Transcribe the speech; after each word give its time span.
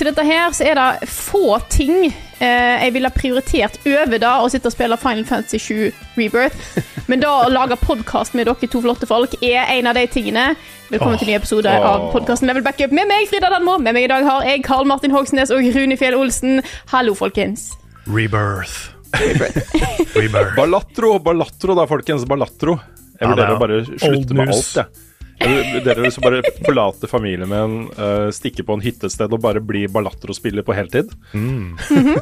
Som 0.00 0.08
dette 0.08 0.22
her, 0.24 0.46
så 0.56 0.64
er 0.64 0.78
det 0.78 1.08
få 1.12 1.58
ting 1.68 2.06
eh, 2.08 2.76
jeg 2.80 2.92
ville 2.94 3.08
prioritert 3.12 3.74
over 3.84 4.16
da 4.22 4.30
å 4.40 4.46
sitte 4.48 4.70
og 4.70 4.72
spille 4.72 4.96
Final 4.96 5.26
Fantasy 5.28 5.58
7 5.60 5.90
Rebirth. 6.16 6.78
Men 7.10 7.20
da 7.20 7.34
å 7.42 7.50
lage 7.52 7.76
podkast 7.76 8.32
med 8.32 8.48
dere 8.48 8.70
to 8.72 8.80
flotte 8.80 9.04
folk 9.10 9.34
er 9.44 9.68
en 9.74 9.90
av 9.90 9.98
de 10.00 10.06
tingene. 10.08 10.54
Velkommen 10.88 11.20
til 11.20 11.28
en 11.28 11.32
ny 11.34 11.36
episode 11.36 11.74
av 11.90 12.06
podkasten 12.14 12.48
Level 12.48 12.64
Backup 12.64 12.94
med 12.96 13.10
meg, 13.12 13.28
Frida 13.28 13.52
Danmo. 13.52 13.76
Med 13.76 13.92
meg 13.98 14.06
i 14.06 14.10
dag 14.14 14.24
har 14.24 14.48
jeg 14.48 14.64
Karl 14.64 14.88
Martin 14.88 15.12
Hogsnes 15.12 15.52
og 15.52 15.68
Rune 15.76 16.00
Fjell 16.00 16.16
Olsen. 16.16 16.64
Hallo, 16.94 17.12
folkens. 17.20 17.68
Rebirth. 18.08 18.94
Rebirth. 19.20 20.56
Ballatro, 20.62 21.18
Ballatro 21.28 21.76
da, 21.76 21.84
folkens. 21.92 22.24
Ballatro. 22.24 22.80
Jeg 23.20 23.34
vurderer 23.34 23.52
ja, 23.52 23.60
å 23.60 23.64
bare 23.66 23.84
slutte 23.84 24.40
med 24.40 24.56
alt, 24.56 24.74
jeg. 24.80 25.09
Jeg 25.40 25.96
vil 25.96 26.12
så 26.12 26.22
bare 26.22 26.42
forlate 26.66 27.08
familien 27.08 27.48
min, 27.48 27.76
eh, 27.96 28.28
stikke 28.34 28.64
på 28.66 28.76
en 28.76 28.84
hytte 28.84 29.08
et 29.08 29.14
sted 29.14 29.32
og 29.32 29.40
bare 29.40 29.62
bli 29.64 29.86
Ballatro-spiller 29.88 30.66
på 30.66 30.76
heltid. 30.76 31.12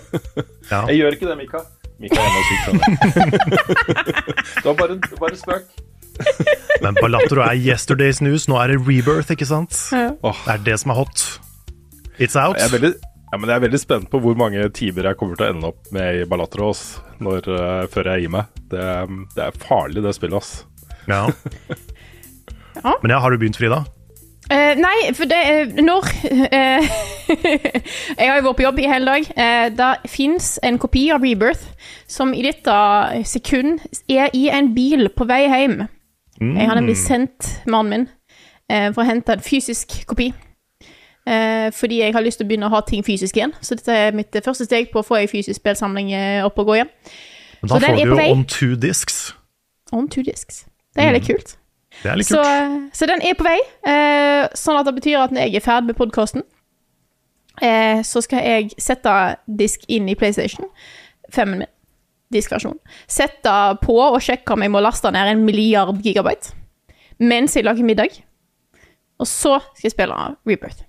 Ja. 0.69 0.83
Jeg 0.91 0.98
gjør 0.98 1.14
ikke 1.16 1.28
det, 1.30 1.34
Mika. 1.39 1.61
Mika 1.96 2.20
er 2.20 2.42
syk, 2.44 2.58
fra. 2.66 2.72
Det 4.61 4.64
var 4.66 4.74
bare, 4.77 4.96
bare 5.16 5.39
spøk. 5.41 5.78
Men 6.84 6.98
Ballatro 7.00 7.41
er 7.46 7.56
yesterday's 7.56 8.20
news. 8.20 8.44
Nå 8.52 8.58
er 8.61 8.74
det 8.74 8.83
rebirth, 8.84 9.33
ikke 9.33 9.48
sant? 9.48 9.72
Ja. 9.96 10.11
Det 10.20 10.52
er 10.58 10.61
det 10.66 10.77
som 10.83 10.92
er 10.92 11.00
hot. 11.00 11.24
It's 12.20 12.36
out. 12.36 12.61
Jeg 12.61 12.69
er 12.69 12.74
veldig, 12.77 12.92
ja, 13.00 13.39
men 13.39 13.48
jeg 13.48 13.56
er 13.56 13.64
veldig 13.64 13.80
spent 13.80 14.12
på 14.12 14.20
hvor 14.20 14.36
mange 14.36 14.69
timer 14.77 15.08
jeg 15.08 15.20
kommer 15.20 15.41
til 15.41 15.48
å 15.48 15.52
ende 15.55 15.72
opp 15.72 15.91
med 15.96 16.20
i 16.20 16.24
Ballatro 16.28 16.74
når, 17.24 17.48
uh, 17.48 17.84
før 17.92 18.12
jeg 18.12 18.27
gir 18.27 18.34
meg. 18.36 18.56
Det, 18.69 18.89
det 19.34 19.48
er 19.48 19.61
farlig, 19.64 20.05
det 20.05 20.14
spillet, 20.19 20.42
ass. 20.44 20.66
Ja. 21.08 21.24
Ja. 22.84 22.96
Men 23.02 23.10
ja, 23.10 23.18
har 23.22 23.30
du 23.30 23.38
begynt, 23.40 23.58
Frida? 23.58 23.84
Uh, 24.48 24.72
nei, 24.80 25.12
for 25.12 25.28
det 25.28 25.38
er 25.44 25.82
Når 25.84 26.06
uh, 26.56 26.86
Jeg 28.18 28.30
har 28.30 28.38
jo 28.38 28.44
vært 28.46 28.56
på 28.56 28.64
jobb 28.64 28.78
i 28.80 28.88
hele 28.88 29.10
dag. 29.10 29.26
Uh, 29.36 29.66
det 29.76 29.88
fins 30.08 30.54
en 30.64 30.78
kopi 30.80 31.10
av 31.12 31.24
Rebirth 31.24 31.66
som 32.08 32.32
i 32.32 32.40
dette 32.46 32.76
sekund 33.28 33.82
er 34.08 34.32
i 34.32 34.46
en 34.48 34.72
bil 34.74 35.10
på 35.12 35.26
vei 35.28 35.42
hjem. 35.44 35.82
Jeg 36.40 36.68
har 36.70 36.78
nemlig 36.78 36.94
sendt 36.96 37.48
mannen 37.66 37.90
min 37.90 38.92
for 38.94 39.02
å 39.02 39.06
hente 39.08 39.34
en 39.34 39.42
fysisk 39.42 39.96
kopi. 40.06 40.28
Fordi 41.74 41.98
jeg 41.98 42.14
har 42.14 42.22
lyst 42.24 42.38
til 42.38 42.46
å 42.46 42.48
begynne 42.48 42.68
å 42.68 42.72
ha 42.72 42.80
ting 42.86 43.02
fysisk 43.04 43.36
igjen. 43.36 43.52
Så 43.60 43.77
dette 43.77 43.92
er 43.92 44.17
mitt 44.17 44.36
første 44.44 44.64
steg 44.68 44.92
på 44.92 45.02
å 45.02 45.05
få 45.05 45.18
ei 45.18 45.28
fysisk 45.28 45.58
spillsamling 45.58 46.12
opp 46.46 46.61
og 46.62 46.70
gå 46.70 46.78
igjen. 46.78 46.92
Men 47.61 47.72
da 47.74 47.80
får 47.83 47.98
du 47.98 48.14
jo 48.14 48.20
on 48.30 48.44
two 48.48 48.78
discs. 48.78 49.18
On 49.92 50.08
two 50.08 50.24
discs. 50.24 50.62
Det 50.94 51.08
er 51.08 51.18
litt 51.18 51.27
kult. 51.27 51.58
Det 52.03 52.11
er 52.13 52.20
litt 52.20 52.29
Så, 52.29 52.42
kult. 52.42 52.95
så 52.95 53.09
den 53.11 53.25
er 53.27 53.35
på 53.39 53.47
vei, 53.47 53.57
eh, 53.91 54.45
sånn 54.55 54.79
at 54.79 54.86
det 54.86 54.95
betyr 55.01 55.19
at 55.25 55.35
når 55.35 55.48
jeg 55.48 55.59
er 55.59 55.64
ferdig 55.64 55.92
med 55.92 55.98
podkasten, 55.98 56.45
eh, 57.63 58.03
så 58.07 58.23
skal 58.23 58.45
jeg 58.45 58.70
sette 58.79 59.14
disk 59.47 59.83
inn 59.89 60.09
i 60.09 60.14
PlayStation, 60.19 60.69
femmen 61.35 61.64
min, 61.64 61.73
diskversjon. 62.33 62.77
Sette 63.09 63.53
på 63.83 63.97
og 64.05 64.20
sjekke 64.23 64.53
om 64.53 64.63
jeg 64.63 64.70
må 64.75 64.83
laste 64.85 65.11
ned 65.11 65.31
en 65.33 65.45
milliard 65.48 65.97
gigabyte 66.05 66.55
mens 67.19 67.57
jeg 67.57 67.67
lager 67.67 67.83
middag. 67.83 68.20
Og 69.19 69.27
så 69.27 69.57
skal 69.75 69.89
jeg 69.89 69.95
spille 69.97 70.19
Rebirth. 70.47 70.85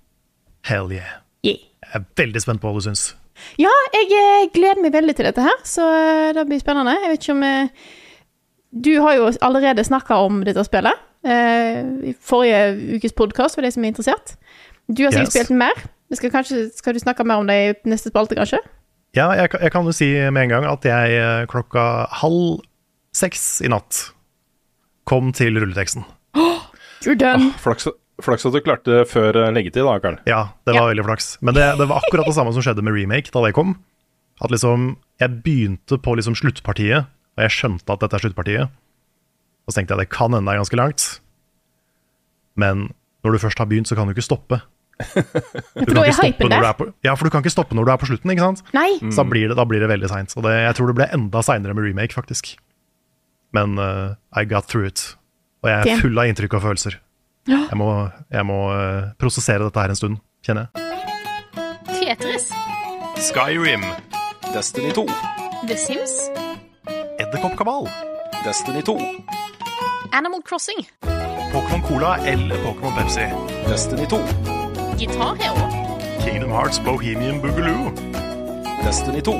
Hell 0.68 0.92
yeah. 0.92 1.16
Yeah. 1.42 1.58
Jeg 1.82 1.96
er 1.98 2.04
veldig 2.20 2.42
spent 2.44 2.62
på 2.62 2.70
hva 2.70 2.78
du 2.78 2.84
syns. 2.86 3.08
Ja, 3.58 3.72
jeg 3.96 4.10
eh, 4.14 4.50
gleder 4.54 4.82
meg 4.84 4.92
veldig 4.94 5.14
til 5.16 5.26
dette 5.26 5.42
her, 5.42 5.56
så 5.66 5.86
eh, 5.96 6.28
det 6.36 6.44
blir 6.46 6.60
spennende. 6.60 6.94
Jeg 7.00 7.14
vet 7.14 7.24
ikke 7.24 7.34
om 7.34 7.42
eh, 7.48 7.88
Du 8.72 8.92
har 9.02 9.16
jo 9.18 9.30
allerede 9.42 9.82
snakka 9.84 10.14
om 10.26 10.42
dette 10.46 10.62
spillet 10.66 10.94
eh, 11.26 11.80
i 12.10 12.14
forrige 12.22 12.96
ukes 12.98 13.14
podkast, 13.18 13.56
for 13.58 13.66
de 13.66 13.70
som 13.74 13.82
er 13.84 13.90
interessert. 13.92 14.36
Du 14.90 15.02
har 15.04 15.10
sikkert 15.14 15.34
Yes. 15.34 15.34
spilt 15.48 15.56
mer. 15.58 15.80
Skal, 16.14 16.30
kanskje, 16.34 16.68
skal 16.74 16.94
du 16.94 17.00
snakke 17.02 17.24
mer 17.26 17.38
om 17.42 17.46
det 17.50 17.56
i 17.58 17.74
neste 17.90 18.10
spalte, 18.10 18.34
kanskje? 18.38 18.58
Ja, 19.14 19.28
jeg, 19.34 19.50
kan- 19.50 19.60
jeg 19.62 19.72
kan 19.74 19.84
jo 19.86 19.92
si 19.94 20.08
med 20.30 20.42
en 20.46 20.48
gang 20.54 20.64
at 20.70 20.86
jeg 20.86 21.18
eh, 21.18 21.46
klokka 21.50 22.06
halv 22.22 22.60
seks 23.14 23.60
i 23.66 23.70
natt 23.70 24.12
kom 25.10 25.32
til 25.34 25.58
rulleteksten. 25.58 26.04
You're 27.02 27.18
done. 27.18 27.50
Flaks, 27.58 27.88
flaks 28.22 28.46
at 28.46 28.54
du 28.54 28.60
klarte 28.62 29.00
det 29.00 29.06
før 29.10 29.34
eh, 29.46 29.52
leggetid, 29.54 29.82
da, 29.86 29.98
Karl. 30.02 30.18
Ja, 30.30 30.44
det 30.66 30.76
var 30.78 30.90
veldig 30.92 31.06
flaks. 31.10 31.32
Men 31.42 31.54
det, 31.58 31.66
det 31.80 31.88
var 31.90 32.02
akkurat 32.04 32.26
det 32.30 32.36
samme 32.38 32.54
som 32.54 32.62
skjedde 32.62 32.86
med 32.86 32.94
remake 32.94 33.34
da 33.34 33.42
det 33.46 33.54
kom. 33.58 33.74
At 34.42 34.54
liksom, 34.54 34.92
jeg 35.20 35.40
begynte 35.44 35.98
på 36.00 36.14
liksom 36.18 36.38
sluttpartiet, 36.38 37.10
og 37.36 37.44
jeg 37.46 37.54
skjønte 37.54 37.94
at 37.94 38.02
dette 38.02 38.16
er 38.18 38.24
sluttpartiet. 38.24 38.76
Og 39.64 39.72
så 39.72 39.78
tenkte 39.78 39.94
jeg 39.94 40.00
at 40.00 40.06
det 40.06 40.16
kan 40.16 40.34
hende 40.34 40.50
det 40.50 40.56
er 40.56 40.62
ganske 40.64 40.80
langt. 40.80 41.06
Men 42.58 42.88
når 43.24 43.36
du 43.36 43.42
først 43.44 43.60
har 43.60 43.68
begynt, 43.70 43.88
så 43.88 43.96
kan 43.96 44.08
du 44.08 44.14
ikke 44.14 44.26
stoppe. 44.26 44.60
Du 45.00 45.94
kan 45.94 46.02
ikke 46.04 46.16
stoppe 46.18 46.48
når 46.48 46.60
du 46.60 46.68
er 46.68 46.76
på, 46.76 46.86
ja, 47.06 47.14
for 47.16 47.24
du 47.24 47.32
kan 47.32 47.44
ikke 47.44 47.52
stoppe 47.54 47.76
når 47.76 47.86
du 47.86 47.92
er 47.92 48.00
på 48.00 48.08
slutten, 48.10 48.32
ikke 48.34 48.48
sant? 48.48 48.64
Nei. 48.76 48.90
Så 49.08 49.22
da 49.22 49.28
blir 49.30 49.48
det, 49.48 49.56
da 49.56 49.64
blir 49.68 49.80
det 49.80 49.88
veldig 49.88 50.10
seint. 50.12 50.34
Og 50.36 50.44
det, 50.44 50.56
jeg 50.66 50.76
tror 50.76 50.90
det 50.90 50.96
ble 50.98 51.08
enda 51.16 51.44
seinere 51.46 51.76
med 51.76 51.86
remake, 51.88 52.16
faktisk. 52.16 52.52
Men 53.56 53.78
uh, 53.80 54.16
I 54.36 54.44
got 54.44 54.68
through 54.68 54.88
it. 54.88 55.14
Og 55.64 55.72
jeg 55.72 55.94
er 55.94 56.02
full 56.02 56.20
av 56.20 56.30
inntrykk 56.30 56.58
og 56.58 56.66
følelser. 56.68 57.00
Jeg 57.50 57.78
må, 57.80 57.88
jeg 58.30 58.46
må 58.46 58.60
uh, 58.74 59.10
prosessere 59.20 59.64
dette 59.66 59.82
her 59.82 59.92
en 59.94 59.98
stund, 59.98 60.20
kjenner 60.46 60.68
jeg. 60.68 60.86
Tetris. 61.90 62.50
Skyrim. 63.30 63.84
Destiny 64.54 64.94
2. 64.96 65.08
The 65.68 65.76
Sims. 65.76 66.49
Edderkoppkabal. 67.30 67.88
Destiny 68.44 68.82
2. 68.82 68.98
Animal 70.12 70.42
Crossing. 70.42 70.86
Pokémon 71.52 71.82
Cola 71.82 72.16
eller 72.16 72.56
Pokémon 72.64 72.92
Pepsi. 72.92 73.20
Destiny 73.68 74.06
2. 74.06 74.16
Guitar 74.98 75.36
Hero. 75.36 75.68
Kingdom 76.24 76.50
Hearts 76.50 76.80
Bohemian 76.80 77.40
Boogaloo. 77.40 77.92
Destiny 78.84 79.22
2. 79.22 79.32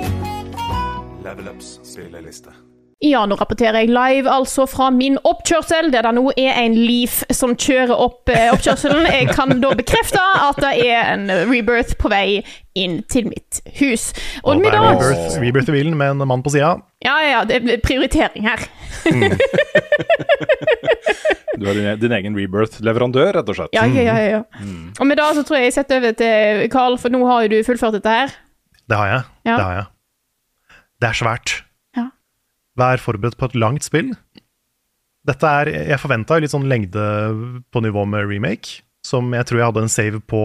Level 1.25 1.49
Ups 1.49 1.81
spilleliste. 1.83 2.70
Ja, 3.01 3.23
nå 3.25 3.33
rapporterer 3.41 3.81
jeg 3.81 3.89
live 3.89 4.29
altså 4.29 4.67
fra 4.69 4.91
min 4.93 5.15
oppkjørsel, 5.25 5.89
der 5.93 6.05
det 6.05 6.11
nå 6.19 6.27
er 6.37 6.59
en 6.61 6.75
Leaf 6.77 7.23
som 7.33 7.55
kjører 7.57 7.95
opp 7.97 8.29
eh, 8.29 8.51
oppkjørselen. 8.53 9.07
Jeg 9.09 9.31
kan 9.33 9.55
da 9.63 9.71
bekrefte 9.79 10.21
at 10.21 10.61
det 10.61 10.75
er 10.85 11.15
en 11.15 11.25
rebirth 11.49 11.95
på 11.97 12.11
vei 12.13 12.43
inn 12.77 12.99
til 13.09 13.31
mitt 13.31 13.63
hus. 13.81 14.11
Og, 14.43 14.59
Og 14.59 14.61
det 14.61 14.75
er 14.75 14.85
rebirth, 14.85 15.39
rebirth 15.41 15.73
i 15.73 15.77
bilen 15.79 15.97
med 15.97 16.13
en 16.13 16.29
mann 16.29 16.45
på 16.45 16.53
sida. 16.53 16.75
Ja, 17.01 17.17
ja, 17.25 17.41
det 17.49 17.63
er 17.65 17.81
prioritering 17.85 18.45
her. 18.51 18.69
Du 21.61 21.67
er 21.69 21.75
din, 21.77 21.89
din 22.01 22.13
egen 22.17 22.37
rebirth-leverandør, 22.39 23.35
rett 23.37 23.49
og 23.53 23.57
slett. 23.59 23.75
Ja, 23.77 23.83
ja, 23.85 24.05
ja. 24.07 24.19
ja, 24.39 24.43
Mm. 24.61 24.93
Og 25.01 25.07
med 25.09 25.19
det 25.21 25.27
så 25.37 25.43
tror 25.45 25.59
jeg 25.59 25.67
jeg 25.69 25.75
setter 25.77 25.99
over 26.01 26.15
til 26.17 26.63
Carl, 26.73 26.97
for 27.01 27.13
nå 27.13 27.21
har 27.29 27.43
jo 27.45 27.51
du 27.53 27.59
fullført 27.67 27.97
dette 27.99 28.13
her. 28.15 28.33
Det 28.89 28.97
har 28.97 29.11
jeg. 29.11 29.23
Ja. 29.49 29.57
Det 29.57 29.65
har 29.67 29.75
jeg. 29.77 29.85
Det 31.01 31.09
er 31.11 31.19
svært. 31.21 31.53
Vær 32.81 33.03
forberedt 33.03 33.39
på 33.39 33.51
et 33.51 33.59
langt 33.59 33.87
spill. 33.87 34.15
Dette 35.29 35.53
er 35.61 35.69
Jeg 35.69 36.01
forventa 36.01 36.39
litt 36.41 36.53
sånn 36.55 36.69
lengde 36.71 37.05
på 37.69 37.83
nivå 37.85 38.07
med 38.09 38.29
remake, 38.31 38.81
som 39.05 39.35
jeg 39.37 39.49
tror 39.49 39.61
jeg 39.61 39.71
hadde 39.71 39.85
en 39.85 39.93
save 39.93 40.21
på 40.31 40.43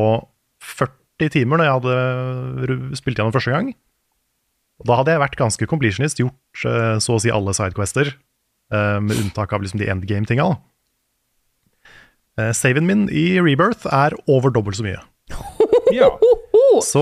40 0.75 1.31
timer 1.31 1.59
når 1.59 1.67
jeg 1.69 1.77
hadde 1.79 2.95
spilt 2.99 3.19
gjennom 3.19 3.35
første 3.35 3.53
gang. 3.55 3.71
Og 4.81 4.89
Da 4.89 4.99
hadde 4.99 5.13
jeg 5.15 5.23
vært 5.23 5.39
ganske 5.39 5.67
completionist, 5.71 6.19
gjort 6.19 6.65
eh, 6.67 6.97
så 6.99 7.15
å 7.15 7.21
si 7.23 7.31
alle 7.31 7.53
sidequester, 7.55 8.11
eh, 8.75 8.97
med 8.99 9.15
unntak 9.21 9.53
av 9.55 9.63
liksom 9.63 9.79
de 9.79 9.87
endgame-tinga. 9.91 10.49
Eh, 12.35 12.51
Saven 12.51 12.87
min 12.87 13.05
i 13.07 13.37
Rebirth 13.39 13.87
er 13.87 14.17
over 14.27 14.51
dobbelt 14.51 14.79
så 14.81 14.87
mye. 14.87 15.01
Ja. 15.93 16.09
Så 16.81 17.01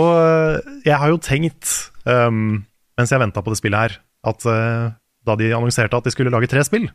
jeg 0.84 0.98
har 1.00 1.08
jo 1.10 1.18
tenkt, 1.24 1.70
um, 2.04 2.66
mens 3.00 3.14
jeg 3.14 3.22
venta 3.22 3.42
på 3.42 3.54
det 3.54 3.58
spillet 3.58 3.80
her, 3.80 3.94
at 4.28 4.44
eh, 4.46 4.92
da 5.28 5.36
de 5.40 5.52
annonserte 5.56 5.98
at 5.98 6.06
de 6.08 6.14
skulle 6.14 6.34
lage 6.34 6.50
tre 6.52 6.64
spill, 6.68 6.90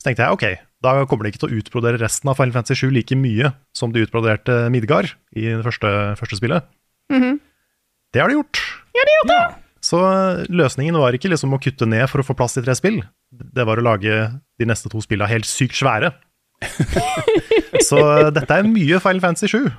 så 0.00 0.08
tenkte 0.08 0.24
jeg 0.24 0.36
ok, 0.36 0.44
Da 0.80 0.94
kommer 1.04 1.26
de 1.26 1.32
ikke 1.34 1.42
til 1.42 1.50
å 1.52 1.58
utbrodere 1.60 2.00
resten 2.00 2.30
av 2.32 2.38
Final 2.38 2.54
Fantasy 2.54 2.86
7 2.86 2.92
like 2.94 3.16
mye 3.20 3.50
som 3.76 3.92
de 3.92 4.00
utbroderte 4.06 4.54
Midgard 4.72 5.10
i 5.36 5.50
det 5.50 5.60
første, 5.66 5.90
første 6.16 6.38
spillet. 6.40 6.64
Det 8.10 8.22
har 8.22 8.30
de 8.30 8.38
gjort. 8.38 8.62
Ja, 8.96 9.04
de 9.06 9.16
gjort 9.18 9.32
det! 9.34 9.42
Så 9.84 10.00
eh, 10.04 10.42
løsningen 10.52 10.96
var 11.00 11.16
ikke 11.16 11.30
liksom 11.32 11.54
å 11.56 11.60
kutte 11.62 11.86
ned 11.88 12.04
for 12.10 12.20
å 12.20 12.26
få 12.26 12.36
plass 12.36 12.56
til 12.56 12.64
tre 12.66 12.74
spill. 12.76 13.00
Det 13.30 13.64
var 13.68 13.80
å 13.80 13.84
lage 13.84 14.16
de 14.60 14.68
neste 14.68 14.90
to 14.92 15.00
spillene 15.04 15.30
helt 15.30 15.48
sykt 15.48 15.78
svære. 15.78 16.12
så 17.88 18.00
eh, 18.00 18.32
dette 18.36 18.56
er 18.58 18.68
mye 18.68 19.00
Final 19.04 19.22
Fantasy 19.24 19.52
7. 19.52 19.70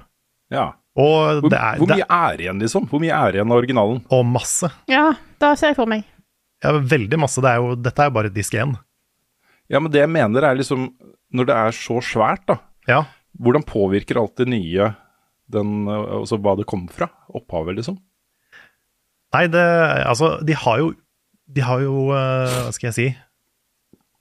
Ja. 0.54 0.72
Og 1.00 1.44
Hvor, 1.44 1.52
det 1.54 1.60
er, 1.60 1.78
hvor 1.80 1.92
mye 1.92 2.08
er 2.12 2.42
igjen, 2.44 2.60
liksom? 2.60 2.88
Hvor 2.92 3.00
mye 3.04 3.16
er 3.16 3.38
igjen 3.38 3.52
av 3.54 3.62
originalen? 3.62 4.02
og 4.12 4.26
masse. 4.28 4.68
Ja, 4.92 5.12
da 5.40 5.54
ser 5.60 5.72
jeg 5.72 5.80
for 5.80 5.88
meg. 5.92 6.04
Ja, 6.62 6.76
veldig 6.78 7.20
masse. 7.22 7.42
Det 7.42 7.50
er 7.52 7.62
jo, 7.62 7.76
dette 7.80 8.04
er 8.04 8.10
jo 8.12 8.16
bare 8.18 8.34
disk 8.34 8.56
1. 8.58 8.76
Ja, 9.72 9.80
men 9.80 9.92
det 9.94 10.04
jeg 10.04 10.12
mener 10.12 10.46
er 10.46 10.58
liksom 10.60 10.90
Når 11.32 11.48
det 11.48 11.56
er 11.56 11.76
så 11.76 12.02
svært, 12.04 12.44
da. 12.50 12.58
Ja. 12.90 13.06
Hvordan 13.40 13.64
påvirker 13.64 14.20
alt 14.20 14.36
det 14.42 14.50
nye 14.52 14.92
den, 15.52 15.88
altså 15.88 16.38
hva 16.40 16.56
det 16.60 16.68
kommer 16.70 16.94
fra? 16.96 17.08
Opphavet, 17.32 17.78
liksom? 17.80 17.98
Nei, 19.36 19.46
det 19.52 19.64
Altså, 20.06 20.38
de 20.44 20.56
har 20.56 20.80
jo 20.82 20.94
De 21.48 21.64
har 21.66 21.84
jo 21.84 22.12
eh, 22.16 22.58
Hva 22.68 22.72
skal 22.76 22.90
jeg 22.90 22.98
si 22.98 23.08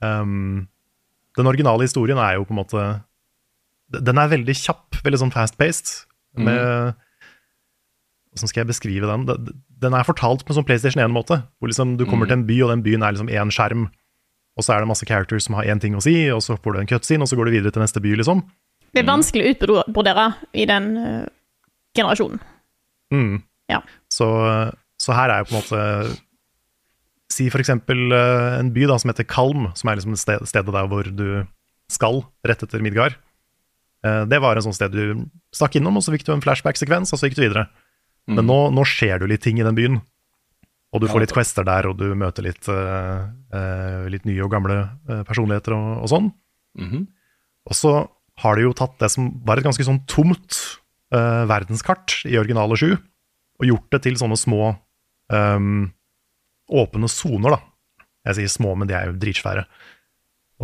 um, 0.02 0.66
Den 1.38 1.50
originale 1.50 1.86
historien 1.86 2.18
er 2.18 2.38
jo 2.38 2.46
på 2.46 2.54
en 2.54 2.60
måte 2.62 2.86
Den 3.90 4.22
er 4.22 4.30
veldig 4.30 4.54
kjapp, 4.54 5.00
veldig 5.02 5.18
sånn 5.24 5.34
fast-paced. 5.34 6.06
Med 6.38 6.94
Hvordan 8.30 8.50
skal 8.50 8.60
jeg 8.62 8.70
beskrive 8.70 9.08
den? 9.10 9.24
Den- 9.82 9.94
er 9.96 10.06
fortalt 10.06 10.44
på 10.44 10.52
en 10.52 10.60
sånn 10.60 10.66
PlayStation 10.68 11.02
1-måte. 11.02 11.40
Hvor 11.58 11.70
liksom 11.70 11.96
du 11.98 12.04
kommer 12.06 12.26
til 12.30 12.38
en 12.38 12.46
by, 12.46 12.60
og 12.62 12.70
den 12.70 12.82
byen 12.86 13.02
er 13.02 13.12
liksom 13.16 13.28
én 13.32 13.50
skjerm. 13.50 13.88
Og 14.58 14.64
så 14.64 14.74
er 14.74 14.80
det 14.80 14.88
masse 14.90 15.06
characters 15.06 15.44
som 15.48 15.54
har 15.58 15.64
én 15.64 15.80
ting 15.80 15.94
å 15.96 16.02
si, 16.02 16.28
og 16.30 16.42
så 16.42 16.56
får 16.58 16.74
du 16.74 16.80
en 16.80 16.90
cutscene, 16.90 17.22
og 17.22 17.28
så 17.30 17.36
går 17.38 17.46
du 17.48 17.56
videre 17.56 17.72
til 17.74 17.82
neste 17.82 18.02
by, 18.02 18.14
liksom. 18.20 18.42
Det 18.92 19.02
er 19.02 19.08
vanskelig 19.08 19.46
å 19.46 19.54
utbrodere 19.86 20.34
i 20.54 20.66
den 20.66 20.96
uh, 20.98 21.26
generasjonen. 21.96 22.40
Mm. 23.14 23.42
Ja. 23.70 23.80
Så, 24.12 24.26
så 25.00 25.14
her 25.14 25.30
er 25.30 25.42
jo 25.42 25.50
på 25.50 25.54
en 25.56 25.62
måte 25.62 26.18
Si 27.30 27.46
for 27.50 27.62
eksempel 27.62 28.10
uh, 28.10 28.58
en 28.58 28.72
by 28.74 28.88
da, 28.90 28.96
som 28.98 29.12
heter 29.12 29.26
Kalm, 29.30 29.68
som 29.78 29.90
er 29.90 30.00
liksom 30.00 30.16
sted, 30.18 30.42
stedet 30.50 30.74
der 30.74 30.88
hvor 30.90 31.06
du 31.06 31.46
skal, 31.90 32.24
rett 32.46 32.62
etter 32.66 32.82
Midgard. 32.82 33.14
Eh, 34.06 34.24
Det 34.30 34.40
var 34.42 34.56
en 34.56 34.62
sånn 34.66 34.74
sted 34.76 34.94
du 34.94 35.24
stakk 35.54 35.76
innom, 35.78 35.96
og 35.98 36.04
så 36.06 36.14
fikk 36.14 36.26
du 36.26 36.32
en 36.34 36.42
flashback-sekvens, 36.44 37.12
og 37.12 37.18
så 37.20 37.28
gikk 37.28 37.38
du 37.38 37.42
videre. 37.44 37.64
Men 38.38 38.46
nå, 38.46 38.58
nå 38.74 38.84
skjer 38.86 39.18
det 39.18 39.26
jo 39.26 39.32
litt 39.32 39.44
ting 39.44 39.60
i 39.60 39.66
den 39.66 39.76
byen. 39.78 40.00
Og 40.90 41.02
du 41.02 41.06
får 41.06 41.22
litt 41.22 41.34
quester 41.34 41.66
der, 41.66 41.86
og 41.86 41.98
du 42.00 42.08
møter 42.18 42.42
litt, 42.42 42.66
uh, 42.66 43.30
eh, 43.54 44.06
litt 44.10 44.24
nye 44.26 44.42
og 44.42 44.50
gamle 44.50 44.78
eh, 44.82 45.22
personligheter 45.28 45.76
og, 45.76 45.90
og 46.02 46.10
sånn. 46.10 46.30
Mhm. 46.80 47.04
Og 47.70 47.76
så 47.76 47.92
har 48.40 48.56
de 48.56 48.64
jo 48.64 48.74
tatt 48.74 48.96
det 48.98 49.10
som 49.12 49.28
var 49.46 49.60
et 49.60 49.66
ganske 49.66 49.84
sånn 49.86 50.00
tomt 50.10 50.58
uh, 51.14 51.44
verdenskart 51.46 52.22
i 52.26 52.38
originale 52.40 52.78
7, 52.80 52.96
og 53.60 53.68
gjort 53.68 53.94
det 53.94 54.00
til 54.06 54.16
sånne 54.18 54.38
små 54.40 54.72
um, 55.30 55.90
åpne 56.72 57.10
soner, 57.12 57.54
da. 57.54 57.60
Jeg 58.30 58.38
sier 58.38 58.52
små, 58.52 58.72
men 58.80 58.88
de 58.88 58.96
er 58.96 59.10
jo 59.10 59.18
dritsvære. 59.20 59.66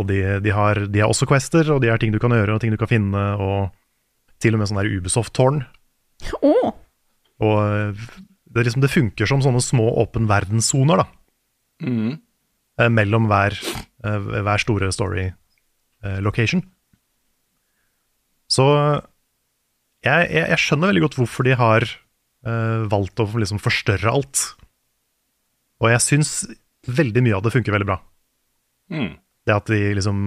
Og 0.00 0.08
de, 0.08 0.18
de, 0.44 0.52
har, 0.52 0.80
de 0.90 1.02
har 1.04 1.12
også 1.12 1.28
quester, 1.28 1.68
og 1.72 1.82
de 1.84 1.92
har 1.92 2.00
ting 2.00 2.12
du 2.14 2.18
kan 2.22 2.34
gjøre, 2.34 2.56
og 2.56 2.64
ting 2.64 2.72
du 2.72 2.80
kan 2.80 2.90
finne, 2.90 3.26
og 3.36 4.40
til 4.42 4.56
og 4.56 4.60
med 4.60 4.70
sånn 4.70 4.80
der 4.80 4.90
Ubisoft-tårn. 4.96 5.62
Å! 6.40 6.56
Og 7.44 7.56
eh, 7.60 8.06
det, 8.56 8.66
liksom, 8.66 8.84
det 8.84 8.92
funker 8.92 9.28
som 9.28 9.42
sånne 9.44 9.62
små 9.64 9.90
åpen 10.02 10.28
verdenssoner, 10.30 11.02
da. 11.02 11.08
Mm. 11.84 12.14
eh, 12.80 12.88
mellom 12.88 13.26
hver, 13.28 13.58
eh, 14.04 14.30
hver 14.46 14.62
store 14.62 14.88
story 14.94 15.26
eh, 15.28 16.18
location. 16.24 16.62
Så 18.48 18.64
jeg, 20.06 20.28
jeg, 20.30 20.44
jeg 20.52 20.62
skjønner 20.62 20.92
veldig 20.92 21.04
godt 21.08 21.18
hvorfor 21.18 21.46
de 21.48 21.56
har 21.58 21.84
eh, 21.84 22.86
valgt 22.88 23.20
å 23.20 23.26
liksom 23.34 23.60
forstørre 23.60 24.12
alt. 24.12 24.44
Og 25.82 25.90
jeg 25.92 26.04
syns 26.04 26.32
veldig 26.86 27.24
mye 27.26 27.36
av 27.36 27.44
det 27.44 27.52
funker 27.52 27.74
veldig 27.74 27.88
bra. 27.88 27.98
Mm. 28.94 29.16
Det 29.46 29.54
at 29.54 29.66
de 29.66 29.80
liksom 29.98 30.18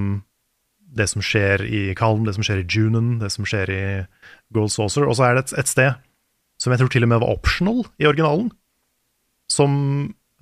Det 0.89 1.05
som 1.07 1.21
skjer 1.21 1.61
i 1.63 1.93
Kalm, 1.95 2.23
det 2.25 2.33
som 2.33 2.43
skjer 2.43 2.63
i 2.63 2.67
Junen, 2.67 3.19
det 3.21 3.29
som 3.29 3.45
skjer 3.45 3.69
i 3.69 3.81
Gold 4.51 4.71
Saucer. 4.73 5.05
Og 5.05 5.13
så 5.19 5.27
er 5.27 5.35
det 5.37 5.43
et, 5.45 5.51
et 5.61 5.69
sted 5.69 5.91
som 6.59 6.73
jeg 6.73 6.81
tror 6.81 6.91
til 6.93 7.05
og 7.05 7.11
med 7.11 7.21
var 7.23 7.35
optional 7.35 7.83
i 8.01 8.07
originalen. 8.09 8.49
Som 9.49 9.73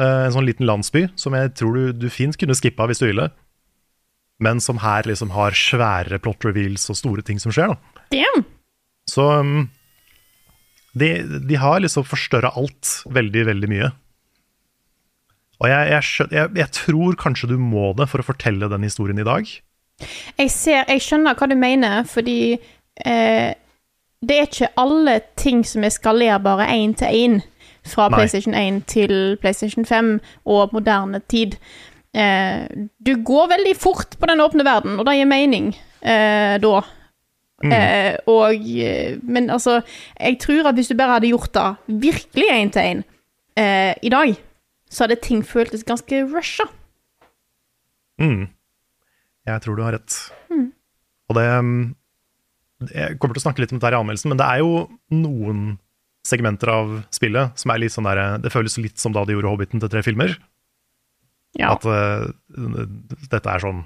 eh, 0.01 0.23
en 0.27 0.33
sånn 0.35 0.47
liten 0.47 0.67
landsby 0.67 1.05
som 1.19 1.35
jeg 1.37 1.53
tror 1.59 1.77
du, 1.77 1.83
du 2.05 2.07
fint 2.13 2.37
kunne 2.39 2.57
skippa 2.57 2.89
hvis 2.89 3.03
du 3.03 3.07
ville. 3.09 3.29
Men 4.43 4.61
som 4.61 4.81
her 4.83 5.07
liksom 5.09 5.31
har 5.33 5.57
svære 5.57 6.19
plot 6.21 6.45
reveals 6.45 6.89
og 6.91 6.99
store 6.99 7.25
ting 7.25 7.41
som 7.41 7.53
skjer. 7.53 7.73
da. 7.73 8.03
Damn! 8.13 8.45
Så 9.07 9.23
um, 9.39 9.69
de, 10.97 11.09
de 11.47 11.57
har 11.57 11.79
liksom 11.81 12.05
forstørra 12.05 12.51
alt 12.59 12.99
veldig, 13.13 13.45
veldig 13.49 13.69
mye. 13.71 13.93
Og 15.57 15.69
jeg, 15.71 15.89
jeg, 15.89 16.27
jeg, 16.35 16.49
jeg 16.59 16.73
tror 16.75 17.17
kanskje 17.17 17.49
du 17.49 17.55
må 17.57 17.89
det 17.97 18.05
for 18.11 18.21
å 18.21 18.27
fortelle 18.27 18.69
den 18.69 18.85
historien 18.85 19.17
i 19.21 19.25
dag. 19.25 19.47
Jeg, 20.37 20.51
ser, 20.53 20.83
jeg 20.85 21.01
skjønner 21.01 21.37
hva 21.37 21.47
du 21.49 21.55
mener, 21.57 22.03
fordi 22.05 22.39
eh, 22.53 23.55
det 24.21 24.37
er 24.37 24.47
ikke 24.47 24.73
alle 24.81 25.19
ting 25.37 25.65
som 25.65 25.83
er 25.85 25.93
skalerbare 25.93 26.67
én 26.73 26.95
til 26.97 27.07
én 27.07 27.39
fra 27.87 28.07
Nei. 28.09 28.17
PlayStation 28.17 28.55
1 28.57 28.81
til 28.89 29.37
PlayStation 29.41 29.85
5 29.85 30.19
og 30.45 30.73
moderne 30.73 31.21
tid. 31.29 31.57
Eh, 32.15 32.65
du 33.05 33.13
går 33.23 33.51
veldig 33.53 33.75
fort 33.77 34.17
på 34.19 34.29
den 34.29 34.41
åpne 34.41 34.65
verden, 34.65 34.99
og 34.99 35.05
det 35.05 35.19
gir 35.19 35.29
mening 35.29 35.69
eh, 36.01 36.57
da. 36.63 36.81
Eh, 37.63 38.15
og, 38.29 38.53
eh, 38.53 39.17
men 39.23 39.49
altså, 39.49 39.81
jeg 40.19 40.37
tror 40.41 40.69
at 40.69 40.75
hvis 40.77 40.87
du 40.87 40.97
bare 40.97 41.17
hadde 41.17 41.31
gjort 41.31 41.53
det 41.53 42.01
virkelig 42.01 42.49
én 42.53 42.71
til 42.73 42.81
én 42.81 43.03
eh, 43.57 43.93
i 44.01 44.09
dag, 44.09 44.35
så 44.89 45.03
hadde 45.03 45.21
ting 45.21 45.45
føltes 45.45 45.83
ganske 45.83 46.23
rusha. 46.33 46.67
Mm. 48.19 48.47
Jeg 49.47 49.61
tror 49.61 49.75
du 49.75 49.83
har 49.83 49.93
rett. 49.93 50.31
Og 51.29 51.35
det 51.35 51.59
um, 51.59 51.95
Jeg 52.85 53.17
kommer 53.17 53.33
til 53.37 53.41
å 53.41 53.45
snakke 53.47 53.63
litt 53.63 53.73
om 53.73 53.79
dette 53.79 53.89
her 53.89 53.97
i 53.97 53.99
anmeldelsen, 53.99 54.31
men 54.31 54.39
det 54.39 54.47
er 54.47 54.61
jo 54.61 54.73
noen 55.13 55.61
segmenter 56.27 56.69
av 56.69 56.93
spillet 57.15 57.57
som 57.57 57.71
er 57.71 57.81
litt 57.81 57.93
sånn 57.93 58.07
der 58.07 58.21
Det 58.43 58.51
føles 58.53 58.77
litt 58.81 58.99
som 59.01 59.13
da 59.15 59.23
de 59.25 59.33
gjorde 59.35 59.51
Hobbiten 59.53 59.81
til 59.81 59.91
tre 59.91 60.03
filmer. 60.05 60.35
Ja. 61.57 61.73
At 61.73 61.87
uh, 61.87 62.27
dette 63.31 63.47
er 63.49 63.63
sånn 63.63 63.85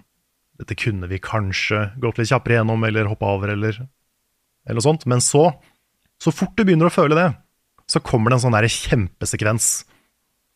Dette 0.60 0.76
kunne 0.78 1.08
vi 1.10 1.22
kanskje 1.24 1.92
gått 2.02 2.20
litt 2.20 2.32
kjappere 2.32 2.60
gjennom, 2.60 2.84
eller 2.86 3.08
hoppa 3.10 3.32
over, 3.38 3.54
eller, 3.54 3.80
eller 4.68 4.78
noe 4.78 4.86
sånt. 4.86 5.08
Men 5.10 5.24
så, 5.24 5.48
så 6.22 6.34
fort 6.36 6.54
du 6.58 6.66
begynner 6.68 6.90
å 6.90 6.94
føle 6.94 7.18
det, 7.18 7.30
så 7.90 8.02
kommer 8.06 8.30
det 8.30 8.38
en 8.38 8.44
sånn 8.44 8.58
der 8.58 8.70
kjempesekvens 8.70 9.72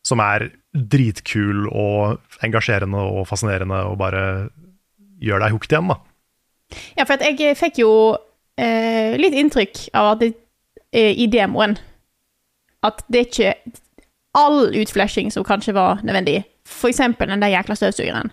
som 0.06 0.22
er 0.22 0.52
dritkul 0.70 1.66
og 1.72 2.20
engasjerende 2.46 3.00
og 3.16 3.26
fascinerende, 3.26 3.80
og 3.88 3.98
bare 3.98 4.22
gjør 5.18 5.42
deg 5.42 5.56
hooked 5.56 5.74
igjen, 5.74 5.90
da. 5.90 5.98
Ja, 6.98 7.06
for 7.08 7.22
jeg 7.22 7.58
fikk 7.58 7.80
jo 7.82 7.90
eh, 8.60 9.16
litt 9.20 9.36
inntrykk 9.36 9.82
av 9.96 10.14
at 10.14 10.24
det, 10.24 10.32
eh, 10.92 11.12
i 11.12 11.28
demoen 11.30 11.76
at 12.86 13.02
det 13.10 13.20
er 13.20 13.28
ikke 13.30 13.82
all 14.36 14.72
utflashing 14.76 15.32
som 15.32 15.46
kanskje 15.46 15.74
var 15.76 16.02
nødvendig. 16.06 16.44
For 16.68 16.90
eksempel 16.90 17.30
den 17.30 17.42
der 17.42 17.54
jækla 17.54 17.76
støvsugeren. 17.78 18.32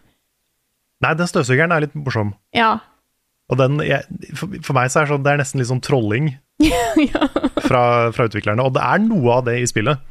Nei, 1.04 1.14
den 1.20 1.30
støvsugeren 1.30 1.74
er 1.76 1.86
litt 1.86 1.96
morsom. 1.98 2.34
Ja. 2.56 2.78
Og 3.52 3.60
den, 3.60 3.80
jeg, 3.84 4.04
for, 4.40 4.52
for 4.64 4.78
meg 4.78 4.92
så 4.92 5.02
er 5.02 5.08
det, 5.08 5.14
sånn, 5.14 5.26
det 5.26 5.34
er 5.34 5.42
nesten 5.42 5.62
litt 5.62 5.72
sånn 5.72 5.84
trolling 5.84 6.32
ja. 7.10 7.28
fra, 7.66 7.84
fra 8.16 8.28
utviklerne. 8.30 8.64
Og 8.64 8.76
det 8.76 8.84
er 8.84 9.04
noe 9.04 9.40
av 9.40 9.48
det 9.48 9.58
i 9.62 9.70
spillet. 9.70 10.02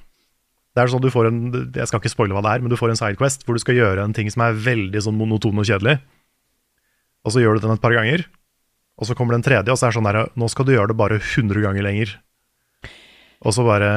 Det 0.72 0.80
er 0.80 0.88
sånn 0.88 1.04
du 1.04 1.10
får 1.12 1.28
en, 1.28 1.40
Jeg 1.76 1.88
skal 1.88 2.00
ikke 2.00 2.12
spoile 2.12 2.36
hva 2.36 2.44
det 2.44 2.54
er, 2.54 2.62
men 2.64 2.72
du 2.72 2.78
får 2.80 2.94
en 2.94 3.00
sidequest 3.00 3.44
hvor 3.44 3.56
du 3.56 3.62
skal 3.62 3.76
gjøre 3.76 4.04
en 4.04 4.14
ting 4.16 4.30
som 4.32 4.44
er 4.46 4.56
veldig 4.56 5.02
sånn 5.04 5.18
monoton 5.18 5.60
og 5.60 5.68
kjedelig. 5.68 5.98
Og 7.22 7.34
så 7.34 7.42
gjør 7.42 7.58
du 7.58 7.66
den 7.66 7.76
et 7.76 7.82
par 7.82 7.94
ganger, 7.94 8.24
og 9.00 9.08
så 9.08 9.16
kommer 9.18 9.36
den 9.36 9.44
tredje, 9.44 9.72
og 9.72 9.78
så 9.78 9.88
er 9.88 9.92
det 9.92 9.98
sånn 9.98 10.08
der 10.08 10.20
Nå 10.38 10.48
skal 10.52 10.68
du 10.68 10.74
gjøre 10.74 10.92
det 10.92 10.98
bare 11.00 11.18
100 11.18 11.64
ganger 11.64 11.86
lenger. 11.86 12.12
Og 13.42 13.56
så 13.56 13.64
bare 13.66 13.90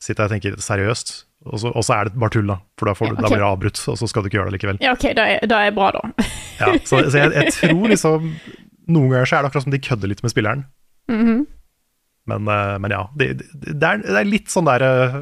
sitter 0.00 0.24
jeg 0.24 0.28
og 0.28 0.34
tenker 0.34 0.64
seriøst, 0.64 1.12
og 1.50 1.60
så, 1.60 1.70
og 1.72 1.84
så 1.84 1.96
er 1.96 2.08
det 2.08 2.20
bare 2.20 2.34
tull, 2.34 2.48
da. 2.48 2.58
For 2.78 2.88
da, 2.88 2.94
får 2.96 3.10
du, 3.10 3.14
Ja, 3.14 3.16
okay. 3.16 3.24
da 3.24 3.32
blir 3.32 3.42
det 3.42 3.48
avbrutt, 3.48 3.80
og 3.88 3.96
så 4.00 4.08
skal 4.10 4.22
du 4.22 4.28
ikke 4.30 4.38
gjøre 4.38 4.50
det 4.50 4.58
likevel. 4.58 4.80
ja, 4.84 4.92
OK, 4.96 5.06
da 5.16 5.24
er, 5.34 5.46
da 5.48 5.62
er 5.66 5.72
bra, 5.76 5.90
da. 5.96 6.28
Ja, 6.60 6.74
så, 6.84 7.00
så 7.08 7.22
jeg, 7.22 7.32
jeg 7.32 7.54
tror 7.56 7.88
liksom 7.88 8.28
Noen 8.90 9.12
ganger 9.12 9.28
så 9.28 9.36
er 9.38 9.44
det 9.44 9.50
akkurat 9.50 9.64
som 9.64 9.72
de 9.72 9.78
kødder 9.80 10.10
litt 10.10 10.22
med 10.24 10.32
spilleren. 10.32 10.64
men, 12.26 12.48
-hmm. 12.48 12.78
men 12.78 12.90
ja. 12.90 13.02
Det, 13.16 13.28
det, 13.38 13.74
det, 13.80 13.86
er, 13.86 14.02
det 14.02 14.18
er 14.20 14.28
litt 14.28 14.50
sånn 14.50 14.66
der 14.66 14.82
eh, 14.82 15.20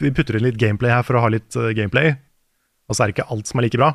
Vi 0.00 0.10
putter 0.10 0.36
inn 0.36 0.46
litt 0.48 0.58
gameplay 0.58 0.90
her 0.90 1.02
for 1.02 1.16
å 1.16 1.20
ha 1.20 1.28
litt 1.28 1.56
eh, 1.56 1.74
gameplay, 1.76 2.14
og 2.88 2.96
så 2.96 3.02
er 3.02 3.06
det 3.06 3.18
ikke 3.18 3.30
alt 3.30 3.46
som 3.46 3.60
er 3.60 3.68
like 3.68 3.78
bra. 3.78 3.92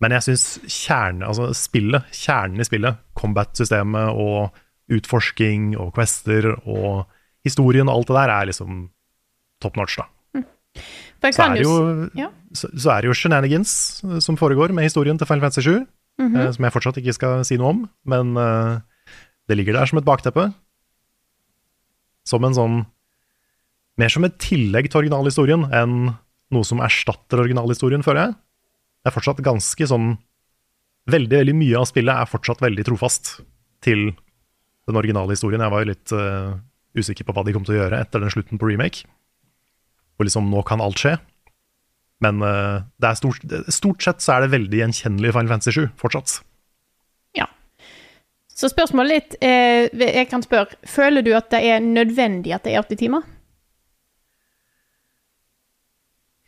Men 0.00 0.14
jeg 0.16 0.24
syns 0.30 0.44
kjernen, 0.64 1.24
altså 1.28 1.50
spillet, 1.56 2.08
kjernen 2.16 2.62
i 2.62 2.66
spillet, 2.66 3.00
combat-systemet 3.18 4.16
og 4.16 4.56
utforsking 4.90 5.74
og 5.78 5.92
quester 5.96 6.48
og 6.64 7.04
historien 7.46 7.88
og 7.88 8.00
alt 8.00 8.10
det 8.10 8.16
der, 8.16 8.32
er 8.34 8.48
liksom 8.50 8.80
top 9.60 9.76
notch, 9.76 10.00
da. 10.00 10.08
Mm. 10.36 10.46
Så 11.20 11.44
er 11.44 11.60
jo 11.60 11.74
ja. 12.16 12.30
så, 12.56 12.70
så 12.72 12.94
er 12.94 13.02
det 13.02 13.10
jo 13.10 13.16
shenanigans 13.18 13.72
som 14.24 14.38
foregår 14.40 14.72
med 14.72 14.88
historien 14.88 15.18
til 15.20 15.28
Final 15.28 15.44
Fantasy 15.44 15.66
7. 15.68 15.74
eh, 16.40 16.52
som 16.56 16.64
jeg 16.64 16.74
fortsatt 16.74 17.00
ikke 17.00 17.16
skal 17.16 17.44
si 17.48 17.58
noe 17.60 17.74
om, 17.74 17.82
men 18.08 18.32
eh, 18.40 18.80
det 19.48 19.58
ligger 19.58 19.76
der 19.76 19.90
som 19.90 20.00
et 20.00 20.08
bakteppe. 20.08 20.48
Som 22.28 22.46
en 22.46 22.56
sånn 22.56 22.80
Mer 24.00 24.08
som 24.08 24.24
et 24.24 24.36
tillegg 24.40 24.86
til 24.88 25.02
originalhistorien 25.02 25.66
enn 25.76 25.96
noe 26.54 26.64
som 26.64 26.78
erstatter 26.80 27.42
originalhistorien, 27.42 28.00
føler 28.06 28.22
jeg. 28.22 28.36
Det 29.00 29.10
er 29.10 29.16
fortsatt 29.16 29.44
ganske 29.44 29.88
sånn 29.88 30.12
Veldig, 31.10 31.32
veldig 31.32 31.54
mye 31.56 31.78
av 31.80 31.86
spillet 31.88 32.12
er 32.12 32.28
fortsatt 32.28 32.60
veldig 32.62 32.84
trofast 32.86 33.30
til 33.82 34.10
den 34.86 34.98
originale 35.00 35.32
historien. 35.32 35.62
Jeg 35.64 35.72
var 35.72 35.82
jo 35.82 35.88
litt 35.88 36.12
uh, 36.14 36.52
usikker 36.94 37.26
på 37.26 37.34
hva 37.34 37.42
de 37.46 37.54
kom 37.56 37.64
til 37.66 37.74
å 37.74 37.78
gjøre 37.80 37.98
etter 38.04 38.22
den 38.22 38.30
slutten 38.30 38.60
på 38.60 38.68
remake. 38.68 39.08
Hvor 40.14 40.28
liksom 40.28 40.50
nå 40.52 40.62
kan 40.68 40.84
alt 40.84 41.00
skje. 41.00 41.16
Men 42.20 42.44
uh, 42.44 42.84
det 43.00 43.10
er 43.10 43.18
stort, 43.18 43.56
stort 43.72 44.04
sett 44.04 44.22
så 44.22 44.36
er 44.36 44.44
det 44.44 44.52
veldig 44.54 44.82
gjenkjennelig 44.82 45.32
Final 45.34 45.52
Fantasy 45.54 45.74
7 45.80 45.88
fortsatt. 46.00 46.36
Ja. 47.38 47.48
Så 48.52 48.68
spørsmålet 48.70 49.16
litt 49.16 49.36
eh, 49.40 49.86
Jeg 49.88 50.26
kan 50.28 50.42
spørre 50.44 50.76
Føler 50.84 51.24
du 51.24 51.30
at 51.32 51.48
det 51.54 51.62
er 51.64 51.80
nødvendig 51.80 52.52
at 52.52 52.66
det 52.66 52.74
er 52.74 52.84
80 52.84 53.00
timer? 53.06 53.24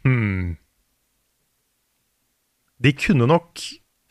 Hmm. 0.05 0.59
De 2.83 2.93
kunne 2.97 3.29
nok 3.31 3.63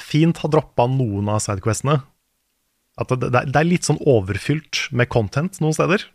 fint 0.01 0.41
ha 0.43 0.49
droppa 0.51 0.87
noen 0.89 1.29
av 1.31 1.41
sidequestene. 1.43 1.99
At 2.99 3.11
det, 3.11 3.31
det, 3.31 3.55
er 3.55 3.67
litt 3.67 3.87
sånn 3.87 4.01
overfylt 4.07 4.87
med 4.95 5.09
content 5.11 5.59
noen 5.63 5.75
steder. 5.75 6.05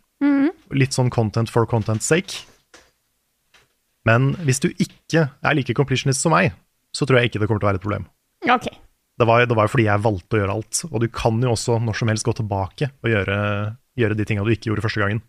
Litt 0.75 0.95
sånn 0.95 1.11
content 1.13 1.51
for 1.51 1.67
content's 1.69 2.09
sake. 2.09 2.43
Men 4.07 4.33
hvis 4.47 4.61
du 4.63 4.69
ikke 4.71 5.27
er 5.27 5.57
like 5.57 5.75
completionist 5.75 6.23
som 6.23 6.33
meg, 6.35 6.53
så 6.95 7.07
tror 7.07 7.19
jeg 7.19 7.31
ikke 7.31 7.41
det 7.41 7.49
kommer 7.49 7.61
til 7.61 7.67
å 7.67 7.71
være 7.71 7.81
et 7.81 7.85
problem. 7.85 8.07
OK. 8.47 8.67
Det 9.17 9.25
var, 9.25 9.45
det 9.49 9.55
var 9.57 9.67
jo 9.67 9.73
fordi 9.73 9.87
jeg 9.87 10.03
valgte 10.05 10.37
å 10.37 10.41
gjøre 10.41 10.57
alt. 10.59 10.81
Og 10.91 11.01
du 11.03 11.07
kan 11.11 11.39
jo 11.43 11.53
også 11.55 11.79
når 11.83 11.97
som 11.99 12.11
helst 12.11 12.27
gå 12.27 12.35
tilbake 12.37 12.91
og 13.01 13.09
gjøre, 13.11 13.37
gjøre 13.99 14.17
de 14.17 14.27
tinga 14.29 14.45
du 14.45 14.53
ikke 14.53 14.71
gjorde 14.71 14.85
første 14.85 15.03
gangen. 15.03 15.23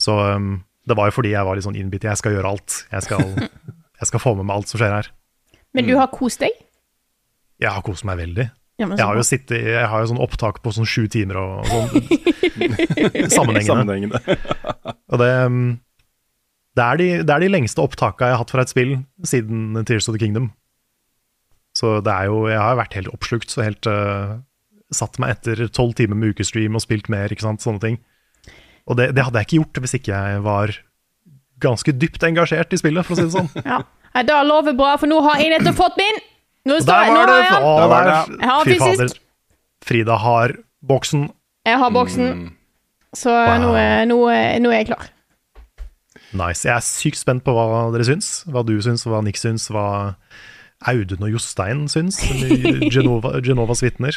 Så 0.00 0.16
um, 0.16 0.52
det 0.88 0.96
var 0.96 1.08
jo 1.08 1.16
fordi 1.16 1.32
jeg 1.32 1.46
var 1.46 1.56
litt 1.56 1.66
sånn 1.66 1.78
innbitt. 1.80 2.06
Jeg 2.08 2.20
skal 2.20 2.36
gjøre 2.36 2.52
alt. 2.52 2.82
Jeg 2.92 3.06
skal, 3.08 3.24
jeg 4.00 4.10
skal 4.12 4.22
få 4.22 4.34
med 4.38 4.48
meg 4.48 4.60
alt 4.60 4.70
som 4.72 4.80
skjer 4.80 4.96
her. 4.98 5.10
Men 5.76 5.86
du 5.86 5.94
har 5.98 6.10
kost 6.12 6.42
deg? 6.42 6.56
Jeg 7.60 7.70
har 7.70 7.84
kost 7.84 8.06
meg 8.08 8.18
veldig. 8.20 8.48
Ja, 8.80 8.86
Jeg 8.88 9.04
har 9.04 9.18
jo 9.18 9.24
sittet, 9.26 9.60
jeg 9.60 9.88
har 9.92 10.00
jo 10.00 10.08
sånn 10.08 10.22
opptak 10.24 10.62
på 10.64 10.72
sånn 10.72 10.88
sju 10.88 11.04
timer 11.12 11.36
og, 11.36 11.66
sånn. 11.68 11.90
Sammenhengende. 13.36 13.66
Sammenhengende. 13.68 14.20
Og 15.12 15.20
det, 15.20 15.28
um, 15.44 15.58
det, 16.78 16.86
er 16.86 17.00
de, 17.00 17.08
det 17.28 17.34
er 17.34 17.44
de 17.44 17.50
lengste 17.52 17.84
opptaka 17.84 18.30
jeg 18.30 18.38
har 18.38 18.40
hatt 18.40 18.54
fra 18.54 18.64
et 18.64 18.72
spill 18.72 18.94
siden 19.28 19.82
Tears 19.84 20.08
of 20.08 20.16
the 20.16 20.22
Kingdom. 20.22 20.48
Så 21.76 21.98
det 22.02 22.10
er 22.10 22.26
jo 22.26 22.48
Jeg 22.50 22.58
har 22.58 22.78
vært 22.80 22.96
helt 22.98 23.12
oppslukt, 23.12 23.52
så 23.52 23.62
helt 23.62 23.86
uh, 23.86 24.40
Satt 24.90 25.20
meg 25.22 25.36
etter 25.36 25.68
tolv 25.70 25.92
timer 25.94 26.18
med 26.18 26.32
ukestream 26.32 26.74
og 26.74 26.82
spilt 26.82 27.12
mer, 27.12 27.30
ikke 27.30 27.44
sant, 27.44 27.62
sånne 27.62 27.84
ting. 27.84 28.00
Og 28.90 28.96
det, 28.98 29.12
det 29.14 29.22
hadde 29.22 29.38
jeg 29.38 29.46
ikke 29.46 29.60
gjort 29.60 29.84
hvis 29.84 29.94
ikke 30.00 30.16
jeg 30.16 30.40
var 30.42 30.72
ganske 31.62 31.94
dypt 31.94 32.24
engasjert 32.26 32.72
i 32.74 32.80
spillet, 32.80 33.06
for 33.06 33.14
å 33.14 33.20
si 33.20 33.28
det 33.28 33.36
sånn. 33.36 33.52
Ja. 33.68 33.84
Ja, 34.14 34.22
Det 34.26 34.38
lover 34.46 34.72
bra, 34.76 34.96
for 34.98 35.06
nå 35.06 35.20
har 35.22 35.38
jeg 35.40 35.50
nettopp 35.54 35.76
fått 35.78 35.96
min! 36.00 36.18
Nå 36.66 36.80
står 36.82 37.04
jeg, 37.04 37.12
nå 37.14 37.20
har 37.20 37.28
jeg 37.40 37.52
den. 37.52 37.62
Der 37.80 37.88
var 37.88 38.04
det. 38.08 38.40
Jeg 38.40 38.48
har 38.50 38.64
fy 38.64 38.78
fader. 38.78 39.14
Frida 39.86 40.16
har 40.18 40.52
boksen. 40.84 41.30
Jeg 41.66 41.78
har 41.78 41.90
boksen, 41.90 42.26
Mm. 42.34 42.50
så 43.16 43.30
nå, 43.60 43.70
er- 43.78 44.04
nå, 44.06 44.18
er- 44.28 44.58
nå 44.60 44.68
er 44.70 44.78
jeg 44.84 44.86
klar. 44.90 45.08
Nice. 46.32 46.62
Jeg 46.68 46.74
er 46.76 46.80
sykt 46.84 47.16
spent 47.18 47.42
på 47.44 47.52
hva 47.54 47.90
dere 47.92 48.04
syns. 48.06 48.44
Hva 48.46 48.64
du 48.66 48.76
syns, 48.82 49.04
hva 49.06 49.22
Nick 49.24 49.36
syns, 49.36 49.68
hva 49.70 50.14
Audun 50.86 51.22
og 51.26 51.30
Jostein 51.34 51.86
syns. 51.90 52.20
Genova, 52.94 53.40
Genovas 53.42 53.82
vitner. 53.82 54.14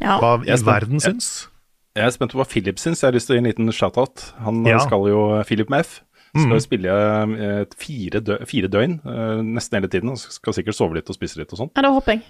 Ja. 0.00 0.18
Hva 0.20 0.36
i 0.42 0.46
Jeg 0.46 0.52
er 0.54 0.56
spent. 0.62 0.66
verden 0.74 1.00
syns. 1.02 1.48
Jeg 1.96 2.06
er 2.06 2.10
spent 2.14 2.30
på 2.32 2.38
hva 2.38 2.46
Philip 2.46 2.76
syns. 2.78 3.00
Jeg 3.02 3.08
har 3.10 3.16
lyst 3.16 3.26
til 3.26 3.34
å 3.34 3.38
gi 3.40 3.42
en 3.42 3.50
liten 3.50 3.72
shout-out. 3.74 4.32
Han 4.44 4.64
eh, 4.66 4.70
Ja. 4.70 4.78
skal 4.78 5.08
jo, 5.10 5.42
Philip 5.44 5.68
med 5.70 5.80
F, 5.84 6.00
skal 6.34 6.48
Mm. 6.48 6.56
jo 6.56 6.64
spille 6.64 6.96
eh, 7.38 7.60
et 7.62 7.74
fire, 7.78 8.20
dø 8.20 8.36
fire 8.46 8.68
døgn 8.68 8.98
eh, 9.04 9.42
nesten 9.44 9.78
hele 9.80 9.88
tiden. 9.88 10.10
Og 10.12 10.18
skal 10.18 10.52
sikkert 10.56 10.76
sove 10.78 10.94
litt 10.98 11.08
og 11.08 11.16
spise 11.16 11.38
litt 11.40 11.52
og 11.52 11.58
sånn. 11.62 11.70
ja, 11.76 11.82
det 11.82 11.90
håper 11.90 12.00
hopping. 12.18 12.22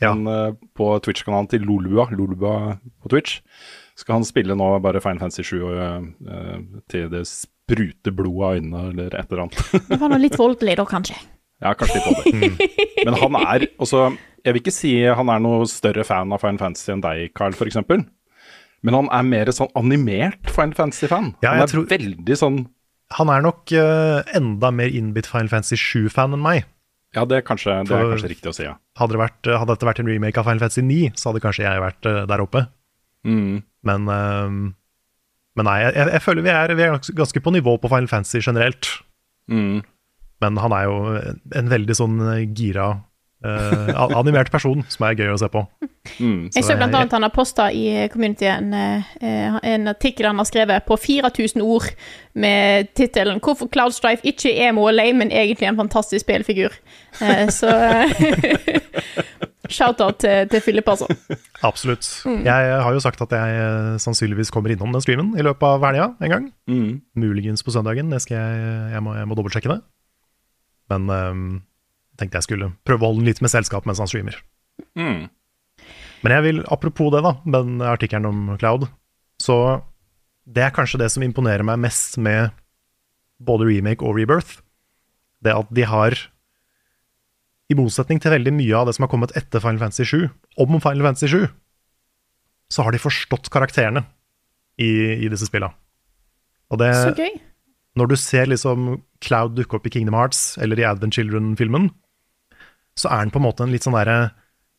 Ja. 0.00 0.14
Men 0.14 0.26
eh, 0.32 0.52
på 0.76 0.88
Twitch-kanalen 1.04 1.48
til 1.52 1.60
Lolua, 1.68 2.08
Lolua 2.10 2.78
på 3.02 3.08
Twitch, 3.12 3.40
skal 4.00 4.16
han 4.16 4.24
spille 4.24 4.54
nå 4.56 4.70
bare 4.80 5.00
Final 5.04 5.18
Fantasy 5.20 5.42
7 5.44 5.60
og, 5.60 6.06
eh, 6.26 6.54
til 6.88 7.08
det 7.12 7.26
spruter 7.28 8.14
blod 8.16 8.40
av 8.46 8.54
øynene 8.56 8.86
eller 8.94 9.14
et 9.18 9.28
eller 9.30 9.42
annet. 9.44 9.60
Det 9.90 9.98
var 10.00 10.08
nå 10.10 10.18
litt 10.22 10.38
voldelig, 10.40 10.76
da, 10.80 10.86
kanskje. 10.88 11.18
Ja, 11.60 11.74
kanskje 11.76 12.00
litt 12.00 12.08
voldelig. 12.08 12.50
det. 12.56 13.04
Men 13.04 13.18
han 13.20 13.36
er 13.36 13.66
også 13.78 14.06
Jeg 14.44 14.54
vil 14.56 14.62
ikke 14.62 14.72
si 14.72 14.94
han 15.04 15.28
er 15.28 15.42
noe 15.44 15.66
større 15.68 16.02
fan 16.08 16.32
av 16.32 16.40
Final 16.40 16.58
Fantasy 16.62 16.90
enn 16.94 17.02
deg, 17.04 17.26
Carl, 17.36 17.52
f.eks. 17.52 17.76
Men 18.80 18.96
han 18.96 19.10
er 19.12 19.26
mer 19.28 19.50
sånn 19.52 19.68
animert 19.76 20.48
Final 20.48 20.72
Fantasy-fan. 20.78 21.34
Ja, 21.44 21.50
han 21.58 21.66
er 21.66 21.68
tror- 21.68 21.84
veldig 21.90 22.36
sånn 22.40 22.62
Han 23.18 23.30
er 23.32 23.42
nok 23.42 23.72
uh, 23.74 24.20
enda 24.36 24.70
mer 24.74 24.92
innbitt 24.94 25.28
Final 25.30 25.50
Fantasy 25.50 25.78
7-fan 25.80 26.36
enn 26.36 26.44
meg. 26.44 26.68
Ja, 27.16 27.24
det 27.26 27.40
er 27.40 27.46
kanskje, 27.46 27.74
det 27.88 27.96
er 27.96 28.12
kanskje 28.12 28.30
riktig 28.30 28.52
å 28.52 28.54
si, 28.54 28.62
ja. 28.68 28.76
Hadde, 29.00 29.16
det 29.16 29.22
vært, 29.24 29.48
hadde 29.50 29.74
dette 29.74 29.88
vært 29.88 30.02
en 30.02 30.10
remake 30.10 30.38
av 30.38 30.46
Final 30.46 30.62
Fantasy 30.62 30.84
9, 30.86 31.16
så 31.18 31.30
hadde 31.30 31.42
kanskje 31.42 31.64
jeg 31.66 31.82
vært 31.82 32.06
uh, 32.06 32.22
der 32.30 32.44
oppe. 32.44 32.68
Mm. 33.26 33.62
Men, 33.84 34.06
eh, 34.12 34.52
men 35.58 35.66
nei, 35.66 35.76
jeg, 35.82 35.94
jeg 36.14 36.22
føler 36.24 36.44
vi 36.44 36.52
er, 36.52 36.74
vi 36.76 36.84
er 36.86 36.98
ganske 37.18 37.42
på 37.44 37.52
nivå 37.52 37.76
på 37.80 37.90
Final 37.90 38.08
Fantasy 38.08 38.42
generelt. 38.44 38.88
Mm. 39.50 39.80
Men 40.40 40.60
han 40.62 40.74
er 40.76 40.86
jo 40.86 40.98
en, 41.18 41.70
veldig 41.72 41.96
sånn 41.96 42.18
gira, 42.56 42.92
eh, 43.44 43.90
a- 43.94 44.10
animert 44.20 44.50
person 44.52 44.84
som 44.88 45.06
er 45.08 45.14
gøy 45.18 45.32
å 45.34 45.38
se 45.40 45.48
på. 45.48 45.62
Mm. 46.18 46.50
Jeg 46.54 46.64
så 46.64 46.76
blant 46.76 46.92
jeg- 46.92 47.00
annet 47.00 47.12
han 47.12 47.22
har 47.22 47.30
posta 47.34 47.70
i 47.72 48.08
communityen 48.12 48.72
en, 48.74 49.58
en 49.62 49.88
artikkel 49.88 50.26
han 50.26 50.38
har 50.40 50.48
skrevet 50.48 50.86
på 50.88 50.96
4000 50.96 51.62
ord 51.62 51.88
med 52.34 52.88
tittelen 52.94 53.40
'Hvorfor 53.40 53.68
Cloud 53.72 53.92
Strife 53.92 54.24
ikke 54.24 54.52
er 54.56 54.72
lame, 54.92 55.18
men 55.18 55.30
egentlig 55.30 55.68
en 55.68 55.76
fantastisk 55.76 56.26
spillfigur'. 56.26 56.76
Uh, 57.20 57.48
så 57.50 57.68
eh, 57.68 58.80
shout-out 59.70 60.18
til, 60.18 60.48
til 60.50 60.60
Philip, 60.60 60.88
altså. 60.88 61.06
Absolutt. 61.62 62.06
Jeg 62.44 62.82
har 62.82 62.92
jo 62.92 63.00
sagt 63.00 63.20
at 63.20 63.30
jeg 63.32 63.56
eh, 63.60 63.98
sannsynligvis 64.02 64.50
kommer 64.50 64.70
innom 64.74 64.92
den 64.92 65.02
streamen 65.04 65.34
i 65.38 65.42
løpet 65.46 65.62
av 65.66 65.84
helga 65.84 66.08
en 66.20 66.30
gang. 66.34 66.52
Mm. 66.68 67.00
Muligens 67.16 67.62
på 67.62 67.70
søndagen, 67.74 68.10
det 68.10 68.22
skal 68.24 68.36
jeg, 68.36 68.92
jeg, 68.94 69.02
må, 69.02 69.14
jeg 69.14 69.28
må 69.28 69.34
dobbeltsjekke 69.38 69.68
det. 69.74 69.80
Men 70.90 71.10
eh, 71.10 71.60
tenkte 72.20 72.40
jeg 72.40 72.46
skulle 72.48 72.70
prøve 72.86 73.02
å 73.04 73.10
holde 73.10 73.22
den 73.24 73.30
litt 73.32 73.42
med 73.44 73.52
selskap 73.52 73.86
mens 73.88 74.00
han 74.02 74.10
streamer. 74.10 74.36
Mm. 74.98 75.28
Men 76.20 76.34
jeg 76.36 76.44
vil, 76.46 76.58
apropos 76.68 77.12
det, 77.14 77.22
da, 77.24 77.34
den 77.48 77.80
artikkelen 77.84 78.28
om 78.28 78.56
Cloud, 78.60 78.86
så 79.40 79.56
det 80.50 80.66
er 80.66 80.74
kanskje 80.76 81.00
det 81.00 81.08
som 81.14 81.24
imponerer 81.24 81.64
meg 81.64 81.80
mest 81.80 82.18
med 82.20 82.50
både 83.40 83.68
remake 83.70 84.04
og 84.04 84.18
rebirth. 84.18 84.58
Det 85.40 85.54
at 85.56 85.70
de 85.72 85.86
har, 85.88 86.16
i 87.72 87.76
motsetning 87.78 88.20
til 88.20 88.34
veldig 88.34 88.52
mye 88.56 88.76
av 88.76 88.88
det 88.90 88.96
som 88.96 89.06
har 89.06 89.12
kommet 89.12 89.32
etter 89.38 89.62
Final 89.62 89.80
Fantasy 89.80 90.04
7, 90.04 90.26
om 90.60 90.76
Final 90.82 91.06
Fantasy 91.06 91.30
7, 91.32 91.46
så 92.70 92.84
har 92.84 92.92
de 92.94 93.00
forstått 93.02 93.48
karakterene 93.54 94.04
i, 94.80 94.90
i 95.24 95.30
disse 95.32 95.48
spillene. 95.48 95.72
Og 96.70 96.78
det, 96.82 96.90
Så 96.94 97.14
gøy. 97.16 97.32
når 97.98 98.12
du 98.12 98.16
ser 98.20 98.46
liksom 98.50 99.00
Cloud 99.24 99.56
dukke 99.56 99.78
opp 99.78 99.88
i 99.88 99.94
Kingdom 99.96 100.14
Hearts 100.18 100.58
eller 100.62 100.78
i 100.78 100.86
Advent 100.86 101.16
Children-filmen, 101.16 101.88
så 102.98 103.10
er 103.10 103.24
den 103.24 103.30
på 103.34 103.40
en 103.40 103.46
måte 103.48 103.64
en 103.64 103.72
litt 103.72 103.84
sånn 103.86 103.96
derre 103.96 104.30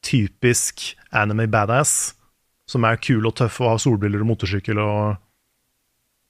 typisk 0.05 0.95
anime 1.13 1.47
badass, 1.51 2.13
som 2.69 2.85
er 2.87 2.99
kul 3.03 3.25
og 3.27 3.35
tøff 3.37 3.59
og 3.61 3.73
har 3.73 3.81
solbriller 3.83 4.23
og 4.23 4.29
motorsykkel 4.31 4.79
og, 4.81 5.17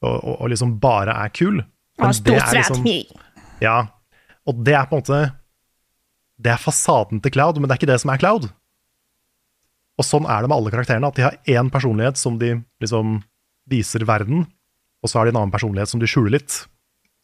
og, 0.03 0.15
og, 0.17 0.33
og 0.41 0.49
liksom 0.51 0.75
bare 0.81 1.13
er 1.25 1.29
kul. 1.35 1.61
Men 1.99 2.15
det 2.25 2.37
er 2.39 2.55
liksom- 2.57 2.83
Ja, 3.61 3.75
og 4.49 4.63
det 4.65 4.73
er 4.73 4.87
på 4.89 4.95
en 4.97 5.01
måte 5.03 5.19
Det 6.41 6.49
er 6.49 6.57
fasaden 6.57 7.21
til 7.21 7.31
Cloud, 7.31 7.59
men 7.59 7.69
det 7.69 7.75
er 7.75 7.79
ikke 7.79 7.91
det 7.93 7.99
som 8.01 8.09
er 8.09 8.17
Cloud. 8.17 8.47
Og 9.99 10.05
sånn 10.07 10.25
er 10.25 10.41
det 10.41 10.49
med 10.49 10.57
alle 10.57 10.71
karakterene, 10.73 11.07
at 11.11 11.15
de 11.15 11.21
har 11.21 11.37
én 11.45 11.69
personlighet 11.69 12.17
som 12.17 12.39
de 12.41 12.55
liksom 12.81 13.19
viser 13.69 14.01
verden, 14.09 14.47
og 15.03 15.09
så 15.11 15.19
har 15.19 15.25
de 15.25 15.35
en 15.35 15.37
annen 15.43 15.53
personlighet 15.53 15.91
som 15.91 15.99
de 16.01 16.07
skjuler 16.09 16.31
litt. 16.39 16.65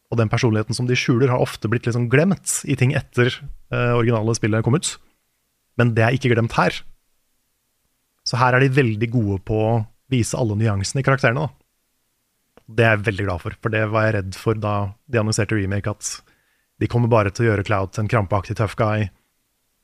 Og 0.07 0.19
den 0.19 0.31
personligheten 0.31 0.77
som 0.77 0.87
de 0.87 0.95
skjuler, 0.95 1.31
har 1.31 1.43
ofte 1.43 1.67
blitt 1.71 1.87
liksom 1.87 2.07
glemt 2.11 2.61
i 2.69 2.77
ting 2.79 2.93
etter 2.95 3.27
eh, 3.27 3.93
originale 3.97 4.35
spillet 4.37 4.63
kom 4.63 4.77
ut. 4.79 4.93
Men 5.77 5.93
det 5.97 6.05
er 6.05 6.15
ikke 6.15 6.31
glemt 6.33 6.55
her. 6.57 6.79
Så 8.27 8.39
her 8.39 8.55
er 8.55 8.63
de 8.63 8.73
veldig 8.75 9.09
gode 9.11 9.39
på 9.47 9.59
å 9.63 9.73
vise 10.11 10.37
alle 10.39 10.55
nyansene 10.59 11.03
i 11.03 11.07
karakterene. 11.07 11.47
Da. 11.47 12.67
Det 12.67 12.85
er 12.85 12.95
jeg 12.95 13.05
veldig 13.07 13.27
glad 13.27 13.43
for, 13.43 13.59
for 13.63 13.73
det 13.73 13.83
var 13.91 14.07
jeg 14.07 14.15
redd 14.17 14.39
for 14.39 14.59
da 14.59 14.75
de 15.07 15.21
annonserte 15.21 15.55
remake, 15.55 15.91
at 15.91 16.35
de 16.81 16.89
kommer 16.91 17.11
bare 17.11 17.31
til 17.33 17.45
å 17.45 17.51
gjøre 17.51 17.65
Cloud 17.67 17.93
til 17.93 18.05
en 18.05 18.11
krampaktig 18.11 18.57
tough 18.59 18.77
guy. 18.79 19.07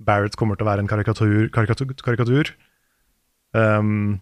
Barrett 0.03 0.35
kommer 0.39 0.59
til 0.59 0.67
å 0.67 0.71
være 0.71 0.83
en 0.83 0.91
karikatur. 0.91 1.47
karikatur, 1.53 1.93
karikatur. 2.03 2.51
Um, 3.53 4.21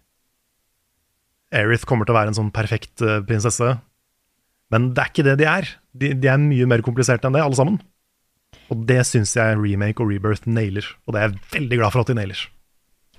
Aerith 1.52 1.88
kommer 1.88 2.08
til 2.08 2.16
å 2.16 2.20
være 2.20 2.32
en 2.32 2.38
sånn 2.38 2.52
perfekt 2.56 3.02
eh, 3.04 3.20
prinsesse. 3.28 3.74
Men 4.72 4.92
det 4.96 5.04
er 5.04 5.10
ikke 5.12 5.26
det 5.28 5.38
de 5.42 5.48
er. 5.52 5.68
De, 6.00 6.14
de 6.16 6.28
er 6.32 6.38
mye 6.40 6.66
mer 6.72 6.82
kompliserte 6.86 7.28
enn 7.28 7.36
det, 7.36 7.42
alle 7.44 7.58
sammen. 7.60 7.80
Og 8.72 8.86
det 8.88 9.02
syns 9.08 9.34
jeg 9.36 9.58
remake 9.60 10.00
og 10.04 10.08
rebirth 10.12 10.48
nailer. 10.48 10.86
Og 11.08 11.14
det 11.14 11.20
er 11.22 11.28
jeg 11.30 11.40
veldig 11.58 11.80
glad 11.82 11.92
for 11.92 12.04
at 12.06 12.12
de 12.12 12.16
nailer. 12.16 12.40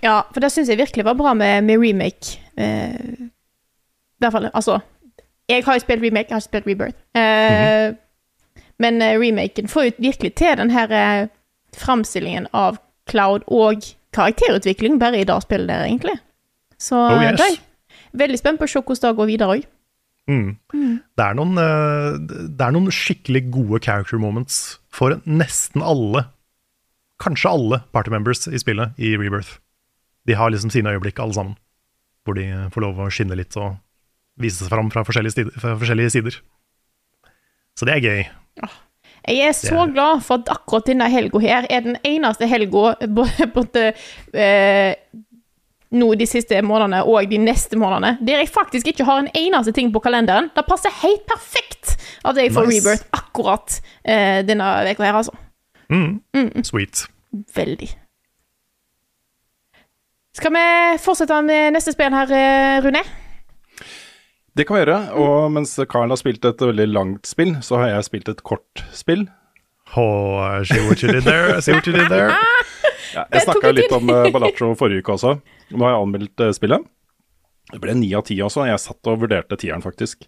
Ja, 0.03 0.23
for 0.33 0.41
det 0.41 0.49
syns 0.55 0.71
jeg 0.73 0.81
virkelig 0.81 1.05
var 1.05 1.15
bra 1.19 1.35
med, 1.37 1.65
med 1.69 1.79
remake. 1.83 2.39
Eh, 2.57 3.29
I 3.29 4.25
hvert 4.25 4.33
fall, 4.33 4.49
altså 4.55 4.81
Jeg 5.51 5.65
har 5.67 5.75
jo 5.77 5.83
spilt 5.85 6.03
remake, 6.03 6.31
jeg 6.31 6.35
har 6.35 6.41
ikke 6.41 6.49
spilt 6.49 6.67
rebirth. 6.71 6.99
Eh, 7.19 7.93
Men 8.83 9.03
eh, 9.03 9.19
remaken 9.21 9.69
får 9.69 9.85
jo 9.85 9.93
virkelig 9.99 10.33
til 10.41 10.57
den 10.59 10.71
her 10.73 10.91
eh, 10.97 11.29
framstillingen 11.77 12.47
av 12.57 12.79
Cloud 13.11 13.45
og 13.47 13.85
karakterutvikling 14.17 14.99
bare 15.01 15.21
i 15.21 15.25
det 15.29 15.37
spillet 15.45 15.69
der, 15.69 15.85
egentlig. 15.85 16.17
Så 16.81 16.97
Oh, 16.97 17.21
yes. 17.23 17.41
er 17.41 17.45
jeg 17.45 17.59
veldig 18.19 18.39
spent 18.41 18.59
på 18.61 18.67
å 18.67 18.73
se 18.73 18.81
hvordan 18.83 19.13
det 19.13 19.17
går 19.21 19.31
videre 19.31 19.55
òg. 19.57 19.67
Mm. 20.31 20.57
Det, 21.19 21.25
er 21.25 21.35
noen, 21.35 21.57
eh, 21.59 22.19
det 22.47 22.63
er 22.63 22.75
noen 22.75 22.93
skikkelig 22.95 23.43
gode 23.53 23.81
character 23.85 24.21
moments 24.23 24.79
for 24.93 25.17
nesten 25.27 25.83
alle, 25.83 26.27
kanskje 27.23 27.51
alle 27.51 27.81
party 27.95 28.11
members 28.15 28.47
i 28.49 28.59
spillet 28.61 28.95
i 29.03 29.17
Rebirth. 29.19 29.59
De 30.27 30.37
har 30.39 30.51
liksom 30.55 30.71
sine 30.71 30.93
øyeblikk, 30.95 31.19
alle 31.19 31.35
sammen, 31.35 31.57
hvor 32.25 32.39
de 32.39 32.47
får 32.75 32.85
lov 32.87 33.01
å 33.03 33.11
skinne 33.11 33.35
litt 33.39 33.57
og 33.59 33.75
vise 34.39 34.63
seg 34.63 34.71
fram 34.73 34.91
fra 34.95 35.03
forskjellige, 35.05 35.35
stider, 35.35 35.59
fra 35.61 35.75
forskjellige 35.81 36.15
sider. 36.15 36.39
Så 37.79 37.89
det 37.89 37.97
er 37.97 38.07
gøy. 38.07 38.23
Jeg 39.29 39.39
er 39.49 39.53
så 39.55 39.83
er- 39.85 39.93
glad 39.95 40.23
for 40.27 40.39
at 40.43 40.49
akkurat 40.55 40.87
denne 40.87 41.07
helga 41.11 41.39
her 41.43 41.67
er 41.71 41.81
den 41.85 41.97
eneste 42.07 42.47
helga 42.51 42.95
nå 45.93 46.09
de 46.19 46.27
siste 46.29 46.59
månedene 46.65 47.03
og 47.05 47.29
de 47.31 47.39
neste 47.41 47.77
månedene, 47.81 48.15
der 48.25 48.41
jeg 48.43 48.49
faktisk 48.53 48.87
ikke 48.93 49.05
har 49.09 49.23
en 49.23 49.31
eneste 49.37 49.73
ting 49.77 49.91
på 49.93 50.01
kalenderen. 50.05 50.51
Det 50.57 50.65
passer 50.69 50.95
helt 51.03 51.25
perfekt 51.29 51.97
at 52.25 52.37
jeg 52.39 52.53
får 52.55 52.67
Nice. 52.69 52.81
rebirth 52.83 53.05
akkurat 53.19 53.81
eh, 54.05 54.41
denne 54.49 54.69
uka 54.91 55.05
her, 55.05 55.19
altså. 55.21 55.35
Mm. 55.93 56.63
Sweet. 56.65 57.07
Veldig. 57.57 57.91
Skal 60.33 60.53
vi 60.55 60.65
fortsette 61.05 61.43
med 61.45 61.75
neste 61.77 61.93
spill 61.93 62.15
her, 62.17 62.33
eh, 62.33 62.79
Rune? 62.85 63.03
Det 64.57 64.67
kan 64.69 64.77
vi 64.77 64.83
gjøre. 64.85 64.99
Og 65.21 65.53
mens 65.53 65.77
Carl 65.89 66.09
har 66.13 66.17
spilt 66.21 66.45
et 66.45 66.61
veldig 66.61 66.89
langt 66.93 67.27
spill, 67.29 67.55
så 67.65 67.77
har 67.81 67.89
jeg 67.95 68.05
spilt 68.09 68.29
et 68.33 68.43
kort 68.45 68.85
spill. 68.93 69.27
Oh, 69.97 70.41
see 70.65 70.81
what 70.89 71.03
you 71.03 71.13
did 71.13 71.23
there. 71.25 71.61
See 71.61 71.73
what 71.73 71.87
you 71.87 71.93
did 71.93 72.09
there. 72.09 72.33
Ja, 73.13 73.27
jeg 73.29 73.45
snakka 73.47 73.73
litt 73.75 73.93
om 73.95 74.11
uh, 74.11 74.27
Balatro 74.33 74.73
forrige 74.79 75.05
uke 75.05 75.17
også. 75.17 75.37
Nå 75.73 75.87
har 75.87 75.95
jeg 75.95 76.05
anmeldt 76.07 76.45
eh, 76.45 76.53
spillet. 76.57 76.85
Det 77.73 77.81
ble 77.81 77.95
ni 77.97 78.11
av 78.17 78.25
ti 78.29 78.37
også. 78.45 78.67
Jeg 78.69 78.81
satt 78.83 79.09
og 79.09 79.23
vurderte 79.23 79.57
tieren, 79.61 79.85
faktisk. 79.85 80.27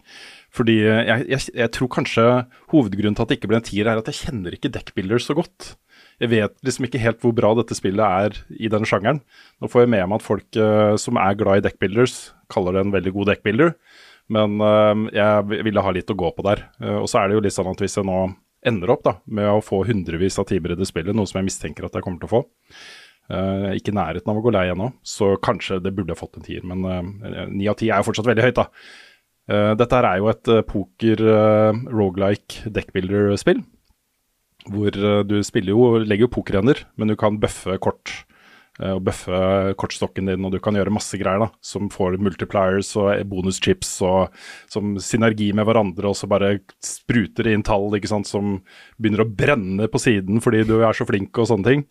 Fordi 0.55 0.77
eh, 0.87 1.03
jeg, 1.09 1.27
jeg, 1.33 1.55
jeg 1.59 1.73
tror 1.77 1.91
kanskje 1.97 2.27
hovedgrunnen 2.73 3.17
til 3.19 3.25
at 3.25 3.33
det 3.33 3.41
ikke 3.41 3.51
ble 3.51 3.61
en 3.61 3.67
tier, 3.67 3.91
er 3.91 4.01
at 4.01 4.09
jeg 4.11 4.21
kjenner 4.23 4.57
ikke 4.57 4.73
deckbuilders 4.73 5.29
så 5.29 5.37
godt. 5.37 5.75
Jeg 6.23 6.31
vet 6.31 6.55
liksom 6.65 6.87
ikke 6.87 7.03
helt 7.03 7.21
hvor 7.25 7.35
bra 7.37 7.51
dette 7.59 7.77
spillet 7.77 8.05
er 8.05 8.39
i 8.55 8.71
den 8.73 8.87
sjangeren. 8.89 9.21
Nå 9.61 9.71
får 9.71 9.85
jeg 9.85 9.93
med 9.97 10.07
meg 10.07 10.21
at 10.21 10.25
folk 10.25 10.61
uh, 10.61 10.95
som 11.01 11.19
er 11.19 11.37
glad 11.41 11.59
i 11.59 11.65
deckbuilders, 11.67 12.31
kaller 12.53 12.77
det 12.77 12.85
en 12.85 12.95
veldig 12.95 13.13
god 13.17 13.33
deckbuilder. 13.33 13.75
Men 14.33 14.55
uh, 14.63 14.95
jeg 15.13 15.65
ville 15.67 15.83
ha 15.85 15.95
litt 15.95 16.13
å 16.15 16.17
gå 16.17 16.31
på 16.37 16.47
der. 16.47 16.63
Uh, 16.79 17.01
og 17.03 17.09
så 17.11 17.21
er 17.21 17.29
det 17.29 17.39
jo 17.41 17.43
litt 17.45 17.57
sånn 17.57 17.73
at 17.73 17.83
hvis 17.83 17.99
jeg 17.99 18.07
nå 18.07 18.21
ender 18.67 18.93
opp 18.95 19.05
da, 19.07 19.19
med 19.27 19.49
å 19.51 19.63
få 19.65 19.83
hundrevis 19.89 20.39
av 20.41 20.49
timer 20.49 20.75
i 20.75 20.79
det 20.79 20.89
spillet, 20.89 21.17
noe 21.17 21.29
som 21.29 21.41
jeg 21.41 21.49
mistenker 21.51 21.87
at 21.87 21.97
jeg 21.97 22.07
kommer 22.07 22.23
til 22.23 22.31
å 22.31 22.35
få, 22.39 22.45
Uh, 23.33 23.71
ikke 23.73 23.89
i 23.89 23.97
nærheten 23.97 24.29
av 24.29 24.37
å 24.37 24.43
gå 24.45 24.53
lei 24.53 24.67
ennå, 24.69 24.91
så 25.01 25.31
kanskje 25.41 25.79
det 25.81 25.95
burde 25.97 26.17
fått 26.19 26.37
en 26.37 26.45
tier. 26.45 26.65
Men 26.69 26.85
eh, 26.85 27.47
ni 27.49 27.69
av 27.71 27.79
ti 27.81 27.89
er 27.89 28.03
jo 28.03 28.11
fortsatt 28.11 28.29
veldig 28.29 28.45
høyt, 28.45 28.59
da. 28.59 28.67
Uh, 29.49 29.73
dette 29.81 29.97
her 29.97 30.09
er 30.09 30.21
jo 30.21 30.29
et 30.29 30.51
uh, 30.53 30.61
poker 30.69 31.23
uh, 31.25 31.79
rogelike 31.89 32.69
deckbuilder-spill. 32.77 33.63
Hvor 34.75 34.97
du 35.29 35.35
spiller 35.45 35.73
jo, 35.73 35.89
legger 36.01 36.25
jo 36.25 36.35
pokerhender, 36.37 36.85
men 36.97 37.11
du 37.11 37.17
kan 37.21 37.37
bøffe 37.41 37.77
kort. 37.85 38.13
Eh, 38.81 38.93
og 38.95 39.03
bøffe 39.07 39.75
kortstokken 39.81 40.31
din, 40.31 40.45
og 40.47 40.55
du 40.55 40.59
kan 40.63 40.77
gjøre 40.77 40.93
masse 40.95 41.19
greier 41.21 41.43
da, 41.45 41.49
som 41.65 41.91
får 41.93 42.19
multipliers 42.23 42.95
og 43.01 43.25
bonuschips 43.31 43.93
og 44.07 44.35
som 44.71 44.97
synergi 45.03 45.51
med 45.57 45.69
hverandre, 45.69 46.11
og 46.11 46.19
så 46.19 46.29
bare 46.31 46.57
spruter 46.85 47.51
inn 47.53 47.65
tall 47.67 47.89
ikke 47.99 48.11
sant, 48.11 48.31
som 48.31 48.59
begynner 48.99 49.25
å 49.25 49.31
brenne 49.31 49.89
på 49.91 50.01
siden 50.03 50.43
fordi 50.45 50.65
du 50.69 50.79
er 50.81 50.97
så 50.97 51.07
flink 51.09 51.37
og 51.39 51.51
sånne 51.51 51.71
ting. 51.71 51.85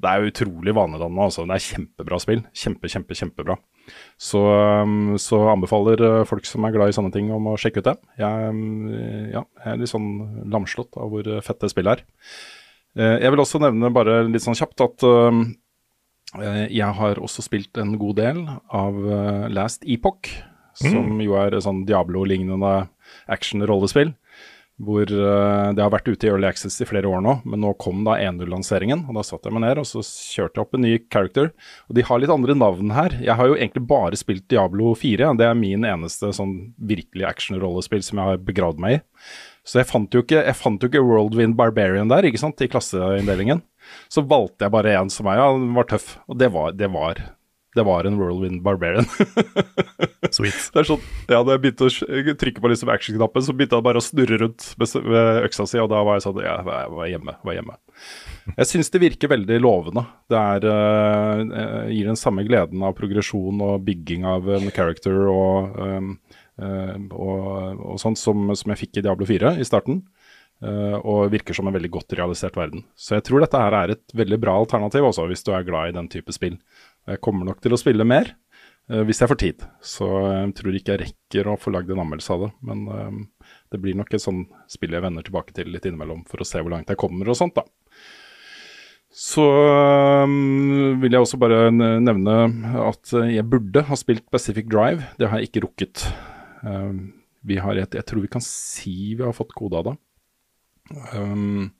Det 0.00 0.08
er 0.08 0.22
jo 0.22 0.30
utrolig 0.30 0.72
vanedannende. 0.76 1.26
Altså. 1.26 1.44
Det 1.44 1.56
er 1.58 1.64
kjempebra 1.66 2.18
spill. 2.22 2.40
Kjempe, 2.56 2.88
kjempe, 2.88 3.16
kjempebra. 3.18 3.56
Så, 4.16 4.40
um, 4.40 5.18
så 5.20 5.42
anbefaler 5.50 6.00
uh, 6.00 6.22
folk 6.28 6.46
som 6.48 6.64
er 6.64 6.72
glad 6.72 6.92
i 6.92 6.96
sånne 6.96 7.12
ting, 7.12 7.28
om 7.34 7.50
å 7.52 7.58
sjekke 7.60 7.82
ut 7.82 7.90
det. 7.90 7.96
Jeg, 8.22 8.54
um, 8.54 8.86
ja, 9.28 9.42
jeg 9.60 9.74
er 9.74 9.82
litt 9.82 9.92
sånn 9.92 10.08
lamslått 10.52 10.96
av 10.96 11.12
hvor 11.12 11.28
uh, 11.28 11.42
fett 11.44 11.60
det 11.60 11.72
spillet 11.74 12.00
er. 12.00 12.06
Eh, 12.98 13.16
Jeg 13.22 13.30
vil 13.30 13.42
også 13.42 13.60
nevne 13.62 13.92
bare 13.94 14.22
litt 14.26 14.42
sånn 14.42 14.58
kjapt 14.58 14.82
at 14.82 15.04
um, 15.06 15.42
eh, 15.44 15.56
jeg 16.38 16.94
har 17.00 17.18
også 17.18 17.42
spilt 17.42 17.78
en 17.80 17.96
god 17.98 18.20
del 18.20 18.44
av 18.46 18.96
uh, 19.02 19.48
Last 19.50 19.82
Epoch, 19.82 20.30
som 20.78 21.18
jo 21.20 21.34
er 21.36 21.58
sånn 21.60 21.82
Diablo-lignende 21.88 22.74
action-rollespill. 23.30 24.14
Hvor 24.80 25.04
eh, 25.04 25.70
det 25.76 25.82
har 25.82 25.92
vært 25.92 26.08
ute 26.08 26.24
i 26.24 26.30
Early 26.30 26.46
Access 26.48 26.80
i 26.80 26.86
flere 26.88 27.08
år 27.10 27.20
nå, 27.20 27.34
men 27.44 27.60
nå 27.60 27.74
kom 27.82 28.00
da 28.06 28.14
1.0-lanseringen. 28.16 29.02
og 29.10 29.18
Da 29.18 29.24
satte 29.26 29.50
jeg 29.50 29.56
meg 29.56 29.66
ned 29.66 29.80
og 29.82 29.88
så 29.88 30.00
kjørte 30.00 30.56
jeg 30.56 30.64
opp 30.64 30.78
en 30.78 30.84
ny 30.86 30.94
character. 31.12 31.50
Og 31.90 31.98
de 31.98 32.04
har 32.08 32.22
litt 32.22 32.32
andre 32.32 32.56
navn 32.56 32.94
her. 32.96 33.18
Jeg 33.20 33.36
har 33.36 33.50
jo 33.50 33.58
egentlig 33.58 33.84
bare 33.90 34.16
spilt 34.16 34.46
Diablo 34.48 34.94
4. 34.96 35.34
Det 35.36 35.50
er 35.50 35.58
min 35.58 35.84
eneste 35.84 36.32
sånn 36.36 36.54
virkelig 36.80 37.28
action-rollespill 37.28 38.06
som 38.06 38.22
jeg 38.22 38.32
har 38.32 38.44
begravd 38.46 38.80
meg 38.80 38.96
i. 38.96 39.02
Så 39.68 39.82
jeg 39.82 39.90
fant 39.90 40.16
jo 40.16 40.24
ikke, 40.24 40.40
jeg 40.48 40.56
fant 40.56 40.80
jo 40.80 40.88
ikke 40.88 41.04
Worldwind 41.04 41.58
Barbarian 41.60 42.08
der, 42.08 42.24
ikke 42.24 42.40
sant, 42.40 42.64
i 42.64 42.70
klasseinndelingen. 42.70 43.60
Så 44.12 44.24
valgte 44.26 44.66
jeg 44.66 44.74
bare 44.74 44.96
en 44.98 45.12
som 45.12 45.28
var, 45.28 45.40
ja, 45.40 45.50
den 45.56 45.76
var 45.76 45.88
tøff. 45.90 46.16
Og 46.30 46.40
det 46.40 46.50
var, 46.54 46.74
det 46.76 46.90
var, 46.92 47.20
det 47.78 47.84
var 47.86 48.06
en 48.08 48.18
Whirlwind 48.18 48.62
Barbarian. 48.66 49.06
Sweet. 50.34 50.58
Det 50.74 50.82
er 50.82 50.88
sånn, 50.88 51.04
ja, 51.30 51.40
da 51.46 51.54
jeg 51.54 51.62
begynte 51.62 51.86
å 51.86 52.34
trykke 52.38 52.62
på 52.62 52.70
liksom 52.72 52.90
action-knappen, 52.92 53.44
så 53.46 53.54
begynte 53.56 53.78
han 53.78 53.86
bare 53.86 54.02
å 54.02 54.04
snurre 54.04 54.40
rundt 54.42 54.66
med, 54.80 54.96
øksa 55.46 55.66
si, 55.70 55.78
og 55.82 55.90
da 55.92 56.02
var 56.06 56.18
jeg 56.18 56.26
sånn 56.26 56.42
Ja, 56.44 56.58
jeg 56.60 56.92
var 56.96 57.10
hjemme. 57.10 57.36
Var 57.46 57.58
hjemme. 57.58 57.78
Jeg 58.56 58.68
syns 58.70 58.92
det 58.92 59.02
virker 59.02 59.32
veldig 59.32 59.60
lovende. 59.62 60.04
Det 60.30 60.38
er, 60.38 60.66
eh, 60.70 61.94
gir 61.94 62.10
den 62.10 62.18
samme 62.18 62.44
gleden 62.46 62.82
av 62.86 62.96
progresjon 62.98 63.62
og 63.64 63.84
bygging 63.86 64.26
av 64.28 64.50
en 64.58 64.70
character 64.74 65.28
og, 65.30 65.78
um, 65.78 66.14
uh, 66.60 66.96
og, 67.14 67.84
og 67.92 68.00
sånt 68.02 68.18
som, 68.20 68.50
som 68.58 68.74
jeg 68.74 68.82
fikk 68.84 69.00
i 69.00 69.06
Diablo 69.06 69.28
4 69.28 69.56
i 69.60 69.66
starten. 69.66 70.02
Eh, 70.62 70.98
og 71.00 71.30
virker 71.32 71.56
som 71.56 71.68
en 71.68 71.76
veldig 71.76 71.92
godt 71.96 72.16
realisert 72.18 72.58
verden. 72.58 72.84
Så 72.98 73.16
jeg 73.18 73.26
tror 73.28 73.44
dette 73.44 73.60
her 73.60 73.76
er 73.78 73.94
et 73.96 74.16
veldig 74.16 74.40
bra 74.42 74.58
alternativ 74.60 75.08
også, 75.10 75.26
hvis 75.30 75.44
du 75.46 75.52
er 75.56 75.66
glad 75.66 75.90
i 75.90 75.98
den 75.98 76.10
type 76.12 76.34
spill. 76.36 76.60
Jeg 77.08 77.22
kommer 77.24 77.48
nok 77.48 77.60
til 77.64 77.74
å 77.74 77.80
spille 77.80 78.06
mer. 78.06 78.34
Eh, 78.90 79.02
hvis 79.06 79.22
jeg 79.22 79.30
får 79.30 79.40
tid. 79.40 79.66
Så 79.84 80.06
jeg 80.08 80.54
tror 80.58 80.76
ikke 80.76 80.96
jeg 80.96 81.02
rekker 81.04 81.50
å 81.50 81.58
få 81.60 81.72
lagd 81.74 81.92
en 81.92 82.02
anmeldelse 82.02 82.34
av 82.34 82.46
det. 82.46 82.50
Men 82.66 82.86
eh, 82.90 83.52
det 83.72 83.82
blir 83.82 83.98
nok 83.98 84.10
et 84.14 84.24
sånn 84.24 84.44
spill 84.70 84.96
jeg 84.96 85.04
vender 85.04 85.26
tilbake 85.26 85.54
til 85.56 85.70
litt 85.70 85.86
innimellom 85.86 86.24
for 86.30 86.42
å 86.42 86.48
se 86.48 86.62
hvor 86.62 86.74
langt 86.74 86.90
jeg 86.90 87.00
kommer 87.00 87.30
og 87.30 87.38
sånt, 87.38 87.58
da. 87.58 87.66
Så 89.10 89.44
eh, 89.44 90.34
vil 91.02 91.14
jeg 91.14 91.22
også 91.22 91.40
bare 91.42 91.70
nevne 91.74 92.36
at 92.86 93.14
jeg 93.30 93.46
burde 93.50 93.86
ha 93.88 93.98
spilt 93.98 94.26
Pacific 94.30 94.70
Drive. 94.70 95.06
Det 95.18 95.30
har 95.30 95.40
jeg 95.40 95.50
ikke 95.50 95.64
rukket. 95.66 96.06
Eh, 96.66 96.92
vi 97.46 97.56
har 97.62 97.78
et, 97.78 97.94
jeg 97.96 98.06
tror 98.06 98.26
vi 98.26 98.32
kan 98.32 98.44
si 98.44 99.14
vi 99.14 99.24
har 99.24 99.36
fått 99.36 99.54
kode 99.56 99.78
av 99.78 99.90
det. 99.90 99.98
Um, 101.14 101.70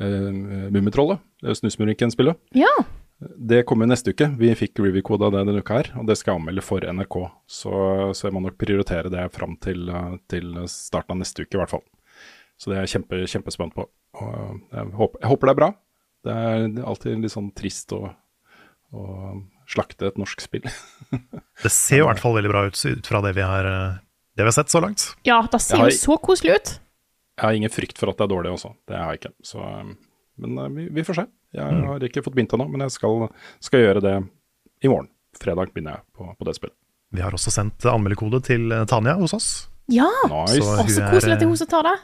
uh, 0.00 0.32
Mummitrollet, 0.72 1.22
det 1.42 1.56
Snusmurikken-spillet. 1.60 2.38
Ja. 2.58 2.72
Det 3.22 3.62
kommer 3.68 3.86
neste 3.86 4.10
uke. 4.10 4.26
Vi 4.38 4.50
fikk 4.58 4.80
review-kode 4.82 5.28
av 5.28 5.34
det 5.34 5.44
denne 5.46 5.62
uka 5.62 5.78
her, 5.78 5.90
og 6.00 6.08
det 6.08 6.16
skal 6.18 6.34
jeg 6.34 6.42
anmelde 6.42 6.64
for 6.64 6.82
NRK. 6.82 7.18
Så, 7.46 7.72
så 8.18 8.26
jeg 8.26 8.34
må 8.34 8.42
nok 8.42 8.58
prioritere 8.60 9.12
det 9.12 9.28
fram 9.36 9.54
til, 9.62 9.86
eh, 9.88 10.16
til 10.32 10.56
starten 10.70 11.14
av 11.14 11.22
neste 11.22 11.44
uke, 11.44 11.54
i 11.54 11.60
hvert 11.60 11.70
fall. 11.70 11.84
Så 12.58 12.70
det 12.70 12.78
er 12.78 12.86
jeg 12.86 12.96
kjempe, 12.96 13.22
kjempespent 13.30 13.76
på. 13.76 13.86
Og 14.18 14.60
jeg, 14.72 14.90
håper, 14.98 15.22
jeg 15.22 15.32
håper 15.32 15.48
det 15.48 15.54
er 15.54 15.60
bra. 15.60 15.70
Det 16.22 16.36
er 16.38 16.84
alltid 16.92 17.24
litt 17.24 17.34
sånn 17.34 17.50
trist 17.58 17.94
å, 17.96 18.04
å 18.94 19.02
slakte 19.70 20.10
et 20.10 20.20
norsk 20.20 20.42
spill. 20.42 20.66
Det 21.62 21.70
ser 21.70 22.02
jo 22.02 22.06
i 22.06 22.10
hvert 22.10 22.22
fall 22.22 22.34
veldig 22.34 22.50
bra 22.50 22.64
ut, 22.66 22.74
ut 22.74 23.06
fra 23.06 23.20
det 23.22 23.36
vi 23.38 23.44
har, 23.46 23.66
eh, 23.68 24.00
det 24.34 24.44
vi 24.44 24.50
har 24.50 24.56
sett 24.56 24.72
så 24.72 24.82
langt. 24.82 25.12
ja, 25.28 25.42
det 25.50 25.60
ser 25.62 25.84
jo 25.84 25.94
så 25.94 26.18
koselig 26.18 26.56
ut. 26.58 26.72
Jeg 27.38 27.44
har 27.48 27.56
ingen 27.56 27.72
frykt 27.72 27.98
for 27.98 28.12
at 28.12 28.18
det 28.20 28.26
er 28.26 28.32
dårlig 28.34 28.52
også, 28.52 28.74
det 28.88 28.98
har 28.98 29.12
jeg 29.14 29.22
ikke. 29.22 29.32
Så, 29.48 29.58
eh, 29.64 29.92
men 30.44 30.58
eh, 30.58 30.68
vi, 30.76 30.88
vi 31.00 31.04
får 31.08 31.20
se. 31.22 31.26
Jeg 31.56 31.82
har 31.88 32.04
ikke 32.08 32.22
fått 32.24 32.34
begynt 32.36 32.54
ennå, 32.56 32.68
men 32.72 32.84
jeg 32.86 32.94
skal, 32.94 33.26
skal 33.60 33.82
gjøre 33.84 34.02
det 34.04 34.14
i 34.84 34.88
morgen. 34.92 35.08
Fredag 35.40 35.72
begynner 35.72 35.98
jeg 35.98 36.04
på, 36.16 36.28
på 36.38 36.48
det 36.48 36.56
spillet. 36.58 36.76
Vi 37.12 37.20
har 37.24 37.34
også 37.36 37.52
sendt 37.52 37.84
anmeldekode 37.88 38.40
til 38.44 38.72
eh, 38.72 38.84
Tanja 38.88 39.16
hos 39.20 39.34
oss. 39.36 39.50
Ja. 39.92 40.08
Nice. 40.30 40.58
Så- 40.60 40.76
også 40.80 41.02
er, 41.02 41.12
koselig 41.16 41.34
at 41.36 41.40
det 41.40 41.46
er 41.48 41.52
hun 41.52 41.60
som 41.60 41.70
tar 41.72 41.88
det. 41.88 41.96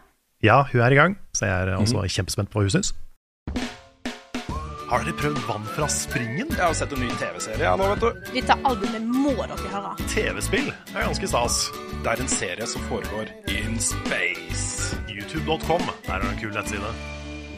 Ja, 0.44 0.62
hun 0.72 0.80
er 0.84 0.94
i 0.94 0.98
gang, 0.98 1.16
så 1.34 1.48
jeg 1.48 1.66
er 1.68 1.76
også 1.80 2.04
kjempespent 2.14 2.50
på 2.52 2.60
hva 2.60 2.68
hun 2.68 2.74
syns. 2.76 2.92
Har 4.88 5.02
dere 5.04 5.12
prøvd 5.20 5.40
Vann 5.44 5.64
fra 5.74 5.84
springen? 5.92 6.48
Jeg 6.54 6.62
har 6.64 6.72
sett 6.78 6.92
en 6.96 7.02
ny 7.02 7.08
TV-serie 7.20 7.60
Ja, 7.66 7.74
nå, 7.76 7.90
vet 7.90 8.00
du. 8.06 8.30
Dette 8.32 8.54
albumet 8.64 9.04
må 9.04 9.34
dere 9.36 9.72
høre. 9.74 9.90
TV-spill 10.08 10.70
er 10.94 11.02
ganske 11.04 11.28
stas. 11.28 11.58
Det 12.04 12.14
er 12.14 12.22
en 12.24 12.30
serie 12.32 12.68
som 12.70 12.86
foregår 12.88 13.28
in 13.78 13.82
space. 13.82 14.96
YouTube.com, 15.08 15.82
der 16.06 16.14
er 16.14 16.22
det 16.22 16.30
en 16.32 16.38
kul 16.40 16.52
nettside. 16.54 16.90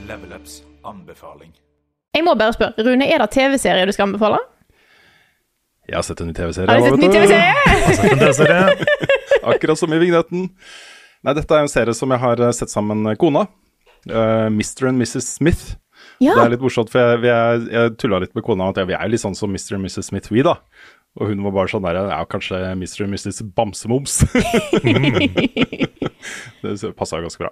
Levelups 0.09 0.63
anbefaling. 0.85 1.53
Jeg 2.15 2.25
må 2.27 2.35
bare 2.35 2.53
spørre, 2.53 2.85
Rune, 2.87 3.07
er 3.09 3.23
det 3.23 3.31
TV-serie 3.31 3.87
du 3.87 3.93
skal 3.93 4.09
anbefale? 4.09 4.41
Jeg 5.89 5.97
har 5.97 6.05
sett 6.07 6.21
en 6.21 6.29
ny 6.29 6.35
TV-serie. 6.37 6.69
Har 6.69 6.79
du 6.79 6.85
sett 6.85 6.99
en 6.99 7.05
ny? 7.05 7.13
TV-serie? 7.15 8.19
TV-serie. 8.23 8.89
Akkurat 9.55 9.79
som 9.79 9.93
i 9.93 10.01
vignetten. 10.03 10.49
Nei, 11.25 11.35
dette 11.37 11.57
er 11.57 11.65
en 11.65 11.73
serie 11.73 11.97
som 11.97 12.13
jeg 12.13 12.23
har 12.23 12.43
eh, 12.45 12.53
sett 12.57 12.73
sammen 12.73 13.01
med 13.07 13.19
kona. 13.21 13.47
Uh, 14.09 14.49
Mr. 14.53 14.91
and 14.91 15.01
Mrs. 15.01 15.25
Smith. 15.39 15.77
Ja. 16.21 16.35
Det 16.37 16.45
er 16.45 16.55
litt 16.55 16.65
morsomt, 16.65 16.93
for 16.93 17.01
jeg, 17.01 17.25
jeg, 17.25 17.67
jeg 17.73 17.97
tulla 18.01 18.21
litt 18.21 18.37
med 18.37 18.45
kona 18.45 18.71
at 18.73 18.81
jeg, 18.81 18.91
vi 18.93 18.97
er 18.97 19.09
litt 19.13 19.23
sånn 19.23 19.37
som 19.37 19.53
Mr. 19.53 19.79
og 19.79 19.85
Mrs. 19.87 20.11
Smith, 20.13 20.33
vi, 20.33 20.45
da. 20.45 20.59
Og 21.19 21.33
hun 21.33 21.41
var 21.43 21.55
bare 21.57 21.71
sånn 21.73 21.83
der 21.83 21.97
Ja, 21.99 22.21
kanskje 22.31 22.61
Mr. 22.79 23.03
og 23.03 23.11
Mrs. 23.11 23.41
Bamsemums. 23.57 24.21
det 26.63 26.93
passa 26.99 27.19
ganske 27.23 27.43
bra. 27.43 27.51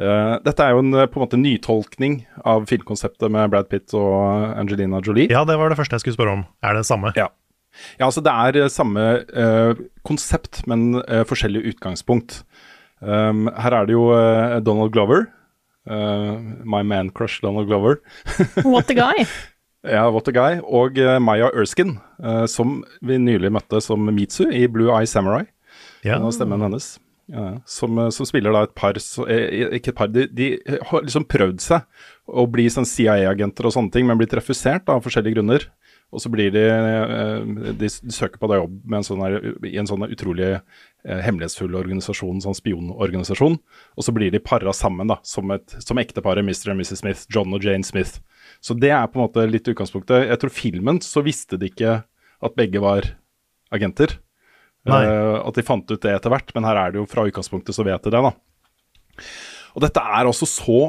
Uh, 0.00 0.40
dette 0.44 0.64
er 0.64 0.72
jo 0.72 0.80
en 0.80 0.96
eh, 0.96 1.08
på 1.10 1.20
en 1.20 1.24
måte 1.26 1.40
nytolkning 1.40 2.22
av 2.48 2.64
filmkonseptet 2.70 3.28
med 3.32 3.50
Brad 3.52 3.68
Pitt 3.68 3.92
og 3.98 4.54
Angelina 4.56 5.02
Jolie. 5.04 5.28
Ja, 5.32 5.44
det 5.48 5.58
var 5.60 5.68
det 5.68 5.76
første 5.80 5.98
jeg 5.98 6.06
skulle 6.06 6.16
spørre 6.16 6.36
om. 6.38 6.46
Er 6.64 6.78
det 6.78 6.86
samme? 6.88 7.12
Ja. 7.18 7.28
Ja, 7.98 8.06
altså 8.06 8.22
det 8.24 8.32
er 8.32 8.62
eh, 8.62 8.72
samme 8.72 9.04
uh, 9.34 9.74
konsept, 10.06 10.62
men 10.70 10.94
uh, 11.02 11.24
forskjellig 11.28 11.66
utgangspunkt. 11.74 12.44
Um, 13.04 13.50
her 13.60 13.74
er 13.74 13.88
det 13.88 13.98
jo 13.98 14.06
Donald 14.64 14.94
Glover. 14.94 15.26
eh, 15.86 16.38
my 16.64 16.82
man 16.82 17.10
crush 17.10 17.42
Donald 17.42 17.66
Glover. 17.66 18.00
What 18.64 18.90
a 18.90 18.94
guy. 18.94 19.26
Ja, 19.84 20.08
what 20.10 20.28
a 20.28 20.32
guy. 20.32 20.60
Og 20.64 20.98
eh, 20.98 21.18
Maya 21.20 21.50
Erskine, 21.52 21.98
eh, 22.22 22.44
som 22.48 22.78
vi 23.04 23.18
nylig 23.20 23.52
møtte 23.52 23.82
som 23.84 24.08
Mitsu 24.16 24.46
i 24.48 24.64
Blue 24.70 24.92
Eye 24.94 25.08
Samurai. 25.08 25.44
Ja. 26.04 26.18
Og 26.24 26.32
stemmen 26.36 26.64
hennes. 26.64 26.94
Ja, 27.28 27.58
som, 27.68 27.98
eh, 28.00 28.10
som 28.12 28.28
spiller 28.28 28.52
da 28.52 28.64
et 28.66 28.74
par 28.76 28.98
så, 29.00 29.24
Ikke 29.76 29.94
et 29.94 29.96
par, 29.96 30.10
de, 30.12 30.26
de 30.28 30.48
har 30.90 31.04
liksom 31.04 31.24
prøvd 31.28 31.62
seg 31.64 31.84
å 32.28 32.44
bli 32.48 32.66
sånn 32.72 32.88
CIA-agenter 32.88 33.68
og 33.68 33.76
sånne 33.76 33.92
ting, 33.92 34.08
men 34.08 34.20
blitt 34.20 34.36
refusert 34.36 34.86
da, 34.88 34.96
av 34.96 35.04
forskjellige 35.04 35.36
grunner. 35.36 35.68
Og 36.14 36.20
så 36.22 36.30
blir 36.30 36.52
de 36.54 36.62
De, 37.74 37.74
de 37.80 37.88
søker 38.12 38.38
på 38.38 38.46
deg 38.46 38.60
jobb 38.60 38.74
med 38.84 39.00
en 39.00 39.06
sånn 39.08 39.22
her, 39.24 39.38
i 39.66 39.78
en 39.80 39.88
sånn 39.88 40.04
utrolig 40.06 40.52
hemmelighetsfull 41.02 41.74
organisasjon, 41.74 42.44
sånn 42.44 42.56
spionorganisasjon. 42.56 43.56
Og 43.98 44.06
så 44.06 44.14
blir 44.14 44.30
de 44.30 44.40
para 44.40 44.72
sammen 44.72 45.10
da, 45.10 45.18
som, 45.26 45.50
et, 45.50 45.74
som 45.82 45.98
ekteparet 45.98 46.44
Mr. 46.46 46.70
og 46.70 46.78
Mrs. 46.78 47.00
Smith, 47.02 47.26
John 47.34 47.56
og 47.56 47.66
Jane 47.66 47.84
Smith. 47.84 48.22
Så 48.64 48.76
det 48.80 48.94
er 48.96 49.08
på 49.12 49.18
en 49.18 49.26
måte 49.26 49.44
litt 49.50 49.68
utgangspunktet. 49.68 50.28
Jeg 50.30 50.40
tror 50.40 50.52
filmen 50.54 51.00
så 51.04 51.20
visste 51.24 51.58
de 51.60 51.68
ikke 51.68 51.98
at 52.44 52.56
begge 52.56 52.80
var 52.80 53.10
agenter. 53.74 54.16
Eh, 54.84 55.36
at 55.40 55.56
de 55.56 55.64
fant 55.64 55.88
ut 55.88 56.00
det 56.00 56.12
etter 56.12 56.32
hvert, 56.32 56.52
men 56.56 56.66
her 56.68 56.80
er 56.80 56.92
det 56.92 57.00
jo 57.00 57.08
fra 57.08 57.24
utgangspunktet 57.28 57.76
så 57.76 57.84
vet 57.86 58.04
de 58.04 58.12
det, 58.12 58.22
da. 58.24 58.32
Og 59.74 59.84
dette 59.84 60.00
er 60.00 60.28
altså 60.28 60.48
så 60.48 60.80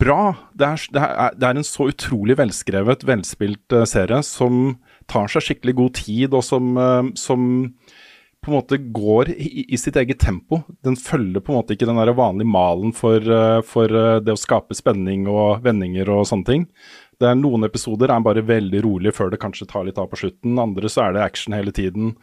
bra. 0.00 0.34
Det 0.52 0.66
er, 0.66 0.86
det 0.92 1.02
er, 1.02 1.36
det 1.36 1.48
er 1.48 1.60
en 1.60 1.66
så 1.66 1.88
utrolig 1.90 2.36
velskrevet, 2.40 3.04
velspilt 3.08 3.76
uh, 3.76 3.86
serie 3.88 4.20
som 4.26 4.76
tar 5.10 5.32
seg 5.32 5.46
skikkelig 5.46 5.76
god 5.80 5.96
tid, 6.02 6.36
og 6.36 6.44
som, 6.46 6.72
uh, 6.76 7.08
som 7.18 7.48
på 8.40 8.50
en 8.50 8.56
måte 8.56 8.78
går 8.78 9.30
i, 9.30 9.66
i 9.68 9.78
sitt 9.78 9.96
eget 10.00 10.18
tempo. 10.18 10.62
Den 10.84 10.96
følger 10.96 11.42
på 11.44 11.52
en 11.52 11.60
måte 11.60 11.76
ikke 11.76 11.88
den 11.88 12.00
der 12.00 12.12
vanlige 12.16 12.48
malen 12.48 12.94
for, 12.96 13.20
eh, 13.20 13.60
for 13.66 13.92
eh, 13.92 14.20
det 14.24 14.32
å 14.32 14.40
skape 14.40 14.76
spenning 14.76 15.26
og 15.28 15.60
vendinger 15.64 16.08
og 16.14 16.24
sånne 16.28 16.48
ting. 16.48 16.64
Det 17.20 17.28
er 17.28 17.36
Noen 17.36 17.68
episoder 17.68 18.08
er 18.08 18.22
bare 18.24 18.44
veldig 18.46 18.80
rolig 18.86 19.12
før 19.12 19.32
det 19.32 19.42
kanskje 19.42 19.68
tar 19.68 19.84
litt 19.84 20.00
av 20.00 20.08
på 20.08 20.22
slutten. 20.22 20.56
Andre 20.62 20.88
så 20.88 21.04
er 21.04 21.18
det 21.18 21.26
action 21.26 21.52
hele 21.52 21.74
tiden. 21.76 22.14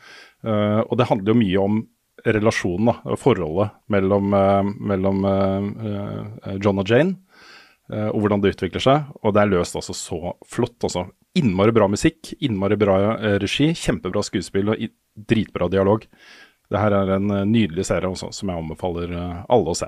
Uh, 0.41 0.81
og 0.87 0.97
det 0.97 1.05
handler 1.11 1.35
jo 1.35 1.37
mye 1.37 1.61
om 1.61 1.77
relasjonen, 2.25 2.89
da, 2.89 3.15
forholdet 3.21 3.75
mellom, 3.93 4.33
uh, 4.33 4.65
mellom 4.65 5.21
eh, 5.29 6.55
John 6.57 6.81
og 6.81 6.89
Jane. 6.89 7.19
og 7.87 8.17
hvordan 8.19 8.41
det 8.41 8.55
utvikler 8.55 8.81
seg. 8.83 9.13
Og 9.21 9.35
det 9.35 9.43
er 9.43 9.51
løst 9.53 9.77
altså 9.77 9.93
så 9.95 10.33
flott. 10.49 10.81
Altså. 10.81 11.05
Innmari 11.37 11.71
bra 11.71 11.85
musikk, 11.87 12.33
innmari 12.41 12.75
bra 12.75 12.97
regi, 13.39 13.69
kjempebra 13.77 14.25
skuespill 14.25 14.73
og 14.73 14.81
dritbra 15.17 15.67
dialog. 15.71 16.05
Det 16.67 16.81
her 16.81 16.95
er 16.97 17.13
en 17.15 17.31
eh, 17.31 17.45
nydelig 17.47 17.87
serie 17.87 18.09
også, 18.09 18.31
som 18.35 18.51
jeg 18.51 18.59
anbefaler 18.59 19.13
eh, 19.15 19.43
alle 19.53 19.71
å 19.71 19.77
se. 19.77 19.87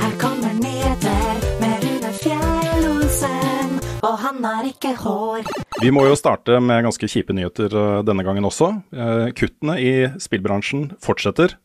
Her 0.00 0.14
kommer 0.20 0.54
nyheter 0.56 1.42
med 1.60 1.84
Rune 1.84 2.12
Fjell-Olsen, 2.22 3.76
og 4.00 4.14
han 4.24 4.40
har 4.48 4.70
ikke 4.70 4.94
hår. 5.02 5.44
Vi 5.82 5.92
må 5.92 6.06
jo 6.08 6.16
starte 6.16 6.56
med 6.64 6.86
ganske 6.88 7.10
kjipe 7.12 7.36
nyheter 7.36 7.76
eh, 7.76 8.00
denne 8.08 8.24
gangen 8.24 8.48
også. 8.48 8.72
Kuttene 9.36 9.76
i 9.82 9.92
spillbransjen 10.22 10.94
fortsetter. 11.04 11.58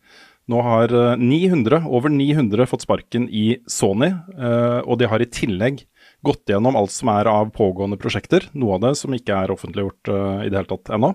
Nå 0.52 0.60
har 0.68 0.92
eh, 0.92 1.24
900, 1.24 1.88
over 1.88 2.12
900 2.12 2.68
fått 2.68 2.84
sparken 2.84 3.32
i 3.32 3.62
Sony, 3.72 4.12
og 4.84 5.00
de 5.00 5.08
har 5.08 5.24
i 5.24 5.32
tillegg 5.32 5.86
gått 6.26 6.50
gjennom 6.50 6.76
alt 6.76 6.92
som 6.92 7.12
er 7.14 7.30
av 7.30 7.50
pågående 7.56 7.98
prosjekter, 8.00 8.48
noe 8.58 8.78
av 8.78 8.86
det 8.88 8.94
som 9.00 9.14
ikke 9.14 9.36
er 9.36 9.54
offentliggjort 9.54 10.12
uh, 10.12 10.46
i 10.46 10.50
det 10.50 10.60
hele 10.60 10.70
tatt 10.72 10.92
ennå, 10.98 11.12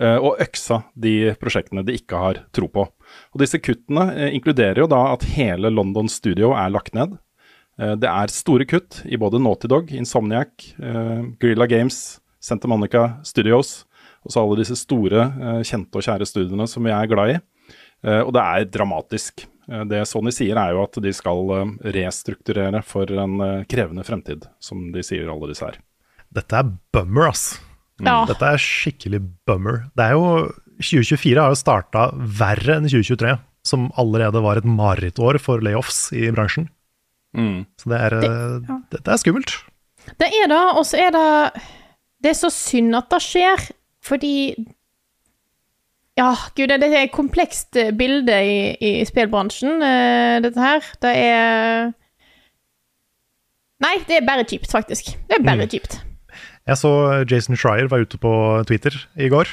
uh, 0.00 0.18
og 0.18 0.40
øksa 0.42 0.82
de 0.94 1.34
prosjektene 1.40 1.84
de 1.86 1.98
ikke 1.98 2.20
har 2.22 2.40
tro 2.56 2.70
på. 2.72 2.86
Og 3.34 3.42
Disse 3.42 3.60
kuttene 3.62 4.06
uh, 4.14 4.28
inkluderer 4.30 4.82
jo 4.82 4.88
da 4.90 5.02
at 5.12 5.26
hele 5.34 5.72
London 5.72 6.08
Studio 6.10 6.54
er 6.56 6.72
lagt 6.72 6.96
ned. 6.96 7.18
Det 7.80 8.04
er 8.04 8.28
store 8.28 8.66
kutt 8.68 8.98
i 9.08 9.16
både 9.16 9.38
Naughty 9.40 9.68
Dog, 9.70 9.88
Insomniac, 9.96 10.50
uh, 10.82 11.22
Grilla 11.40 11.64
Games, 11.70 12.18
Santa 12.40 12.68
Monica 12.68 13.06
Studios, 13.24 13.86
og 14.20 14.34
så 14.34 14.42
alle 14.42 14.58
disse 14.60 14.76
store, 14.76 15.22
kjente 15.64 15.96
og 15.96 16.04
kjære 16.04 16.26
studiene 16.28 16.66
som 16.68 16.84
vi 16.84 16.92
er 16.92 17.08
glad 17.08 17.32
i. 17.32 17.36
Og 18.20 18.34
det 18.36 18.42
er 18.42 18.66
dramatisk. 18.68 19.46
Eh, 19.70 19.84
Det 19.90 20.02
Sony 20.08 20.32
sier 20.34 20.58
er 20.58 20.74
jo 20.74 20.84
at 20.84 20.98
de 21.02 21.12
skal 21.14 21.54
eh, 21.56 21.74
restrukturere 21.96 22.82
for 22.86 23.10
en 23.14 23.38
eh, 23.44 23.66
krevende 23.70 24.04
fremtid, 24.06 24.48
som 24.62 24.90
de 24.94 25.04
sier 25.06 25.30
alle 25.30 25.50
disse 25.52 25.66
her. 25.66 25.78
Dette 26.34 26.58
er 26.58 26.72
bummer, 26.94 27.30
ass. 27.30 27.44
Ja. 28.00 28.22
Dette 28.28 28.54
er 28.54 28.60
skikkelig 28.62 29.22
bummer. 29.48 29.84
Det 29.98 30.08
er 30.08 30.16
jo 30.16 30.50
2024 30.80 31.40
har 31.42 31.52
jo 31.52 31.58
starta 31.58 32.08
verre 32.16 32.78
enn 32.78 32.88
2023, 32.88 33.34
som 33.66 33.90
allerede 34.00 34.40
var 34.42 34.60
et 34.60 34.68
marerittår 34.68 35.38
for 35.42 35.62
layoffs 35.64 36.08
i 36.16 36.30
bransjen. 36.32 36.70
Så 37.30 37.90
det 37.92 37.98
er, 38.08 38.14
det, 38.24 38.30
ja. 38.66 38.76
dette 38.90 39.12
er 39.12 39.20
skummelt. 39.20 39.52
Det 40.18 40.30
er 40.40 40.48
det, 40.50 40.62
og 40.74 40.80
så 40.88 40.98
er 40.98 41.12
det 41.14 41.26
Det 42.24 42.32
er 42.32 42.38
så 42.40 42.48
synd 42.50 42.96
at 42.98 43.06
det 43.12 43.20
skjer, 43.22 43.68
fordi 44.02 44.32
Ja, 46.18 46.34
gud, 46.56 46.72
det 46.72 46.88
er 46.90 47.04
et 47.04 47.14
komplekst 47.14 47.76
eh, 47.78 47.92
bilde 47.96 48.36
i, 48.42 48.58
i 48.82 48.92
spillbransjen, 49.08 49.80
eh, 49.84 50.36
dette 50.44 50.60
her. 50.60 50.92
Det 51.02 51.14
er 51.16 51.90
Nei, 53.80 53.94
det 54.04 54.18
er 54.18 54.26
bare 54.26 54.44
kjipt, 54.44 54.68
faktisk. 54.68 55.14
Det 55.30 55.38
er 55.38 55.44
bare 55.46 55.64
kjipt. 55.70 56.02
Jeg 56.68 56.76
så 56.76 56.90
Jason 57.24 57.56
Schreier 57.56 57.88
var 57.88 58.04
ute 58.04 58.18
på 58.20 58.32
Twitter 58.68 58.92
i 59.16 59.30
går 59.32 59.48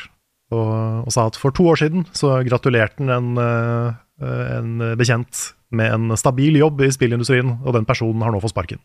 og, 0.52 0.74
og 1.08 1.14
sa 1.16 1.30
at 1.30 1.40
for 1.40 1.56
to 1.56 1.70
år 1.72 1.80
siden 1.80 2.04
så 2.16 2.42
gratulerte 2.48 3.00
han 3.00 3.14
en, 3.16 3.40
eh, 3.40 4.58
en 4.58 4.84
bekjent 5.00 5.46
med 5.72 5.94
en 5.94 6.18
stabil 6.20 6.60
jobb 6.60 6.84
i 6.84 6.92
spillindustrien, 6.92 7.58
og 7.64 7.76
den 7.76 7.88
personen 7.88 8.24
har 8.24 8.36
nå 8.36 8.44
fått 8.44 8.56
sparken. 8.56 8.84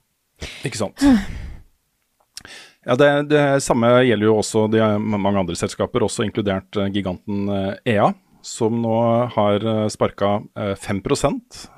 Ikke 0.66 0.78
sant. 0.78 1.02
Ja, 2.86 2.96
det, 2.98 3.08
det 3.30 3.42
samme 3.62 3.90
gjelder 4.02 4.26
jo 4.26 4.38
også 4.40 4.64
de 4.72 4.82
mange 5.06 5.38
andre 5.38 5.54
selskaper, 5.58 6.02
også 6.02 6.24
inkludert 6.26 6.78
eh, 6.80 6.88
giganten 6.90 7.44
eh, 7.52 7.92
EA, 7.94 8.08
som 8.42 8.80
nå 8.82 8.96
har 9.36 9.62
uh, 9.62 9.84
sparka 9.92 10.40
5 10.82 11.02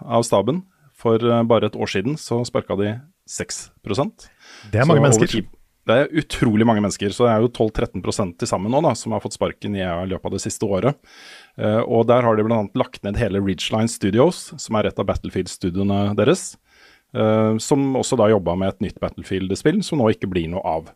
av 0.09 0.23
staben. 0.25 0.63
For 0.97 1.21
eh, 1.21 1.43
bare 1.45 1.69
et 1.69 1.77
år 1.77 1.91
siden 1.93 2.17
så 2.21 2.41
sparka 2.49 2.77
de 2.81 2.95
6% 3.29 4.29
Det 4.73 4.81
er 4.81 4.89
mange 4.89 5.03
Så 5.03 5.05
mennesker. 5.05 5.27
tid- 5.35 5.53
Det 5.85 5.93
er 5.93 6.09
utrolig 6.17 6.65
mange 6.65 6.81
mennesker, 6.81 7.13
så 7.13 7.27
det 7.27 7.33
er 7.35 7.43
jo 7.45 7.51
12-13 7.53 8.39
til 8.39 8.49
sammen 8.49 8.73
nå 8.73 8.81
da, 8.81 8.95
som 8.97 9.13
har 9.13 9.21
fått 9.21 9.37
sparken 9.37 9.77
i 9.77 9.83
EA 9.85 9.99
i 10.07 10.09
løpet 10.09 10.25
av 10.25 10.33
det 10.33 10.41
siste 10.41 10.65
året. 10.65 10.97
Eh, 11.59 11.83
og 11.85 12.07
der 12.09 12.23
har 12.25 12.37
de 12.37 12.45
bl.a. 12.47 12.63
lagt 12.75 13.03
ned 13.05 13.19
hele 13.21 13.43
Ridgeline 13.45 13.93
Studios, 13.93 14.55
som 14.57 14.77
er 14.81 14.89
et 14.89 14.99
av 14.99 15.05
Battlefield-studioene 15.05 16.15
deres. 16.17 16.55
Eh, 17.15 17.55
som 17.63 17.97
også 18.01 18.19
da 18.21 18.29
jobba 18.33 18.57
med 18.59 18.75
et 18.75 18.85
nytt 18.89 19.01
Battlefield-spill, 19.03 19.81
som 19.87 20.01
nå 20.01 20.11
ikke 20.15 20.31
blir 20.31 20.51
noe 20.53 20.63
av. 20.67 20.93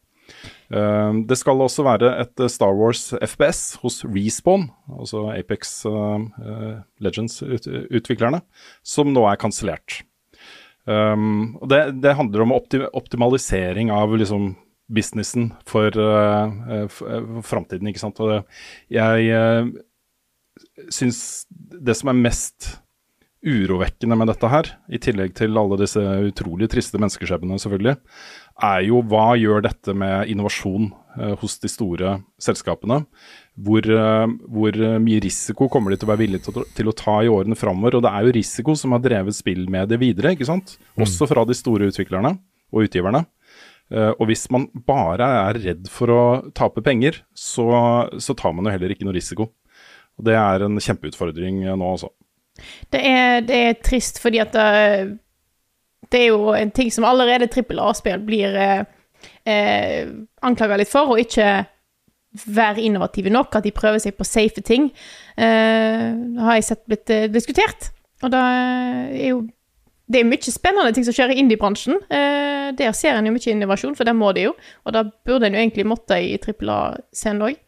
Eh, 0.74 1.20
det 1.30 1.38
skal 1.40 1.64
også 1.64 1.86
være 1.86 2.12
et 2.24 2.44
eh, 2.44 2.52
Star 2.52 2.76
Wars 2.76 3.10
FPS 3.16 3.78
hos 3.82 4.02
Respawn, 4.06 4.68
altså 4.98 5.28
Apex 5.34 5.80
Legends-utviklerne, 7.04 8.42
som 8.82 9.12
nå 9.14 9.26
er 9.30 9.40
kansellert. 9.40 10.02
Det, 10.88 11.78
det 12.00 12.14
handler 12.16 12.46
om 12.46 12.54
opti 12.56 12.78
optimalisering 12.96 13.90
av 13.92 14.14
liksom 14.16 14.54
businessen 14.88 15.50
for, 15.68 15.92
uh, 15.92 16.86
for 16.88 17.42
framtiden, 17.44 17.90
ikke 17.90 18.00
sant. 18.00 18.20
Og 18.24 18.32
det, 18.32 18.38
jeg 18.96 19.28
uh, 19.36 19.68
syns 20.92 21.20
det 21.48 21.96
som 21.98 22.12
er 22.12 22.22
mest 22.22 22.70
urovekkende 23.44 24.16
med 24.18 24.30
dette 24.32 24.50
her, 24.50 24.68
i 24.90 24.98
tillegg 25.02 25.34
til 25.38 25.58
alle 25.60 25.78
disse 25.78 26.00
utrolig 26.00 26.68
triste 26.72 26.98
menneskeskjebnene 26.98 27.60
selvfølgelig, 27.62 27.94
er 28.68 28.80
jo 28.88 29.02
hva 29.06 29.36
gjør 29.38 29.62
dette 29.68 29.94
med 29.94 30.30
innovasjon 30.32 30.88
eh, 31.20 31.34
hos 31.38 31.58
de 31.62 31.70
store 31.70 32.16
selskapene? 32.42 33.04
Hvor, 33.54 33.86
eh, 33.86 34.34
hvor 34.50 34.80
mye 35.04 35.22
risiko 35.22 35.68
kommer 35.70 35.94
de 35.94 36.00
til 36.00 36.08
å 36.08 36.12
være 36.12 36.24
villige 36.24 36.48
til, 36.48 36.66
til 36.74 36.90
å 36.90 36.96
ta 36.98 37.20
i 37.22 37.30
årene 37.30 37.58
framover? 37.58 37.98
Og 37.98 38.06
det 38.06 38.12
er 38.12 38.26
jo 38.26 38.36
risiko 38.40 38.74
som 38.78 38.96
har 38.96 39.04
drevet 39.04 39.38
spillmediet 39.38 40.02
videre, 40.02 40.34
ikke 40.34 40.50
sant? 40.50 40.76
Også 40.98 41.30
fra 41.30 41.46
de 41.46 41.56
store 41.58 41.92
utviklerne 41.92 42.34
og 42.74 42.88
utgiverne. 42.88 43.22
Eh, 43.94 44.10
og 44.18 44.26
hvis 44.28 44.48
man 44.52 44.66
bare 44.88 45.30
er 45.46 45.62
redd 45.62 45.88
for 45.92 46.12
å 46.12 46.22
tape 46.58 46.82
penger, 46.84 47.22
så, 47.32 47.70
så 48.18 48.34
tar 48.36 48.56
man 48.56 48.66
jo 48.66 48.74
heller 48.74 48.92
ikke 48.92 49.06
noe 49.06 49.16
risiko. 49.16 49.52
Og 50.18 50.26
det 50.26 50.34
er 50.34 50.66
en 50.66 50.82
kjempeutfordring 50.82 51.62
nå, 51.70 51.92
altså. 51.94 52.10
Det 52.92 53.00
er, 53.00 53.40
det 53.46 53.56
er 53.56 53.80
trist, 53.84 54.20
fordi 54.22 54.42
at 54.42 54.52
det, 54.54 55.18
det 56.12 56.22
er 56.24 56.30
jo 56.32 56.54
en 56.56 56.70
ting 56.74 56.92
som 56.94 57.06
allerede 57.08 57.50
trippel 57.52 57.80
A-spill 57.82 58.22
blir 58.26 58.56
eh, 58.56 58.84
eh, 59.48 60.08
anklaga 60.46 60.78
litt 60.80 60.92
for, 60.92 61.14
og 61.14 61.22
ikke 61.22 61.50
være 62.46 62.84
innovative 62.84 63.30
nok, 63.32 63.56
at 63.56 63.64
de 63.64 63.74
prøver 63.74 64.00
seg 64.02 64.16
på 64.18 64.26
safe 64.26 64.62
ting. 64.64 64.90
Eh, 65.36 66.08
har 66.44 66.58
jeg 66.58 66.66
sett 66.66 66.84
blitt 66.88 67.10
eh, 67.10 67.28
diskutert. 67.32 67.90
Og 68.22 68.32
da 68.34 68.42
er 69.14 69.30
jo 69.30 69.46
Det 70.08 70.22
er 70.22 70.24
mye 70.24 70.40
spennende 70.52 70.88
ting 70.96 71.04
som 71.04 71.12
skjer 71.12 71.34
i 71.34 71.42
indie-bransjen. 71.42 71.98
Eh, 72.08 72.70
der 72.72 72.94
ser 72.96 73.12
en 73.12 73.26
jo 73.28 73.32
mye 73.34 73.50
innovasjon, 73.52 73.92
for 73.94 74.08
det 74.08 74.14
må 74.16 74.30
de 74.32 74.46
jo. 74.46 74.54
Og 74.88 74.94
da 74.96 75.02
burde 75.04 75.46
en 75.46 75.52
jo 75.52 75.60
egentlig 75.60 75.84
måtte 75.84 76.16
i 76.16 76.38
trippel 76.40 76.70
A-scenen 76.72 77.44
òg. 77.44 77.58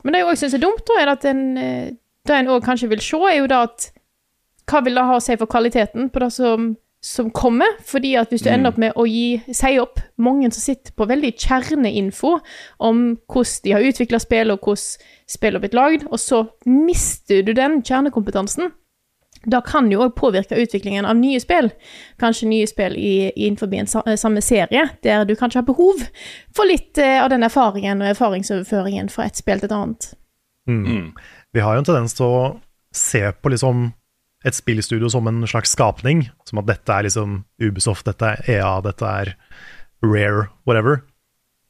Men 0.00 0.14
det 0.14 0.22
jeg 0.22 0.28
òg 0.30 0.38
syns 0.40 0.54
er 0.56 0.62
dumt, 0.62 0.80
da, 0.88 0.96
er 0.96 1.12
at 1.12 1.26
en 1.28 1.42
eh, 1.60 1.90
Det 2.24 2.36
en 2.36 2.48
òg 2.52 2.64
kanskje 2.64 2.88
vil 2.88 3.00
se, 3.00 3.16
er 3.16 3.38
jo 3.38 3.46
da 3.48 3.62
at 3.64 3.90
hva 4.70 4.84
vil 4.86 4.96
det 4.98 5.08
ha 5.08 5.18
å 5.18 5.24
si 5.24 5.36
for 5.40 5.50
kvaliteten 5.50 6.08
på 6.12 6.22
det 6.22 6.30
som, 6.34 6.72
som 7.04 7.30
kommer? 7.34 7.78
Fordi 7.86 8.14
at 8.20 8.32
hvis 8.32 8.44
du 8.46 8.50
ender 8.52 8.72
opp 8.72 8.80
med 8.80 8.96
å 8.98 9.06
gi, 9.08 9.40
si 9.56 9.72
opp 9.82 10.02
mange 10.20 10.50
som 10.52 10.62
sitter 10.62 10.94
på 10.96 11.08
veldig 11.10 11.32
kjerneinfo 11.34 12.36
om 12.86 13.06
hvordan 13.30 13.64
de 13.64 13.74
har 13.76 13.88
utvikla 13.90 14.20
spill, 14.22 14.54
og 14.54 14.66
hvordan 14.66 15.08
spill 15.30 15.58
har 15.58 15.64
blitt 15.64 15.78
lagd, 15.78 16.06
og 16.10 16.20
så 16.22 16.44
mister 16.68 17.42
du 17.46 17.54
den 17.56 17.80
kjernekompetansen, 17.86 18.72
da 19.48 19.62
kan 19.64 19.86
det 19.88 19.94
jo 19.94 20.02
òg 20.04 20.16
påvirke 20.18 20.58
utviklingen 20.60 21.06
av 21.08 21.16
nye 21.16 21.40
spill. 21.40 21.70
Kanskje 22.20 22.48
nye 22.50 22.66
spill 22.68 22.96
i, 22.98 23.30
innenfor 23.32 23.72
en 23.72 23.88
sa, 23.88 24.02
samme 24.20 24.42
serie, 24.44 24.82
der 25.04 25.24
du 25.24 25.32
kanskje 25.38 25.62
har 25.62 25.68
behov 25.68 26.02
for 26.56 26.68
litt 26.68 26.98
eh, 27.00 27.16
av 27.22 27.30
den 27.32 27.46
erfaringen 27.46 28.02
og 28.02 28.10
erfaringsoverføringen 28.12 29.08
fra 29.12 29.30
et 29.30 29.40
spill 29.40 29.62
til 29.62 29.70
et 29.70 29.76
annet. 29.76 30.10
Vi 31.56 31.64
har 31.64 31.74
jo 31.74 31.80
en 31.80 31.88
tendens 31.88 32.18
til 32.18 32.26
å 32.28 32.42
se 32.92 33.22
på 33.32 33.54
liksom 33.54 33.88
et 34.46 34.56
spillstudio 34.56 35.10
som 35.12 35.28
en 35.28 35.42
slags 35.48 35.74
skapning. 35.76 36.28
Som 36.48 36.62
at 36.62 36.68
dette 36.70 36.94
er 36.94 37.06
liksom 37.08 37.42
Ubisoft, 37.62 38.06
dette 38.08 38.34
er 38.34 38.56
EA, 38.58 38.78
dette 38.84 39.06
er 39.06 39.34
Rare, 40.04 40.48
whatever. 40.68 41.02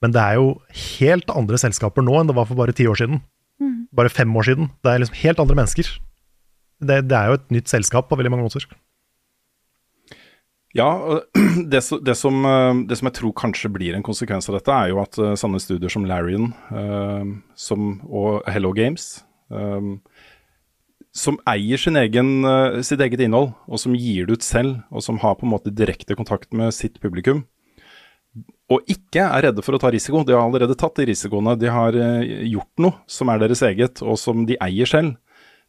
Men 0.00 0.14
det 0.14 0.22
er 0.22 0.38
jo 0.38 0.54
helt 0.98 1.32
andre 1.34 1.58
selskaper 1.60 2.04
nå 2.06 2.14
enn 2.20 2.30
det 2.30 2.36
var 2.38 2.48
for 2.48 2.58
bare 2.60 2.76
ti 2.76 2.86
år 2.88 3.00
siden. 3.02 3.20
Bare 3.92 4.12
fem 4.12 4.36
år 4.36 4.46
siden. 4.46 4.70
Det 4.84 4.92
er 4.92 5.02
liksom 5.02 5.18
helt 5.24 5.42
andre 5.42 5.56
mennesker. 5.58 5.88
Det, 6.80 7.02
det 7.10 7.16
er 7.16 7.28
jo 7.28 7.40
et 7.40 7.50
nytt 7.52 7.68
selskap 7.68 8.08
på 8.08 8.16
veldig 8.16 8.32
mange 8.32 8.46
måter. 8.46 8.64
Ja, 10.78 10.88
det, 11.72 11.82
det, 12.06 12.14
som, 12.14 12.44
eh, 12.46 12.74
det 12.86 13.00
som 13.00 13.10
jeg 13.10 13.16
tror 13.18 13.34
kanskje 13.36 13.72
blir 13.74 13.96
en 13.96 14.06
konsekvens 14.06 14.48
av 14.48 14.56
dette, 14.56 14.70
er 14.70 14.92
jo 14.92 15.00
at 15.02 15.18
eh, 15.18 15.34
sånne 15.38 15.60
studier 15.62 15.90
som 15.90 16.06
Larian 16.06 16.52
uh, 16.70 17.26
som, 17.58 17.96
og 18.06 18.46
Hello 18.48 18.70
Games, 18.76 19.24
eh, 19.50 19.90
som 21.12 21.38
eier 21.48 21.76
sin 21.76 21.96
egen, 21.96 22.44
eh, 22.44 22.82
sitt 22.82 23.00
eget 23.00 23.20
innhold, 23.20 23.52
og 23.66 23.80
som 23.82 23.94
gir 23.94 24.26
det 24.26 24.38
ut 24.38 24.42
selv, 24.46 24.82
og 24.90 25.02
som 25.02 25.18
har 25.18 25.34
på 25.34 25.46
en 25.46 25.54
måte 25.54 25.74
direkte 25.74 26.14
kontakt 26.14 26.52
med 26.52 26.72
sitt 26.74 27.00
publikum, 27.00 27.46
og 28.70 28.86
ikke 28.86 29.24
er 29.24 29.48
redde 29.48 29.62
for 29.62 29.74
å 29.74 29.80
ta 29.82 29.90
risiko. 29.90 30.22
De 30.22 30.32
har 30.36 30.44
allerede 30.44 30.78
tatt 30.78 30.94
de 30.94 31.08
risikoene. 31.08 31.58
De 31.58 31.66
har 31.66 31.96
eh, 31.98 32.46
gjort 32.46 32.70
noe 32.78 32.94
som 33.10 33.28
er 33.28 33.40
deres 33.42 33.62
eget, 33.66 34.02
og 34.02 34.16
som 34.18 34.46
de 34.46 34.54
eier 34.62 34.86
selv. 34.86 35.16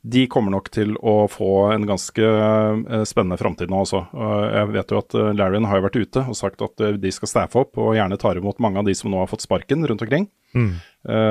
De 0.03 0.27
kommer 0.29 0.53
nok 0.53 0.69
til 0.73 0.93
å 0.97 1.27
få 1.29 1.71
en 1.73 1.87
ganske 1.89 2.21
eh, 2.21 3.01
spennende 3.09 3.37
framtid 3.41 3.69
nå 3.69 3.81
også. 3.81 4.03
Jeg 4.13 4.69
vet 4.75 4.93
jo 4.93 5.01
at 5.01 5.17
Larrion 5.37 5.65
har 5.69 5.81
vært 5.81 5.97
ute 5.97 6.21
og 6.21 6.37
sagt 6.37 6.61
at 6.61 6.85
de 7.01 7.11
skal 7.13 7.29
staffe 7.29 7.57
opp 7.57 7.77
og 7.81 7.95
gjerne 7.97 8.17
tar 8.21 8.37
imot 8.37 8.61
mange 8.61 8.81
av 8.81 8.85
de 8.85 8.93
som 8.97 9.09
nå 9.09 9.17
har 9.21 9.29
fått 9.29 9.45
sparken 9.45 9.81
rundt 9.85 10.05
omkring. 10.05 10.29
Mm. 10.51 10.73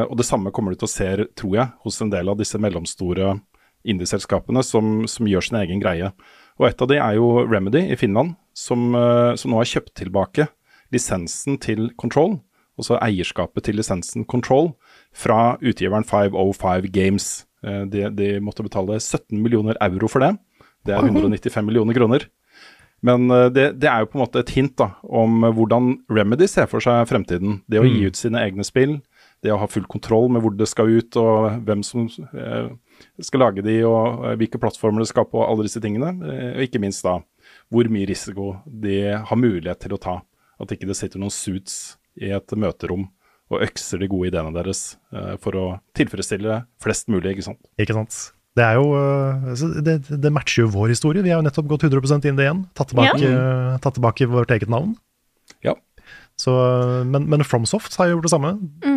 og 0.08 0.14
det 0.16 0.24
samme 0.24 0.48
kommer 0.48 0.72
du 0.72 0.78
til 0.80 0.88
å 0.88 0.90
se, 0.90 1.08
tror 1.36 1.56
jeg, 1.58 1.68
hos 1.84 1.98
en 2.00 2.08
del 2.08 2.30
av 2.32 2.38
disse 2.40 2.56
mellomstore 2.56 3.34
indieselskapene 3.88 4.62
som, 4.66 5.06
som 5.08 5.28
gjør 5.28 5.46
sin 5.46 5.58
egen 5.62 5.80
greie. 5.82 6.12
Og 6.60 6.68
et 6.68 6.82
av 6.82 6.90
de 6.90 6.98
er 7.00 7.16
jo 7.16 7.46
Remedy 7.48 7.86
i 7.92 7.96
Finland, 7.96 8.34
som, 8.56 8.90
eh, 8.94 9.34
som 9.40 9.52
nå 9.52 9.60
har 9.62 9.70
kjøpt 9.70 9.94
tilbake 10.02 10.48
lisensen 10.92 11.58
til 11.62 11.90
Control, 12.00 12.40
altså 12.80 12.98
eierskapet 13.00 13.64
til 13.68 13.78
lisensen 13.80 14.26
Control, 14.28 14.72
fra 15.16 15.56
utgiveren 15.62 16.04
505 16.06 16.90
Games. 16.92 17.30
Eh, 17.64 17.84
De, 17.92 18.08
de 18.10 18.28
måtte 18.40 18.64
betale 18.66 18.98
17 19.00 19.40
millioner 19.40 19.78
euro 19.80 20.08
for 20.08 20.20
det. 20.24 20.34
Det 20.86 20.94
er 20.96 21.04
195 21.04 21.64
millioner 21.66 21.94
kroner. 21.96 22.26
Men 23.02 23.30
eh, 23.32 23.48
det, 23.48 23.66
det 23.80 23.88
er 23.88 24.02
jo 24.04 24.10
på 24.12 24.18
en 24.18 24.24
måte 24.26 24.42
et 24.44 24.52
hint 24.56 24.76
da, 24.76 24.90
om 25.04 25.40
hvordan 25.56 25.94
Remedy 26.12 26.48
ser 26.48 26.68
for 26.68 26.84
seg 26.84 27.08
fremtiden. 27.08 27.62
Det 27.70 27.80
å 27.80 27.88
gi 27.88 28.04
ut 28.10 28.16
sine 28.20 28.42
egne 28.44 28.64
spill, 28.66 28.98
det 29.44 29.52
å 29.54 29.60
ha 29.60 29.68
full 29.70 29.86
kontroll 29.88 30.28
med 30.32 30.44
hvor 30.44 30.54
det 30.56 30.68
skal 30.68 30.90
ut, 30.92 31.16
og 31.20 31.60
hvem 31.66 31.84
som 31.86 32.06
eh, 32.06 32.70
skal 33.24 33.44
lage 33.44 33.64
de, 33.64 33.78
og 33.88 34.26
eh, 34.26 34.36
hvilke 34.40 34.60
plattformer 34.60 35.04
det 35.04 35.10
skal 35.10 35.28
på, 35.30 35.42
alle 35.44 35.66
disse 35.66 35.80
tingene. 35.82 36.12
Eh, 36.20 36.50
og 36.56 36.66
ikke 36.66 36.82
minst 36.82 37.06
da 37.06 37.18
hvor 37.72 37.88
mye 37.90 38.08
risiko 38.08 38.52
de 38.66 38.98
har 39.26 39.38
mulighet 39.38 39.80
til 39.84 39.94
å 39.96 40.00
ta. 40.02 40.18
At 40.60 40.74
ikke 40.74 40.88
det 40.90 40.98
sitter 40.98 41.22
noen 41.22 41.32
suits 41.34 41.96
i 42.20 42.32
et 42.34 42.52
møterom 42.58 43.08
og 43.50 43.64
økser 43.64 44.02
de 44.02 44.10
gode 44.10 44.28
ideene 44.30 44.52
deres 44.54 44.98
eh, 45.14 45.34
for 45.42 45.56
å 45.58 45.64
tilfredsstille 45.98 46.60
flest 46.82 47.08
mulig, 47.10 47.34
ikke 47.34 47.48
sant. 47.48 47.62
Ikke 47.80 47.96
sant? 47.96 48.20
Det 48.58 48.64
er 48.66 48.80
jo 48.80 48.90
det, 49.86 50.00
det 50.10 50.30
matcher 50.34 50.64
jo 50.64 50.72
vår 50.74 50.90
historie. 50.92 51.22
Vi 51.22 51.30
har 51.30 51.38
jo 51.38 51.46
nettopp 51.46 51.68
gått 51.70 51.86
100 51.86 52.26
inn 52.28 52.36
det 52.36 52.48
igjen. 52.48 52.64
Tatt 52.76 52.90
tilbake, 52.90 53.22
ja. 53.22 53.76
tatt 53.80 53.94
tilbake 53.96 54.26
vårt 54.28 54.50
eget 54.52 54.72
navn. 54.72 54.96
Så, 56.40 56.52
men, 57.04 57.26
men 57.28 57.44
FromSoft 57.44 57.98
har 58.00 58.08
jo 58.08 58.16
gjort 58.16 58.28
det 58.28 58.32
samme 58.32 58.54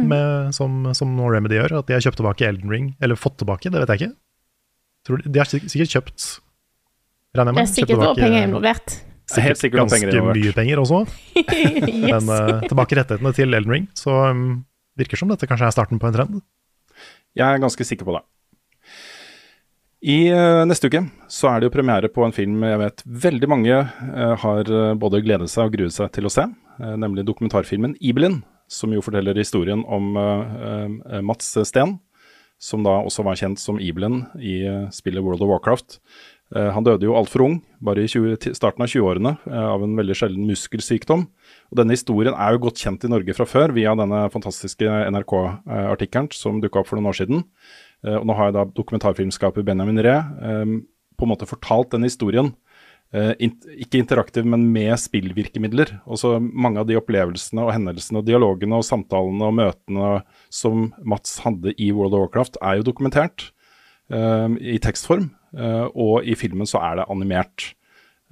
med, 0.07 0.53
som, 0.55 0.85
som 0.95 1.11
nå 1.17 1.27
Remedy 1.33 1.57
gjør. 1.57 1.79
At 1.81 1.89
de 1.89 1.97
har 1.97 2.05
kjøpt 2.05 2.21
tilbake 2.21 2.47
Elden 2.47 2.71
Ring. 2.71 2.91
Eller 3.03 3.19
fått 3.19 3.35
tilbake, 3.41 3.71
det 3.73 3.81
vet 3.83 3.93
jeg 3.93 4.01
ikke. 4.01 4.15
Tror 5.03 5.19
de, 5.19 5.31
de 5.33 5.41
har 5.41 5.49
sikkert 5.51 5.97
kjøpt 5.97 6.27
Regner 7.33 7.49
jeg 7.49 7.57
Det 7.57 7.63
er 7.63 7.73
sikkert 7.73 8.03
også 8.05 8.21
penger 8.21 8.45
involvert. 8.47 8.95
Helt 9.41 9.57
sikkert 9.57 9.81
ganske 9.81 9.99
penger 10.05 10.27
mye 10.27 10.51
penger 10.53 10.81
også. 10.83 10.99
yes. 11.39 12.03
Men 12.03 12.29
uh, 12.29 12.59
tilbake 12.67 12.99
rettighetene 12.99 13.33
til 13.33 13.57
Elden 13.57 13.73
Ring. 13.73 13.87
Så 13.97 14.13
um, 14.29 14.61
virker 14.99 15.17
som 15.19 15.31
dette 15.31 15.49
kanskje 15.49 15.71
er 15.71 15.75
starten 15.75 16.01
på 16.01 16.09
en 16.09 16.15
trend. 16.15 16.43
Jeg 17.33 17.47
er 17.47 17.63
ganske 17.63 17.87
sikker 17.87 18.05
på 18.05 18.15
det. 18.17 18.21
I 20.03 20.17
uh, 20.35 20.61
neste 20.67 20.91
uke 20.91 20.99
så 21.31 21.49
er 21.49 21.61
det 21.61 21.69
jo 21.69 21.73
premiere 21.73 22.11
på 22.11 22.25
en 22.25 22.35
film 22.35 22.65
jeg 22.67 22.79
vet 22.81 23.03
veldig 23.25 23.49
mange 23.49 23.77
uh, 23.79 24.33
har 24.43 24.67
eh, 24.67 24.95
både 24.99 25.21
gledet 25.23 25.47
seg 25.51 25.69
og 25.69 25.77
gruet 25.77 25.95
seg 25.95 26.11
til 26.13 26.27
å 26.27 26.31
se, 26.33 26.43
nemlig 26.79 27.25
dokumentarfilmen 27.27 27.97
Ibelin, 28.01 28.41
som 28.71 28.93
jo 28.93 29.03
forteller 29.03 29.37
historien 29.37 29.83
om 29.85 30.15
eh, 30.17 30.85
eh, 31.17 31.21
Mats 31.25 31.51
Steen, 31.67 31.97
som 32.63 32.85
da 32.85 33.01
også 33.03 33.25
var 33.27 33.39
kjent 33.39 33.59
som 33.61 33.79
Ibelin 33.81 34.23
i 34.39 34.61
eh, 34.67 34.87
spillet 34.95 35.23
World 35.23 35.43
of 35.43 35.51
Warcraft. 35.51 35.99
Eh, 36.55 36.69
han 36.73 36.85
døde 36.85 37.07
jo 37.07 37.15
altfor 37.17 37.45
ung, 37.47 37.57
bare 37.83 38.05
i 38.05 38.09
20, 38.09 38.53
starten 38.55 38.85
av 38.85 38.91
20-årene, 38.91 39.35
eh, 39.49 39.67
av 39.73 39.83
en 39.83 39.95
veldig 39.99 40.17
sjelden 40.17 40.47
muskelsykdom. 40.49 41.25
Og 41.71 41.79
Denne 41.79 41.97
historien 41.97 42.37
er 42.37 42.55
jo 42.55 42.63
godt 42.67 42.83
kjent 42.83 43.05
i 43.05 43.11
Norge 43.11 43.35
fra 43.37 43.47
før, 43.49 43.75
via 43.75 43.95
denne 43.99 44.25
fantastiske 44.33 44.87
NRK-artikkelen 45.11 46.31
som 46.35 46.61
dukka 46.63 46.83
opp 46.83 46.91
for 46.91 46.99
noen 46.99 47.11
år 47.11 47.19
siden. 47.19 47.45
Eh, 48.05 48.17
og 48.19 48.27
nå 48.29 48.37
har 48.37 48.51
jeg 48.51 48.57
da 48.59 48.67
dokumentarfilmskaper 48.79 49.65
Benjamin 49.65 50.01
Ree 50.03 50.19
eh, 50.21 50.77
på 51.17 51.27
en 51.27 51.33
måte 51.33 51.49
fortalt 51.49 51.93
denne 51.93 52.09
historien. 52.09 52.53
Eh, 53.13 53.33
ikke 53.85 54.01
interaktiv, 54.01 54.47
men 54.49 54.65
med 54.73 54.95
spillvirkemidler. 55.01 55.99
Også 56.05 56.35
mange 56.41 56.81
av 56.81 56.89
de 56.89 56.97
opplevelsene 56.99 57.63
og 57.65 57.73
hendelsene 57.75 58.21
og 58.21 58.27
dialogene 58.27 58.81
og 58.81 58.87
samtalene 58.87 59.49
og 59.49 59.57
møtene 59.61 60.15
som 60.53 60.89
Mats 61.05 61.39
hadde 61.45 61.75
i 61.77 61.93
World 61.95 62.17
of 62.17 62.27
Warcraft, 62.27 62.59
er 62.61 62.79
jo 62.79 62.89
dokumentert 62.89 63.51
eh, 64.11 64.59
i 64.75 64.81
tekstform. 64.83 65.31
Uh, 65.53 65.85
og 65.93 66.25
i 66.25 66.33
filmen 66.37 66.65
så 66.65 66.81
er 66.81 66.97
det 66.97 67.09
animert 67.13 67.67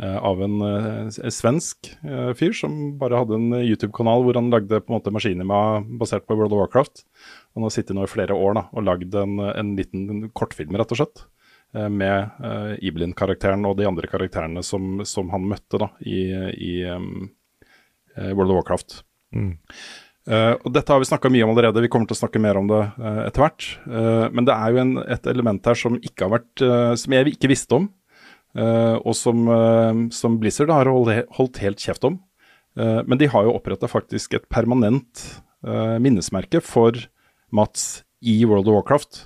uh, 0.02 0.17
av 0.26 0.39
en 0.41 0.56
uh, 0.65 1.12
svensk 1.13 1.91
fyr 2.39 2.56
som 2.58 2.96
bare 2.98 3.20
hadde 3.22 3.38
en 3.38 3.60
YouTube-kanal 3.60 4.26
hvor 4.26 4.39
han 4.39 4.50
lagde 4.50 4.80
på 4.82 4.89
en 4.89 4.98
måte 4.98 5.13
maskinima 5.13 5.60
basert 6.02 6.26
på 6.26 6.38
World 6.39 6.56
of 6.56 6.63
Warcraft. 6.63 7.04
Han 7.54 7.67
har 7.67 7.76
sittet 7.76 7.94
nå 7.98 8.08
i 8.08 8.10
flere 8.10 8.34
år 8.34 8.58
da, 8.58 8.65
og 8.74 8.88
lagd 8.88 9.13
en, 9.22 9.38
en 9.52 9.76
liten 9.78 10.32
kortfilm, 10.34 10.74
rett 10.80 10.96
og 10.96 11.04
slett. 11.04 11.24
Eh, 11.75 11.89
Med 11.89 12.38
uh, 12.43 12.73
Ibelin-karakteren 12.79 13.65
og 13.69 13.77
de 13.79 13.88
andre 13.89 14.10
karakterene 14.12 14.63
som, 14.65 15.01
som 15.07 15.31
han 15.34 15.47
møtte 15.49 15.81
da, 15.81 15.91
i, 16.03 16.23
i 16.55 16.71
um, 16.91 17.29
eh, 18.17 18.31
World 18.31 18.51
of 18.51 18.62
Warcraft. 18.62 19.01
Eh, 20.29 20.53
og 20.53 20.69
Dette 20.75 20.93
har 20.93 21.01
vi 21.01 21.10
snakka 21.10 21.31
mye 21.34 21.45
om 21.45 21.53
allerede, 21.55 21.81
vi 21.81 21.89
kommer 21.89 22.10
til 22.10 22.17
å 22.17 22.21
snakke 22.21 22.41
mer 22.43 22.60
om 22.60 22.67
det 22.69 22.81
uh, 23.01 23.23
etter 23.25 23.45
hvert. 23.45 23.69
Uh, 23.88 24.27
men 24.34 24.45
det 24.47 24.53
er 24.53 24.73
jo 24.73 24.84
en, 24.84 24.93
et 25.17 25.31
element 25.31 25.71
her 25.71 25.79
som, 25.79 25.97
ikke 25.97 26.27
har 26.27 26.36
vært, 26.36 26.65
eh, 26.65 26.91
som 27.01 27.15
jeg 27.17 27.34
ikke 27.34 27.49
visste 27.51 27.79
om, 27.79 27.88
eh, 28.57 28.97
og 28.99 29.15
som, 29.17 29.47
eh, 29.49 30.03
som 30.15 30.38
Blizzard 30.41 30.73
har 30.73 30.91
holdt, 30.91 31.25
holdt 31.39 31.63
helt 31.63 31.81
kjeft 31.81 32.05
om. 32.07 32.19
Eh, 32.77 33.01
men 33.07 33.19
de 33.19 33.29
har 33.31 33.47
jo 33.47 33.55
oppretta 33.57 33.89
faktisk 33.91 34.38
et 34.38 34.47
permanent 34.51 35.25
eh, 35.65 35.97
minnesmerke 35.99 36.62
for 36.63 36.95
Mats 37.51 38.03
i 38.21 38.43
World 38.45 38.69
of 38.69 38.77
Warcraft. 38.79 39.25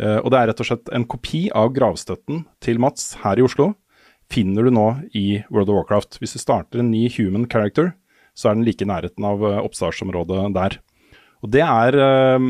Eh, 0.00 0.18
og 0.22 0.32
det 0.32 0.40
er 0.40 0.50
rett 0.50 0.62
og 0.62 0.68
slett 0.70 0.90
en 0.96 1.06
kopi 1.08 1.44
av 1.56 1.72
gravstøtten 1.76 2.44
til 2.64 2.80
Mats 2.82 3.12
her 3.24 3.40
i 3.40 3.44
Oslo. 3.44 3.72
Finner 4.32 4.66
du 4.66 4.72
nå 4.72 4.88
i 5.16 5.42
World 5.50 5.72
of 5.72 5.80
Warcraft. 5.80 6.20
Hvis 6.22 6.36
du 6.36 6.42
starter 6.42 6.80
en 6.80 6.92
ny 6.92 7.06
human 7.18 7.48
character, 7.50 7.92
så 8.34 8.50
er 8.50 8.56
den 8.56 8.64
like 8.64 8.86
i 8.86 8.88
nærheten 8.88 9.26
av 9.26 9.44
eh, 9.44 9.60
oppstartsområdet 9.60 10.46
der. 10.56 10.78
Og 11.44 11.52
det 11.52 11.64
er 11.66 11.98
eh, 12.00 12.48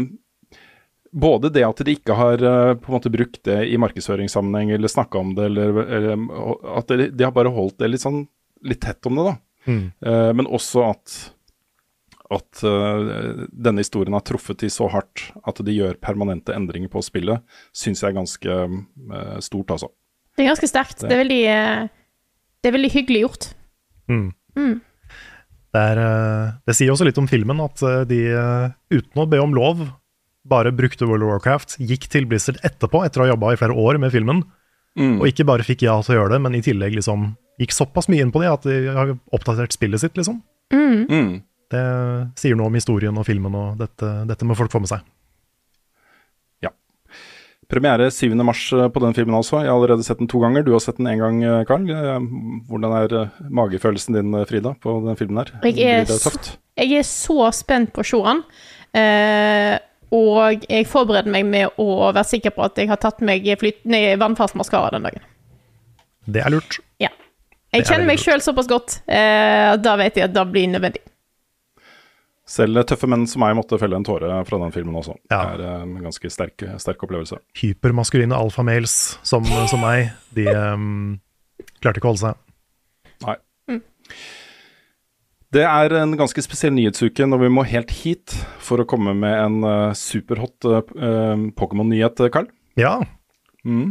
både 1.11 1.51
det 1.51 1.67
at 1.67 1.83
de 1.87 1.97
ikke 1.97 2.15
har 2.15 2.39
på 2.39 2.91
en 2.91 2.95
måte 2.95 3.11
brukt 3.11 3.41
det 3.49 3.65
i 3.67 3.79
markedsføringssammenheng 3.83 4.77
eller 4.77 4.93
snakka 4.93 5.19
om 5.19 5.33
det, 5.35 5.49
eller, 5.51 5.81
eller 5.83 6.21
at 6.79 6.93
de, 6.93 7.09
de 7.11 7.27
har 7.27 7.35
bare 7.35 7.51
holdt 7.51 7.81
det 7.83 7.89
litt 7.91 8.05
sånn 8.05 8.29
litt 8.63 8.79
tett 8.85 9.09
om 9.11 9.19
det, 9.19 9.25
da. 9.33 9.35
Mm. 9.67 9.83
Men 10.39 10.47
også 10.47 10.85
at 10.87 11.17
at 12.31 12.61
uh, 12.63 13.47
denne 13.51 13.83
historien 13.83 14.15
har 14.15 14.23
truffet 14.27 14.61
de 14.63 14.69
så 14.71 14.87
hardt 14.93 15.25
at 15.49 15.59
de 15.67 15.75
gjør 15.75 15.97
permanente 16.03 16.55
endringer 16.55 16.91
på 16.93 17.03
spillet, 17.03 17.43
syns 17.75 18.03
jeg 18.05 18.13
er 18.13 18.19
ganske 18.21 18.59
uh, 18.69 19.39
stort, 19.43 19.73
altså. 19.75 19.91
Det 20.39 20.45
er 20.45 20.53
ganske 20.53 20.71
sterkt. 20.71 21.03
Det 21.03 21.11
er 21.11 21.21
veldig, 21.25 21.41
eh, 21.53 21.89
det 22.63 22.71
er 22.71 22.75
veldig 22.77 22.91
hyggelig 22.95 23.25
gjort. 23.25 23.49
Mm. 24.09 24.29
Mm. 24.57 24.77
Det, 25.75 25.83
er, 25.83 25.99
eh, 26.05 26.53
det 26.71 26.77
sier 26.79 26.95
også 26.95 27.05
litt 27.09 27.19
om 27.21 27.29
filmen 27.29 27.61
at 27.67 27.83
de, 28.09 28.21
uten 28.95 29.21
å 29.21 29.27
be 29.29 29.41
om 29.43 29.53
lov, 29.59 29.83
bare 30.49 30.73
brukte 30.73 31.05
World 31.11 31.27
of 31.27 31.35
Warcraft, 31.35 31.77
gikk 31.83 32.07
til 32.15 32.25
Blizzard 32.31 32.63
etterpå, 32.65 33.03
etter 33.05 33.21
å 33.21 33.27
ha 33.27 33.33
jobba 33.35 33.53
i 33.53 33.61
flere 33.61 33.77
år 33.77 34.01
med 34.01 34.15
filmen, 34.15 34.47
Mm. 34.99 35.21
og 35.21 35.29
ikke 35.29 35.45
bare 35.47 35.63
fikk 35.63 35.85
ja 35.87 35.93
til 36.03 36.17
å 36.17 36.19
gjøre 36.19 36.33
det, 36.35 36.41
men 36.43 36.57
i 36.59 36.63
tillegg 36.67 36.97
liksom 36.97 37.29
gikk 37.63 37.71
såpass 37.77 38.09
mye 38.11 38.25
inn 38.25 38.33
på 38.35 38.41
det 38.43 38.49
at 38.51 38.65
de 38.67 38.79
har 38.91 39.13
oppdatert 39.37 39.71
spillet 39.77 40.03
sitt, 40.03 40.17
liksom. 40.19 40.41
Mm. 40.75 41.37
Det 41.71 41.83
sier 42.41 42.57
noe 42.59 42.67
om 42.67 42.75
historien 42.75 43.17
og 43.21 43.27
filmen, 43.29 43.55
og 43.55 43.77
dette, 43.79 44.09
dette 44.27 44.47
må 44.49 44.57
folk 44.59 44.73
få 44.73 44.81
med 44.83 44.91
seg. 44.91 45.05
Ja. 46.65 46.73
Premiere 47.71 48.09
7. 48.11 48.33
mars 48.43 48.65
eh, 48.75 48.89
på 48.91 49.03
den 49.05 49.15
filmen 49.15 49.37
altså. 49.39 49.61
Jeg 49.63 49.71
har 49.71 49.77
allerede 49.79 50.03
sett 50.07 50.19
den 50.19 50.31
to 50.31 50.41
ganger. 50.43 50.65
Du 50.67 50.73
har 50.75 50.83
sett 50.83 50.99
den 50.99 51.07
én 51.13 51.21
gang, 51.23 51.39
eh, 51.47 51.61
Karl. 51.69 51.87
Eh, 51.95 52.27
Hvordan 52.71 52.97
er 52.99 53.31
magefølelsen 53.55 54.19
din, 54.19 54.35
Frida, 54.51 54.75
på 54.83 54.97
den 55.07 55.19
filmen 55.21 55.39
her? 55.45 55.53
Jeg 55.69 55.79
er 56.01 56.05
så- 56.11 56.57
Jeg 56.77 56.93
er 56.99 57.07
så 57.07 57.53
spent 57.55 57.93
på 57.93 58.03
å 58.03 58.07
se 58.11 58.19
den. 58.27 58.43
Eh, 58.95 59.79
og 60.11 60.65
jeg 60.67 60.87
forbereder 60.91 61.31
meg 61.31 61.47
med 61.47 61.69
å 61.79 62.11
være 62.13 62.25
sikker 62.27 62.51
på 62.51 62.65
at 62.65 62.75
jeg 62.77 62.89
har 62.89 62.97
tatt 62.97 63.21
meg 63.23 63.45
flyt, 63.61 63.85
nei, 63.85 64.17
vannfast 64.17 64.57
maskara 64.59 64.91
den 64.91 65.03
dagen. 65.07 65.23
Det 66.27 66.43
er 66.45 66.51
lurt. 66.51 66.81
Ja. 66.99 67.09
Jeg 67.73 67.83
er 67.83 67.87
kjenner 67.93 68.07
meg 68.07 68.19
sjøl 68.19 68.43
såpass 68.43 68.67
godt. 68.67 69.01
Eh, 69.07 69.77
da 69.77 69.95
vet 69.97 70.17
jeg 70.19 70.25
at 70.25 70.33
det 70.35 70.45
blir 70.51 70.67
nødvendig. 70.67 71.05
Selv 72.51 72.83
tøffe 72.91 73.07
menn 73.07 73.29
som 73.31 73.45
meg 73.45 73.55
måtte 73.55 73.79
felle 73.79 73.95
en 73.95 74.03
tåre 74.07 74.41
fra 74.49 74.59
den 74.59 74.73
filmen 74.75 74.97
også. 74.99 75.15
Ja. 75.31 75.39
Det 75.55 75.63
er 75.63 75.65
eh, 75.69 75.83
en 75.87 75.93
ganske 76.09 76.31
sterk, 76.35 76.65
sterk 76.83 77.05
opplevelse. 77.07 77.39
Hypermaskuline 77.61 78.35
alfamales 78.35 78.97
som, 79.23 79.47
som 79.71 79.85
meg, 79.85 80.09
de 80.35 80.49
um, 80.51 81.21
klarte 81.79 82.01
ikke 82.03 82.11
å 82.11 82.15
holde 82.17 82.25
seg. 82.25 82.41
Nei. 83.27 83.37
Det 85.51 85.63
er 85.67 85.95
en 85.99 86.13
ganske 86.19 86.43
spesiell 86.47 86.75
nyhetsuke 86.77 87.27
når 87.27 87.41
vi 87.43 87.49
må 87.51 87.65
helt 87.67 87.91
hit 88.05 88.35
for 88.63 88.83
å 88.83 88.87
komme 88.87 89.15
med 89.19 89.35
en 89.35 89.57
uh, 89.67 89.95
superhot 89.99 90.67
uh, 90.71 90.83
Pokémon-nyhet, 91.59 92.27
Carl. 92.35 92.51
Ja, 92.79 92.99
Mm. 93.61 93.91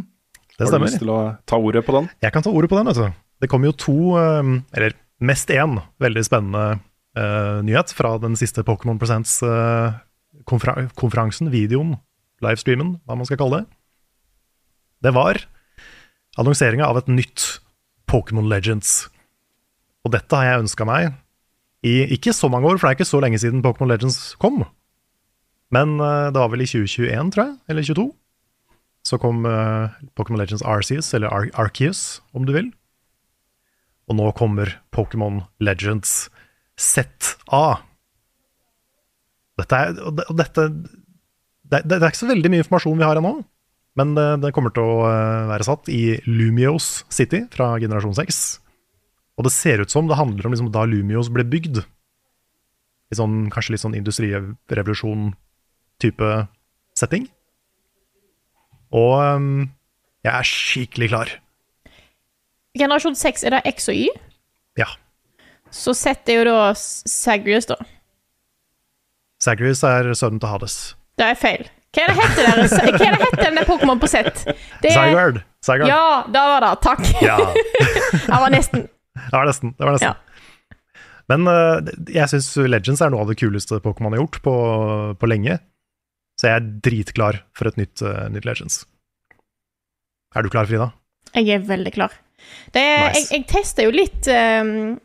det 0.58 0.64
Har 0.64 0.66
du 0.66 0.70
stemmer. 0.72 0.88
lyst 0.90 0.98
til 1.04 1.10
å 1.14 1.18
ta 1.46 1.60
ordet 1.62 1.84
på 1.86 1.94
den? 1.94 2.08
Jeg 2.26 2.34
kan 2.34 2.42
ta 2.42 2.50
ordet 2.50 2.72
på 2.72 2.78
den, 2.80 2.88
vet 2.90 2.98
du. 2.98 3.12
Det 3.44 3.50
kommer 3.52 3.70
jo 3.70 3.76
to, 3.78 3.98
uh, 4.18 4.56
eller 4.74 4.96
mest 5.22 5.52
én, 5.54 5.76
veldig 6.02 6.24
spennende 6.26 6.80
uh, 7.18 7.60
nyhet 7.66 7.94
fra 7.96 8.18
den 8.22 8.36
siste 8.40 8.66
Pokémon 8.68 9.00
Presents 9.02 9.40
uh, 9.46 9.96
konfera 10.50 10.88
konferansen, 11.00 11.52
videoen, 11.54 11.96
livestreamen, 12.44 12.98
hva 13.06 13.18
man 13.20 13.28
skal 13.28 13.40
kalle 13.42 13.62
det. 13.62 13.78
Det 15.08 15.16
var 15.16 15.42
annonseringa 16.40 16.88
av 16.88 17.00
et 17.02 17.10
nytt 17.12 17.48
Pokémon 18.10 18.48
Legends. 18.50 19.08
Og 20.06 20.14
dette 20.16 20.36
har 20.36 20.48
jeg 20.48 20.66
ønska 20.66 20.88
meg 20.88 21.12
i 21.86 22.02
ikke 22.16 22.34
så 22.36 22.50
mange 22.52 22.68
år, 22.68 22.80
for 22.80 22.88
det 22.88 22.92
er 22.92 23.00
ikke 23.00 23.14
så 23.14 23.22
lenge 23.24 23.40
siden 23.42 23.64
Pokémon 23.64 23.92
Legends 23.92 24.36
kom. 24.42 24.64
Men 25.74 26.00
uh, 26.02 26.32
det 26.34 26.42
var 26.42 26.52
vel 26.52 26.66
i 26.66 26.70
2021, 26.70 27.32
tror 27.36 27.46
jeg, 27.46 27.56
eller 27.70 27.88
22. 27.88 28.10
Så 29.08 29.20
kom 29.22 29.46
uh, 29.48 29.94
Pokémon 30.18 30.42
Legends 30.42 30.66
Arceus, 30.66 31.14
eller 31.16 31.32
Ar 31.32 31.48
Arceus, 31.54 32.22
om 32.34 32.46
du 32.48 32.54
vil. 32.56 32.72
Og 34.10 34.18
nå 34.18 34.32
kommer 34.38 34.74
Pokémon 34.96 35.44
Legends 35.62 36.28
ZA. 36.80 37.66
Dette 39.60 39.76
er, 39.76 39.92
og 40.08 40.14
det- 40.16 40.30
dette, 40.40 40.62
det, 41.70 41.80
det 41.86 41.96
er 42.00 42.08
ikke 42.10 42.24
så 42.24 42.32
veldig 42.32 42.50
mye 42.54 42.64
informasjon 42.64 43.00
vi 43.00 43.04
har 43.08 43.18
ennå, 43.20 43.34
men 44.00 44.08
det, 44.16 44.28
det 44.46 44.54
kommer 44.56 44.72
til 44.72 44.84
å 44.88 44.96
uh, 45.04 45.50
være 45.52 45.68
satt 45.68 45.84
i 45.92 46.02
Lumios 46.30 46.86
City 47.12 47.42
fra 47.52 47.74
generasjon 47.82 48.16
6. 48.16 48.60
Og 49.40 49.44
det 49.48 49.54
ser 49.56 49.78
ut 49.84 49.92
som 49.92 50.08
det 50.08 50.18
handler 50.20 50.46
om 50.48 50.54
liksom 50.56 50.72
da 50.72 50.84
Lumios 50.88 51.30
ble 51.32 51.44
bygd. 51.48 51.76
I 53.10 53.16
sånn, 53.18 53.50
kanskje 53.52 53.72
litt 53.74 53.82
sånn 53.84 53.98
industrirevolusjon-type 53.98 56.30
setting. 57.00 57.24
Og 58.96 59.14
um, 59.20 59.70
jeg 60.26 60.34
er 60.34 60.44
skikkelig 60.48 61.08
klar. 61.12 61.28
Generasjon 62.78 63.16
6, 63.18 63.44
er 63.48 63.52
det 63.58 63.62
X 63.74 63.90
og 63.92 63.96
Y? 63.98 64.00
Ja. 64.80 64.90
Så 65.72 65.94
setter 65.98 66.34
er 66.34 66.40
jo 66.40 66.46
da 66.50 66.72
Sagrius, 66.78 67.68
da. 67.70 67.78
Zagreus 69.44 69.84
er 69.88 70.10
sønnen 70.18 70.40
til 70.42 70.52
Hades. 70.52 70.78
Det 71.20 71.28
er 71.28 71.38
feil. 71.40 71.68
Hva 71.96 72.04
er 72.06 72.12
det 72.12 72.18
heter 72.20 72.46
der? 72.46 72.60
Hva 72.70 72.88
er 72.88 72.98
det 73.16 73.22
heter 73.24 73.46
den 73.50 73.62
Pokémon 73.68 74.02
på 74.02 74.10
Z? 74.10 74.44
Det 74.84 74.92
er- 74.94 75.44
Zygard. 75.60 75.90
Ja, 75.90 76.24
da 76.32 76.42
var 76.54 76.64
det. 76.64 76.74
Takk. 76.86 77.02
Ja. 77.22 77.36
det 78.14 78.30
var 78.32 78.52
nesten. 78.54 78.86
Det 78.88 79.34
var 79.34 79.50
nesten. 79.50 79.74
Det 79.76 79.84
var 79.88 79.98
nesten. 79.98 80.14
Ja. 80.14 80.76
Men 81.30 81.46
uh, 81.52 81.90
jeg 82.10 82.32
syns 82.32 82.48
Legends 82.70 83.02
er 83.04 83.12
noe 83.12 83.26
av 83.26 83.30
det 83.30 83.36
kuleste 83.42 83.82
Pokémon 83.84 84.16
har 84.16 84.22
gjort 84.24 84.40
på, 84.46 84.54
på 85.20 85.30
lenge. 85.30 85.60
Så 86.40 86.48
jeg 86.48 86.62
er 86.62 86.70
dritklar 86.88 87.42
for 87.58 87.68
et 87.70 87.78
nytt, 87.82 88.00
uh, 88.06 88.30
nytt 88.32 88.48
Legends. 88.48 88.86
Er 90.38 90.46
du 90.46 90.50
klar, 90.54 90.70
Frida? 90.70 90.92
Jeg 91.36 91.52
er 91.58 91.68
veldig 91.68 91.94
klar. 91.94 92.16
Det 92.72 92.82
er, 92.82 93.10
Nice. 93.12 93.26
Jeg, 93.28 93.42
jeg 93.42 93.48
tester 93.52 93.90
jo 93.90 93.92
litt 93.94 94.30
ehm, 94.32 94.96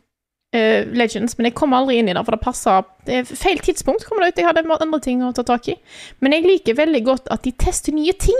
eh, 0.55 0.87
Legends, 0.97 1.37
men 1.37 1.49
jeg 1.49 1.57
kom 1.59 1.75
aldri 1.77 1.99
inn 1.99 2.09
i 2.09 2.15
det, 2.15 2.23
for 2.25 2.35
det 2.35 2.43
passa 2.43 2.77
feil 3.05 3.59
tidspunkt 3.61 4.07
kom 4.07 4.21
det 4.21 4.31
ut. 4.31 4.39
Jeg 4.41 4.47
hadde 4.47 4.63
andre 4.65 5.01
ting 5.03 5.23
å 5.23 5.33
ta 5.35 5.45
tak 5.45 5.67
i. 5.73 5.75
Men 6.23 6.33
jeg 6.33 6.47
liker 6.47 6.79
veldig 6.79 7.03
godt 7.05 7.27
at 7.33 7.43
de 7.45 7.53
tester 7.61 7.93
nye 7.95 8.15
ting. 8.17 8.39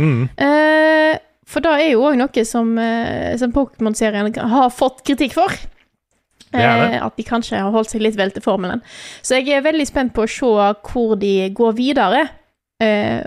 Mm. 0.00 0.24
Uh, 0.40 1.12
for 1.46 1.64
det 1.64 1.72
er 1.76 1.90
jo 1.92 2.06
òg 2.08 2.16
noe 2.18 2.44
som, 2.48 2.72
uh, 2.80 3.34
som 3.38 3.52
Pokémon-serien 3.54 4.32
har 4.54 4.72
fått 4.74 5.04
kritikk 5.06 5.36
for. 5.36 5.54
Det 6.52 6.60
det. 6.60 7.00
At 7.00 7.16
de 7.16 7.24
kanskje 7.24 7.60
har 7.60 7.72
holdt 7.72 7.92
seg 7.94 8.02
litt 8.04 8.18
vel 8.18 8.32
til 8.34 8.44
formelen. 8.44 8.82
Så 9.24 9.38
jeg 9.38 9.56
er 9.56 9.64
veldig 9.64 9.86
spent 9.88 10.14
på 10.16 10.26
å 10.26 10.30
se 10.30 10.50
hvor 10.90 11.14
de 11.20 11.48
går 11.56 11.72
videre. 11.78 12.26
Eh, 12.82 13.24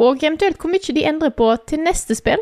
og 0.00 0.24
eventuelt 0.24 0.58
hvor 0.60 0.72
mye 0.72 0.96
de 0.96 1.06
endrer 1.06 1.34
på 1.36 1.50
til 1.68 1.84
neste 1.84 2.16
spill. 2.16 2.40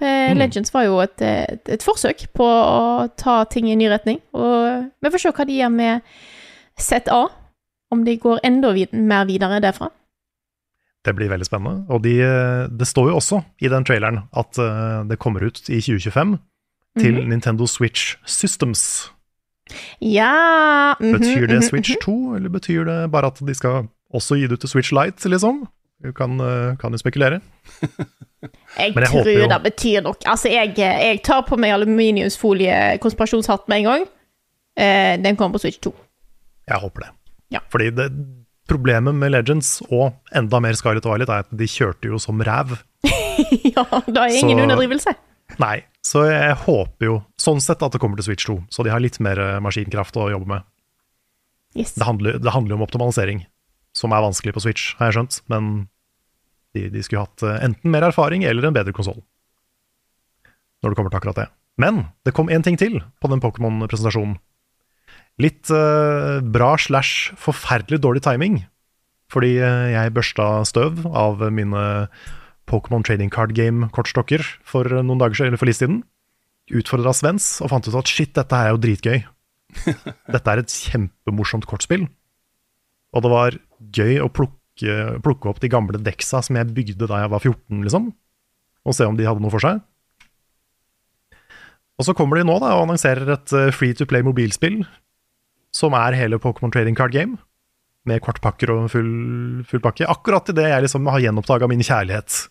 Eh, 0.00 0.30
Mm. 0.32 0.38
Legends 0.38 0.72
var 0.74 0.84
jo 0.86 0.98
et, 1.02 1.20
et, 1.22 1.68
et 1.68 1.82
forsøk 1.82 2.26
på 2.34 2.44
å 2.46 3.08
ta 3.16 3.44
ting 3.44 3.68
i 3.68 3.74
ny 3.76 3.88
retning. 3.92 4.20
Og 4.32 4.90
vi 5.02 5.10
får 5.10 5.18
se 5.20 5.32
hva 5.36 5.46
de 5.46 5.58
gjør 5.60 5.72
med 5.74 6.00
ZA. 6.80 7.26
Om 7.92 8.04
de 8.06 8.16
går 8.22 8.38
enda 8.46 8.70
vid 8.72 8.92
mer 8.94 9.24
videre 9.26 9.60
derfra. 9.60 9.88
Det 11.04 11.14
blir 11.16 11.28
veldig 11.32 11.46
spennende. 11.48 11.86
Og 11.90 12.02
de, 12.04 12.20
eh, 12.22 12.68
det 12.68 12.86
står 12.86 13.10
jo 13.10 13.16
også 13.16 13.42
i 13.60 13.68
den 13.68 13.84
traileren 13.84 14.22
at 14.36 14.58
eh, 14.58 15.04
det 15.08 15.18
kommer 15.18 15.42
ut 15.42 15.58
i 15.68 15.80
2025 15.80 16.38
til 16.98 17.14
Mhm. 17.20 17.28
Nintendo 17.30 17.66
Switch 17.66 18.16
Systems. 18.26 19.10
Ja 20.00 20.94
mhm, 21.00 21.12
Betyr 21.18 21.46
det 21.46 21.60
mhm, 21.60 21.62
Switch 21.68 21.90
mhm. 21.90 22.00
2, 22.02 22.36
eller 22.36 22.48
betyr 22.48 22.84
det 22.84 23.10
bare 23.12 23.26
at 23.26 23.38
de 23.46 23.54
skal 23.54 23.88
også 24.14 24.34
gi 24.36 24.46
det 24.46 24.52
ut 24.52 24.60
til 24.60 24.68
Switch 24.68 24.92
Lite, 24.92 25.28
liksom? 25.28 25.66
Du 26.02 26.12
kan, 26.16 26.38
eh, 26.40 26.76
kan 26.80 26.92
jo 26.96 26.98
spekulere. 27.00 27.40
Jeg, 28.78 28.94
Men 28.94 29.04
jeg 29.04 29.10
tror 29.12 29.26
jo- 29.28 29.48
det 29.50 29.56
betyr 29.66 30.02
nok 30.06 30.22
Altså, 30.24 30.48
jeg, 30.48 30.70
jeg 30.78 31.18
tar 31.26 31.42
på 31.44 31.58
meg 31.60 31.74
aluminiumsfolie 31.74 32.96
konspirasjonshatt 33.02 33.66
med 33.68 33.82
en 33.82 33.84
gang. 33.90 34.06
Eh, 34.80 35.16
den 35.20 35.36
kommer 35.36 35.58
på 35.58 35.60
Switch 35.66 35.76
2. 35.84 35.92
Jeg 36.70 36.80
håper 36.80 37.04
det. 37.04 37.10
Ja. 37.52 37.60
Fordi 37.68 37.90
det, 37.98 38.06
problemet 38.70 39.12
med 39.18 39.34
Legends, 39.34 39.82
og 39.92 40.14
enda 40.32 40.60
mer 40.64 40.72
Scarlet 40.78 41.04
Violet, 41.04 41.28
er 41.28 41.44
at 41.44 41.52
de 41.52 41.68
kjørte 41.68 42.08
jo 42.08 42.16
som 42.22 42.40
ræv. 42.40 42.78
ja, 43.74 43.84
det 44.08 44.16
er 44.16 44.38
ingen 44.40 44.56
Så- 44.56 44.64
underdrivelse. 44.64 45.14
Nei, 45.60 45.80
så 46.06 46.24
jeg 46.30 46.54
håper 46.64 47.08
jo 47.10 47.16
sånn 47.42 47.60
sett 47.60 47.82
at 47.82 47.92
det 47.92 48.00
kommer 48.00 48.16
til 48.20 48.30
Switch 48.30 48.46
2, 48.48 48.56
så 48.70 48.84
de 48.86 48.92
har 48.94 49.02
litt 49.02 49.18
mer 49.20 49.36
eh, 49.42 49.60
maskinkraft 49.60 50.16
å 50.16 50.30
jobbe 50.32 50.46
med. 50.46 50.62
Yes. 51.76 51.92
Det 51.98 52.06
handler 52.06 52.38
jo 52.72 52.76
om 52.78 52.86
optimalisering, 52.86 53.44
som 53.92 54.14
er 54.16 54.22
vanskelig 54.24 54.54
på 54.56 54.62
Switch, 54.64 54.94
har 55.00 55.10
jeg 55.10 55.18
skjønt, 55.18 55.40
men 55.50 55.72
de, 56.76 56.86
de 56.92 57.02
skulle 57.04 57.24
hatt 57.26 57.44
eh, 57.46 57.62
enten 57.66 57.92
mer 57.92 58.06
erfaring 58.06 58.44
eller 58.46 58.66
en 58.66 58.76
bedre 58.76 58.94
konsoll. 58.96 59.20
Når 60.80 60.92
det 60.92 60.98
kommer 60.98 61.12
til 61.12 61.20
akkurat 61.20 61.40
det. 61.42 61.48
Men 61.80 62.04
det 62.26 62.34
kom 62.36 62.50
én 62.52 62.64
ting 62.64 62.78
til 62.80 63.00
på 63.20 63.30
den 63.32 63.42
Pokémon-presentasjonen. 63.42 64.38
Litt 65.40 65.70
eh, 65.72 66.40
bra 66.44 66.74
slash 66.80 67.32
forferdelig 67.40 68.02
dårlig 68.04 68.24
timing. 68.26 68.62
Fordi 69.32 69.56
eh, 69.62 69.88
jeg 69.94 70.14
børsta 70.16 70.52
støv 70.68 71.04
av 71.06 71.42
mine 71.54 71.82
Pokémon 72.70 73.04
Trading 73.06 73.32
Card 73.32 73.54
Game-kortstokker 73.56 74.44
for 74.66 74.86
noen 75.00 75.20
dager 75.20 75.38
siden, 75.38 75.52
eller 75.52 75.62
for 75.62 75.70
litt 75.70 75.80
siden. 75.80 76.02
Utfordra 76.70 77.14
Svens 77.16 77.56
og 77.64 77.72
fant 77.72 77.88
ut 77.88 77.98
at 77.98 78.10
shit, 78.10 78.32
dette 78.36 78.56
her 78.56 78.70
er 78.70 78.76
jo 78.76 78.82
dritgøy. 78.84 79.20
Dette 80.34 80.50
er 80.50 80.62
et 80.62 80.72
kjempemorsomt 80.90 81.66
kortspill. 81.70 82.08
Og 83.14 83.24
det 83.24 83.30
var 83.32 83.56
gøy 83.94 84.20
å 84.22 84.30
plukke, 84.30 84.59
plukke 85.24 85.50
opp 85.50 85.60
de 85.62 85.70
gamle 85.72 86.00
deksa 86.00 86.40
som 86.44 86.56
jeg 86.58 86.72
bygde 86.76 87.08
da 87.10 87.22
jeg 87.22 87.32
var 87.32 87.42
14, 87.42 87.82
liksom. 87.84 88.10
Og 88.88 88.96
se 88.96 89.06
om 89.06 89.18
de 89.18 89.26
hadde 89.28 89.42
noe 89.44 89.52
for 89.52 89.62
seg. 89.62 89.82
Og 92.00 92.06
så 92.08 92.16
kommer 92.16 92.40
de 92.40 92.46
nå 92.48 92.56
da 92.62 92.72
og 92.78 92.86
annonserer 92.86 93.28
et 93.36 93.52
eh, 93.56 93.70
free 93.76 93.96
to 93.96 94.06
play 94.08 94.24
mobilspill 94.24 94.80
som 95.76 95.94
er 95.94 96.16
hele 96.18 96.40
Pokémon 96.42 96.72
Trading 96.72 96.96
Card 96.98 97.12
Game. 97.14 97.36
Med 98.08 98.22
kortpakker 98.24 98.72
og 98.72 98.88
full, 98.94 99.60
full 99.68 99.82
pakke. 99.84 100.08
Akkurat 100.08 100.48
idet 100.48 100.70
jeg 100.70 100.86
liksom 100.86 101.10
har 101.12 101.20
gjenoppdaga 101.20 101.68
min 101.68 101.84
kjærlighet 101.84 102.46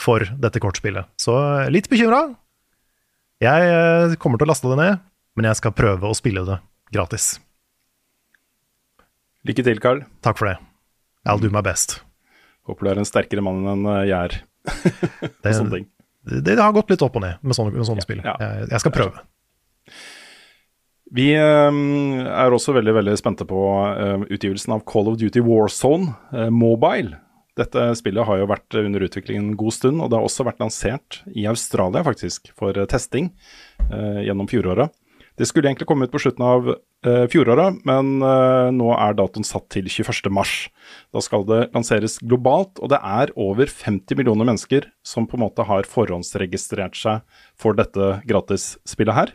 for 0.00 0.28
dette 0.44 0.60
kortspillet. 0.60 1.08
Så 1.20 1.34
eh, 1.40 1.72
litt 1.72 1.88
bekymra. 1.90 2.26
Jeg 3.40 3.72
eh, 3.72 4.18
kommer 4.20 4.40
til 4.40 4.50
å 4.50 4.52
laste 4.52 4.68
det 4.68 4.80
ned, 4.82 5.04
men 5.40 5.48
jeg 5.48 5.62
skal 5.62 5.76
prøve 5.76 6.10
å 6.10 6.16
spille 6.16 6.44
det 6.44 6.60
gratis. 6.92 7.38
Lykke 9.48 9.64
til, 9.64 9.80
Carl. 9.80 10.04
Takk 10.20 10.36
for 10.36 10.52
det. 10.52 10.58
I'll 11.26 11.40
do 11.40 11.50
my 11.52 11.62
best. 11.64 12.00
Håper 12.68 12.86
du 12.86 12.92
er 12.92 13.00
en 13.02 13.08
sterkere 13.08 13.44
mann 13.44 13.66
enn 13.68 13.88
eh, 13.88 14.06
jeg 14.10 14.18
er. 14.18 14.40
Det, 16.20 16.34
det, 16.44 16.52
det 16.52 16.60
har 16.60 16.74
gått 16.76 16.90
litt 16.92 17.00
opp 17.00 17.14
og 17.16 17.22
ned 17.24 17.40
med 17.40 17.56
sånne, 17.56 17.72
med 17.72 17.86
sånne 17.88 18.02
spill. 18.04 18.18
Ja. 18.20 18.34
Jeg, 18.42 18.66
jeg 18.68 18.82
skal 18.82 18.92
prøve. 18.92 19.22
Vi 21.16 21.30
eh, 21.32 21.78
er 22.28 22.54
også 22.54 22.74
veldig 22.76 22.92
veldig 22.98 23.14
spente 23.18 23.46
på 23.48 23.62
eh, 23.88 24.26
utgivelsen 24.28 24.76
av 24.76 24.84
Call 24.90 25.08
of 25.08 25.16
Duty 25.22 25.40
Warzone 25.46 26.12
Mobile. 26.52 27.16
Dette 27.58 27.86
spillet 27.98 28.28
har 28.28 28.42
jo 28.42 28.50
vært 28.52 28.76
under 28.82 29.06
utvikling 29.08 29.40
en 29.40 29.56
god 29.58 29.74
stund, 29.78 30.04
og 30.04 30.12
det 30.12 30.20
har 30.20 30.28
også 30.28 30.46
vært 30.46 30.60
lansert 30.62 31.22
i 31.32 31.48
Australia 31.50 32.04
faktisk, 32.06 32.52
for 32.56 32.76
testing 32.88 33.32
gjennom 33.90 34.46
fjoråret. 34.48 34.92
Det 35.40 35.46
skulle 35.48 35.70
egentlig 35.70 35.88
komme 35.88 36.04
ut 36.04 36.12
på 36.12 36.20
slutten 36.20 36.44
av 36.44 36.66
eh, 36.68 37.24
fjoråret, 37.32 37.78
men 37.88 38.18
eh, 38.20 38.66
nå 38.76 38.90
er 38.92 39.14
datoen 39.16 39.46
satt 39.46 39.70
til 39.72 39.88
21. 39.88 40.28
mars. 40.36 40.52
Da 41.16 41.22
skal 41.24 41.46
det 41.48 41.62
lanseres 41.72 42.18
globalt, 42.20 42.76
og 42.76 42.92
det 42.92 42.98
er 43.00 43.32
over 43.40 43.70
50 43.72 44.20
millioner 44.20 44.44
mennesker 44.44 44.90
som 45.00 45.24
på 45.24 45.38
en 45.38 45.46
måte 45.46 45.64
har 45.64 45.88
forhåndsregistrert 45.88 46.98
seg 47.00 47.24
for 47.56 47.78
dette 47.78 48.18
gratisspillet 48.28 49.16
her. 49.16 49.32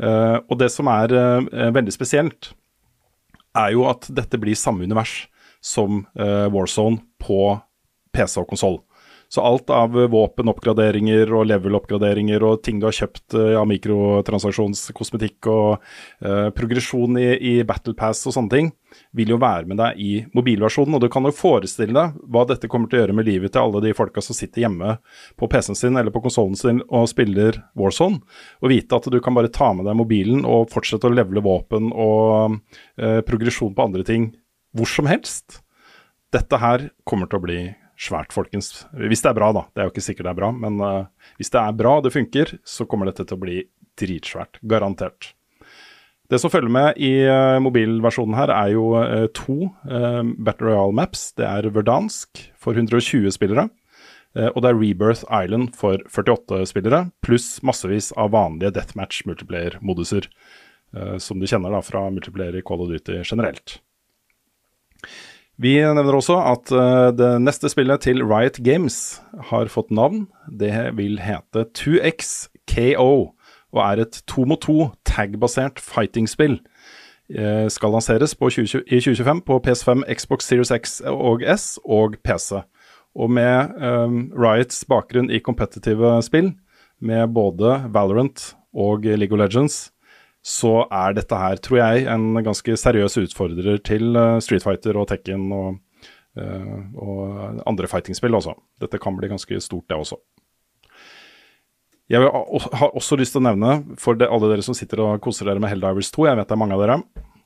Eh, 0.00 0.38
og 0.40 0.56
det 0.60 0.70
som 0.72 0.88
er 0.92 1.12
eh, 1.12 1.68
veldig 1.76 1.92
spesielt, 1.92 2.54
er 3.56 3.76
jo 3.76 3.86
at 3.92 4.08
dette 4.12 4.40
blir 4.40 4.56
samme 4.56 4.88
univers 4.88 5.26
som 5.64 6.04
eh, 6.16 6.48
Warzone 6.52 7.02
på 7.20 7.58
PC 8.16 8.40
og 8.40 8.50
konsoll. 8.54 8.80
Så 9.28 9.44
alt 9.44 9.70
av 9.74 9.92
våpenoppgraderinger 9.92 11.32
og 11.34 11.48
level-oppgraderinger 11.50 12.44
og 12.46 12.62
ting 12.64 12.80
du 12.80 12.88
har 12.88 12.96
kjøpt 12.96 13.36
av 13.36 13.66
av 13.66 13.72
mikrotransaksjonskosmetikk 13.72 15.48
og 15.50 15.76
eh, 16.24 16.48
progresjon 16.56 17.18
i, 17.20 17.28
i 17.34 17.54
Battle 17.66 17.96
Pass 17.98 18.22
og 18.28 18.34
sånne 18.36 18.52
ting, 18.52 18.70
vil 19.16 19.34
jo 19.34 19.40
være 19.42 19.68
med 19.68 19.80
deg 19.80 20.00
i 20.00 20.12
mobilversjonen. 20.36 20.96
Og 20.96 21.02
du 21.04 21.08
kan 21.12 21.26
jo 21.26 21.34
forestille 21.34 21.96
deg 21.96 22.16
hva 22.32 22.46
dette 22.48 22.70
kommer 22.70 22.90
til 22.90 23.00
å 23.00 23.04
gjøre 23.04 23.18
med 23.18 23.28
livet 23.28 23.54
til 23.54 23.64
alle 23.64 23.82
de 23.84 23.94
folka 23.96 24.24
som 24.24 24.36
sitter 24.36 24.64
hjemme 24.64 24.96
på 25.38 25.50
PC-en 25.52 25.78
sin 25.78 25.98
eller 25.98 26.14
på 26.14 26.22
konsollen 26.24 26.56
sin 26.58 26.82
og 26.86 27.08
spiller 27.12 27.60
Warzone, 27.78 28.22
og 28.62 28.72
vite 28.72 28.98
at 28.98 29.10
du 29.12 29.20
kan 29.22 29.36
bare 29.36 29.52
ta 29.52 29.72
med 29.76 29.88
deg 29.88 29.98
mobilen 29.98 30.46
og 30.48 30.70
fortsette 30.72 31.08
å 31.08 31.14
levele 31.14 31.44
våpen 31.44 31.92
og 31.92 32.58
eh, 33.00 33.22
progresjon 33.26 33.74
på 33.76 33.90
andre 33.90 34.06
ting 34.06 34.30
hvor 34.76 34.88
som 34.90 35.08
helst. 35.08 35.62
Dette 36.34 36.58
her 36.60 36.90
kommer 37.08 37.30
til 37.30 37.38
å 37.38 37.44
bli 37.44 37.60
svært, 37.96 38.34
folkens. 38.34 38.84
Hvis 38.92 39.24
det 39.24 39.30
er 39.30 39.38
bra, 39.38 39.50
da. 39.56 39.64
Det 39.72 39.82
er 39.82 39.88
jo 39.88 39.94
ikke 39.94 40.04
sikkert 40.04 40.28
det 40.28 40.34
er 40.34 40.40
bra, 40.42 40.50
men 40.54 40.76
uh, 40.82 41.30
hvis 41.40 41.52
det 41.52 41.62
er 41.62 41.78
bra 41.78 41.96
og 41.98 42.04
det 42.06 42.14
funker, 42.14 42.52
så 42.66 42.86
kommer 42.88 43.10
dette 43.10 43.24
til 43.24 43.38
å 43.38 43.42
bli 43.42 43.56
dritsvært. 44.00 44.60
Garantert. 44.68 45.32
Det 46.26 46.40
som 46.42 46.50
følger 46.50 46.72
med 46.72 46.98
i 46.98 47.12
uh, 47.28 47.56
mobilversjonen 47.62 48.36
her, 48.36 48.52
er 48.52 48.74
jo 48.74 48.90
uh, 48.98 49.26
to 49.36 49.70
Battle 49.86 50.70
Royale 50.70 50.96
Maps. 50.96 51.30
Det 51.38 51.46
er 51.48 51.70
Verdansk 51.72 52.44
for 52.60 52.76
120 52.76 53.32
spillere. 53.34 53.68
og 54.36 54.58
det 54.60 54.68
er 54.68 54.76
Rebirth 54.76 55.22
Island 55.32 55.70
for 55.72 56.02
48 56.12 56.66
spillere, 56.68 57.06
pluss 57.24 57.62
massevis 57.64 58.10
av 58.20 58.34
vanlige 58.34 58.74
deathmatch 58.76 59.22
multiplayer-moduser. 59.24 60.28
som 61.18 61.40
du 61.40 61.46
kjenner 61.46 61.72
da 61.72 61.80
fra 61.80 62.10
multiplayer 62.10 62.58
i 62.58 62.62
Call 62.62 62.82
of 62.84 62.90
Duty 62.90 63.22
generelt. 63.24 63.78
Vi 65.56 65.78
nevner 65.80 66.18
også 66.18 66.36
at 66.36 66.70
eh, 66.74 67.10
det 67.16 67.30
neste 67.40 67.70
spillet 67.72 68.04
til 68.04 68.20
Riot 68.20 68.58
Games 68.64 69.22
har 69.50 69.70
fått 69.72 69.88
navn. 69.94 70.26
Det 70.52 70.72
vil 70.98 71.16
hete 71.24 71.64
2X 71.72 72.50
KO, 72.68 73.32
og 73.72 73.80
er 73.86 74.04
et 74.04 74.20
to 74.28 74.44
mot 74.44 74.60
to 74.60 74.90
tag-basert 75.08 75.80
fighting-spill. 75.80 76.58
Eh, 77.32 77.66
skal 77.72 77.96
lanseres 77.96 78.36
på 78.36 78.50
20, 78.52 78.84
i 78.84 79.00
2025 79.00 79.42
på 79.48 79.58
PS5, 79.64 80.04
Xbox 80.12 80.44
Series 80.44 80.74
X 80.76 81.00
og 81.08 81.42
S 81.42 81.78
og 81.84 82.20
PC. 82.20 82.60
Og 83.16 83.32
med 83.32 83.72
um, 83.80 84.26
Riots 84.36 84.84
bakgrunn 84.84 85.32
i 85.32 85.40
kompetitive 85.40 86.18
spill, 86.22 86.52
med 87.00 87.32
både 87.32 87.78
Valorant 87.96 88.50
og 88.76 89.08
League 89.08 89.32
of 89.32 89.40
Legends, 89.40 89.86
så 90.46 90.84
er 90.94 91.16
dette 91.16 91.38
her, 91.40 91.58
tror 91.58 91.80
jeg, 91.80 92.06
en 92.12 92.38
ganske 92.46 92.76
seriøs 92.78 93.18
utfordrer 93.24 93.80
til 93.86 94.14
eh, 94.14 94.38
Street 94.44 94.62
Fighter 94.62 94.98
og 95.00 95.08
Tekken 95.10 95.48
og, 95.54 95.80
eh, 96.38 96.74
og 97.02 97.62
andre 97.66 97.88
fighting-spill 97.90 98.36
også. 98.38 98.54
Dette 98.82 99.00
kan 99.02 99.16
bli 99.18 99.32
ganske 99.32 99.58
stort, 99.64 99.88
det 99.90 99.98
også. 99.98 100.20
Jeg 102.06 102.22
har 102.22 102.92
også 102.94 103.18
lyst 103.18 103.34
til 103.34 103.42
å 103.42 103.48
nevne, 103.48 103.72
for 103.98 104.14
alle 104.22 104.50
dere 104.52 104.62
som 104.62 104.76
sitter 104.78 105.02
og 105.02 105.16
koser 105.24 105.48
dere 105.48 105.58
med 105.58 105.72
Helldivers 105.72 106.12
2, 106.14 106.28
jeg 106.28 106.38
vet 106.38 106.46
det 106.46 106.54
er 106.54 106.60
mange 106.60 106.76
av 106.76 106.82
dere, 106.84 106.96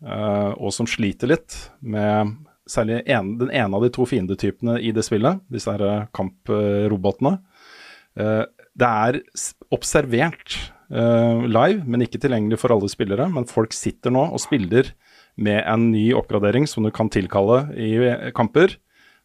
eh, 0.04 0.50
og 0.60 0.74
som 0.76 0.88
sliter 0.90 1.32
litt 1.32 1.56
med 1.80 2.34
særlig 2.68 2.98
en, 3.08 3.30
den 3.40 3.48
ene 3.48 3.78
av 3.78 3.86
de 3.86 3.88
to 3.96 4.04
fiendetypene 4.04 4.76
i 4.84 4.92
det 4.92 5.06
spillet, 5.06 5.40
disse 5.50 5.72
her 5.72 6.04
kamprobotene. 6.14 7.40
Det 8.14 8.90
er 9.08 9.18
observert 9.74 10.58
live, 10.90 11.84
men 11.86 12.02
ikke 12.02 12.18
tilgjengelig 12.18 12.58
for 12.58 12.74
alle 12.74 12.88
spillere. 12.90 13.28
Men 13.30 13.46
folk 13.46 13.72
sitter 13.76 14.10
nå 14.14 14.24
og 14.34 14.40
spiller 14.42 14.90
med 15.40 15.62
en 15.64 15.90
ny 15.92 16.10
oppgradering 16.16 16.66
som 16.68 16.84
du 16.84 16.90
kan 16.94 17.10
tilkalle 17.12 17.62
i 17.78 17.92
eh, 18.04 18.30
kamper, 18.36 18.74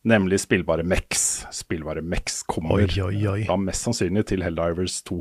nemlig 0.05 0.39
spillbare 0.43 0.86
Mex. 0.86 1.45
Spillbare 1.55 2.03
Mex 2.05 2.43
kommer 2.47 2.86
Oi, 2.86 3.01
oi, 3.01 3.18
oi. 3.32 3.39
da 3.49 3.57
mest 3.59 3.88
sannsynlig 3.88 4.28
til 4.30 4.45
Helldivers 4.45 4.99
2. 5.09 5.18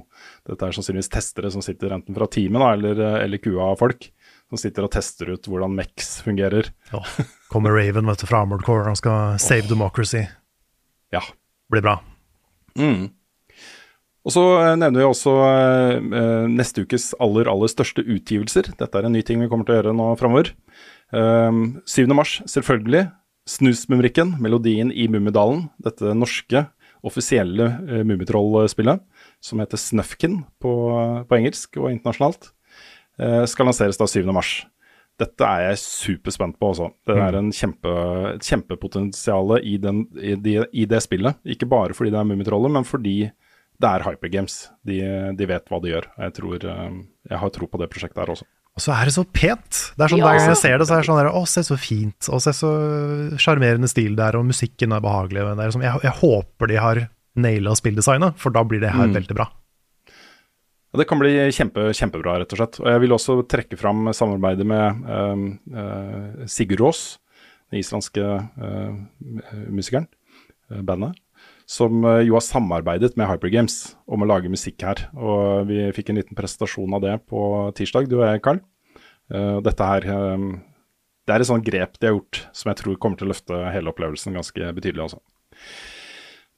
Dette 0.50 0.68
er 0.68 0.76
sannsynligvis 0.76 1.10
testere 1.14 1.50
som 1.54 1.64
sitter 1.64 1.94
enten 1.96 2.16
fra 2.16 2.28
teamet 2.30 2.62
da, 2.62 2.70
eller, 2.76 3.00
eh, 3.06 3.18
eller 3.24 3.42
kua 3.42 3.70
av 3.72 3.80
folk, 3.80 4.10
som 4.52 4.60
sitter 4.60 4.86
og 4.86 4.92
tester 4.94 5.32
ut 5.34 5.48
hvordan 5.50 5.74
Mex 5.74 6.18
fungerer. 6.26 6.68
Ja. 6.92 7.00
Kommer 7.52 7.74
Raven 7.74 8.06
vet 8.10 8.22
du, 8.22 8.28
fra 8.28 8.44
Armored 8.44 8.66
Core 8.66 8.92
og 8.92 9.00
skal 9.00 9.38
save 9.42 9.66
democracy. 9.70 10.26
Ja, 11.14 11.22
Blir 11.72 11.80
bra. 11.80 11.94
Mm. 12.76 13.08
Og 14.24 14.32
så 14.32 14.42
eh, 14.62 14.70
nevner 14.80 15.02
vi 15.02 15.06
også 15.08 15.32
eh, 15.44 15.98
eh, 16.20 16.46
neste 16.48 16.86
ukes 16.86 17.10
aller, 17.20 17.48
aller 17.52 17.68
største 17.68 18.00
utgivelser. 18.04 18.70
Dette 18.80 18.96
er 19.00 19.04
en 19.08 19.12
ny 19.12 19.20
ting 19.26 19.42
vi 19.42 19.50
kommer 19.52 19.68
til 19.68 19.76
å 19.76 19.80
gjøre 19.82 19.96
nå 19.98 20.06
framover. 20.20 20.52
Eh, 21.12 21.58
7. 21.84 22.06
mars, 22.16 22.38
selvfølgelig. 22.48 23.04
Snusmumrikken, 23.44 24.38
melodien 24.40 24.88
i 24.96 25.04
Mummidalen. 25.12 25.66
Dette 25.84 26.14
norske, 26.16 26.64
offisielle 27.04 27.66
eh, 27.84 28.00
Mummitroll-spillet, 28.08 29.02
som 29.44 29.60
heter 29.60 29.76
Snufkin 29.82 30.38
på, 30.64 30.72
på 31.28 31.36
engelsk 31.36 31.76
og 31.82 31.90
internasjonalt, 31.92 32.48
eh, 33.20 33.42
skal 33.50 33.68
lanseres 33.68 34.00
da 34.00 34.08
7. 34.08 34.24
mars. 34.32 34.54
Dette 35.20 35.46
er 35.46 35.68
jeg 35.68 35.82
superspent 35.84 36.56
på 36.58 36.72
også. 36.72 36.88
Det 37.06 37.14
er 37.22 37.36
en 37.38 37.52
kjempe, 37.54 37.92
et 38.32 38.48
kjempepotensial 38.48 39.58
i, 39.60 39.76
den- 39.78 40.06
i, 40.18 40.32
de- 40.34 40.64
i 40.72 40.88
det 40.90 41.04
spillet. 41.04 41.36
Ikke 41.44 41.68
bare 41.70 41.94
fordi 41.94 42.10
det 42.10 42.18
er 42.18 42.26
Mummitrollet, 42.32 42.72
men 42.74 42.88
fordi 42.88 43.18
det 43.82 43.90
er 43.90 44.04
Hypergames. 44.06 44.58
De, 44.86 44.98
de 45.34 45.48
vet 45.50 45.70
hva 45.70 45.80
de 45.82 45.90
gjør. 45.90 46.06
Jeg, 46.26 46.34
tror, 46.36 46.68
eh, 46.70 47.00
jeg 47.30 47.40
har 47.42 47.54
tro 47.54 47.70
på 47.70 47.80
det 47.80 47.90
prosjektet 47.92 48.22
her 48.22 48.34
også. 48.36 48.46
Og 48.74 48.82
så 48.82 48.90
er 48.90 49.06
det 49.06 49.14
så 49.14 49.22
pent. 49.26 49.80
Det 49.94 50.02
er 50.02 50.10
sånn 50.10 50.20
Ja. 50.20 50.28
Hver 50.28 50.38
gang 50.38 50.48
jeg 50.50 50.60
ser 50.62 50.78
det, 50.78 50.86
så 50.88 50.96
er 50.96 51.02
det 51.02 51.08
sånn 51.08 51.20
der, 51.20 51.30
Å, 51.30 51.42
se 51.46 51.62
så 51.66 51.76
fint. 51.78 52.30
Og 52.30 52.42
se 52.42 52.54
så 52.58 52.70
sjarmerende 53.38 53.90
stil 53.90 54.16
det 54.18 54.24
er, 54.26 54.38
og 54.38 54.48
musikken 54.48 54.94
er 54.94 55.04
behagelig. 55.04 55.42
og 55.42 55.52
Det 55.54 55.62
er 55.62 55.70
liksom, 55.70 55.84
jeg, 55.86 56.00
jeg 56.06 56.18
håper 56.22 56.70
de 56.70 56.80
har 56.82 57.02
naila 57.34 57.74
spilldesignet, 57.78 58.38
for 58.38 58.54
da 58.54 58.62
blir 58.66 58.82
det 58.82 58.94
her 58.94 59.10
veldig 59.14 59.34
bra. 59.34 59.48
Ja, 60.94 61.00
det 61.00 61.08
kan 61.10 61.18
bli 61.18 61.32
kjempe, 61.50 61.88
kjempebra, 61.90 62.36
rett 62.38 62.54
og 62.54 62.60
slett. 62.60 62.80
Og 62.82 62.86
jeg 62.86 63.02
vil 63.02 63.14
også 63.16 63.40
trekke 63.50 63.78
fram 63.78 64.12
samarbeidet 64.14 64.66
med 64.70 65.06
um, 65.10 65.46
uh, 65.74 66.44
Sigurd 66.46 66.84
Aas, 66.86 67.00
den 67.70 67.80
islandske 67.82 68.22
uh, 68.22 68.94
musikeren, 69.74 70.06
uh, 70.70 70.82
bandet, 70.86 71.18
som 71.66 72.04
eh, 72.04 72.22
jo 72.28 72.36
har 72.36 72.44
samarbeidet 72.44 73.14
med 73.18 73.28
Hypergames 73.30 73.96
om 74.10 74.24
å 74.24 74.28
lage 74.28 74.52
musikk 74.52 74.84
her. 74.84 75.06
Og 75.16 75.66
vi 75.70 75.80
fikk 75.96 76.12
en 76.12 76.20
liten 76.20 76.38
presentasjon 76.38 76.96
av 76.96 77.02
det 77.04 77.16
på 77.30 77.40
tirsdag, 77.78 78.08
du 78.10 78.18
og 78.20 78.28
jeg, 78.28 78.44
Carl. 78.44 78.62
Eh, 79.32 79.58
dette 79.64 79.88
her 79.88 80.04
eh, 80.12 80.46
Det 81.24 81.32
er 81.32 81.40
et 81.40 81.48
sånt 81.48 81.64
grep 81.64 81.96
de 81.96 82.10
har 82.10 82.18
gjort 82.18 82.42
som 82.52 82.68
jeg 82.68 82.82
tror 82.82 83.00
kommer 83.00 83.16
til 83.16 83.30
å 83.30 83.32
løfte 83.32 83.60
hele 83.72 83.92
opplevelsen 83.94 84.36
ganske 84.36 84.72
betydelig, 84.76 85.06
altså. 85.08 85.22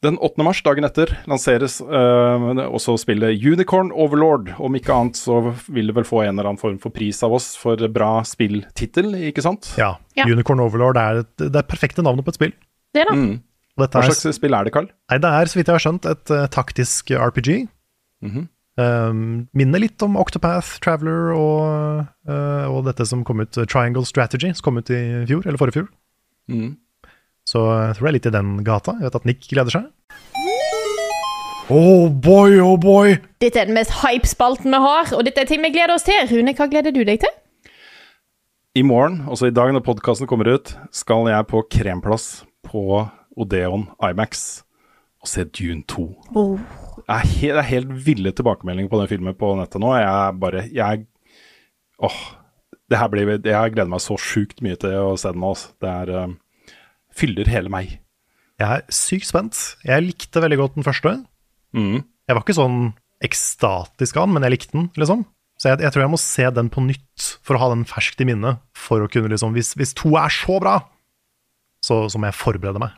Den 0.04 0.18
8. 0.20 0.42
mars, 0.44 0.58
dagen 0.60 0.84
etter, 0.84 1.08
lanseres 1.30 1.78
eh, 1.80 2.46
også 2.66 2.98
spillet 3.00 3.40
Unicorn 3.40 3.88
Overlord. 3.96 4.50
Om 4.60 4.76
ikke 4.76 4.92
annet 4.92 5.18
så 5.18 5.38
vil 5.72 5.88
det 5.88 5.96
vel 5.96 6.06
få 6.06 6.20
en 6.26 6.34
eller 6.34 6.50
annen 6.50 6.60
form 6.60 6.76
for 6.82 6.94
pris 6.94 7.22
av 7.24 7.32
oss 7.38 7.54
for 7.58 7.80
bra 7.94 8.20
spilltittel, 8.28 9.14
ikke 9.30 9.44
sant? 9.46 9.72
Ja. 9.80 9.94
Ja. 10.18 10.28
Unicorn 10.28 10.60
Overlord 10.62 11.00
er 11.00 11.22
et, 11.24 11.32
det 11.40 11.62
er 11.62 11.70
perfekte 11.70 12.04
navnet 12.04 12.26
på 12.26 12.34
et 12.34 12.38
spill. 12.38 12.52
Det 12.94 13.06
da. 13.08 13.16
Mm. 13.16 13.38
Dette 13.76 14.00
Hva 14.00 14.08
er, 14.08 14.14
slags 14.16 14.38
spill 14.38 14.56
er 14.56 14.66
det, 14.66 14.72
Carl? 14.72 14.86
nei, 15.10 15.18
det 15.20 15.30
er, 15.38 15.50
så 15.50 15.58
vidt 15.58 15.68
jeg 15.68 15.76
har 15.76 15.84
skjønt, 15.84 16.06
et 16.08 16.32
uh, 16.32 16.46
taktisk 16.52 17.12
RPG. 17.12 17.50
Mhm. 18.24 18.46
Um, 18.76 19.20
minner 19.56 19.80
litt 19.80 20.02
om 20.04 20.18
Octopath 20.20 20.74
Traveler 20.84 21.30
og, 21.32 22.02
uh, 22.28 22.66
og 22.68 22.82
dette 22.84 23.06
som 23.08 23.22
kom 23.24 23.40
ut, 23.40 23.56
eh, 23.56 23.64
Triangle 23.64 24.04
Strategy, 24.04 24.50
som 24.52 24.66
kom 24.66 24.76
ut 24.76 24.90
i 24.92 25.24
fjor, 25.24 25.46
eller 25.46 25.56
forrige 25.56 25.78
fjor. 25.78 25.86
Mm. 26.52 26.74
Så 27.48 27.62
jeg 27.62 27.96
tror 27.96 28.04
det 28.04 28.10
er 28.10 28.16
litt 28.18 28.28
i 28.28 28.34
den 28.34 28.50
gata. 28.66 28.96
Jeg 28.98 29.06
vet 29.06 29.16
at 29.16 29.28
Nick 29.28 29.48
gleder 29.48 29.72
seg. 29.72 29.88
Oh 31.72 32.10
boy, 32.10 32.60
oh 32.60 32.76
boy! 32.76 33.16
Dette 33.42 33.62
er 33.62 33.70
den 33.70 33.78
mest 33.78 33.96
hype-spalten 34.02 34.70
vi 34.70 34.82
har, 34.84 35.08
og 35.16 35.24
dette 35.26 35.40
er 35.40 35.48
ting 35.48 35.64
vi 35.64 35.72
gleder 35.74 35.96
oss 35.96 36.04
til. 36.06 36.20
Rune, 36.30 36.52
hva 36.54 36.68
gleder 36.70 36.92
du 36.94 37.00
deg 37.00 37.24
til? 37.24 37.32
I 38.76 38.84
morgen, 38.84 39.22
altså 39.24 39.48
i 39.48 39.54
dag 39.56 39.72
når 39.72 39.86
podkasten 39.86 40.28
kommer 40.28 40.52
ut, 40.52 40.74
skal 40.92 41.30
jeg 41.32 41.48
på 41.48 41.64
kremplass 41.72 42.44
på 42.68 43.06
Odeon 43.36 43.88
Imax 44.02 44.46
og 45.22 45.30
se 45.30 45.44
Dune 45.50 45.82
2. 45.90 46.06
Oh. 46.38 46.56
Det 47.02 47.04
er, 47.10 47.28
helt, 47.40 47.62
helt 47.70 47.92
ville 48.06 48.32
tilbakemeldinger 48.32 48.90
på 48.92 49.00
den 49.00 49.10
filmen 49.10 49.36
på 49.38 49.52
nettet 49.58 49.82
nå. 49.82 49.92
Jeg 49.98 50.08
er 50.08 50.40
bare 50.42 50.66
Jeg 50.72 51.06
Åh. 52.06 52.18
Det 52.86 52.98
her 53.00 53.08
blir 53.10 53.30
Jeg 53.34 53.72
gleder 53.74 53.90
meg 53.90 54.02
så 54.04 54.14
sjukt 54.20 54.60
mye 54.62 54.78
til 54.78 54.94
å 54.94 55.16
se 55.18 55.32
den 55.32 55.42
nå. 55.42 55.54
Altså. 55.54 55.72
Det 55.82 55.90
er 55.90 56.12
uh, 56.14 56.34
Fyller 57.16 57.48
hele 57.50 57.72
meg. 57.72 57.96
Jeg 58.60 58.68
er 58.68 58.84
sykt 58.92 59.28
spent. 59.28 59.56
Jeg 59.84 60.04
likte 60.04 60.42
veldig 60.44 60.58
godt 60.60 60.76
den 60.76 60.86
første. 60.86 61.16
Mm. 61.76 62.04
Jeg 62.28 62.36
var 62.36 62.44
ikke 62.44 62.56
sånn 62.56 62.78
ekstatisk 63.24 64.18
av 64.20 64.26
den, 64.26 64.36
men 64.36 64.44
jeg 64.44 64.52
likte 64.54 64.76
den, 64.76 64.90
liksom. 65.00 65.24
Så 65.56 65.70
jeg, 65.70 65.80
jeg 65.86 65.92
tror 65.92 66.04
jeg 66.04 66.12
må 66.12 66.20
se 66.20 66.46
den 66.58 66.68
på 66.72 66.84
nytt 66.84 67.26
for 67.44 67.56
å 67.56 67.62
ha 67.62 67.70
den 67.72 67.86
ferskt 67.88 68.20
i 68.20 68.28
minnet. 68.28 68.60
For 68.76 69.04
å 69.04 69.08
kunne 69.12 69.32
liksom 69.32 69.56
Hvis, 69.56 69.72
hvis 69.80 69.96
to 69.96 70.12
er 70.20 70.32
så 70.32 70.60
bra, 70.62 70.76
så, 71.84 72.04
så 72.12 72.20
må 72.20 72.28
jeg 72.28 72.38
forberede 72.38 72.82
meg. 72.82 72.96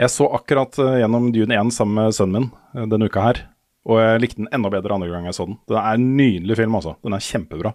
Jeg 0.00 0.08
så 0.12 0.26
akkurat 0.32 0.78
eh, 0.80 1.00
gjennom 1.02 1.30
Dune 1.34 1.58
1 1.58 1.72
sammen 1.76 1.98
med 2.00 2.16
sønnen 2.16 2.46
min 2.46 2.50
eh, 2.76 2.86
denne 2.88 3.08
uka 3.10 3.24
her. 3.26 3.40
Og 3.88 3.98
jeg 3.98 4.20
likte 4.22 4.38
den 4.38 4.50
enda 4.54 4.70
bedre 4.72 4.94
andre 4.94 5.10
gang 5.10 5.26
jeg 5.26 5.36
så 5.36 5.46
den. 5.48 5.58
Det 5.68 5.76
er 5.76 5.98
en 5.98 6.04
nydelig 6.16 6.56
film, 6.60 6.76
altså. 6.78 6.94
Den 7.02 7.16
er 7.16 7.24
kjempebra. 7.26 7.72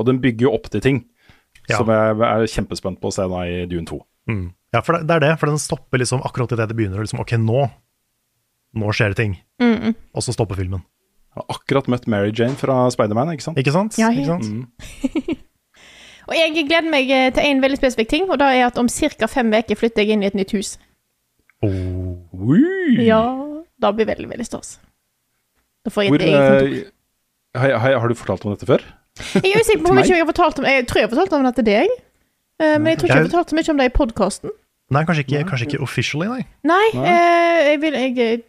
Og 0.00 0.06
den 0.08 0.20
bygger 0.22 0.48
jo 0.48 0.54
opp 0.56 0.70
til 0.72 0.82
ting 0.84 1.02
Ja. 1.68 1.76
som 1.76 1.90
jeg 1.92 2.16
er 2.26 2.46
kjempespent 2.50 2.98
på 3.02 3.10
å 3.10 3.14
se 3.14 3.26
da 3.28 3.42
i 3.46 3.66
Dune 3.70 3.86
2. 3.86 3.98
Mm. 4.30 4.46
Ja, 4.74 4.80
for 4.86 4.96
det, 4.98 5.10
er 5.14 5.22
det. 5.22 5.34
For 5.38 5.50
den 5.50 5.60
stopper 5.60 6.00
liksom 6.00 6.22
akkurat 6.26 6.52
idet 6.56 6.70
det 6.70 6.76
begynner. 6.78 7.02
Liksom, 7.04 7.20
ok, 7.22 7.36
nå 7.38 7.68
Nå 8.70 8.92
skjer 8.94 9.10
det 9.10 9.18
ting. 9.18 9.32
Mm. 9.58 9.96
Og 10.14 10.22
så 10.22 10.30
stopper 10.30 10.54
filmen. 10.54 10.84
Jeg 11.34 11.42
har 11.42 11.56
akkurat 11.56 11.88
møtt 11.90 12.04
Mary 12.06 12.30
Jane 12.30 12.54
fra 12.58 12.84
Spiderman, 12.94 13.32
ikke 13.34 13.42
sant? 13.48 13.58
Ikke 13.58 13.72
sant? 13.74 13.98
Ja, 13.98 14.12
ikke 14.14 14.30
sant? 14.30 14.46
Mm. 14.46 15.40
Og 16.30 16.36
jeg 16.38 16.54
gleder 16.68 16.86
meg 16.86 17.10
eh, 17.10 17.32
til 17.34 17.42
en 17.48 17.62
veldig 17.64 17.80
spesifikk 17.80 18.10
ting, 18.12 18.28
og 18.30 18.38
det 18.38 18.46
er 18.46 18.68
at 18.68 18.78
om 18.78 18.86
ca. 18.86 19.26
fem 19.26 19.50
uker 19.50 19.78
flytter 19.78 20.04
jeg 20.06 20.14
inn 20.14 20.22
i 20.22 20.28
et 20.30 20.36
nytt 20.38 20.54
hus. 20.54 20.76
Oh. 21.62 22.16
Ja, 23.04 23.20
da 23.80 23.90
blir 23.92 24.08
veldig, 24.08 24.28
veldig 24.30 24.46
stas. 24.46 24.78
Da 25.84 25.92
får 25.92 26.06
jeg 26.06 26.12
Hvor, 26.14 26.22
et 26.22 26.28
eget 26.28 26.40
kontor. 26.40 26.72
eh, 26.76 27.60
har, 27.60 27.74
har, 27.82 27.98
har 28.00 28.08
du 28.08 28.14
fortalt 28.16 28.44
om 28.46 28.54
dette 28.54 28.68
før? 28.68 28.84
Jeg 29.34 29.52
er 29.52 29.60
usikker 29.60 29.82
på 29.84 29.90
om 29.92 29.98
jeg 30.00 30.20
har 30.22 30.28
fortalt 30.28 30.58
om 30.62 30.66
Jeg 30.70 30.86
tror 30.88 31.00
jeg 31.00 31.08
har 31.08 31.12
fortalt 31.14 31.32
om 31.36 31.44
det 31.48 31.54
til 31.58 31.66
deg, 31.66 31.88
eh, 32.62 32.76
men 32.78 32.86
jeg 32.92 32.98
tror 33.00 33.08
ikke 33.08 33.16
jeg 33.16 33.24
har 33.24 33.30
fortalt 33.30 33.50
så 33.52 33.56
mye 33.58 33.72
om 33.74 33.80
det 33.80 33.88
i 33.90 33.94
podkasten. 33.96 34.52
Nei, 34.90 35.02
kanskje 35.06 35.24
ikke, 35.26 35.42
kanskje 35.50 35.66
ikke 35.68 35.82
officially, 35.86 36.28
nei. 36.30 36.44
Nei, 36.66 36.86
Nei. 36.94 37.08
eh, 37.10 37.58
jeg 37.70 37.80
vil 37.84 37.98
jeg, 38.00 38.42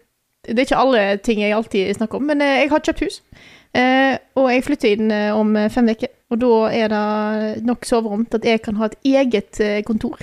Det 0.47 0.57
er 0.57 0.66
ikke 0.66 0.82
alle 0.84 1.01
ting 1.26 1.41
jeg 1.43 1.53
alltid 1.53 1.93
snakker 1.99 2.18
om, 2.22 2.24
men 2.32 2.41
jeg 2.41 2.70
har 2.72 2.80
kjøpt 2.88 3.03
hus. 3.05 3.20
Eh, 3.78 4.16
og 4.36 4.47
jeg 4.51 4.64
flytter 4.66 4.95
inn 4.97 5.12
om 5.38 5.51
fem 5.72 5.91
uker, 5.93 6.09
og 6.34 6.39
da 6.41 6.53
er 6.76 6.88
det 6.95 7.66
nok 7.68 7.86
soverom 7.86 8.26
til 8.26 8.39
at 8.41 8.47
jeg 8.53 8.62
kan 8.66 8.80
ha 8.82 8.89
et 8.89 8.97
eget 9.05 9.62
kontor 9.86 10.18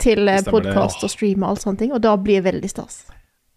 til 0.00 0.28
eh, 0.28 0.42
podkast 0.48 1.04
og 1.06 1.12
stream 1.12 1.42
og 1.44 1.54
alt 1.54 1.64
sånne 1.64 1.78
ting, 1.84 1.92
og 1.96 2.02
da 2.04 2.16
blir 2.16 2.40
det 2.42 2.52
veldig 2.54 2.70
stas. 2.72 3.02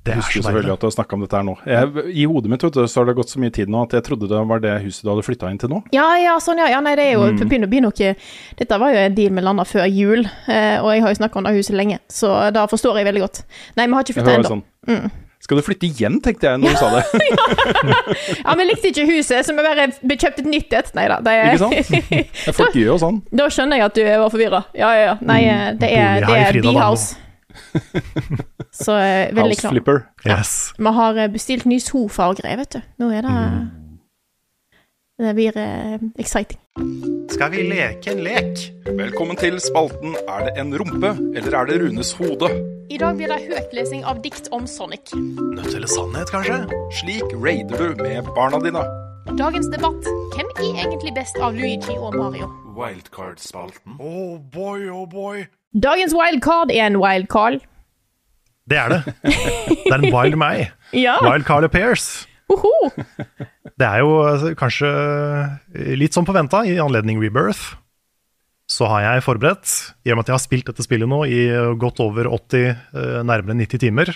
Det 0.03 0.11
er 0.11 0.17
husker 0.19 0.35
jeg 0.41 0.43
selvfølgelig 0.43 0.73
at 0.73 0.81
du 0.81 0.85
har 0.89 0.91
snakka 0.91 1.15
om 1.15 1.21
dette 1.23 1.37
her 1.39 1.43
nå. 1.47 1.53
Jeg, 1.63 2.01
I 2.11 2.23
hodet 2.27 2.49
mitt 2.51 2.63
vet 2.65 2.75
du, 2.75 2.81
så 2.91 2.99
har 2.99 3.05
det 3.07 3.13
gått 3.15 3.29
så 3.31 3.39
mye 3.39 3.53
tid 3.55 3.69
nå 3.71 3.85
at 3.85 3.93
jeg 3.95 4.03
trodde 4.03 4.27
det 4.27 4.41
var 4.49 4.59
det 4.59 4.73
huset 4.83 5.05
du 5.05 5.07
hadde 5.13 5.23
flytta 5.23 5.47
inn 5.53 5.61
til 5.61 5.71
nå. 5.71 5.79
Ja, 5.95 6.09
ja, 6.19 6.33
sånn, 6.43 6.59
ja. 6.59 6.67
ja 6.73 6.81
nei, 6.83 6.97
det 6.99 7.05
er 7.07 7.13
jo 7.13 7.21
Mm. 7.31 7.37
begynner 7.47 7.69
å 7.69 7.71
bli 7.71 7.79
noe 7.85 8.09
Dette 8.59 8.79
var 8.83 8.91
jo 8.91 8.99
en 8.99 9.15
deal 9.15 9.31
vi 9.31 9.41
landa 9.47 9.63
før 9.63 9.87
jul, 9.87 10.25
eh, 10.51 10.75
og 10.83 10.91
jeg 10.91 11.05
har 11.05 11.13
jo 11.15 11.19
snakka 11.21 11.39
om 11.39 11.47
det 11.47 11.55
huset 11.55 11.75
lenge, 11.79 11.99
så 12.11 12.51
da 12.51 12.65
forstår 12.67 12.99
jeg 12.99 13.07
veldig 13.07 13.23
godt. 13.23 13.43
Nei, 13.77 13.87
vi 13.87 13.93
har 13.93 14.03
ikke 14.03 14.17
flytta 14.19 14.35
ennå. 14.35 14.51
sånn, 14.51 14.63
Mm. 14.87 15.11
Skal 15.43 15.59
du 15.59 15.63
flytte 15.65 15.89
igjen, 15.89 16.21
tenkte 16.23 16.47
jeg 16.47 16.59
når 16.61 16.71
du 16.71 16.77
sa 16.79 16.89
det. 16.93 17.03
Ja, 18.45 18.53
vi 18.55 18.67
likte 18.69 18.93
ikke 18.93 19.03
huset, 19.09 19.43
så 19.43 19.55
vi 19.55 19.65
bare 19.65 19.89
kjøpte 19.91 20.39
et 20.45 20.47
nytt 20.47 20.75
et. 20.77 20.93
Nei 20.95 21.03
da. 21.11 21.17
Det 21.23 21.33
er, 21.35 21.49
Ikke 21.51 21.65
sant? 21.65 22.55
Folk 22.61 22.77
gjør 22.79 22.93
jo 22.93 22.95
sånn. 23.01 23.19
Da 23.35 23.49
skjønner 23.51 23.81
jeg 23.81 23.89
at 23.89 23.97
du 23.97 24.01
var 24.07 24.31
forvirra. 24.31 24.63
Ja, 24.77 24.93
ja, 24.95 25.03
ja. 25.09 25.17
Nei, 25.19 25.41
eh, 25.51 25.67
det 25.81 25.91
er, 25.91 26.23
det 26.23 26.39
er 26.39 26.49
Frida 26.53 26.71
B-house. 26.71 27.19
Så 28.73 28.95
veldig 28.95 29.35
veldig 29.37 29.57
House 29.59 29.71
flipper. 29.75 29.99
Yes. 30.25 30.53
Vi 30.79 30.93
har 30.97 31.19
eh, 31.25 31.31
bestilt 31.35 31.67
ny 31.69 31.81
sofa 31.83 32.31
og 32.31 32.39
greier, 32.39 32.63
vet 32.63 32.79
du. 32.79 32.83
Nå 33.03 33.11
er 33.11 33.27
det 33.27 33.39
Mm. 33.39 33.71
Det 35.23 35.33
blir 35.37 35.57
eh, 35.61 35.99
exciting. 36.17 36.57
Skal 37.29 37.51
vi 37.53 37.67
leke 37.69 38.15
en 38.15 38.23
lek? 38.25 38.63
Velkommen 38.97 39.37
til 39.37 39.59
spalten 39.61 40.15
Er 40.25 40.47
det 40.47 40.55
en 40.57 40.73
rumpe, 40.73 41.13
eller 41.37 41.59
er 41.59 41.69
det 41.69 41.77
Runes 41.83 42.15
hode? 42.17 42.49
I 42.91 42.97
dag 42.99 43.15
blir 43.15 43.31
det 43.31 43.37
høytlesing 43.47 44.01
av 44.03 44.19
dikt 44.23 44.49
om 44.55 44.65
Sonic. 44.67 45.13
Nødt 45.15 45.71
eller 45.71 45.87
sannhet, 45.87 46.31
kanskje? 46.33 46.57
Slik 46.99 47.31
raider 47.39 47.79
du 47.79 48.01
med 48.03 48.27
barna 48.35 48.59
dine. 48.63 48.81
Dagens 49.39 49.69
debatt. 49.71 50.07
Hvem 50.33 50.49
er 50.57 50.81
egentlig 50.83 51.13
best 51.15 51.37
av 51.39 51.55
Luigi 51.55 51.95
og 51.95 52.17
Mario? 52.17 52.49
Wildcard-spalten. 52.75 53.95
Oh 53.99 54.35
boy, 54.51 54.89
oh 54.91 55.05
boy. 55.09 55.45
Dagens 55.73 56.15
wildcard 56.17 56.73
er 56.73 56.89
en 56.89 56.99
wildcard. 56.99 57.61
Det 58.69 58.79
er 58.79 58.91
det. 58.97 59.01
Det 59.87 59.93
er 59.93 59.99
en 60.01 60.11
wild 60.13 60.35
meg. 60.39 60.71
Ja. 60.91 61.15
Wild 61.23 61.47
Carl 61.47 61.67
Pears. 61.69 62.27
Uhu. 62.51 62.71
Det 63.79 63.87
er 63.87 64.03
jo 64.03 64.17
altså, 64.27 64.53
kanskje 64.59 64.91
litt 65.97 66.15
som 66.15 66.27
forventa 66.27 66.65
i 66.67 66.75
anledning 66.83 67.21
Rebirth. 67.23 67.77
Så 68.69 68.87
har 68.87 69.03
jeg 69.03 69.25
forberedt, 69.25 69.71
i 70.07 70.13
og 70.13 70.17
med 70.17 70.25
at 70.25 70.31
jeg 70.31 70.37
har 70.37 70.43
spilt 70.43 70.69
dette 70.69 70.85
spillet 70.85 71.09
nå 71.09 71.23
i 71.27 71.41
godt 71.79 71.99
over 72.03 72.29
80, 72.31 72.69
eh, 72.71 73.17
nærmere 73.27 73.57
90 73.59 73.83
timer 73.83 74.13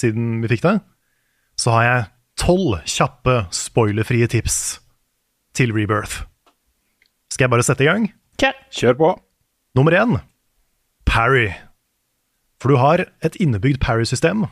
siden 0.00 0.40
vi 0.42 0.50
fikk 0.52 0.64
det, 0.64 0.76
så 1.60 1.76
har 1.76 1.86
jeg 1.86 2.08
tolv 2.40 2.78
kjappe, 2.88 3.36
spoilerfrie 3.54 4.28
tips 4.32 4.80
til 5.56 5.74
Rebirth. 5.76 6.24
Skal 7.30 7.46
jeg 7.46 7.52
bare 7.52 7.66
sette 7.66 7.84
i 7.84 7.90
gang? 7.90 8.08
Kjør. 8.40 8.56
Kjør 8.74 8.98
på. 8.98 9.10
Nummer 9.76 9.94
én 9.94 10.16
parry. 11.10 11.50
For 12.60 12.72
du 12.72 12.80
har 12.80 13.04
et 13.24 13.36
innebygd 13.40 13.80
parry-system. 13.82 14.46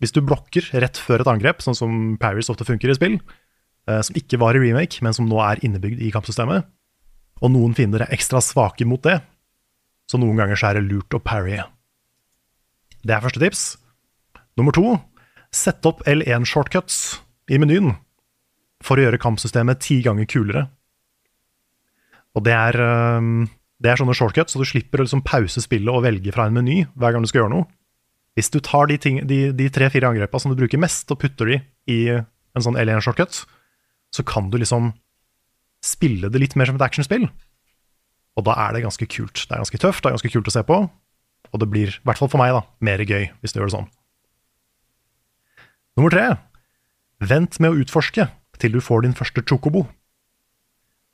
Hvis 0.00 0.12
du 0.12 0.20
blokker 0.24 0.68
rett 0.76 0.98
før 1.00 1.24
et 1.24 1.30
angrep, 1.30 1.62
sånn 1.64 1.76
som 1.76 2.16
parries 2.20 2.50
ofte 2.52 2.66
funker 2.68 2.92
i 2.92 2.96
spill, 2.96 3.16
eh, 3.88 4.02
som 4.04 4.18
ikke 4.18 4.40
var 4.42 4.56
i 4.56 4.62
remake, 4.62 5.00
men 5.02 5.16
som 5.16 5.28
nå 5.28 5.40
er 5.42 5.62
innebygd 5.64 6.02
i 6.04 6.12
kampsystemet, 6.14 6.68
og 7.42 7.52
noen 7.52 7.74
fiender 7.76 8.04
er 8.04 8.14
ekstra 8.14 8.40
svake 8.44 8.86
mot 8.88 9.02
det, 9.04 9.18
så 10.06 10.20
noen 10.20 10.38
ganger 10.38 10.58
så 10.58 10.70
er 10.70 10.78
det 10.78 10.86
lurt 10.88 11.16
å 11.16 11.22
parrye. 11.22 11.66
Det 13.06 13.14
er 13.14 13.22
første 13.22 13.42
tips. 13.42 13.64
Nummer 14.58 14.74
to, 14.74 14.96
sett 15.54 15.84
opp 15.88 16.02
L1-shortcuts 16.08 17.20
i 17.52 17.60
menyen 17.60 17.94
for 18.84 18.98
å 18.98 19.06
gjøre 19.06 19.20
kampsystemet 19.20 19.82
ti 19.84 20.00
ganger 20.04 20.28
kulere. 20.30 20.66
Og 22.36 22.44
det 22.44 22.52
er, 22.52 22.76
det 23.80 23.90
er 23.90 24.00
sånne 24.00 24.16
shortcuts, 24.16 24.52
så 24.52 24.60
du 24.60 24.68
slipper 24.68 25.00
å 25.00 25.06
liksom 25.06 25.24
pause 25.26 25.62
spillet 25.64 25.92
og 25.92 26.04
velge 26.04 26.34
fra 26.34 26.48
en 26.48 26.56
meny 26.56 26.82
hver 26.94 27.14
gang 27.14 27.24
du 27.24 27.30
skal 27.30 27.44
gjøre 27.44 27.54
noe. 27.54 27.68
Hvis 28.36 28.52
du 28.52 28.58
tar 28.60 28.90
de, 28.90 28.98
de, 29.24 29.38
de 29.56 29.68
tre-fire 29.72 30.10
angrepene 30.10 30.42
som 30.42 30.52
du 30.52 30.58
bruker 30.58 30.80
mest, 30.80 31.08
og 31.12 31.22
putter 31.22 31.48
de 31.48 31.60
i 31.92 32.00
en 32.12 32.64
sånn 32.64 32.76
L1-shortcut, 32.76 33.44
så 34.12 34.24
kan 34.28 34.50
du 34.52 34.58
liksom 34.60 34.92
spille 35.86 36.30
det 36.32 36.42
litt 36.42 36.56
mer 36.58 36.68
som 36.70 36.78
et 36.78 36.86
actionspill. 36.86 37.28
Og 38.36 38.44
da 38.46 38.56
er 38.66 38.76
det 38.76 38.84
ganske 38.84 39.08
kult. 39.08 39.46
Det 39.46 39.52
er 39.54 39.62
ganske 39.62 39.80
tøft, 39.80 40.02
det 40.02 40.10
er 40.10 40.16
ganske 40.18 40.32
kult 40.34 40.50
å 40.50 40.54
se 40.54 40.62
på, 40.66 40.80
og 41.52 41.62
det 41.62 41.68
blir, 41.72 41.94
i 41.94 42.08
hvert 42.08 42.20
fall 42.20 42.30
for 42.32 42.42
meg, 42.42 42.52
da, 42.56 42.64
mer 42.84 43.02
gøy 43.06 43.30
hvis 43.40 43.54
du 43.54 43.60
gjør 43.60 43.70
det 43.70 43.76
sånn. 43.78 43.88
Nummer 45.96 46.12
tre. 46.12 46.26
Vent 47.24 47.56
med 47.62 47.72
å 47.72 47.80
utforske 47.80 48.26
til 48.60 48.74
du 48.74 48.82
får 48.84 49.06
din 49.06 49.16
første 49.16 49.44
chocobo. 49.48 49.86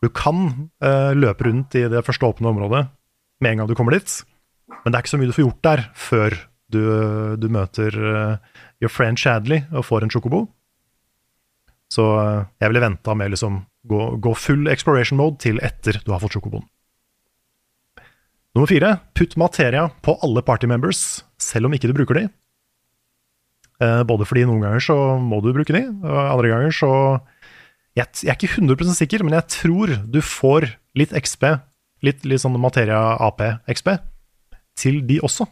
Du 0.02 0.08
kan 0.10 0.70
eh, 0.82 1.12
løpe 1.14 1.46
rundt 1.46 1.76
i 1.78 1.84
det 1.90 2.02
første 2.02 2.26
åpne 2.26 2.50
området 2.50 2.88
med 3.42 3.52
en 3.52 3.62
gang 3.62 3.70
du 3.70 3.76
kommer 3.78 3.94
dit, 3.94 4.10
men 4.82 4.90
det 4.90 4.96
er 4.96 5.04
ikke 5.04 5.12
så 5.12 5.20
mye 5.20 5.30
du 5.30 5.36
får 5.36 5.44
gjort 5.44 5.62
der 5.66 5.84
før 5.98 6.36
du, 6.72 6.82
du 7.38 7.46
møter 7.52 7.94
eh, 7.94 8.58
your 8.82 8.90
friend 8.90 9.20
Shadley 9.20 9.62
og 9.70 9.86
får 9.86 10.06
en 10.06 10.14
chocobo. 10.14 10.46
Så 11.92 12.06
eh, 12.18 12.42
jeg 12.62 12.72
ville 12.72 12.82
venta 12.82 13.14
med 13.18 13.34
liksom 13.34 13.62
gå, 13.88 14.02
gå 14.22 14.34
full 14.38 14.68
exploration 14.70 15.18
mode 15.20 15.40
til 15.42 15.58
etter 15.64 15.98
du 16.04 16.12
har 16.14 16.22
fått 16.22 16.36
sjokoboen. 16.36 16.64
Nummer 18.52 18.68
fire, 18.68 18.96
putt 19.16 19.38
materia 19.40 19.86
på 20.04 20.14
alle 20.24 20.42
party 20.44 20.68
members, 20.68 21.22
selv 21.40 21.68
om 21.68 21.76
ikke 21.76 21.88
du 21.88 21.96
bruker 21.96 22.18
de. 22.20 22.26
Eh, 23.82 24.02
både 24.06 24.26
fordi 24.28 24.44
noen 24.46 24.60
ganger 24.62 24.84
så 24.84 24.96
må 25.18 25.40
du 25.42 25.54
bruke 25.56 25.74
de, 25.74 25.86
og 26.04 26.18
andre 26.20 26.50
ganger 26.52 26.76
så 26.76 26.92
jeg, 27.96 28.08
jeg 28.24 28.30
er 28.32 28.38
ikke 28.38 28.60
100 28.60 28.94
sikker, 28.96 29.24
men 29.24 29.36
jeg 29.36 29.48
tror 29.52 29.94
du 30.08 30.20
får 30.24 30.68
litt 30.96 31.12
XP, 31.16 31.48
litt, 32.04 32.22
litt 32.28 32.42
sånn 32.42 32.56
Materia 32.60 33.00
AP-XP, 33.24 33.94
til 34.78 35.00
de 35.08 35.18
også. 35.24 35.48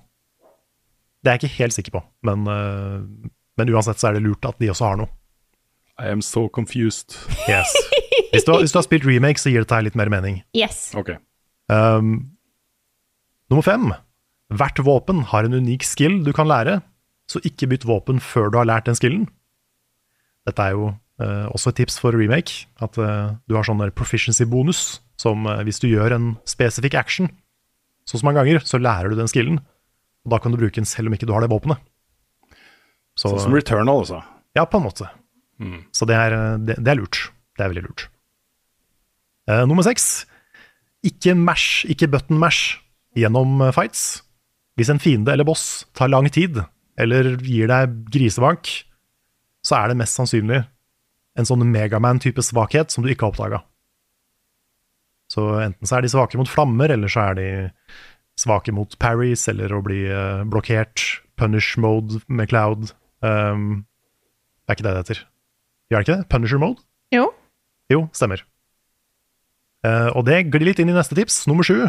Det 1.20 1.28
er 1.28 1.36
jeg 1.36 1.42
ikke 1.42 1.58
helt 1.58 1.76
sikker 1.76 1.96
på, 1.98 2.04
men, 2.28 2.46
eh, 2.48 3.30
men 3.60 3.72
uansett 3.74 4.00
så 4.00 4.10
er 4.10 4.16
det 4.18 4.24
lurt 4.24 4.46
at 4.48 4.60
de 4.60 4.70
også 4.72 4.92
har 4.92 5.00
noe. 5.00 5.12
I 6.00 6.10
am 6.10 6.22
so 6.24 6.48
confused. 6.48 7.18
Yes. 7.48 7.70
Hvis 8.32 8.46
du, 8.46 8.52
har, 8.52 8.62
hvis 8.62 8.72
du 8.72 8.78
har 8.78 8.86
spilt 8.86 9.06
remake, 9.08 9.40
så 9.42 9.50
gir 9.52 9.64
det 9.64 9.70
deg 9.72 9.88
litt 9.88 9.98
mer 9.98 10.10
mening. 10.12 10.40
Yes. 10.56 10.92
Ok. 10.96 11.12
Um, 11.70 12.30
nummer 13.50 13.66
fem. 13.66 13.90
Hvert 14.54 14.80
våpen 14.82 15.24
har 15.30 15.46
en 15.46 15.58
unik 15.60 15.84
skill 15.86 16.20
du 16.26 16.32
kan 16.34 16.48
lære, 16.50 16.80
så 17.30 17.42
ikke 17.46 17.68
bytt 17.70 17.86
våpen 17.86 18.22
før 18.22 18.50
du 18.50 18.58
har 18.58 18.68
lært 18.70 18.88
den 18.88 18.98
skillen. 18.98 19.28
Dette 20.48 20.64
er 20.64 20.74
jo 20.74 20.88
uh, 20.94 21.46
også 21.52 21.70
et 21.70 21.82
tips 21.82 22.00
for 22.02 22.16
remake, 22.16 22.66
at 22.82 22.98
uh, 22.98 23.36
du 23.46 23.58
har 23.58 23.66
sånn 23.66 23.82
proficiency-bonus, 23.94 25.00
som 25.20 25.46
uh, 25.46 25.60
hvis 25.66 25.82
du 25.82 25.90
gjør 25.90 26.16
en 26.16 26.32
spesifikk 26.48 26.96
action 26.98 27.30
så 28.08 28.18
så 28.18 28.26
mange 28.26 28.40
ganger, 28.40 28.64
så 28.66 28.80
lærer 28.80 29.12
du 29.12 29.20
den 29.20 29.30
skillen, 29.30 29.60
og 30.24 30.32
da 30.32 30.40
kan 30.42 30.50
du 30.50 30.58
bruke 30.58 30.74
den 30.74 30.88
selv 30.88 31.10
om 31.10 31.14
ikke 31.14 31.28
du 31.28 31.34
har 31.36 31.44
det 31.44 31.52
våpenet. 31.52 31.78
Så, 33.14 33.28
Sånn 33.28 33.42
som 33.44 33.54
Returnal, 33.54 34.02
altså. 34.02 34.22
ja, 34.56 34.64
på 34.66 34.80
en 34.80 34.86
måte. 34.88 35.06
Så 35.92 36.08
det 36.08 36.16
er, 36.16 36.36
det, 36.64 36.78
det 36.80 36.92
er 36.92 37.00
lurt. 37.00 37.28
Det 37.56 37.64
er 37.64 37.72
veldig 37.72 37.86
lurt. 37.88 38.06
Uh, 39.50 39.64
nummer 39.68 39.84
seks. 39.84 40.24
Ikke 41.06 41.34
mash, 41.36 41.86
ikke 41.88 42.10
button 42.12 42.40
mash 42.40 42.76
gjennom 43.16 43.60
eh, 43.64 43.72
fights. 43.74 44.22
Hvis 44.78 44.90
en 44.92 45.00
fiende 45.00 45.32
eller 45.32 45.48
boss 45.48 45.86
tar 45.96 46.10
lang 46.12 46.28
tid, 46.32 46.60
eller 47.00 47.32
gir 47.40 47.70
deg 47.70 47.96
grisebank, 48.12 48.68
så 49.64 49.78
er 49.78 49.90
det 49.90 49.98
mest 50.00 50.16
sannsynlig 50.16 50.60
en 51.38 51.48
sånn 51.48 51.64
Megaman-type 51.72 52.42
svakhet 52.44 52.92
som 52.92 53.04
du 53.04 53.10
ikke 53.12 53.26
har 53.26 53.34
oppdaga. 53.34 53.62
Så 55.30 55.46
enten 55.62 55.88
så 55.88 55.98
er 55.98 56.04
de 56.04 56.12
svake 56.12 56.40
mot 56.40 56.50
flammer, 56.50 56.92
eller 56.92 57.10
så 57.12 57.30
er 57.30 57.38
de 57.38 57.48
svake 58.40 58.74
mot 58.74 58.96
parries, 59.00 59.46
eller 59.52 59.72
å 59.72 59.82
bli 59.84 60.02
eh, 60.10 60.44
blokkert. 60.50 61.06
Punish 61.40 61.78
mode 61.80 62.20
med 62.28 62.50
cloud. 62.50 62.90
Um, 63.24 63.86
det 64.66 64.74
er 64.74 64.76
ikke 64.76 64.84
det 64.84 64.92
det 64.92 65.02
heter. 65.04 65.20
Gjør 65.90 66.00
det 66.00 66.06
ikke 66.06 66.16
det? 66.20 66.28
Punisher 66.30 66.62
mode? 66.62 66.82
Jo. 67.14 67.26
Jo, 67.90 68.04
stemmer. 68.14 68.44
Uh, 69.82 70.12
og 70.14 70.24
det 70.28 70.44
glir 70.52 70.68
litt 70.68 70.80
inn 70.82 70.92
i 70.92 70.96
neste 70.96 71.16
tips, 71.18 71.42
nummer 71.50 71.66
sju. 71.66 71.88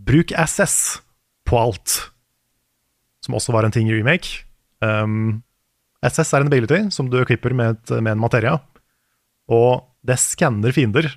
Bruk 0.00 0.32
SS 0.32 1.00
på 1.48 1.58
alt. 1.60 1.96
Som 3.24 3.36
også 3.36 3.52
var 3.52 3.66
en 3.66 3.74
ting 3.74 3.90
i 3.90 3.96
remake. 3.98 4.46
Um, 4.80 5.42
SS 6.00 6.32
er 6.32 6.44
en 6.44 6.48
ability 6.48 6.86
som 6.94 7.10
du 7.12 7.18
klipper 7.28 7.52
med, 7.52 7.76
et, 7.76 7.92
med 8.00 8.14
en 8.14 8.22
materia. 8.22 8.56
Og 9.50 9.84
det 10.06 10.16
skanner 10.22 10.72
fiender 10.72 11.10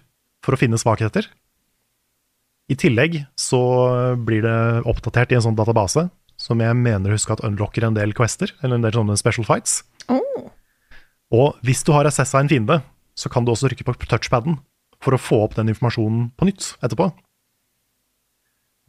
for 0.44 0.58
å 0.58 0.60
finne 0.60 0.80
svakheter. 0.82 1.30
I 2.72 2.76
tillegg 2.80 3.22
så 3.40 3.62
blir 4.24 4.44
det 4.44 4.58
oppdatert 4.90 5.32
i 5.32 5.38
en 5.38 5.46
sånn 5.46 5.58
database 5.58 6.08
som 6.40 6.60
jeg 6.64 6.76
mener 6.76 7.14
husker 7.14 7.38
at 7.38 7.44
unlocker 7.46 7.86
en 7.88 7.96
del 7.96 8.12
quester, 8.18 8.52
eller 8.64 8.80
en 8.80 8.86
del 8.86 8.96
sånne 8.96 9.16
special 9.20 9.48
fights. 9.48 9.82
Oh. 10.12 10.50
Og 11.34 11.58
hvis 11.66 11.82
du 11.86 11.92
har 11.96 12.06
SS 12.10 12.36
av 12.36 12.44
en 12.44 12.52
fiende, 12.52 12.80
så 13.18 13.30
kan 13.34 13.46
du 13.46 13.52
også 13.54 13.70
trykke 13.70 13.86
på 13.88 13.96
touchpaden 14.06 14.60
for 15.04 15.16
å 15.18 15.20
få 15.22 15.42
opp 15.48 15.56
den 15.58 15.72
informasjonen 15.74 16.30
på 16.38 16.48
nytt 16.48 16.74
etterpå. 16.86 17.10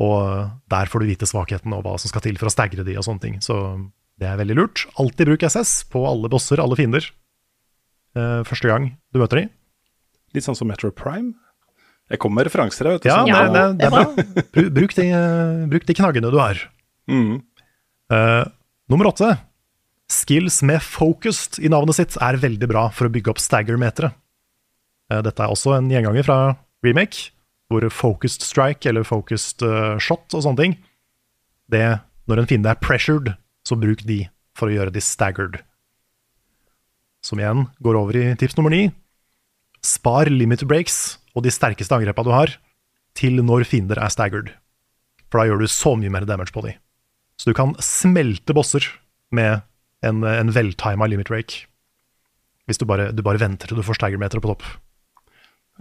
Og 0.05 0.51
der 0.72 0.88
får 0.90 1.03
du 1.05 1.09
vite 1.12 1.28
svakheten 1.28 1.74
og 1.76 1.84
hva 1.86 1.95
som 2.03 2.11
skal 2.11 2.24
til 2.24 2.38
for 2.40 2.51
å 2.51 2.55
stagre 2.55 2.84
de 2.86 2.97
og 2.99 3.05
sånne 3.07 3.22
ting. 3.22 3.36
Så 3.45 3.57
det 4.18 4.26
er 4.30 4.38
veldig 4.40 4.57
lurt. 4.59 4.84
Alltid 5.01 5.30
bruk 5.30 5.45
SS 5.47 5.84
på 5.92 6.03
alle 6.09 6.30
bosser, 6.32 6.61
alle 6.62 6.76
fiender. 6.78 7.07
eh, 8.16 8.42
første 8.47 8.68
gang 8.70 8.92
du 9.12 9.18
møter 9.18 9.40
de. 9.42 9.49
Litt 10.34 10.45
sånn 10.47 10.55
som 10.59 10.68
Metro 10.68 10.90
Prime. 10.95 11.32
Jeg 12.11 12.18
kommer 12.20 12.42
med 12.42 12.47
referanser 12.51 12.84
vet 12.90 13.03
du. 13.03 13.09
Ja, 13.09 13.24
så- 13.24 13.26
det, 13.26 13.53
det, 13.55 13.78
det 13.78 13.86
er 13.86 13.90
bra. 13.90 14.70
Bruk 14.76 14.95
de, 14.95 15.07
eh, 15.11 15.66
bruk 15.70 15.86
de 15.86 15.95
knaggene 15.95 16.30
du 16.30 16.38
har. 16.38 16.59
Mm. 17.09 17.42
Eh, 18.11 18.45
nummer 18.90 19.07
åtte. 19.11 19.38
Skills 20.15 20.61
med 20.62 20.83
focused 20.83 21.59
i 21.59 21.71
navnet 21.73 21.99
sitt 21.99 22.17
er 22.23 22.39
veldig 22.39 22.69
bra 22.71 22.87
for 22.95 23.09
å 23.09 23.12
bygge 23.12 23.33
opp 23.33 23.43
stagger-meteret. 23.43 24.15
Eh, 25.11 25.21
dette 25.25 25.43
er 25.43 25.53
også 25.53 25.75
en 25.77 25.91
gjenganger 25.91 26.27
fra 26.27 26.39
remake, 26.87 27.31
hvor 27.73 27.85
focused 27.91 28.45
strike 28.45 28.89
eller 28.89 29.07
focused 29.07 29.65
eh, 29.65 29.97
shot 29.99 30.37
og 30.37 30.45
sånne 30.45 30.61
ting 30.61 30.77
det, 31.73 32.01
Når 32.29 32.41
en 32.41 32.49
fiende 32.49 32.71
er 32.73 32.81
pressured, 32.81 33.35
så 33.65 33.77
bruk 33.77 34.05
de 34.09 34.23
for 34.57 34.71
å 34.71 34.75
gjøre 34.75 34.93
de 34.95 35.01
staggered. 35.05 35.59
Som 37.25 37.41
igjen 37.41 37.67
går 37.85 37.99
over 37.99 38.17
i 38.17 38.25
tips 38.41 38.57
nummer 38.57 38.73
ni. 38.73 38.93
Spar 39.85 40.31
limit 40.33 40.65
breaks 40.69 41.19
og 41.35 41.45
de 41.45 41.53
sterkeste 41.53 41.93
angrepa 41.97 42.25
du 42.25 42.31
har, 42.33 42.55
til 43.17 43.43
når 43.45 43.67
fiender 43.69 44.01
er 44.01 44.12
staggered. 44.12 44.55
For 45.29 45.41
da 45.41 45.51
gjør 45.51 45.65
du 45.65 45.69
så 45.69 45.93
mye 45.99 46.12
mer 46.12 46.25
damage 46.29 46.55
på 46.55 46.65
de. 46.65 46.77
Så 47.37 47.51
du 47.51 47.57
kan 47.57 47.75
smelte 47.83 48.57
bosser 48.57 48.87
med 49.35 49.65
en, 50.05 50.25
en 50.29 50.53
veltima 50.55 51.09
limit 51.11 51.31
break. 51.31 51.65
Hvis 52.69 52.81
du 52.81 52.87
bare, 52.89 53.11
du 53.13 53.23
bare 53.25 53.41
venter 53.43 53.69
til 53.69 53.81
du 53.81 53.85
får 53.85 53.99
staggermeter 53.99 54.41
på 54.41 54.53
topp. 54.53 54.65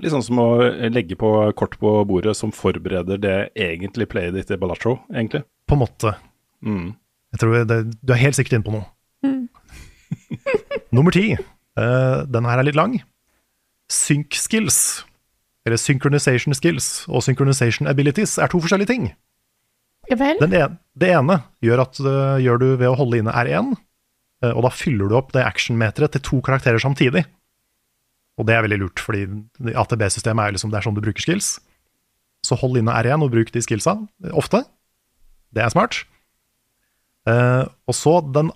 Litt 0.02 0.10
sånn 0.10 0.26
som 0.26 0.40
å 0.42 0.48
legge 0.90 1.16
på 1.20 1.30
kort 1.60 1.78
på 1.82 1.92
bordet 2.10 2.34
som 2.38 2.52
forbereder 2.56 3.20
det 3.22 3.38
egentlig 3.54 4.10
playet 4.10 4.34
ditt 4.36 4.52
i 4.52 4.58
Balatro, 4.60 4.98
egentlig. 5.14 5.44
På 5.70 5.78
en 5.78 5.84
måte. 5.84 6.16
Mm. 6.66 6.96
Jeg 7.34 7.42
tror 7.42 7.64
det, 7.70 7.78
Du 8.02 8.14
er 8.14 8.22
helt 8.24 8.38
sikkert 8.38 8.58
inne 8.58 8.66
på 8.66 8.74
noe. 8.74 8.88
Nummer 10.96 11.14
ti. 11.14 11.34
Uh, 11.78 12.26
den 12.30 12.46
her 12.46 12.62
er 12.62 12.68
litt 12.68 12.78
lang. 12.78 13.00
Sync 13.92 14.38
skills, 14.38 15.04
eller 15.66 15.78
synchronization 15.78 16.56
skills, 16.58 17.06
og 17.10 17.24
synchronization 17.26 17.90
abilities 17.90 18.38
er 18.42 18.52
to 18.52 18.62
forskjellige 18.62 18.92
ting. 18.92 19.12
Ja 20.12 20.18
vel? 20.20 20.38
Den 20.42 20.54
ene, 20.58 20.78
det 21.00 21.10
ene 21.16 21.40
gjør, 21.64 21.86
at, 21.86 22.02
uh, 22.04 22.38
gjør 22.42 22.62
du 22.62 22.68
ved 22.76 22.90
å 22.90 22.98
holde 23.00 23.22
inne 23.22 23.34
R1, 23.34 23.74
eh, 23.74 23.84
og 24.52 24.66
da 24.66 24.72
fyller 24.74 25.08
du 25.08 25.16
opp 25.16 25.32
det 25.36 25.46
actionmeteret 25.46 26.16
til 26.16 26.24
to 26.26 26.42
karakterer 26.44 26.82
samtidig. 26.82 27.24
Og 28.40 28.48
det 28.48 28.56
er 28.56 28.66
veldig 28.66 28.80
lurt, 28.82 29.02
fordi 29.04 29.28
ATB-systemet 29.78 30.48
er 30.48 30.56
liksom, 30.56 30.74
det 30.74 30.80
er 30.80 30.88
sånn 30.88 30.98
du 30.98 31.04
bruker 31.04 31.24
skills. 31.24 31.56
Så 32.44 32.58
hold 32.60 32.80
inne 32.80 32.96
R1 32.98 33.24
og 33.24 33.32
bruk 33.34 33.54
de 33.54 33.62
skillsa 33.64 33.96
eh, 34.26 34.34
ofte. 34.36 34.64
Det 35.54 35.64
er 35.64 35.72
smart. 35.72 36.02
Uh, 37.30 37.70
og 37.88 37.96
så 37.96 38.18
den, 38.36 38.50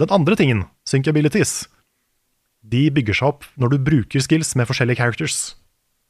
den 0.00 0.10
andre 0.14 0.34
tingen, 0.38 0.64
synkabilities, 0.88 1.68
de 2.66 2.88
bygger 2.90 3.14
seg 3.14 3.28
opp 3.30 3.46
når 3.60 3.76
du 3.76 3.84
bruker 3.84 4.24
skills 4.24 4.56
med 4.58 4.66
forskjellige 4.66 4.98
characters. 4.98 5.36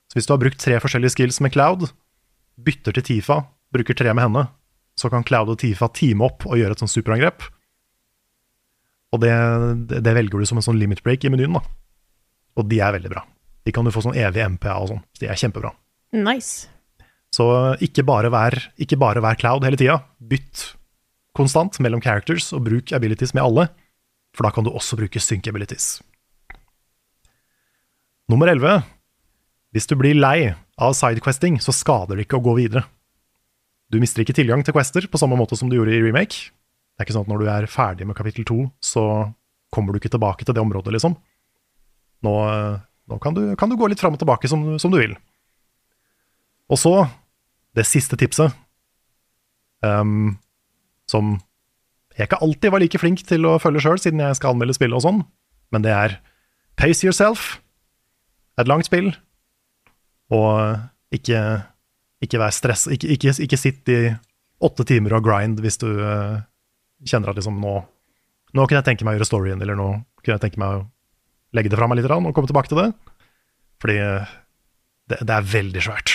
Så 0.09 0.17
hvis 0.17 0.29
du 0.29 0.33
har 0.33 0.41
brukt 0.41 0.63
tre 0.63 0.79
forskjellige 0.81 1.19
skills 1.19 1.43
med 1.45 1.53
Cloud, 1.53 1.91
bytter 2.65 2.97
til 2.97 3.05
Tifa, 3.11 3.43
bruker 3.75 3.99
tre 3.99 4.15
med 4.15 4.25
henne, 4.25 4.47
så 4.99 5.11
kan 5.13 5.27
Cloud 5.27 5.53
og 5.53 5.61
Tifa 5.61 5.91
teame 5.93 6.25
opp 6.25 6.47
og 6.49 6.57
gjøre 6.59 6.79
et 6.79 6.81
sånt 6.83 6.95
superangrep. 6.95 7.45
Og 9.15 9.23
det, 9.23 9.33
det, 9.89 10.15
velger 10.17 10.43
du 10.43 10.49
som 10.49 10.61
en 10.61 10.65
sånn 10.65 10.79
limit 10.81 11.01
break 11.05 11.25
i 11.25 11.33
menyen, 11.33 11.57
da. 11.57 11.63
Og 12.59 12.67
de 12.69 12.81
er 12.85 12.97
veldig 12.99 13.13
bra. 13.13 13.23
De 13.65 13.73
kan 13.75 13.87
du 13.87 13.93
få 13.93 14.03
sånn 14.05 14.19
evig 14.19 14.45
MPA 14.57 14.75
og 14.83 14.91
sånn. 14.93 15.05
De 15.21 15.31
er 15.31 15.39
kjempebra. 15.39 15.73
Nice. 16.17 16.69
Så 17.35 17.47
ikke 17.85 18.05
bare 18.09 18.31
vær, 18.33 18.57
ikke 18.81 18.99
bare 19.01 19.23
vær 19.25 19.39
Cloud 19.41 19.67
hele 19.67 19.79
tida. 19.81 20.01
Bytt 20.19 20.73
konstant 21.39 21.79
mellom 21.85 22.03
characters, 22.03 22.51
og 22.57 22.65
bruk 22.67 22.93
abilities 22.97 23.35
med 23.37 23.45
alle. 23.45 23.69
For 24.37 24.47
da 24.47 24.53
kan 24.55 24.67
du 24.67 24.73
også 24.73 24.99
bruke 24.99 25.23
sync 25.23 25.49
abilities. 25.51 25.99
Nummer 28.29 28.51
11. 28.51 28.83
Hvis 29.73 29.89
du 29.89 29.95
blir 30.01 30.19
lei 30.19 30.53
av 30.81 30.95
sidequesting, 30.97 31.59
så 31.65 31.73
skader 31.73 32.19
det 32.19 32.27
ikke 32.27 32.41
å 32.41 32.45
gå 32.45 32.57
videre. 32.59 32.85
Du 33.89 33.97
mister 34.03 34.21
ikke 34.21 34.37
tilgang 34.37 34.61
til 34.65 34.77
quester 34.77 35.07
på 35.09 35.21
samme 35.21 35.37
måte 35.39 35.57
som 35.57 35.71
du 35.71 35.79
gjorde 35.79 35.95
i 35.97 36.03
remake. 36.05 36.51
Det 36.99 37.05
er 37.05 37.07
ikke 37.07 37.15
sånn 37.15 37.29
at 37.29 37.31
når 37.31 37.43
du 37.45 37.49
er 37.53 37.71
ferdig 37.71 38.07
med 38.09 38.17
kapittel 38.19 38.43
2, 38.43 38.55
så 38.83 39.03
kommer 39.71 39.95
du 39.95 40.01
ikke 40.01 40.11
tilbake 40.11 40.43
til 40.43 40.57
det 40.57 40.63
området, 40.65 40.91
liksom. 40.97 41.15
Nå, 42.27 42.33
nå 43.07 43.19
kan, 43.23 43.37
du, 43.37 43.45
kan, 43.55 43.71
du, 43.71 43.77
gå 43.79 43.87
litt 43.87 44.03
fram 44.03 44.17
og 44.17 44.19
tilbake 44.19 44.51
som, 44.51 44.65
som, 44.83 44.91
du 44.91 44.99
vil. 44.99 45.15
Og 46.67 46.81
så, 46.83 46.95
det 47.79 47.87
siste 47.87 48.19
tipset, 48.19 48.51
um, 49.87 50.35
som 51.07 51.37
jeg 52.19 52.27
ikke 52.27 52.43
alltid 52.43 52.75
var 52.75 52.83
like 52.83 52.99
flink 52.99 53.23
til 53.29 53.47
å 53.47 53.61
følge 53.63 53.85
sjøl, 53.85 54.03
siden 54.03 54.25
jeg 54.25 54.41
skal 54.41 54.57
anmelde 54.57 54.75
spill 54.75 54.99
og 54.99 55.07
sånn, 55.07 55.23
men 55.71 55.87
det 55.87 55.95
er 55.95 56.19
pace 56.81 57.07
yourself. 57.07 57.61
Et 58.59 58.67
langt 58.67 58.91
spill, 58.91 59.13
og 60.35 61.15
ikke, 61.15 61.63
ikke 62.27 62.43
vær 62.43 62.59
stress. 62.59 62.89
Ikke, 62.91 63.15
ikke, 63.15 63.39
ikke 63.47 63.61
sitt 63.61 63.95
i 63.95 64.01
åtte 64.59 64.83
timer 64.83 65.15
og 65.15 65.29
grind 65.29 65.63
hvis 65.63 65.79
du 65.79 65.87
uh, 66.03 66.43
kjenner 67.07 67.33
at 67.33 67.39
liksom 67.39 67.59
nå, 67.63 67.75
nå 68.55 68.67
kunne 68.67 68.81
jeg 68.81 68.89
tenke 68.91 69.07
meg 69.07 69.17
å 69.17 69.21
gjøre 69.21 69.29
storyen, 69.29 69.63
eller 69.63 69.79
nå 69.79 69.91
kunne 70.23 70.37
jeg 70.37 70.45
tenke 70.47 70.63
meg 70.63 70.81
å 70.81 70.87
legge 71.57 71.73
det 71.73 71.79
fra 71.79 71.89
meg 71.89 72.01
litt 72.01 72.11
og 72.11 72.33
komme 72.37 72.51
tilbake 72.51 72.73
til 72.73 72.81
det. 72.83 72.89
Fordi 73.83 73.99
det, 73.99 75.21
det, 75.23 75.35
er 75.35 75.51
veldig 75.53 75.85
svært. 75.85 76.15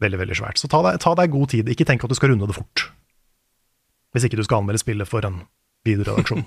Veldig, 0.00 0.20
veldig 0.22 0.38
svært. 0.38 0.60
Så 0.60 0.70
ta 0.70 0.80
deg, 0.86 1.00
ta 1.02 1.14
deg, 1.18 1.32
god 1.32 1.50
tid. 1.52 1.70
Ikke 1.72 1.86
tenk 1.88 2.04
at 2.06 2.12
du 2.12 2.16
skal 2.16 2.32
runde 2.32 2.48
det 2.48 2.56
fort. 2.56 2.86
Hvis 4.14 4.26
ikke 4.26 4.38
du 4.40 4.44
skal 4.46 4.62
anmelde 4.62 4.82
spillet 4.82 5.08
for 5.08 5.26
en 5.26 5.42
videoredaksjon. 5.86 6.44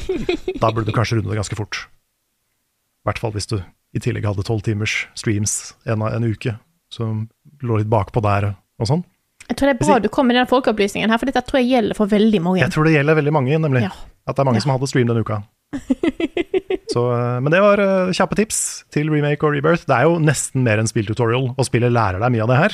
da 0.62 0.70
burde 0.70 0.88
du 0.88 0.94
kanskje 0.96 1.18
runde 1.18 1.32
det 1.32 1.38
ganske 1.38 1.58
fort. 1.58 1.86
I 1.86 3.10
hvert 3.10 3.20
fall 3.22 3.34
hvis 3.36 3.50
du 3.50 3.58
i 3.96 4.02
tillegg 4.02 4.26
hadde 4.28 4.44
tolv 4.46 4.64
timers 4.66 5.04
streams 5.16 5.74
en, 5.88 6.02
en 6.02 6.26
uke, 6.26 6.56
som 6.92 7.26
lå 7.62 7.80
litt 7.80 7.90
bakpå 7.90 8.22
der 8.24 8.50
og 8.54 8.90
sånn. 8.90 9.04
Jeg 9.46 9.56
tror 9.58 9.68
det 9.70 9.74
er 9.76 9.80
bra 9.86 9.98
du 10.02 10.08
kom 10.10 10.26
med 10.26 10.36
den 10.36 10.48
folkeopplysningen 10.50 11.10
her, 11.12 11.18
for 11.22 11.26
dette 11.30 11.42
tror 11.46 11.60
jeg 11.62 11.70
gjelder 11.70 11.94
for 11.98 12.06
veldig 12.10 12.40
mange. 12.42 12.60
Jeg 12.64 12.72
tror 12.74 12.84
det 12.88 12.94
gjelder 12.96 13.14
veldig 13.20 13.32
mange, 13.36 13.58
nemlig. 13.62 13.82
Ja. 13.86 13.92
At 14.26 14.34
det 14.34 14.42
er 14.42 14.48
mange 14.48 14.58
Ja. 14.58 14.64
som 14.66 14.72
hadde 14.74 14.88
stream 14.90 15.06
denne 15.06 15.22
uka. 15.22 15.42
Så, 16.92 17.02
eh, 17.12 17.40
men 17.42 17.50
det 17.52 17.60
var 17.60 17.78
eh, 17.82 18.12
kjappe 18.16 18.36
tips 18.38 18.58
til 18.94 19.10
remake 19.12 19.42
og 19.46 19.52
rebirth. 19.54 19.84
Det 19.86 19.94
er 19.96 20.04
jo 20.08 20.18
nesten 20.22 20.62
mer 20.66 20.78
enn 20.82 20.88
spilltutorial, 20.90 21.50
og 21.58 21.64
spillet 21.68 21.92
lærer 21.92 22.18
deg 22.22 22.32
mye 22.34 22.42
av 22.46 22.48
det 22.52 22.56
her. 22.62 22.72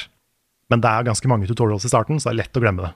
Men 0.70 0.80
det 0.84 0.88
er 0.92 1.02
ganske 1.08 1.28
mange 1.28 1.48
tutorials 1.50 1.84
i 1.84 1.90
starten, 1.92 2.20
så 2.20 2.28
det 2.30 2.34
er 2.36 2.40
lett 2.44 2.56
å 2.56 2.62
glemme 2.64 2.82
det. 2.86 2.92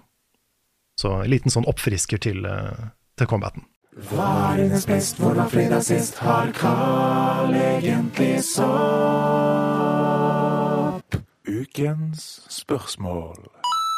Så 1.00 1.08
en 1.24 1.30
liten 1.32 1.50
sånn 1.52 1.66
oppfrisker 1.68 2.18
til, 2.22 2.46
eh, 2.46 2.88
til 3.18 3.26
combaten. 3.28 3.62
Varenes 4.12 4.84
best, 4.88 5.16
hvor 5.20 5.34
var 5.36 5.48
fredag 5.52 5.82
sist? 5.84 6.18
Har 6.20 6.52
Carl 6.56 7.52
egentlig 7.56 8.40
sopp? 9.86 11.16
Ukens 11.46 12.40
spørsmål. 12.52 13.36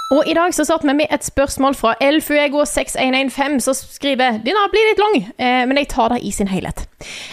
Og 0.09 0.25
i 0.25 0.33
dag 0.33 0.55
så 0.57 0.65
satt 0.65 0.87
vi 0.89 0.93
med 0.97 1.11
et 1.13 1.21
spørsmål 1.21 1.75
fra 1.77 1.91
Elfuego6115, 2.01 3.59
som 3.61 3.75
skriver 3.77 4.39
Denne 4.41 4.63
blir 4.73 4.87
litt 4.89 5.01
lang, 5.03 5.17
eh, 5.37 5.67
men 5.69 5.77
jeg 5.77 5.91
tar 5.93 6.15
det 6.15 6.23
i 6.25 6.31
sin 6.33 6.49
helhet. 6.49 6.87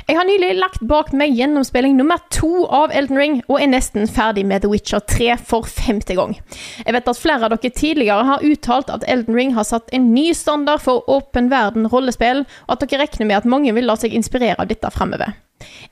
Jeg 0.09 0.17
har 0.17 0.27
nylig 0.27 0.49
lagt 0.57 0.81
bak 0.83 1.13
meg 1.15 1.37
gjennomspilling 1.39 1.95
nummer 1.95 2.19
to 2.35 2.65
av 2.67 2.91
Elden 2.91 3.15
Ring, 3.15 3.37
og 3.47 3.61
er 3.61 3.69
nesten 3.71 4.11
ferdig 4.11 4.43
med 4.43 4.65
The 4.65 4.71
Witcher 4.73 4.99
3 4.99 5.37
for 5.39 5.63
femte 5.63 6.17
gang. 6.19 6.35
Jeg 6.83 6.97
vet 6.97 7.07
at 7.07 7.21
flere 7.21 7.47
av 7.47 7.55
dere 7.55 7.71
tidligere 7.71 8.27
har 8.27 8.43
uttalt 8.43 8.91
at 8.91 9.07
Elden 9.07 9.39
Ring 9.39 9.55
har 9.55 9.63
satt 9.63 9.95
en 9.95 10.11
ny 10.11 10.33
standard 10.35 10.83
for 10.83 11.07
åpen 11.07 11.47
verden 11.53 11.87
rollespill, 11.87 12.43
og 12.67 12.75
at 12.75 12.83
dere 12.83 13.05
regner 13.05 13.31
med 13.31 13.37
at 13.37 13.47
mange 13.55 13.71
vil 13.71 13.87
la 13.87 13.95
seg 13.95 14.11
inspirere 14.11 14.59
av 14.59 14.67
dette 14.67 14.91
fremover. 14.91 15.31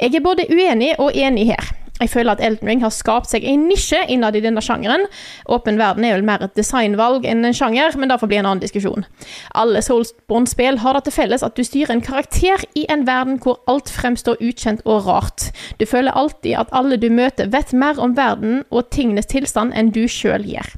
Jeg 0.04 0.18
er 0.20 0.28
både 0.28 0.52
uenig 0.52 0.98
og 1.00 1.16
enig 1.16 1.48
her. 1.54 1.72
Jeg 2.04 2.12
føler 2.12 2.36
at 2.36 2.44
Elden 2.44 2.68
Ring 2.68 2.84
har 2.84 2.92
skapt 2.92 3.32
seg 3.32 3.46
en 3.48 3.68
nisje 3.70 4.02
innad 4.12 4.36
i 4.36 4.42
denne 4.44 4.62
sjangeren. 4.64 5.06
Åpen 5.48 5.80
verden 5.80 6.04
er 6.04 6.18
vel 6.18 6.26
mer 6.28 6.44
et 6.44 6.56
designvalg 6.60 7.24
enn 7.30 7.46
en 7.48 7.56
sjanger, 7.56 7.96
men 7.96 8.12
det 8.12 8.20
får 8.20 8.32
bli 8.32 8.42
en 8.42 8.50
annen 8.50 8.64
diskusjon. 8.64 9.08
Alle 9.56 9.80
Soulsborne-spill 9.86 10.82
har 10.84 10.98
det 10.98 11.06
til 11.08 11.16
felles 11.16 11.46
at 11.48 11.56
du 11.56 11.64
styrer 11.64 11.96
en 11.96 12.04
karakter 12.04 12.66
i 12.76 12.86
en 12.92 13.08
verden 13.08 13.40
hvor 13.44 13.62
alt 13.72 13.92
fremstår 13.94 14.44
ukjent 14.44 14.84
og 14.84 15.08
rart. 15.08 15.50
Du 15.80 15.88
føler 15.88 16.12
alltid 16.12 16.60
at 16.60 16.76
alle 16.76 17.00
du 17.00 17.10
møter 17.14 17.52
vet 17.54 17.72
mer 17.74 18.00
om 18.04 18.18
verden 18.20 18.64
og 18.70 18.90
tingenes 18.92 19.32
tilstand 19.32 19.72
enn 19.78 19.94
du 19.96 20.04
sjøl 20.12 20.44
gjør. 20.44 20.76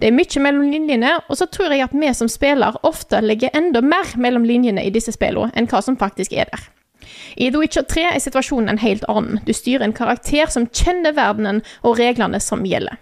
Det 0.00 0.08
er 0.08 0.16
mye 0.16 0.42
mellom 0.42 0.70
linjene, 0.72 1.16
og 1.28 1.38
så 1.38 1.46
tror 1.46 1.70
jeg 1.70 1.84
at 1.84 1.94
vi 1.94 2.10
som 2.16 2.30
spiller 2.30 2.80
ofte 2.82 3.20
legger 3.22 3.52
enda 3.54 3.84
mer 3.84 4.16
mellom 4.16 4.46
linjene 4.48 4.82
i 4.82 4.94
disse 4.94 5.14
spillene 5.14 5.52
enn 5.54 5.68
hva 5.70 5.84
som 5.84 6.00
faktisk 6.00 6.34
er 6.34 6.48
der. 6.50 6.70
I 7.36 7.50
The 7.50 7.62
Witcher 7.62 7.86
3 7.88 8.08
er 8.14 8.20
situasjonen 8.22 8.72
en 8.72 8.82
helt 8.82 9.06
annen. 9.08 9.40
Du 9.46 9.52
styrer 9.56 9.86
en 9.86 9.96
karakter 9.96 10.50
som 10.52 10.68
kjenner 10.68 11.16
verdenen 11.16 11.62
og 11.82 11.98
reglene 12.00 12.40
som 12.42 12.66
gjelder. 12.66 13.00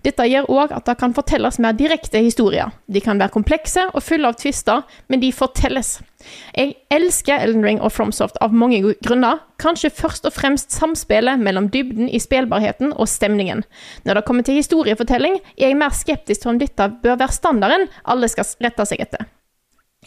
Dette 0.00 0.24
gjør 0.24 0.46
òg 0.48 0.70
at 0.72 0.86
det 0.88 0.94
kan 0.96 1.12
fortelles 1.12 1.58
mer 1.60 1.74
direkte 1.76 2.22
historier. 2.24 2.72
De 2.88 3.02
kan 3.04 3.20
være 3.20 3.34
komplekse 3.34 3.84
og 3.92 4.00
fulle 4.00 4.30
av 4.30 4.38
tvister, 4.40 4.86
men 5.12 5.20
de 5.20 5.28
fortelles. 5.34 5.98
Jeg 6.56 6.72
elsker 6.94 7.44
Elden 7.44 7.66
Ring 7.66 7.82
og 7.84 7.92
FromSoft 7.92 8.40
av 8.44 8.56
mange 8.56 8.80
grunner, 9.04 9.42
kanskje 9.60 9.92
først 9.92 10.24
og 10.28 10.32
fremst 10.38 10.72
samspillet 10.72 11.40
mellom 11.44 11.68
dybden 11.74 12.08
i 12.08 12.20
spillbarheten 12.22 12.94
og 12.96 13.10
stemningen. 13.12 13.64
Når 14.08 14.20
det 14.20 14.26
kommer 14.28 14.48
til 14.48 14.56
historiefortelling, 14.56 15.36
er 15.58 15.68
jeg 15.68 15.80
mer 15.80 15.92
skeptisk 15.92 16.46
til 16.46 16.54
om 16.54 16.62
dette 16.62 16.92
bør 17.02 17.20
være 17.20 17.36
standarden 17.36 17.90
alle 18.08 18.32
skal 18.32 18.48
rette 18.64 18.88
seg 18.88 19.04
etter. 19.04 19.28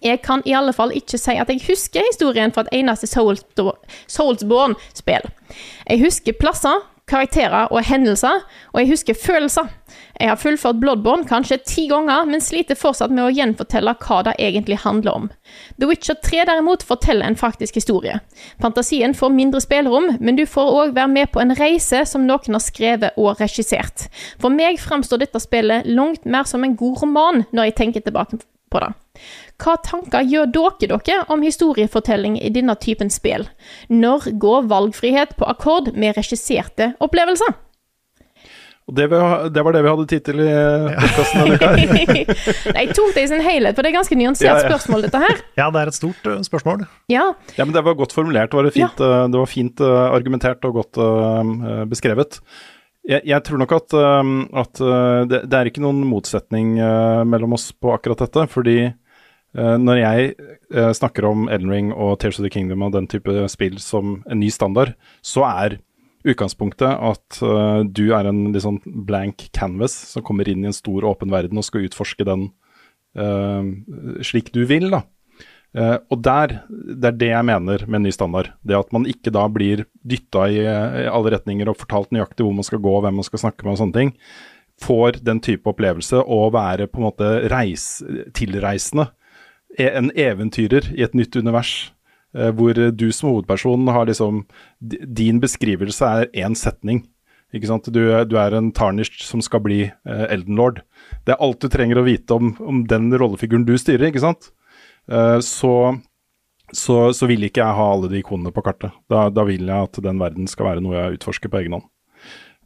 Jeg 0.01 0.21
kan 0.25 0.41
i 0.45 0.55
alle 0.57 0.73
fall 0.73 0.93
ikke 0.97 1.17
si 1.21 1.37
at 1.37 1.49
jeg 1.49 1.61
husker 1.67 2.01
historien 2.11 2.53
fra 2.53 2.61
et 2.65 2.73
eneste 2.81 3.07
Soulsborne-spill. 3.11 5.25
Jeg 5.89 6.01
husker 6.01 6.33
plasser, 6.39 6.77
karakterer 7.11 7.71
og 7.73 7.83
hendelser, 7.85 8.43
og 8.71 8.81
jeg 8.81 8.91
husker 8.91 9.17
følelser. 9.17 9.67
Jeg 10.19 10.29
har 10.29 10.39
fullført 10.39 10.79
Bloodborne 10.79 11.27
kanskje 11.27 11.57
ti 11.67 11.87
ganger, 11.89 12.27
men 12.29 12.43
sliter 12.43 12.77
fortsatt 12.79 13.11
med 13.11 13.25
å 13.25 13.33
gjenfortelle 13.33 13.93
hva 14.05 14.21
det 14.27 14.35
egentlig 14.39 14.79
handler 14.83 15.17
om. 15.17 15.27
The 15.81 15.89
Witcher 15.89 16.19
3 16.23 16.45
derimot 16.49 16.85
forteller 16.87 17.27
en 17.27 17.39
faktisk 17.39 17.79
historie. 17.81 18.19
Fantasien 18.63 19.15
får 19.17 19.33
mindre 19.35 19.63
spillerom, 19.63 20.13
men 20.19 20.39
du 20.39 20.45
får 20.47 20.73
òg 20.77 20.95
være 20.95 21.11
med 21.11 21.33
på 21.33 21.43
en 21.43 21.55
reise 21.57 22.05
som 22.07 22.27
noen 22.29 22.57
har 22.57 22.63
skrevet 22.63 23.17
og 23.17 23.41
regissert. 23.41 24.07
For 24.39 24.53
meg 24.53 24.79
framstår 24.81 25.25
dette 25.25 25.43
spillet 25.43 25.89
langt 25.89 26.25
mer 26.25 26.47
som 26.49 26.63
en 26.63 26.77
god 26.79 27.03
roman 27.03 27.45
når 27.51 27.71
jeg 27.71 27.79
tenker 27.81 28.07
tilbake 28.07 28.43
på 28.71 28.85
det. 28.85 28.93
Hva 29.61 29.75
tanker 29.85 30.25
gjør 30.25 30.47
dere 30.55 30.97
dere 31.05 31.25
om 31.29 31.43
historiefortelling 31.45 32.39
i 32.41 32.49
denne 32.53 32.73
typen 32.81 33.11
spill? 33.13 33.45
Når 33.93 34.31
går 34.41 34.69
valgfrihet 34.71 35.35
på 35.37 35.45
akkord 35.49 35.91
med 35.93 36.17
regisserte 36.17 36.93
opplevelser? 36.99 37.53
Det, 38.91 39.05
vi, 39.07 39.17
det 39.53 39.61
var 39.63 39.75
det 39.75 39.81
vi 39.85 39.91
hadde 39.93 40.05
tid 40.09 40.23
til 40.25 40.41
i 40.43 40.47
podkasten 40.97 41.43
denne 41.45 41.59
uka. 41.61 41.69
Nei, 42.73 42.81
jeg 42.81 42.95
tok 42.97 43.13
det 43.15 43.23
i 43.23 43.29
sin 43.29 43.43
helhet, 43.45 43.77
for 43.77 43.85
det 43.85 43.91
er 43.91 43.95
ganske 43.99 44.17
nyansert 44.19 44.49
Ja, 44.49 44.55
ja. 44.57 44.65
spørsmål, 44.73 45.05
dette 45.05 45.21
her. 45.21 45.43
Ja, 45.59 45.69
det 45.71 45.83
er 45.83 45.91
et 45.93 45.95
stort 45.99 46.27
uh, 46.27 46.39
spørsmål. 46.43 46.83
Ja, 47.13 47.29
Ja, 47.55 47.63
men 47.63 47.71
det 47.77 47.85
var 47.85 47.95
godt 48.01 48.15
formulert. 48.17 48.51
Det 48.51 48.57
var 48.59 48.73
fint, 48.75 48.99
uh, 49.05 49.29
det 49.31 49.39
var 49.45 49.51
fint 49.53 49.85
uh, 49.85 50.09
argumentert 50.11 50.65
og 50.67 50.81
godt 50.81 50.99
eh, 50.99 51.85
beskrevet. 51.93 52.41
Jeg, 53.07 53.23
jeg 53.25 53.41
tror 53.47 53.61
nok 53.61 53.71
at, 53.77 53.95
eh, 53.97 54.33
at 54.61 54.81
eh, 54.85 55.21
det, 55.29 55.39
det 55.49 55.57
er 55.57 55.69
ikke 55.71 55.81
noen 55.81 56.03
motsetning 56.05 56.75
eh, 56.77 57.21
mellom 57.25 57.55
oss 57.57 57.71
på 57.73 57.93
akkurat 57.95 58.19
dette. 58.21 58.43
Fordi 58.51 58.75
eh, 58.89 58.91
når 59.53 59.97
jeg 59.99 60.33
eh, 60.71 60.91
snakker 60.95 61.25
om 61.27 61.49
Elden 61.51 61.71
Ring 61.73 61.89
og 61.91 62.19
Tears 62.21 62.39
of 62.39 62.45
the 62.45 62.51
Kingdom 62.53 62.85
og 62.85 62.93
den 62.95 63.09
type 63.11 63.33
spill 63.51 63.79
som 63.83 64.21
en 64.23 64.39
ny 64.39 64.47
standard, 64.53 64.93
så 65.19 65.43
er 65.49 65.79
utgangspunktet 66.27 66.87
at 66.91 67.39
eh, 67.43 67.81
du 67.89 68.05
er 68.15 68.29
en 68.29 68.43
litt 68.53 68.65
sånn 68.65 68.81
blank 69.07 69.47
canvas 69.55 69.95
som 70.13 70.25
kommer 70.25 70.49
inn 70.49 70.63
i 70.63 70.69
en 70.69 70.77
stor, 70.77 71.05
åpen 71.09 71.33
verden 71.33 71.59
og 71.59 71.65
skal 71.67 71.87
utforske 71.87 72.27
den 72.27 72.51
uh, 73.17 73.63
slik 74.23 74.53
du 74.55 74.63
vil, 74.69 74.91
da. 74.93 75.03
Uh, 75.71 75.97
og 76.11 76.19
der, 76.23 76.57
det 76.69 77.09
er 77.09 77.17
det 77.17 77.29
jeg 77.31 77.47
mener 77.47 77.85
med 77.87 78.01
en 78.01 78.07
ny 78.07 78.13
standard. 78.15 78.51
Det 78.63 78.77
at 78.77 78.91
man 78.95 79.07
ikke 79.09 79.33
da 79.33 79.47
blir 79.51 79.85
dytta 80.03 80.47
i, 80.51 80.61
i 80.61 81.07
alle 81.09 81.33
retninger 81.35 81.71
og 81.71 81.79
fortalt 81.79 82.11
nøyaktig 82.13 82.45
hvor 82.45 82.55
man 82.55 82.67
skal 82.67 82.83
gå, 82.83 82.95
hvem 83.03 83.19
man 83.21 83.27
skal 83.27 83.45
snakke 83.47 83.65
med 83.65 83.75
og 83.75 83.81
sånne 83.81 83.97
ting. 83.97 84.13
Får 84.81 85.21
den 85.25 85.41
type 85.43 85.69
opplevelse 85.69 86.21
å 86.21 86.43
være 86.53 86.89
på 86.89 87.01
en 87.01 87.07
måte 87.09 87.33
reis, 87.53 87.87
tilreisende. 88.37 89.09
En 89.79 90.11
eventyrer 90.15 90.91
i 90.97 91.03
et 91.05 91.13
nytt 91.15 91.35
univers. 91.35 91.91
eh, 92.35 92.51
hvor 92.51 92.73
du 92.73 93.11
som 93.11 93.29
hovedperson 93.29 93.87
har 93.87 94.05
liksom 94.07 94.45
Din 94.81 95.39
beskrivelse 95.39 96.05
er 96.05 96.29
én 96.33 96.55
setning. 96.55 97.05
Ikke 97.53 97.67
sant? 97.67 97.89
Du, 97.91 97.99
du 98.25 98.37
er 98.39 98.53
en 98.55 98.71
tarnished 98.71 99.21
som 99.27 99.41
skal 99.43 99.59
bli 99.59 99.81
eh, 99.83 100.25
Elden 100.31 100.55
Lord. 100.55 100.81
Det 101.25 101.33
er 101.33 101.43
alt 101.43 101.59
du 101.59 101.67
trenger 101.67 101.99
å 101.99 102.05
vite 102.07 102.31
om, 102.33 102.55
om 102.63 102.85
den 102.87 103.11
rollefiguren 103.11 103.65
du 103.67 103.75
styrer, 103.77 104.07
ikke 104.07 104.23
sant? 104.23 104.53
Eh, 105.11 105.39
så, 105.43 105.73
så, 106.71 107.11
så 107.11 107.27
vil 107.27 107.43
ikke 107.43 107.59
jeg 107.59 107.79
ha 107.79 107.87
alle 107.91 108.07
de 108.11 108.21
ikonene 108.21 108.53
på 108.55 108.63
kartet. 108.63 108.95
Da, 109.11 109.27
da 109.29 109.43
vil 109.43 109.67
jeg 109.67 109.89
at 109.89 109.99
den 110.03 110.21
verden 110.21 110.47
skal 110.47 110.69
være 110.71 110.85
noe 110.85 110.95
jeg 110.95 111.19
utforsker 111.19 111.51
på 111.51 111.59
egen 111.59 111.75
hånd. 111.75 111.89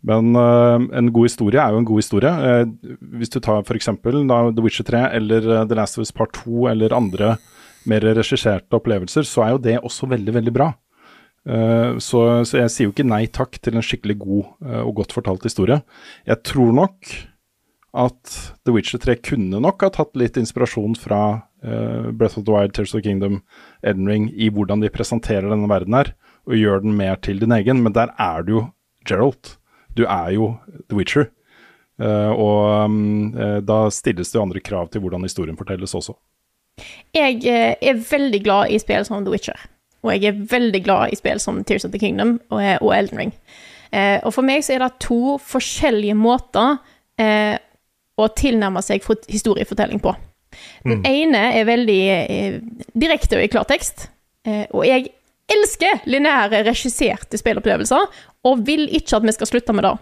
Men 0.05 0.35
uh, 0.37 0.77
en 0.93 1.09
god 1.13 1.29
historie 1.29 1.61
er 1.61 1.73
jo 1.73 1.81
en 1.81 1.87
god 1.87 2.01
historie. 2.01 2.31
Uh, 2.31 2.95
hvis 3.17 3.33
du 3.33 3.39
tar 3.41 3.65
f.eks. 3.65 3.89
The 4.05 4.63
Witcher 4.63 4.85
3 4.87 5.03
eller 5.17 5.47
eh, 5.49 5.67
The 5.69 5.77
Last 5.77 5.97
of 5.97 6.05
Us 6.05 6.13
Part 6.13 6.35
2 6.45 6.69
eller 6.73 6.93
andre 6.95 7.35
mer 7.89 8.05
regisserte 8.17 8.77
opplevelser, 8.77 9.25
så 9.25 9.45
er 9.45 9.53
jo 9.53 9.61
det 9.61 9.79
også 9.81 10.09
veldig, 10.09 10.33
veldig 10.39 10.53
bra. 10.53 10.71
Så, 12.01 12.19
så 12.49 12.57
jeg 12.57 12.71
sier 12.73 12.87
jo 12.87 12.91
ikke 12.95 13.03
nei 13.05 13.27
takk 13.29 13.59
til 13.61 13.75
en 13.77 13.83
skikkelig 13.85 14.15
god 14.17 14.71
og 14.79 14.95
godt 14.97 15.11
fortalt 15.13 15.43
historie. 15.45 15.75
Jeg 16.25 16.41
tror 16.49 16.71
nok 16.73 17.11
at 18.01 18.31
The 18.65 18.73
Witcher 18.73 19.03
3 19.03 19.19
kunne 19.27 19.61
nok 19.61 19.85
ha 19.85 19.91
tatt 19.93 20.17
litt 20.17 20.39
inspirasjon 20.41 20.97
fra 20.97 21.19
Breath 21.61 22.39
of 22.41 22.47
the 22.47 22.55
Wild, 22.55 22.73
Tears 22.73 22.95
of 22.95 23.03
the 23.03 23.05
Kingdom, 23.05 23.43
Elden 23.85 24.09
Ring, 24.09 24.25
i 24.33 24.49
hvordan 24.49 24.81
de 24.81 24.89
presenterer 24.89 25.45
denne 25.53 25.69
verden 25.69 25.93
her, 25.99 26.15
og 26.49 26.57
gjør 26.57 26.81
den 26.87 26.97
mer 26.97 27.21
til 27.21 27.45
din 27.45 27.53
egen. 27.53 27.85
Men 27.85 27.93
der 27.93 28.15
er 28.17 28.41
det 28.41 28.57
jo 28.57 28.65
Geralt. 29.05 29.59
Du 29.95 30.03
er 30.05 30.31
jo 30.35 30.53
The 30.89 30.97
Witcher. 30.97 31.29
Eh, 32.01 32.31
og 32.31 32.91
mm, 32.91 33.37
eh, 33.39 33.59
da 33.63 33.85
stilles 33.93 34.33
det 34.33 34.41
andre 34.41 34.63
krav 34.63 34.89
til 34.91 35.03
hvordan 35.03 35.23
historien 35.23 35.57
fortelles 35.57 35.95
også. 35.95 36.17
jeg 37.15 37.39
eh, 37.47 37.75
er 37.79 38.01
veldig 38.11 38.43
glad 38.43 38.73
i 38.75 38.79
spill 38.79 39.05
som 39.07 39.23
The 39.23 39.31
Witcher. 39.31 39.59
Og 40.03 40.11
jeg 40.13 40.29
er 40.29 40.43
veldig 40.51 40.83
glad 40.83 41.13
i 41.13 41.17
spill 41.17 41.39
som 41.39 41.63
Tears 41.63 41.85
of 41.85 41.91
the 41.91 41.99
Kingdom 41.99 42.39
og, 42.49 42.61
og 42.81 42.91
Elden 42.97 43.17
Ring. 43.17 43.33
Eh, 43.95 44.19
og 44.23 44.33
for 44.35 44.45
meg 44.45 44.63
så 44.65 44.75
er 44.75 44.83
det 44.83 44.97
to 45.03 45.37
forskjellige 45.41 46.17
måter 46.19 46.77
eh, 47.21 47.55
å 48.15 48.27
tilnærme 48.35 48.83
seg 48.83 49.03
historiefortelling 49.31 50.01
på. 50.03 50.13
Den 50.85 51.01
ene 51.03 51.41
er 51.57 51.67
veldig 51.67 52.01
eh, 52.15 52.59
direkte 52.95 53.39
og 53.39 53.43
i 53.43 53.51
klartekst. 53.51 54.09
Og 54.45 54.83
jeg 54.85 55.09
elsker 55.51 56.05
lineære, 56.09 56.63
regisserte 56.67 57.37
spillopplevelser, 57.37 58.07
og 58.45 58.63
vil 58.67 58.87
ikke 58.89 59.17
at 59.17 59.25
vi 59.25 59.33
skal 59.35 59.49
slutte 59.49 59.73
med 59.73 59.85
det. 59.87 59.95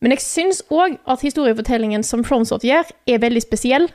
Men 0.00 0.12
jeg 0.12 0.24
syns 0.24 0.62
òg 0.68 0.98
at 1.08 1.22
historiefortellingen 1.24 2.02
som 2.04 2.24
Fromsort 2.24 2.66
gjør, 2.66 2.84
er 3.08 3.22
veldig 3.22 3.42
spesiell. 3.42 3.88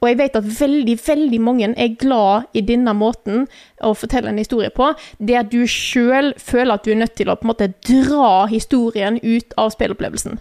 og 0.00 0.08
jeg 0.08 0.18
vet 0.18 0.34
at 0.36 0.60
veldig, 0.60 0.98
veldig 1.06 1.38
mange 1.40 1.68
er 1.72 1.94
glad 1.96 2.42
i 2.52 2.60
denne 2.60 2.92
måten 2.92 3.46
å 3.80 3.94
fortelle 3.96 4.28
en 4.28 4.38
historie 4.38 4.68
på, 4.70 4.90
det 5.18 5.38
at 5.40 5.48
du 5.48 5.64
sjøl 5.66 6.34
føler 6.36 6.74
at 6.74 6.84
du 6.84 6.90
er 6.92 7.00
nødt 7.00 7.14
til 7.16 7.30
å 7.30 7.36
på 7.36 7.46
en 7.46 7.52
måte 7.54 7.72
dra 7.88 8.44
historien 8.50 9.16
ut 9.22 9.56
av 9.56 9.70
spillopplevelsen. 9.72 10.36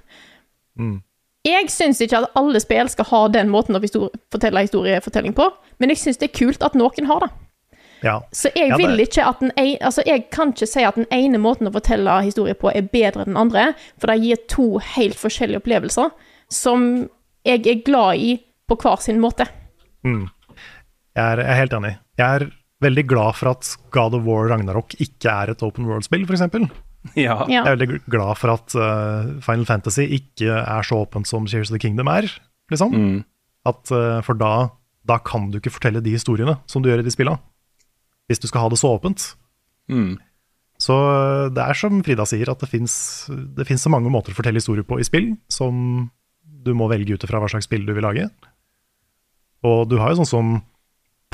Jeg 1.45 1.69
syns 1.69 2.01
ikke 2.01 2.17
at 2.19 2.35
alle 2.35 2.59
spill 2.59 2.89
skal 2.89 3.05
ha 3.05 3.27
den 3.31 3.49
måten 3.53 3.77
å 3.77 4.09
fortelle 4.33 4.65
historiefortelling 4.65 5.33
på, 5.33 5.47
men 5.79 5.89
jeg 5.89 6.03
syns 6.03 6.17
det 6.17 6.33
er 6.33 6.39
kult 6.39 6.63
at 6.65 6.75
noen 6.75 7.05
har 7.07 7.23
det. 7.23 7.31
Ja. 8.03 8.19
Så 8.35 8.51
jeg 8.55 8.69
Ja, 8.73 8.77
vil 8.77 8.99
ikke 8.99 9.23
at 9.25 9.39
den 9.39 9.51
ene 9.55 9.79
Altså, 9.81 10.03
jeg 10.05 10.27
kan 10.33 10.51
ikke 10.53 10.67
si 10.67 10.83
at 10.83 10.97
den 10.99 11.07
ene 11.13 11.39
måten 11.41 11.69
å 11.69 11.73
fortelle 11.73 12.17
historie 12.25 12.53
på 12.57 12.71
er 12.75 12.89
bedre 12.91 13.23
enn 13.23 13.33
den 13.33 13.39
andre, 13.39 13.73
for 14.01 14.11
det 14.11 14.19
gir 14.23 14.41
to 14.51 14.67
helt 14.95 15.17
forskjellige 15.19 15.63
opplevelser 15.63 16.11
som 16.51 17.07
jeg 17.45 17.65
er 17.69 17.81
glad 17.85 18.21
i 18.21 18.35
på 18.69 18.77
hver 18.81 19.01
sin 19.01 19.19
måte. 19.21 19.45
Jeg 20.05 21.21
er, 21.21 21.41
jeg 21.41 21.51
er 21.53 21.59
helt 21.61 21.75
enig. 21.77 21.93
Jeg 22.19 22.39
er 22.39 22.47
veldig 22.85 23.05
glad 23.09 23.37
for 23.39 23.53
at 23.53 23.69
God 23.95 24.17
of 24.17 24.25
War 24.27 24.49
Ragnarok 24.51 24.97
ikke 25.01 25.31
er 25.31 25.53
et 25.53 25.63
open 25.65 25.87
world-spill, 25.89 26.25
f.eks. 26.27 26.43
Ja. 27.13 27.37
Jeg 27.45 27.61
er 27.61 27.75
veldig 27.75 27.99
glad 28.09 28.39
for 28.41 28.55
at 28.55 28.73
uh, 28.77 29.35
Final 29.45 29.65
Fantasy 29.69 30.07
ikke 30.17 30.49
er 30.57 30.85
så 30.85 31.03
åpent 31.03 31.29
som 31.29 31.45
Cheers 31.49 31.69
of 31.69 31.75
the 31.77 31.81
Kingdom 31.81 32.09
er. 32.09 32.27
liksom. 32.73 32.95
Mm. 32.97 33.19
At, 33.69 33.83
uh, 33.93 34.21
for 34.25 34.37
da, 34.37 34.69
da 35.05 35.19
kan 35.21 35.51
du 35.53 35.59
ikke 35.59 35.73
fortelle 35.75 36.01
de 36.01 36.15
historiene 36.17 36.57
som 36.69 36.81
du 36.81 36.89
gjør 36.89 37.03
i 37.03 37.07
de 37.07 37.13
spillene. 37.13 37.37
Hvis 38.29 38.41
du 38.41 38.47
skal 38.49 38.65
ha 38.65 38.71
det 38.73 38.79
så 38.81 38.95
åpent. 38.95 39.33
Mm. 39.91 40.15
Så 40.81 40.95
eh, 40.95 41.47
det 41.55 41.63
er 41.63 41.79
som 41.79 42.01
Frida 42.03 42.25
sier, 42.27 42.51
at 42.51 42.61
det 42.61 42.69
fins 42.71 43.85
så 43.85 43.91
mange 43.93 44.11
måter 44.11 44.33
å 44.33 44.37
fortelle 44.37 44.59
historier 44.59 44.87
på 44.87 44.99
i 44.99 45.07
spill, 45.07 45.33
som 45.51 46.07
du 46.65 46.73
må 46.77 46.89
velge 46.91 47.15
ut 47.15 47.25
ifra 47.25 47.39
hva 47.41 47.49
slags 47.51 47.69
spill 47.69 47.85
du 47.85 47.93
vil 47.93 48.05
lage. 48.05 48.27
Og 49.65 49.85
du 49.89 49.99
har 50.01 50.11
jo 50.11 50.21
sånn 50.21 50.33
som 50.33 50.55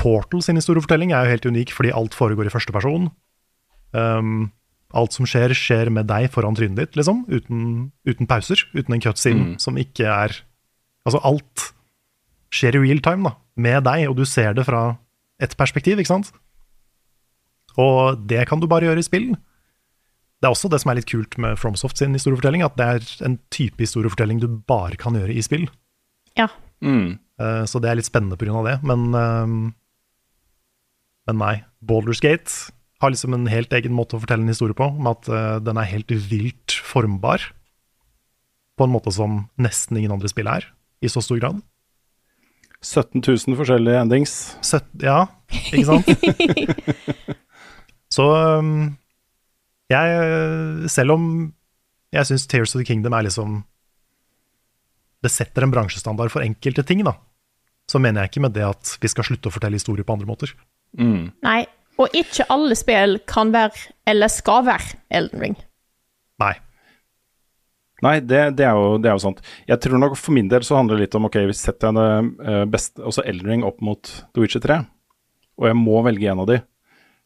Portal 0.00 0.42
sin 0.42 0.58
historiefortelling 0.58 1.12
er 1.14 1.26
jo 1.26 1.34
helt 1.36 1.46
unik, 1.52 1.72
fordi 1.76 1.92
alt 1.94 2.16
foregår 2.16 2.48
i 2.48 2.52
første 2.52 2.74
person. 2.74 3.06
Um, 3.92 4.50
alt 4.96 5.14
som 5.14 5.28
skjer, 5.28 5.54
skjer 5.56 5.92
med 5.94 6.08
deg 6.10 6.28
foran 6.32 6.56
trynet 6.58 6.80
ditt, 6.80 6.96
liksom. 6.98 7.22
Uten, 7.30 7.92
uten 8.08 8.28
pauser. 8.28 8.64
Uten 8.74 8.96
en 8.96 9.04
cutscene 9.04 9.60
som 9.62 9.78
ikke 9.80 10.08
er 10.08 10.42
Altså, 11.02 11.18
alt 11.26 11.62
skjer 12.54 12.76
i 12.78 12.80
real 12.84 13.00
time, 13.02 13.26
da. 13.26 13.32
Med 13.58 13.80
deg, 13.88 14.04
og 14.06 14.20
du 14.20 14.22
ser 14.22 14.52
det 14.54 14.62
fra 14.68 14.92
ett 15.42 15.56
perspektiv, 15.58 15.98
ikke 15.98 16.12
sant? 16.12 16.28
Og 17.80 18.20
det 18.28 18.44
kan 18.50 18.60
du 18.60 18.66
bare 18.70 18.88
gjøre 18.90 19.00
i 19.00 19.06
spill. 19.06 19.30
Det 20.42 20.48
er 20.48 20.54
også 20.56 20.68
det 20.72 20.80
som 20.82 20.90
er 20.90 20.98
litt 20.98 21.06
kult 21.10 21.36
med 21.38 21.54
FromSoft 21.60 22.00
sin 22.00 22.16
historiefortelling, 22.16 22.64
at 22.66 22.74
det 22.76 22.86
er 22.96 23.04
en 23.28 23.36
type 23.54 23.78
historiefortelling 23.78 24.40
du 24.42 24.48
bare 24.48 24.98
kan 24.98 25.14
gjøre 25.14 25.36
i 25.38 25.44
spill. 25.44 25.68
Ja. 26.38 26.48
Mm. 26.82 27.18
Eh, 27.38 27.64
Så 27.70 27.78
det 27.80 27.90
er 27.92 28.00
litt 28.00 28.08
spennende 28.10 28.36
pga. 28.40 28.62
det, 28.66 28.82
men 28.82 29.12
ehm, 29.14 29.74
Men 31.28 31.38
nei. 31.38 31.62
Baldur's 31.80 32.20
Gate 32.20 32.72
har 33.00 33.10
liksom 33.10 33.34
en 33.34 33.46
helt 33.46 33.70
egen 33.72 33.92
måte 33.94 34.16
å 34.16 34.20
fortelle 34.22 34.42
en 34.42 34.50
historie 34.50 34.74
på, 34.74 34.88
med 34.98 35.10
at 35.12 35.28
eh, 35.30 35.58
den 35.62 35.78
er 35.78 35.86
helt 35.90 36.10
vilt 36.10 36.72
formbar. 36.82 37.38
På 38.78 38.84
en 38.88 38.90
måte 38.94 39.12
som 39.14 39.48
nesten 39.58 39.96
ingen 39.98 40.10
andre 40.12 40.28
spill 40.30 40.48
er, 40.50 40.66
i 41.02 41.06
så 41.10 41.22
stor 41.22 41.38
grad. 41.38 41.62
17 42.82 43.22
000 43.22 43.54
forskjellige 43.58 44.00
endings. 44.02 44.56
Søtt, 44.66 44.88
ja, 44.98 45.26
ikke 45.70 45.84
sant? 45.86 46.08
så 48.12 48.26
um, 48.60 48.92
jeg 49.92 50.88
Selv 50.92 51.16
om 51.16 51.26
jeg 52.12 52.28
syns 52.28 52.46
Tears 52.48 52.74
of 52.74 52.82
the 52.82 52.86
Kingdom 52.88 53.14
er 53.16 53.26
liksom 53.26 53.62
Det 55.24 55.32
setter 55.32 55.64
en 55.64 55.72
bransjestandard 55.72 56.32
for 56.32 56.44
enkelte 56.44 56.84
ting, 56.84 57.04
da. 57.06 57.14
Så 57.88 58.00
mener 58.02 58.22
jeg 58.22 58.32
ikke 58.32 58.42
med 58.44 58.56
det 58.56 58.64
at 58.66 58.96
vi 59.02 59.10
skal 59.10 59.26
slutte 59.26 59.48
å 59.48 59.54
fortelle 59.54 59.78
historier 59.78 60.06
på 60.06 60.16
andre 60.16 60.26
måter. 60.26 60.50
Mm. 60.98 61.30
Nei. 61.44 61.62
Og 62.00 62.14
ikke 62.16 62.46
alle 62.50 62.74
spill 62.78 63.18
kan 63.28 63.52
være, 63.54 63.92
eller 64.08 64.30
skal 64.32 64.64
være, 64.66 64.96
Elden 65.14 65.44
Ring. 65.44 65.56
Nei. 66.42 66.54
Nei, 68.02 68.16
det, 68.18 68.40
det, 68.58 68.66
er 68.66 68.74
jo, 68.74 68.96
det 68.98 69.12
er 69.12 69.14
jo 69.14 69.22
sant. 69.22 69.42
Jeg 69.68 69.78
tror 69.84 70.00
nok 70.02 70.16
for 70.18 70.34
min 70.34 70.50
del 70.50 70.64
så 70.66 70.80
handler 70.80 70.98
det 70.98 71.06
litt 71.06 71.18
om 71.18 71.28
ok, 71.28 71.38
hvis 71.50 71.62
setter 71.62 71.92
jeg 71.92 71.98
det 72.00 72.08
beste, 72.72 72.72
best, 72.72 73.04
også 73.12 73.26
Elden 73.30 73.52
Ring 73.52 73.66
opp 73.68 73.78
mot 73.84 74.10
The 74.32 74.42
Witcher 74.42 74.64
3, 74.64 74.80
og 75.62 75.68
jeg 75.70 75.78
må 75.78 76.02
velge 76.08 76.32
en 76.32 76.42
av 76.42 76.50
de. 76.50 76.58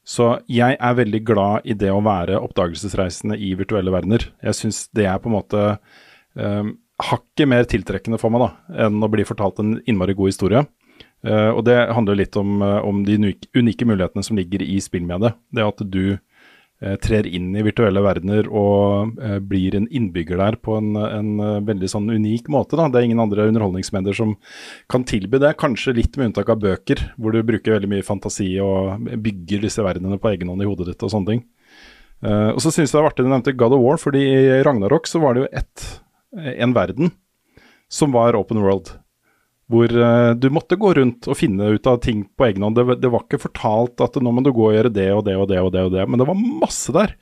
Så 0.06 0.36
jeg 0.46 0.76
er 0.78 0.98
veldig 1.00 1.20
glad 1.26 1.66
i 1.66 1.74
det 1.74 1.90
å 1.90 2.02
være 2.04 2.38
oppdagelsesreisende 2.38 3.38
i 3.42 3.52
virtuelle 3.58 3.90
verdener. 3.90 4.28
Jeg 4.44 4.58
syns 4.60 4.84
det 4.94 5.08
er 5.10 5.18
på 5.18 5.30
en 5.30 5.34
måte 5.34 5.62
um, 6.38 6.76
hakket 7.02 7.50
mer 7.50 7.66
tiltrekkende 7.68 8.20
for 8.22 8.30
meg 8.32 8.44
da, 8.44 8.50
enn 8.86 9.02
å 9.02 9.10
bli 9.10 9.26
fortalt 9.26 9.58
en 9.62 9.76
innmari 9.84 10.14
god 10.16 10.30
historie. 10.30 10.62
Uh, 11.26 11.50
og 11.56 11.64
det 11.66 11.74
handler 11.90 12.20
litt 12.20 12.38
om, 12.38 12.60
eh, 12.62 12.78
om 12.86 13.00
de 13.02 13.16
unike, 13.18 13.88
mulighetene 13.88 14.22
som 14.22 14.38
ligger 14.38 14.62
i 14.62 14.78
spillmediet. 14.84 15.34
Det 15.50 15.64
at 15.64 15.82
du 15.90 16.18
trer 17.00 17.26
inn 17.26 17.54
i 17.56 17.62
virtuelle 17.64 18.02
verdener 18.04 18.48
og 18.52 19.16
eh, 19.22 19.38
blir 19.40 19.78
en 19.78 19.86
innbygger 19.88 20.36
der 20.40 20.58
på 20.60 20.76
en, 20.76 20.92
en 21.00 21.30
eh, 21.40 21.60
veldig 21.64 21.88
sånn 21.88 22.10
unik 22.12 22.50
måte. 22.52 22.76
Da. 22.76 22.90
Det 22.92 23.00
er 23.00 23.08
ingen 23.08 23.22
andre 23.22 23.46
underholdningsmedier 23.48 24.16
som 24.16 24.34
kan 24.92 25.06
tilby 25.08 25.40
det, 25.40 25.54
kanskje 25.60 25.96
litt 25.96 26.18
med 26.20 26.30
unntak 26.30 26.52
av 26.52 26.60
bøker, 26.60 27.00
hvor 27.16 27.32
du 27.32 27.40
bruker 27.46 27.78
veldig 27.78 27.92
mye 27.94 28.06
fantasi 28.06 28.50
og 28.60 29.08
bygger 29.24 29.64
disse 29.64 29.84
verdenene 29.84 30.20
på 30.20 30.34
egen 30.34 30.52
hånd 30.52 30.64
i 30.64 30.68
hodet 30.68 30.90
ditt 30.92 31.06
og 31.06 31.14
sånne 31.14 31.32
ting. 31.32 31.44
Eh, 32.26 32.50
og 32.52 32.60
så 32.60 32.72
syns 32.72 32.90
jeg 32.90 32.98
det 32.98 33.02
var 33.06 33.10
artig 33.12 33.24
du 33.24 33.32
nevnte 33.32 33.56
God 33.56 33.78
of 33.78 33.84
War, 33.86 34.02
fordi 34.02 34.26
i 34.28 34.60
Ragnarok 34.66 35.08
så 35.08 35.22
var 35.24 35.36
det 35.36 35.46
jo 35.46 35.52
ett, 35.62 35.88
en 36.36 36.76
verden 36.76 37.14
som 37.88 38.12
var 38.12 38.36
open 38.36 38.60
world. 38.60 38.92
Hvor 39.72 39.90
eh, 39.90 40.30
du 40.38 40.46
måtte 40.54 40.76
gå 40.78 40.92
rundt 40.94 41.26
og 41.26 41.38
finne 41.40 41.72
ut 41.74 41.88
av 41.90 41.96
ting 42.04 42.20
på 42.38 42.46
egen 42.46 42.62
hånd. 42.62 42.76
Det, 42.78 42.98
det 43.02 43.10
var 43.10 43.24
ikke 43.24 43.40
fortalt 43.48 43.98
at 44.04 44.18
nå 44.22 44.30
må 44.30 44.44
du 44.46 44.52
gå 44.54 44.68
og 44.68 44.76
gjøre 44.76 44.92
det 44.94 45.08
og 45.10 45.24
det 45.26 45.34
og 45.40 45.48
det 45.50 45.58
og 45.58 45.72
det, 45.74 45.82
og 45.88 45.90
det, 45.96 46.04
men 46.06 46.22
det 46.22 46.28
var 46.28 46.38
masse 46.38 46.94
der. 46.94 47.16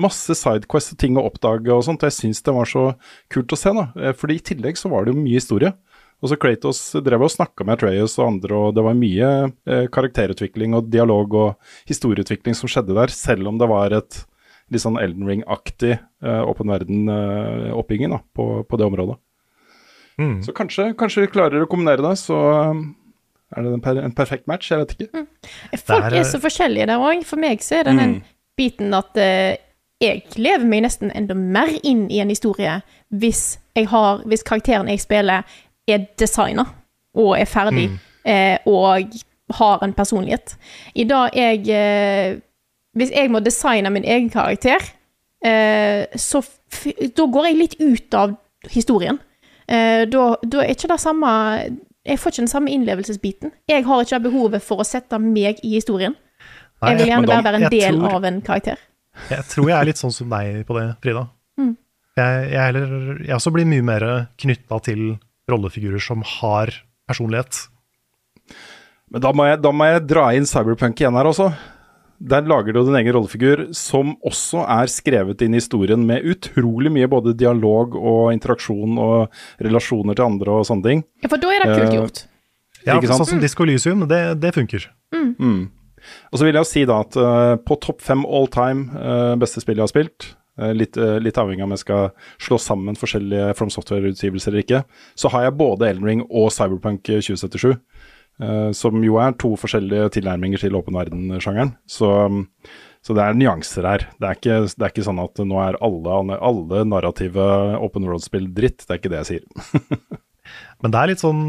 Masse 0.00 0.36
sidequests 0.38 0.94
og 0.96 1.00
ting 1.02 1.20
å 1.20 1.26
oppdage 1.28 1.68
og 1.74 1.84
sånt. 1.84 2.00
og 2.00 2.08
Jeg 2.08 2.16
syns 2.16 2.40
det 2.46 2.56
var 2.56 2.70
så 2.70 2.86
kult 3.32 3.52
å 3.52 3.60
se, 3.60 3.74
da. 3.76 3.90
Eh, 4.00 4.16
Fordi 4.16 4.38
i 4.40 4.46
tillegg 4.52 4.80
så 4.80 4.88
var 4.92 5.04
det 5.04 5.12
jo 5.12 5.20
mye 5.20 5.36
historie. 5.42 5.74
Og 6.20 6.28
så 6.28 6.36
Kratos 6.36 6.80
drev 7.04 7.22
og 7.24 7.32
snakka 7.32 7.64
med 7.64 7.78
Atreas 7.78 8.18
og 8.20 8.26
andre, 8.26 8.56
og 8.56 8.74
det 8.76 8.82
var 8.84 8.96
mye 8.96 9.28
eh, 9.48 9.86
karakterutvikling 9.92 10.76
og 10.76 10.90
dialog 10.92 11.36
og 11.36 11.70
historieutvikling 11.88 12.56
som 12.56 12.68
skjedde 12.68 12.96
der, 12.96 13.12
selv 13.12 13.48
om 13.48 13.60
det 13.60 13.68
var 13.70 13.94
et 13.96 14.22
litt 14.70 14.84
sånn 14.84 15.00
Elden 15.00 15.28
Ring-aktig 15.28 15.96
eh, 15.96 16.42
åpen 16.44 16.70
verden-oppbygging 16.70 18.12
eh, 18.14 18.22
på, 18.36 18.50
på 18.68 18.80
det 18.80 18.88
området. 18.88 19.16
Mm. 20.20 20.36
Så 20.44 20.52
kanskje, 20.56 20.90
kanskje 21.00 21.24
vi 21.24 21.32
klarer 21.32 21.64
å 21.64 21.70
kombinere 21.70 22.04
det, 22.04 22.12
så 22.20 22.36
um, 22.70 22.84
er 23.56 23.64
det 23.64 23.72
en, 23.78 23.82
per, 23.84 24.02
en 24.04 24.14
perfekt 24.16 24.46
match. 24.50 24.68
Jeg 24.70 24.82
vet 24.82 24.94
ikke. 24.96 25.24
Folk 25.80 26.06
Der, 26.06 26.20
er 26.20 26.28
så 26.28 26.42
forskjellige 26.42 26.90
der 26.92 27.08
òg. 27.08 27.24
For 27.28 27.40
meg 27.40 27.64
så 27.64 27.80
er 27.80 27.88
det 27.88 27.96
den 27.98 28.14
biten 28.60 28.92
at 28.96 29.16
uh, 29.16 29.56
jeg 30.00 30.22
lever 30.40 30.64
meg 30.68 30.84
nesten 30.86 31.12
enda 31.16 31.36
mer 31.36 31.72
inn 31.84 32.06
i 32.12 32.20
en 32.22 32.32
historie 32.32 32.78
hvis, 33.12 33.58
jeg 33.76 33.88
har, 33.90 34.22
hvis 34.28 34.44
karakteren 34.46 34.88
jeg 34.88 35.02
spiller, 35.02 35.44
er 35.88 36.06
designa 36.20 36.64
og 37.18 37.34
er 37.36 37.48
ferdig 37.50 37.88
eh, 38.24 38.56
og 38.70 39.16
har 39.58 39.82
en 39.84 39.92
personlighet. 39.92 40.54
I 40.94 41.04
dag 41.04 41.34
jeg 41.34 41.66
eh, 41.74 42.38
Hvis 42.94 43.10
jeg 43.14 43.30
må 43.30 43.38
designe 43.38 43.90
min 43.90 44.04
egen 44.04 44.30
karakter, 44.30 44.82
eh, 45.46 46.06
så 46.16 46.40
f 46.42 46.86
da 47.16 47.26
går 47.26 47.46
jeg 47.46 47.56
litt 47.58 47.76
ut 47.78 48.14
av 48.14 48.32
historien. 48.70 49.18
Eh, 49.70 50.04
da, 50.10 50.24
da 50.42 50.64
er 50.64 50.72
ikke 50.74 50.88
det 50.90 50.98
samme 50.98 51.30
Jeg 52.08 52.18
får 52.18 52.32
ikke 52.32 52.42
den 52.42 52.50
samme 52.50 52.72
innlevelsesbiten. 52.74 53.52
Jeg 53.70 53.84
har 53.86 54.02
ikke 54.02 54.18
behovet 54.24 54.62
for 54.64 54.80
å 54.82 54.86
sette 54.88 55.18
meg 55.20 55.60
i 55.62 55.74
historien. 55.76 56.14
Nei, 56.80 56.90
Jeg 56.94 56.98
vil 56.98 57.10
gjerne 57.10 57.26
da- 57.28 57.34
bare 57.34 57.44
være 57.44 57.58
en 57.60 57.70
del 57.70 57.98
tror- 58.00 58.14
av 58.16 58.24
en 58.24 58.40
karakter. 58.42 58.78
Jeg 59.28 59.44
tror 59.52 59.68
jeg 59.68 59.76
er 59.76 59.84
litt 59.84 60.00
sånn 60.00 60.12
som 60.16 60.30
deg 60.32 60.64
på 60.66 60.78
det, 60.78 60.86
Frida. 61.04 61.26
Mm. 61.60 61.76
Jeg, 62.16 62.50
jeg, 62.50 62.60
heller, 62.60 63.18
jeg 63.20 63.34
også 63.36 63.52
blir 63.52 63.66
mye 63.68 63.82
mer 63.84 64.06
knytta 64.38 64.80
til 64.82 65.18
rollefigurer 65.50 66.00
som 66.00 66.22
har 66.22 66.72
personlighet. 67.06 67.68
Men 69.10 69.20
da 69.20 69.32
må, 69.32 69.44
jeg, 69.50 69.60
da 69.62 69.72
må 69.74 69.84
jeg 69.92 70.06
dra 70.06 70.28
inn 70.38 70.46
Cyberpunk 70.48 70.96
igjen 71.02 71.16
her 71.18 71.28
også. 71.30 71.50
Der 72.20 72.44
lager 72.44 72.76
du 72.76 72.82
din 72.84 72.98
egen 72.98 73.14
rollefigur, 73.16 73.62
som 73.72 74.12
også 74.28 74.66
er 74.68 74.90
skrevet 74.92 75.40
inn 75.40 75.54
i 75.56 75.60
historien 75.62 76.02
med 76.04 76.26
utrolig 76.28 76.92
mye 76.92 77.08
både 77.08 77.32
dialog 77.32 77.96
og 77.96 78.34
interaksjon 78.34 78.98
og 79.00 79.62
relasjoner 79.64 80.18
til 80.18 80.26
andre 80.26 80.58
og 80.58 80.66
sånne 80.68 80.84
ting. 80.84 81.04
Ja, 81.24 81.30
for 81.32 81.40
da 81.40 81.54
er 81.54 81.64
det 81.64 81.70
kult 81.72 81.94
gjort. 81.96 81.96
gjort. 81.96 82.26
Ja, 82.84 82.96
Ikke 82.96 83.08
sant? 83.08 83.22
Sånn 83.22 83.30
som 83.34 83.40
Disko 83.40 83.64
Lysium, 83.68 84.04
det, 84.08 84.20
det 84.40 84.52
funker. 84.56 84.90
Og 86.32 86.40
så 86.40 86.46
vil 86.46 86.56
jeg 86.56 86.64
jo 86.64 86.68
si 86.68 86.84
da 86.88 87.00
at 87.04 87.16
uh, 87.20 87.54
på 87.60 87.76
topp 87.84 88.04
fem 88.04 88.24
all 88.24 88.48
time 88.52 88.88
uh, 88.96 89.32
beste 89.40 89.62
spill 89.64 89.80
jeg 89.80 89.84
har 89.84 89.92
spilt, 89.92 90.30
eh, 90.60 90.72
litt, 90.76 90.96
eh, 91.00 91.18
litt 91.22 91.38
avhengig 91.40 91.64
av 91.64 91.68
om 91.68 91.74
jeg 91.76 91.84
skal 91.84 92.10
slå 92.40 92.58
sammen 92.60 92.98
forskjellige 92.98 93.54
From 93.58 93.72
Software-utgivelser 93.72 94.52
eller 94.52 94.64
ikke, 94.64 94.82
så 95.16 95.32
har 95.32 95.46
jeg 95.46 95.56
både 95.60 95.88
Elden 95.88 96.08
Ring 96.08 96.24
og 96.28 96.50
Cyberpunk 96.52 97.04
2077. 97.08 97.76
eh, 98.42 98.70
som 98.76 99.00
jo 99.04 99.18
er 99.22 99.36
to 99.40 99.54
forskjellige 99.60 100.14
tilnærminger 100.18 100.64
til 100.64 100.78
åpen 100.78 100.98
verden-sjangeren. 100.98 101.74
Så, 101.88 102.10
um, 102.26 102.44
så 103.04 103.16
det 103.16 103.24
er 103.24 103.38
nyanser 103.38 103.88
her. 103.88 104.06
Det 104.20 104.28
er, 104.28 104.38
ikke, 104.38 104.60
det 104.68 104.86
er 104.86 104.94
ikke 104.94 105.06
sånn 105.06 105.22
at 105.22 105.42
nå 105.44 105.60
er 105.64 105.78
alle, 105.84 106.38
alle 106.38 106.84
narrative 106.88 107.50
open 107.80 108.08
world-spill 108.08 108.50
dritt. 108.56 108.84
Det 108.84 108.96
er 108.96 109.02
ikke 109.02 109.12
det 109.12 109.22
jeg 109.22 109.30
sier. 109.30 110.16
Men 110.82 110.92
det 110.92 111.00
er 111.00 111.12
litt 111.12 111.22
sånn 111.22 111.44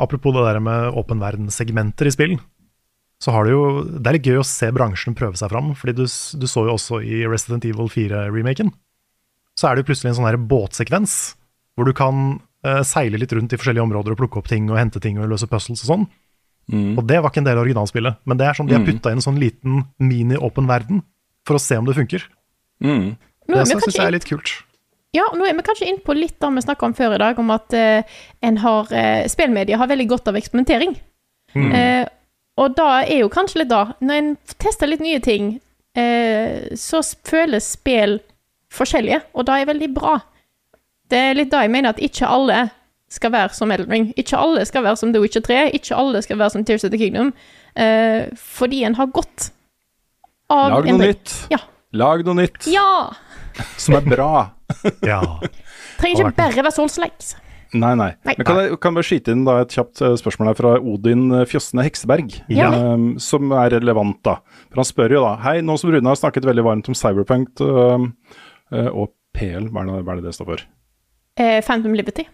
apropos 0.00 0.34
det 0.34 0.42
der 0.46 0.60
med 0.62 0.96
åpen 0.98 1.22
verden-segmenter 1.22 2.08
i 2.08 2.14
spill, 2.14 2.36
så 3.22 3.32
har 3.32 3.46
du 3.46 3.54
jo 3.54 3.64
Det 3.84 4.08
er 4.08 4.16
litt 4.18 4.26
gøy 4.26 4.40
å 4.42 4.46
se 4.46 4.68
bransjen 4.74 5.14
prøve 5.16 5.38
seg 5.38 5.52
fram, 5.52 5.72
fordi 5.78 5.94
du, 6.02 6.04
du 6.04 6.46
så 6.50 6.66
jo 6.66 6.74
også 6.74 7.00
i 7.06 7.22
Resident 7.30 7.64
Evil 7.64 7.88
4-remaken. 7.88 8.72
Så 9.54 9.68
er 9.68 9.74
det 9.74 9.84
jo 9.84 9.92
plutselig 9.92 10.12
en 10.12 10.18
sånn 10.18 10.48
båtsekvens, 10.50 11.14
hvor 11.74 11.86
du 11.86 11.94
kan 11.96 12.40
eh, 12.66 12.82
seile 12.86 13.20
litt 13.20 13.32
rundt 13.32 13.54
i 13.54 13.58
forskjellige 13.60 13.86
områder 13.86 14.14
og 14.14 14.20
plukke 14.20 14.42
opp 14.42 14.50
ting 14.50 14.66
og 14.68 14.80
hente 14.80 15.00
ting 15.02 15.20
og 15.22 15.30
løse 15.30 15.48
puzzles 15.50 15.84
og 15.86 15.90
sånn. 15.92 16.06
Og 16.72 17.02
det 17.04 17.18
var 17.20 17.32
ikke 17.32 17.42
en 17.42 17.48
del 17.48 17.58
av 17.58 17.66
originalspillet, 17.66 18.22
men 18.24 18.40
det 18.40 18.46
er 18.48 18.56
sånn 18.56 18.68
de 18.70 18.76
har 18.76 18.84
putta 18.86 19.12
inn 19.12 19.20
en 19.20 19.26
sånn 19.26 19.40
liten 19.40 19.82
mini-åpen 20.00 20.68
verden 20.70 21.02
for 21.44 21.58
å 21.58 21.62
se 21.62 21.76
om 21.76 21.84
det 21.88 21.96
funker. 21.98 22.24
Mm. 22.84 23.14
Det 23.50 23.66
syns 23.68 23.90
jeg 23.92 24.06
er 24.06 24.14
litt 24.14 24.28
kult. 24.28 24.54
Ja, 25.14 25.28
nå 25.36 25.46
er 25.46 25.54
vi 25.54 25.62
kanskje 25.62 25.86
inn 25.86 26.00
på 26.02 26.16
litt 26.16 26.40
det 26.42 26.50
vi 26.56 26.64
snakka 26.64 26.88
om 26.88 26.94
før 26.96 27.14
i 27.14 27.20
dag, 27.22 27.38
om 27.38 27.52
at 27.54 27.74
uh, 27.76 28.22
en 28.42 28.60
har 28.64 28.88
uh, 28.90 29.26
Spillmedia 29.30 29.78
har 29.78 29.90
veldig 29.90 30.08
godt 30.10 30.30
av 30.30 30.38
eksperimentering. 30.40 30.96
Eh, 31.54 32.02
og 32.58 32.72
da 32.74 33.04
er 33.04 33.20
jo 33.20 33.28
kanskje 33.30 33.60
litt 33.60 33.68
da 33.70 33.92
Når 34.02 34.16
en 34.18 34.30
tester 34.58 34.88
litt 34.90 35.04
nye 35.04 35.20
ting, 35.22 35.52
uh, 35.94 36.74
så 36.74 37.02
føles 37.28 37.68
spill 37.76 38.18
forskjellige, 38.74 39.20
og 39.38 39.46
da 39.46 39.60
er 39.60 39.70
veldig 39.70 39.90
bra. 39.94 40.16
Det 41.10 41.20
er 41.28 41.38
litt 41.38 41.52
da 41.52 41.62
jeg 41.62 41.70
mener 41.70 41.94
at 41.94 42.02
ikke 42.02 42.26
alle 42.26 42.64
skal 43.14 43.32
være 43.34 43.54
som 43.56 43.70
Elden 43.74 43.92
Ring. 43.94 44.08
Ikke 44.20 44.38
alle 44.40 44.64
skal 44.68 44.84
være 44.86 44.98
som 45.00 45.12
The 45.14 45.22
Witcher 45.22 45.44
3. 45.46 45.60
Ikke 45.78 45.96
alle 45.98 46.22
skal 46.24 46.40
være 46.40 46.54
som 46.56 46.64
Tears 46.66 46.84
of 46.86 46.92
the 46.94 47.00
Kingdom. 47.00 47.32
Eh, 47.78 48.26
fordi 48.38 48.82
en 48.86 48.96
har 48.98 49.08
gått 49.14 49.48
av 50.52 50.74
Lag 50.74 50.90
noe 50.90 51.06
nytt. 51.08 51.36
Ja. 51.52 51.62
Lag 51.94 52.24
noe 52.26 52.36
nytt 52.42 52.66
Ja! 52.72 53.12
som 53.78 53.94
er 54.00 54.06
bra. 54.10 54.30
Ja. 55.06 55.20
Trenger 56.00 56.24
ikke 56.26 56.36
bare 56.38 56.62
være 56.64 56.72
Souls-likes. 56.74 57.34
Nei, 57.74 57.92
nei. 57.98 58.10
Nei. 58.26 58.34
Men 58.38 58.46
kan 58.46 58.58
jeg 58.60 58.76
kan 58.82 58.90
jeg 58.92 58.96
bare 58.98 59.06
skyte 59.08 59.32
inn 59.34 59.42
da 59.46 59.56
et 59.64 59.72
kjapt 59.74 60.00
eh, 60.06 60.14
spørsmål 60.18 60.50
her 60.52 60.56
fra 60.58 60.72
Odin 60.78 61.24
eh, 61.34 61.44
Fjossene 61.50 61.84
Hekseberg, 61.86 62.36
Ja. 62.54 62.68
um, 62.94 63.14
som 63.22 63.50
er 63.58 63.74
relevant, 63.74 64.20
da. 64.26 64.36
For 64.70 64.82
han 64.82 64.88
spør 64.88 65.16
jo 65.16 65.22
da 65.24 65.32
Hei, 65.42 65.56
nå 65.66 65.74
som 65.80 65.90
Rune 65.94 66.10
har 66.10 66.18
snakket 66.20 66.46
veldig 66.46 66.64
varmt 66.66 66.90
om 66.90 66.96
Cyberpunk 66.98 67.62
uh, 67.66 68.06
uh, 68.74 68.90
og 68.94 69.10
PL, 69.34 69.66
hva 69.74 69.82
er, 69.82 69.90
det, 69.90 70.00
hva 70.06 70.14
er 70.14 70.20
det 70.22 70.28
det 70.30 70.34
står 70.38 70.50
for? 70.52 70.64
Eh, 71.42 71.58
Phantom 71.66 71.96
Liberty. 71.98 72.26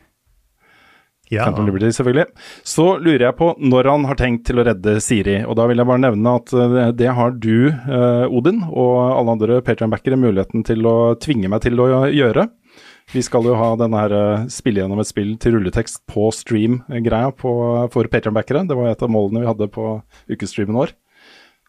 Ja. 1.31 1.47
Phantom 1.47 1.69
Liberty, 1.69 1.93
selvfølgelig. 1.95 2.27
Så 2.67 2.87
lurer 2.99 3.29
jeg 3.29 3.39
på 3.39 3.53
når 3.63 3.89
han 3.93 4.07
har 4.11 4.19
tenkt 4.19 4.47
til 4.49 4.61
å 4.61 4.67
redde 4.67 4.97
Siri. 5.03 5.41
Og 5.47 5.57
da 5.59 5.67
vil 5.71 5.79
jeg 5.79 5.89
bare 5.89 6.03
nevne 6.03 6.37
at 6.41 6.55
eh, 6.55 6.79
det 6.99 7.13
har 7.17 7.37
du, 7.39 7.71
eh, 7.71 8.25
Odin, 8.27 8.65
og 8.69 8.95
alle 9.15 9.37
andre 9.37 9.61
Patreon-backere 9.67 10.19
muligheten 10.19 10.67
til 10.67 10.87
å 10.91 10.97
tvinge 11.23 11.51
meg 11.53 11.63
til 11.67 11.79
å 11.83 11.91
gjøre. 12.11 12.49
Vi 13.11 13.23
skal 13.27 13.47
jo 13.47 13.57
ha 13.59 13.71
denne 13.79 14.03
her 14.05 14.15
eh, 14.15 14.49
spille 14.53 14.83
gjennom 14.83 15.03
et 15.03 15.11
spill 15.11 15.33
til 15.43 15.57
rulletekst 15.57 16.05
på 16.11 16.29
stream-greia 16.35 17.33
for 17.39 18.11
Patreon-backere. 18.13 18.67
Det 18.69 18.79
var 18.79 18.93
et 18.93 19.07
av 19.07 19.11
målene 19.11 19.43
vi 19.43 19.51
hadde 19.51 19.71
på 19.75 19.97
ukestreamen 20.31 20.79
vår. 20.79 20.95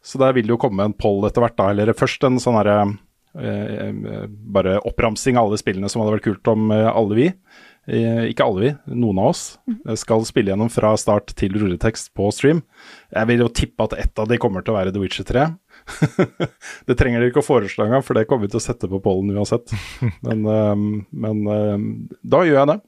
Så 0.05 0.17
der 0.21 0.33
vil 0.33 0.47
det 0.47 0.55
jo 0.55 0.61
komme 0.61 0.85
en 0.85 0.97
poll 0.97 1.21
etter 1.27 1.45
hvert, 1.45 1.57
da. 1.57 1.69
Eller 1.73 1.93
først 1.97 2.25
en 2.25 2.41
sånn 2.41 2.57
herre 2.57 2.77
eh, 3.37 3.91
Bare 4.25 4.79
oppramsing 4.89 5.37
av 5.37 5.49
alle 5.49 5.61
spillene 5.61 5.89
som 5.89 6.01
hadde 6.01 6.17
vært 6.17 6.29
kult 6.29 6.53
om 6.53 6.73
alle 6.73 7.17
vi. 7.17 7.27
Eh, 7.91 8.29
ikke 8.31 8.45
alle 8.47 8.61
vi, 8.63 8.69
noen 8.95 9.19
av 9.19 9.33
oss, 9.33 9.43
eh, 9.67 9.97
skal 9.99 10.23
spille 10.27 10.53
gjennom 10.53 10.69
fra 10.71 10.93
start 10.99 11.33
til 11.35 11.57
rulletekst 11.59 12.13
på 12.15 12.29
stream. 12.31 12.61
Jeg 13.11 13.27
vil 13.27 13.43
jo 13.43 13.49
tippe 13.51 13.83
at 13.83 13.97
ett 13.99 14.21
av 14.21 14.29
de 14.31 14.39
kommer 14.39 14.63
til 14.63 14.71
å 14.71 14.77
være 14.77 14.93
The 14.95 15.01
Witcher 15.01 15.27
3. 15.27 15.49
det 16.87 16.97
trenger 16.99 17.19
dere 17.19 17.33
ikke 17.33 17.43
å 17.43 17.49
foreslå 17.49 17.89
engang, 17.89 18.05
for 18.05 18.15
det 18.15 18.27
kommer 18.29 18.47
vi 18.47 18.53
til 18.53 18.61
å 18.61 18.63
sette 18.63 18.87
på 18.87 19.01
pollen 19.03 19.35
uansett. 19.35 19.75
Men, 20.25 20.47
eh, 20.47 20.87
men 21.11 21.45
eh, 21.51 21.87
da 22.23 22.45
gjør 22.47 22.61
jeg 22.61 22.71
det. 22.71 22.81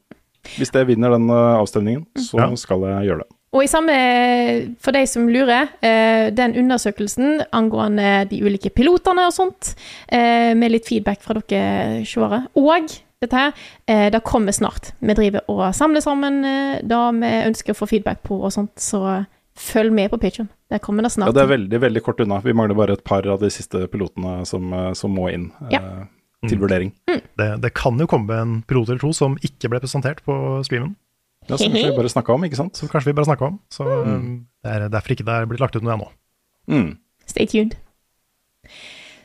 Hvis 0.58 0.72
det 0.72 0.88
vinner 0.88 1.12
den 1.12 1.28
eh, 1.32 1.56
avstemningen, 1.60 2.06
så 2.20 2.50
skal 2.60 2.88
jeg 2.88 3.10
gjøre 3.10 3.24
det. 3.24 3.32
Og 3.54 3.62
i 3.62 3.70
samme, 3.70 3.94
for 4.82 4.96
de 4.96 5.04
som 5.06 5.28
lurer, 5.30 5.68
eh, 5.84 6.32
den 6.34 6.56
undersøkelsen 6.58 7.44
angående 7.54 8.24
de 8.32 8.40
ulike 8.42 8.72
pilotene 8.74 9.28
og 9.28 9.34
sånt, 9.36 9.76
eh, 10.08 10.54
med 10.58 10.74
litt 10.74 10.88
feedback 10.90 11.22
fra 11.22 11.38
dere 11.38 12.02
seere, 12.08 12.48
og 12.58 12.72
dette 13.22 13.38
her, 13.38 13.52
eh, 13.86 14.08
det 14.12 14.22
kommer 14.26 14.52
snart. 14.52 14.92
Vi 14.98 15.14
driver 15.16 15.46
og 15.52 15.62
samler 15.76 16.02
sammen 16.04 16.42
eh, 16.44 16.82
det 16.82 17.02
vi 17.20 17.32
ønsker 17.50 17.74
å 17.74 17.78
få 17.78 17.88
feedback 17.90 18.22
på 18.26 18.40
og 18.42 18.52
sånt, 18.52 18.74
så 18.80 19.24
følg 19.54 19.94
med 19.94 20.10
på 20.10 20.18
Patreon. 20.18 20.48
Der 20.70 20.82
kommer 20.82 21.06
det 21.06 21.12
snart. 21.14 21.30
Ja, 21.30 21.36
det 21.36 21.44
er 21.44 21.52
veldig 21.52 21.80
veldig 21.80 22.02
kort 22.02 22.20
unna. 22.20 22.40
Vi 22.42 22.52
mangler 22.56 22.74
bare 22.78 22.96
et 22.98 23.04
par 23.06 23.26
av 23.30 23.40
de 23.40 23.50
siste 23.52 23.86
pilotene 23.92 24.42
som, 24.48 24.72
eh, 24.72 24.92
som 24.98 25.14
må 25.14 25.30
inn 25.32 25.52
eh, 25.70 25.78
Ja. 25.78 26.06
til 26.48 26.58
vurdering. 26.58 26.92
Det, 27.06 27.60
det 27.62 27.74
kan 27.74 27.98
jo 27.98 28.06
komme 28.06 28.34
en 28.34 28.62
pilot 28.62 28.90
eller 28.90 29.00
to 29.00 29.12
som 29.12 29.38
ikke 29.42 29.70
ble 29.70 29.80
presentert 29.80 30.20
på 30.26 30.34
streamen. 30.66 30.96
Ja, 31.46 31.56
som 31.56 31.72
vi 31.72 31.84
bare 31.84 32.08
snakka 32.08 32.32
om, 32.32 32.44
ikke 32.44 32.56
sant? 32.56 32.76
Som 32.76 32.88
kanskje 32.88 33.12
vi 33.12 33.16
bare 33.16 33.28
snakka 33.28 33.46
om. 33.52 33.60
Så 33.72 33.84
mm. 33.84 34.46
det 34.64 34.70
er 34.74 34.88
derfor 34.88 35.12
ikke 35.12 35.26
det 35.26 35.34
er 35.34 35.48
blitt 35.48 35.60
lagt 35.60 35.76
ut 35.76 35.84
noe 35.84 35.96
ennå. 35.96 36.08
Mm. 36.68 36.96
Stay 37.28 37.46
tuned. 37.46 37.76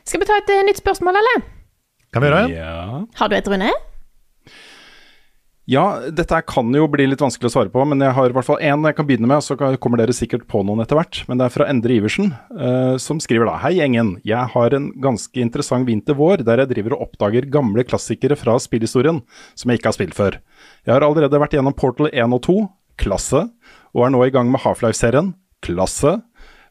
Skal 0.04 0.22
vi 0.22 0.28
ta 0.28 0.40
et 0.42 0.52
eh, 0.52 0.66
nytt 0.68 0.82
spørsmål, 0.82 1.20
eller? 1.20 1.44
Kan 2.14 2.24
vi 2.24 2.30
gjøre 2.30 2.42
det? 2.48 2.58
Ja. 2.58 3.04
Har 3.20 3.30
du 3.30 3.38
et, 3.38 3.48
Rune? 3.50 3.70
Ja, 5.70 5.84
dette 6.10 6.40
kan 6.50 6.72
jo 6.74 6.88
bli 6.90 7.06
litt 7.06 7.22
vanskelig 7.22 7.52
å 7.52 7.54
svare 7.54 7.70
på, 7.70 7.84
men 7.86 8.02
jeg 8.02 8.16
har 8.18 8.32
i 8.32 8.34
hvert 8.34 8.48
fall 8.48 8.64
én 8.66 8.88
jeg 8.88 8.96
kan 8.98 9.06
begynne 9.06 9.30
med, 9.30 9.38
og 9.38 9.46
så 9.46 9.78
kommer 9.78 10.02
dere 10.02 10.16
sikkert 10.18 10.48
på 10.50 10.64
noen 10.66 10.82
etter 10.82 10.98
hvert. 10.98 11.20
Men 11.30 11.38
det 11.38 11.46
er 11.46 11.54
fra 11.54 11.68
Endre 11.70 11.94
Iversen, 12.00 12.32
uh, 12.58 12.96
som 12.98 13.20
skriver 13.22 13.46
da 13.46 13.60
Hei, 13.62 13.76
gjengen. 13.78 14.16
Jeg 14.26 14.50
har 14.56 14.74
en 14.74 14.88
ganske 15.04 15.44
interessant 15.44 15.86
vinter-vår 15.86 16.42
der 16.48 16.64
jeg 16.64 16.72
driver 16.72 16.98
og 16.98 17.06
oppdager 17.06 17.46
gamle 17.54 17.86
klassikere 17.86 18.40
fra 18.40 18.58
spillhistorien 18.58 19.22
som 19.54 19.70
jeg 19.70 19.78
ikke 19.78 19.92
har 19.92 19.98
spilt 20.00 20.18
før. 20.18 20.40
Jeg 20.90 20.96
har 20.96 21.06
allerede 21.06 21.44
vært 21.46 21.54
gjennom 21.54 21.78
Portal 21.78 22.10
1 22.10 22.34
og 22.40 22.42
2, 22.50 22.58
klasse, 23.06 23.46
og 23.94 24.08
er 24.08 24.16
nå 24.16 24.26
i 24.26 24.34
gang 24.34 24.50
med 24.50 24.66
Half-Life-serien, 24.66 25.36
klasse. 25.62 26.18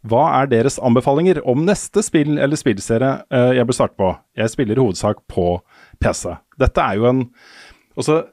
Hva 0.07 0.25
er 0.41 0.51
deres 0.51 0.79
anbefalinger 0.79 1.41
om 1.49 1.65
neste 1.67 2.05
spill 2.07 2.37
eller 2.39 2.59
spillserie 2.59 3.17
eh, 3.35 3.55
jeg 3.59 3.67
bør 3.67 3.79
starte 3.81 3.99
på? 3.99 4.13
Jeg 4.39 4.53
spiller 4.53 4.79
i 4.79 4.85
hovedsak 4.85 5.25
på 5.31 5.59
PC. 6.03 6.37
Dette 6.61 6.85
er 6.85 7.01
jo 7.01 7.09
en 7.11 7.25
Altså, 7.99 8.29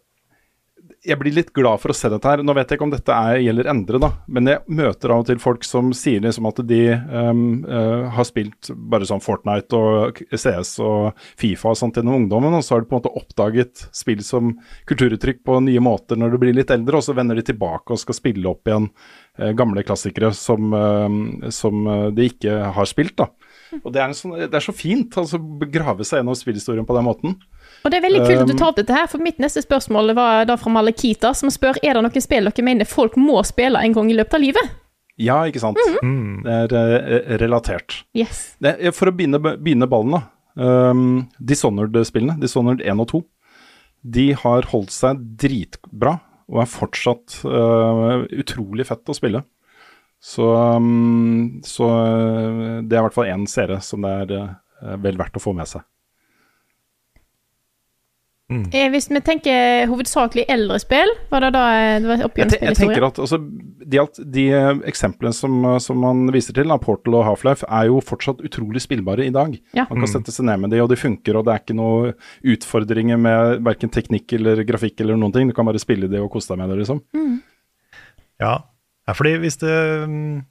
jeg 1.06 1.20
blir 1.20 1.36
litt 1.36 1.52
glad 1.56 1.82
for 1.82 1.94
å 1.94 1.96
se 1.96 2.10
dette 2.12 2.30
her. 2.30 2.42
Nå 2.46 2.54
vet 2.58 2.70
jeg 2.70 2.80
ikke 2.80 2.88
om 2.88 2.94
dette 2.94 3.16
er, 3.16 3.40
gjelder 3.44 3.70
Endre, 3.72 4.02
da, 4.02 4.10
men 4.32 4.50
jeg 4.50 4.78
møter 4.80 5.14
av 5.14 5.24
og 5.24 5.30
til 5.30 5.42
folk 5.42 5.66
som 5.68 5.92
sier 5.96 6.24
liksom 6.24 6.48
at 6.50 6.62
de 6.68 6.82
um, 6.96 7.44
uh, 7.68 8.08
har 8.16 8.28
spilt 8.28 8.72
bare 8.92 9.08
sånn 9.08 9.24
Fortnite 9.24 9.78
og 9.78 10.22
CS 10.34 10.76
og 10.84 11.26
Fifa 11.40 11.74
og 11.74 11.80
sånt 11.80 12.00
gjennom 12.00 12.18
ungdommen, 12.22 12.58
og 12.58 12.66
så 12.66 12.76
har 12.76 12.84
de 12.84 12.90
på 12.90 12.98
en 12.98 13.04
måte 13.04 13.14
oppdaget 13.22 13.86
spill 13.96 14.24
som 14.26 14.56
kulturuttrykk 14.90 15.44
på 15.46 15.60
nye 15.68 15.84
måter 15.84 16.20
når 16.20 16.36
de 16.36 16.42
blir 16.42 16.58
litt 16.58 16.74
eldre, 16.74 17.00
og 17.00 17.06
så 17.06 17.16
vender 17.18 17.40
de 17.40 17.46
tilbake 17.52 17.94
og 17.94 18.02
skal 18.02 18.18
spille 18.18 18.50
opp 18.52 18.70
igjen 18.70 18.90
uh, 18.90 19.52
gamle 19.58 19.86
klassikere 19.86 20.34
som, 20.36 20.74
uh, 20.74 21.50
som 21.54 21.86
eh, 21.86 22.08
de 22.16 22.30
ikke 22.32 22.56
har 22.76 22.90
spilt. 22.90 23.18
da. 23.22 23.30
Og 23.84 23.92
det 23.94 24.02
er, 24.02 24.14
sånn, 24.16 24.36
det 24.46 24.56
er 24.56 24.64
så 24.64 24.76
fint 24.76 25.16
altså 25.20 25.40
grave 25.72 26.06
seg 26.08 26.22
gjennom 26.22 26.38
spillhistorien 26.38 26.88
på 26.88 26.96
den 26.98 27.08
måten. 27.08 27.38
Og 27.86 27.92
det 27.94 28.00
er 28.00 28.06
veldig 28.08 28.22
kult 28.26 28.42
at 28.42 28.50
du 28.50 28.54
Um, 28.56 28.58
tar 28.58 28.72
opp 28.72 28.80
dette 28.80 28.96
her, 28.98 29.06
for 29.12 29.22
mitt 29.22 29.38
neste 29.42 29.62
spørsmål 29.62 30.16
var 30.18 30.48
da 30.50 30.56
fra 30.58 30.72
Malekita, 30.74 31.36
som 31.38 31.52
spør 31.54 31.78
er 31.86 31.94
det 31.94 32.02
noen 32.02 32.24
spill 32.24 32.50
dere 32.50 32.66
mener 32.66 32.90
folk 32.90 33.14
må 33.22 33.38
spille 33.46 33.78
en 33.78 33.94
gang 33.94 34.10
i 34.10 34.18
løpet 34.18 34.34
av 34.40 34.42
livet. 34.42 34.72
Ja, 35.22 35.38
ikke 35.48 35.62
sant. 35.62 35.78
Mm. 36.04 36.42
Det 36.44 36.80
er 36.82 36.96
eh, 36.98 37.36
relatert. 37.40 38.02
Yes. 38.18 38.56
Det, 38.60 38.74
er- 38.82 38.96
for 38.96 39.12
å 39.12 39.16
begynne, 39.16 39.40
begynne 39.40 39.88
ballen, 39.88 40.18
da. 40.18 40.24
Um, 40.56 41.28
Dishonored-spillene, 41.40 42.40
Dishonored 42.42 42.82
1 42.82 43.00
og 43.04 43.10
2, 43.14 43.22
de 44.16 44.26
har 44.42 44.68
holdt 44.72 44.94
seg 44.96 45.22
dritbra 45.42 46.18
og 46.46 46.60
er 46.62 46.70
fortsatt 46.70 47.40
uh, 47.48 48.26
utrolig 48.38 48.86
fett 48.86 49.10
å 49.10 49.16
spille. 49.18 49.42
Så, 50.22 50.46
um, 50.46 51.62
så 51.66 51.88
uh, 51.90 52.82
det 52.86 52.96
er 52.96 53.02
i 53.02 53.06
hvert 53.08 53.16
fall 53.18 53.32
én 53.34 53.46
serie 53.50 53.80
som 53.84 54.06
det 54.06 54.12
er 54.26 54.36
uh, 54.36 54.96
vel 55.02 55.18
verdt 55.20 55.38
å 55.40 55.44
få 55.44 55.54
med 55.58 55.70
seg. 55.70 55.86
Eh, 58.46 58.92
Hvis 58.94 59.08
vi 59.10 59.20
tenker 59.26 59.88
hovedsakelig 59.90 60.44
eldre 60.54 60.78
spill, 60.78 61.10
var 61.32 61.42
det 61.42 61.50
da 61.56 61.64
eh, 61.74 61.96
det 62.04 62.10
var 62.12 62.24
opp 62.28 62.36
Jeg, 62.38 62.76
tenker 62.78 63.06
at 63.08 63.18
altså, 63.24 63.40
de, 63.42 64.02
de 64.36 64.44
eh, 64.54 64.82
eksemplene 64.92 65.34
som, 65.34 65.56
som 65.82 65.98
man 65.98 66.28
viser 66.34 66.54
til, 66.54 66.70
da, 66.70 66.78
Portal 66.82 67.18
og 67.18 67.26
Half-Life, 67.26 67.66
er 67.66 67.88
jo 67.90 68.04
fortsatt 68.06 68.44
utrolig 68.46 68.84
spillbare 68.86 69.26
i 69.26 69.34
dag. 69.34 69.56
Ja. 69.74 69.88
Man 69.90 70.04
kan 70.04 70.12
sette 70.14 70.36
seg 70.36 70.46
ned 70.46 70.62
med 70.62 70.76
de, 70.76 70.84
og 70.84 70.92
de 70.94 71.00
funker, 71.00 71.40
og 71.40 71.48
det 71.48 71.56
er 71.56 71.64
ikke 71.64 71.78
noen 71.80 72.14
utfordringer 72.54 73.18
med 73.26 73.66
verken 73.66 73.94
teknikk 73.94 74.38
eller 74.38 74.62
grafikk 74.68 75.02
eller 75.02 75.18
noen 75.18 75.34
ting. 75.34 75.50
Du 75.50 75.58
kan 75.58 75.66
bare 75.66 75.82
spille 75.82 76.12
det 76.12 76.22
og 76.22 76.30
kose 76.38 76.54
deg 76.54 76.62
med 76.62 76.70
det, 76.70 76.84
liksom. 76.84 77.02
Ja. 78.44 78.54
ja, 79.08 79.16
fordi 79.16 79.38
hvis 79.42 79.58
det 79.62 79.74
um, 80.04 80.44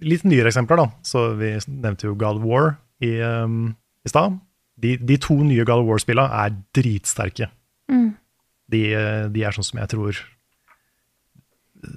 Litt 0.00 0.24
nyere 0.24 0.48
eksempler, 0.48 0.80
da. 0.80 0.86
Så 1.04 1.26
vi 1.36 1.50
nevnte 1.68 2.06
jo 2.08 2.14
God 2.16 2.38
War 2.40 2.70
i, 3.04 3.18
um, 3.20 3.74
i 4.04 4.08
stad. 4.08 4.38
De, 4.80 4.96
de 4.96 5.16
to 5.20 5.34
nye 5.44 5.64
God 5.64 5.82
of 5.84 5.88
War-spillene 5.90 6.44
er 6.44 6.54
dritsterke. 6.76 7.50
De, 8.70 8.80
eh, 8.94 9.24
de 9.34 9.42
er 9.44 9.52
sånn 9.56 9.66
som 9.66 9.80
jeg 9.82 9.90
tror 9.90 10.18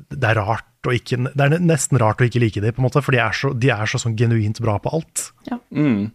Det 0.10 0.26
er 0.26 0.40
rart 0.40 0.88
å 0.90 0.94
ikke 0.96 1.20
Det 1.36 1.44
er 1.46 1.60
nesten 1.62 2.00
rart 2.02 2.22
å 2.24 2.26
ikke 2.26 2.42
like 2.42 2.62
dem, 2.64 2.74
på 2.74 2.82
en 2.82 2.88
måte, 2.88 3.04
for 3.04 3.14
de 3.14 3.20
er 3.22 3.36
så, 3.38 3.52
de 3.54 3.70
er 3.70 3.86
så 3.90 4.00
sånn 4.02 4.16
genuint 4.20 4.60
bra 4.64 4.80
på 4.82 4.90
alt. 4.98 5.28
Mm. 5.70 6.12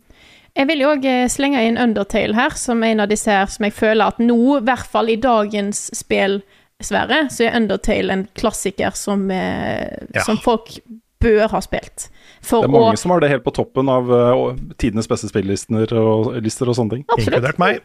Jeg 0.58 0.66
vil 0.70 0.82
jo 0.82 0.90
òg 0.96 1.06
slenge 1.30 1.62
inn 1.62 1.78
Undertale 1.78 2.34
her, 2.34 2.56
som 2.58 2.82
en 2.82 3.04
av 3.04 3.08
disse 3.12 3.30
her 3.30 3.46
som 3.52 3.64
jeg 3.68 3.76
føler 3.76 4.10
at 4.10 4.18
nå, 4.18 4.38
i 4.58 4.64
hvert 4.66 4.88
fall 4.90 5.12
i 5.12 5.18
dagens 5.20 5.86
spill, 5.96 6.40
Sverre, 6.82 7.24
så 7.30 7.46
er 7.46 7.56
Undertale 7.58 8.12
en 8.14 8.26
klassiker 8.38 8.94
som, 8.94 9.30
eh, 9.30 10.06
Ja. 10.14 10.22
som 10.24 10.36
folk 10.38 10.78
bør 11.20 11.48
ha 11.50 11.60
spilt. 11.60 12.08
For 12.44 12.64
Det 12.64 12.68
er 12.68 12.74
mange 12.74 12.96
å 12.96 13.00
som 13.00 13.14
har 13.14 13.22
det 13.24 13.30
helt 13.32 13.46
på 13.46 13.54
toppen 13.56 13.90
av 13.92 14.10
uh, 14.12 14.42
tidenes 14.80 15.08
beste 15.10 15.30
spillister 15.30 15.94
og, 15.98 16.34
lister 16.44 16.70
og 16.70 16.78
sånne 16.78 16.96
ting. 16.96 17.06
Absolutt. 17.08 17.32
Inkludert 17.32 17.62
meg. 17.62 17.80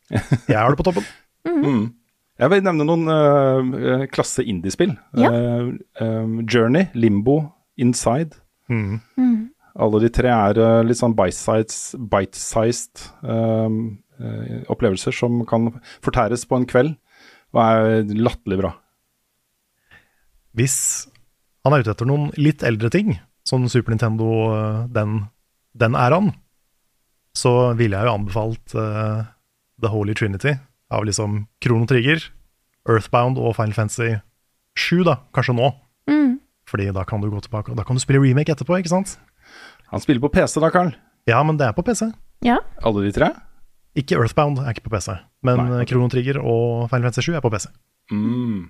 Jeg 0.52 0.58
har 0.58 0.72
det 0.72 0.80
på 0.80 0.86
toppen. 0.90 1.06
Mm. 1.46 1.84
Jeg 2.36 2.52
vil 2.52 2.64
nevne 2.66 2.84
noen 2.84 3.08
uh, 3.08 4.06
klasse 4.12 4.44
indiespill. 4.44 4.92
Ja. 5.16 5.30
Uh, 5.32 5.70
um, 6.02 6.40
Journey, 6.44 6.90
Limbo, 6.94 7.40
Inside. 7.80 8.36
Mm. 8.68 8.98
Alle 9.76 10.00
de 10.06 10.10
tre 10.12 10.32
er 10.32 10.58
uh, 10.60 10.80
litt 10.86 10.98
sånn 11.00 11.14
bite-sized 11.16 12.00
bite-sized, 12.12 13.02
eh, 13.28 13.74
eh, 14.16 14.62
opplevelser 14.72 15.12
som 15.12 15.42
kan 15.48 15.68
fortæres 16.04 16.46
på 16.48 16.56
en 16.56 16.66
kveld, 16.68 16.94
og 17.52 17.60
er 17.62 18.14
latterlig 18.16 18.60
bra. 18.62 18.72
Hvis 20.56 20.78
han 21.66 21.76
er 21.76 21.84
ute 21.84 21.92
etter 21.92 22.08
noen 22.08 22.30
litt 22.40 22.64
eldre 22.64 22.88
ting, 22.94 23.18
sånn 23.46 23.68
Super 23.70 23.94
Nintendo, 23.94 24.28
eh, 24.56 24.82
den, 24.94 25.20
den 25.78 25.96
æraen, 25.98 26.32
så 27.36 27.72
ville 27.76 27.98
jeg 27.98 28.08
jo 28.08 28.14
anbefalt 28.16 28.74
uh, 28.80 29.26
The 29.82 29.90
Holy 29.92 30.14
Trinity 30.16 30.54
av 30.88 31.04
liksom 31.04 31.42
Krono 31.60 31.84
Trigger, 31.88 32.22
Earthbound 32.88 33.36
og 33.36 33.58
Final 33.58 33.76
Fantasy 33.76 34.14
7, 34.78 35.02
da, 35.04 35.18
kanskje 35.36 35.56
nå. 35.58 35.68
Mm. 36.08 36.38
Fordi 36.70 36.88
da 36.96 37.04
kan 37.08 37.20
du 37.20 37.28
gå 37.28 37.42
tilbake, 37.44 37.72
og 37.72 37.76
da 37.76 37.84
kan 37.84 37.98
du 37.98 38.02
spille 38.02 38.22
remake 38.22 38.54
etterpå, 38.54 38.78
ikke 38.80 38.94
sant? 38.94 39.18
Han 39.92 40.02
spiller 40.02 40.22
på 40.24 40.32
PC 40.32 40.62
da, 40.64 40.70
Carl. 40.72 40.94
Ja, 41.28 41.42
men 41.44 41.60
det 41.60 41.68
er 41.68 41.76
på 41.76 41.84
PC. 41.84 42.08
Ja. 42.46 42.56
Alle 42.86 43.04
de 43.04 43.12
tre? 43.14 43.30
Ikke 43.96 44.16
Earthbound 44.16 44.62
er 44.62 44.72
ikke 44.72 44.86
på 44.88 44.94
PC, 44.96 45.12
men 45.46 45.60
Nei, 45.60 45.84
eh, 45.84 46.08
Trigger 46.12 46.40
og 46.40 46.88
Final 46.90 47.08
Fantasy 47.08 47.28
7 47.30 47.36
er 47.36 47.44
på 47.44 47.52
PC. 47.52 47.68
Mm. 48.12 48.66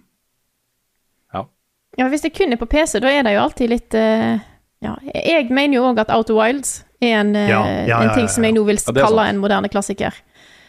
ja, 1.98 2.08
hvis 2.08 2.22
det 2.24 2.34
kun 2.36 2.52
er 2.52 2.60
på 2.60 2.68
PC, 2.68 3.00
da 3.00 3.08
er 3.08 3.24
det 3.24 3.32
jo 3.34 3.42
alltid 3.42 3.70
litt 3.72 3.94
eh, 3.96 4.42
Ja, 4.84 4.94
jeg 5.14 5.48
mener 5.50 5.78
jo 5.78 5.84
òg 5.90 5.98
at 6.02 6.10
Outer 6.12 6.36
Wilds 6.36 6.82
er 7.00 7.20
en, 7.22 7.34
eh, 7.36 7.48
Ja, 7.48 7.62
ja, 7.64 7.86
ja, 7.88 8.00
en 8.04 8.14
ting 8.14 8.28
som 8.28 8.44
jeg 8.44 8.52
nå 8.56 8.64
vil 8.68 8.76
Ja, 8.76 8.92
kalle 9.06 9.28
en 9.30 9.38
moderne 9.40 9.70
klassiker. 9.72 10.12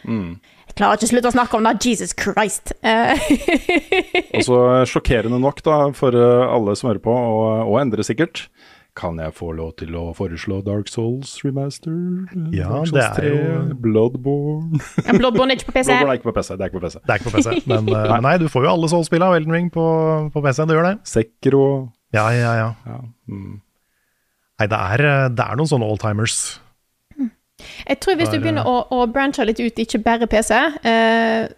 Mm. 0.08 0.38
Jeg 0.68 0.74
klarer 0.76 0.96
ikke 0.98 1.08
å 1.08 1.12
slutte 1.12 1.28
å 1.30 1.34
snakke 1.36 1.56
om 1.58 1.64
det, 1.68 1.74
Jesus 1.84 2.14
Christ! 2.16 2.72
Eh, 2.82 3.18
Og 4.38 4.44
så 4.46 4.58
sjokkerende 4.88 5.40
nok 5.42 5.62
da, 5.66 5.78
for 5.96 6.14
eh, 6.16 6.48
alle 6.48 6.74
som 6.78 6.90
hører 6.90 7.02
på, 7.04 7.12
og, 7.12 7.68
og 7.68 7.78
endre 7.80 8.04
sikkert, 8.06 8.46
kan 8.98 9.18
jeg 9.22 9.30
få 9.36 9.52
lov 9.54 9.76
til 9.78 9.92
å 9.94 10.08
foreslå 10.16 10.58
Dark 10.66 10.88
Souls 10.90 11.36
remaster? 11.44 11.94
Ja, 12.56 12.68
Dark 12.80 12.88
Souls 12.90 13.16
det 13.16 13.28
er 13.28 13.36
jo- 13.36 13.76
Bloodborne 13.84 14.80
Bloodborne 15.20 15.52
er 15.54 15.60
ikke 15.60 15.68
på 15.70 15.76
PC. 15.78 15.92
Bloodborne 15.92 16.10
er 16.16 16.18
ikke 16.18 16.30
på 16.32 16.36
PC. 16.40 16.50
Det 16.56 16.64
er 16.64 16.72
ikke 16.72 16.80
på 16.80 16.86
PC. 16.88 16.98
Det 17.04 17.12
er 17.14 17.20
ikke 17.20 17.30
på 17.30 17.36
PC, 17.36 17.62
men 17.70 17.88
uh, 17.94 18.16
nei, 18.24 18.34
du 18.42 18.48
får 18.50 18.66
jo 18.66 18.72
alle 18.72 18.90
Souls-spillene 18.90 19.28
av 19.30 19.36
Elden 19.38 19.54
Ring 19.54 19.70
på, 19.70 19.84
på 20.34 20.42
PC, 20.48 20.64
du 20.66 20.74
gjør 20.74 20.88
det. 20.90 20.96
Sekro. 21.06 21.64
Ja, 22.16 22.26
ja, 22.34 22.52
ja. 22.58 22.68
ja. 22.88 22.98
mm. 23.30 23.56
Nei, 24.58 24.66
det 24.66 24.78
er, 24.78 25.04
eh, 25.06 25.28
det 25.30 25.44
er 25.44 25.58
noen 25.60 25.70
sånne 25.70 25.86
oldtimers. 25.86 26.38
Jeg 27.88 27.98
tror 28.02 28.18
hvis 28.18 28.30
du 28.30 28.38
begynner 28.38 28.66
å, 28.66 28.84
å 28.94 29.06
branche 29.10 29.42
litt 29.46 29.58
ut, 29.58 29.80
ikke 29.82 29.98
bare 30.04 30.28
PC, 30.30 30.54
eh, 30.86 31.48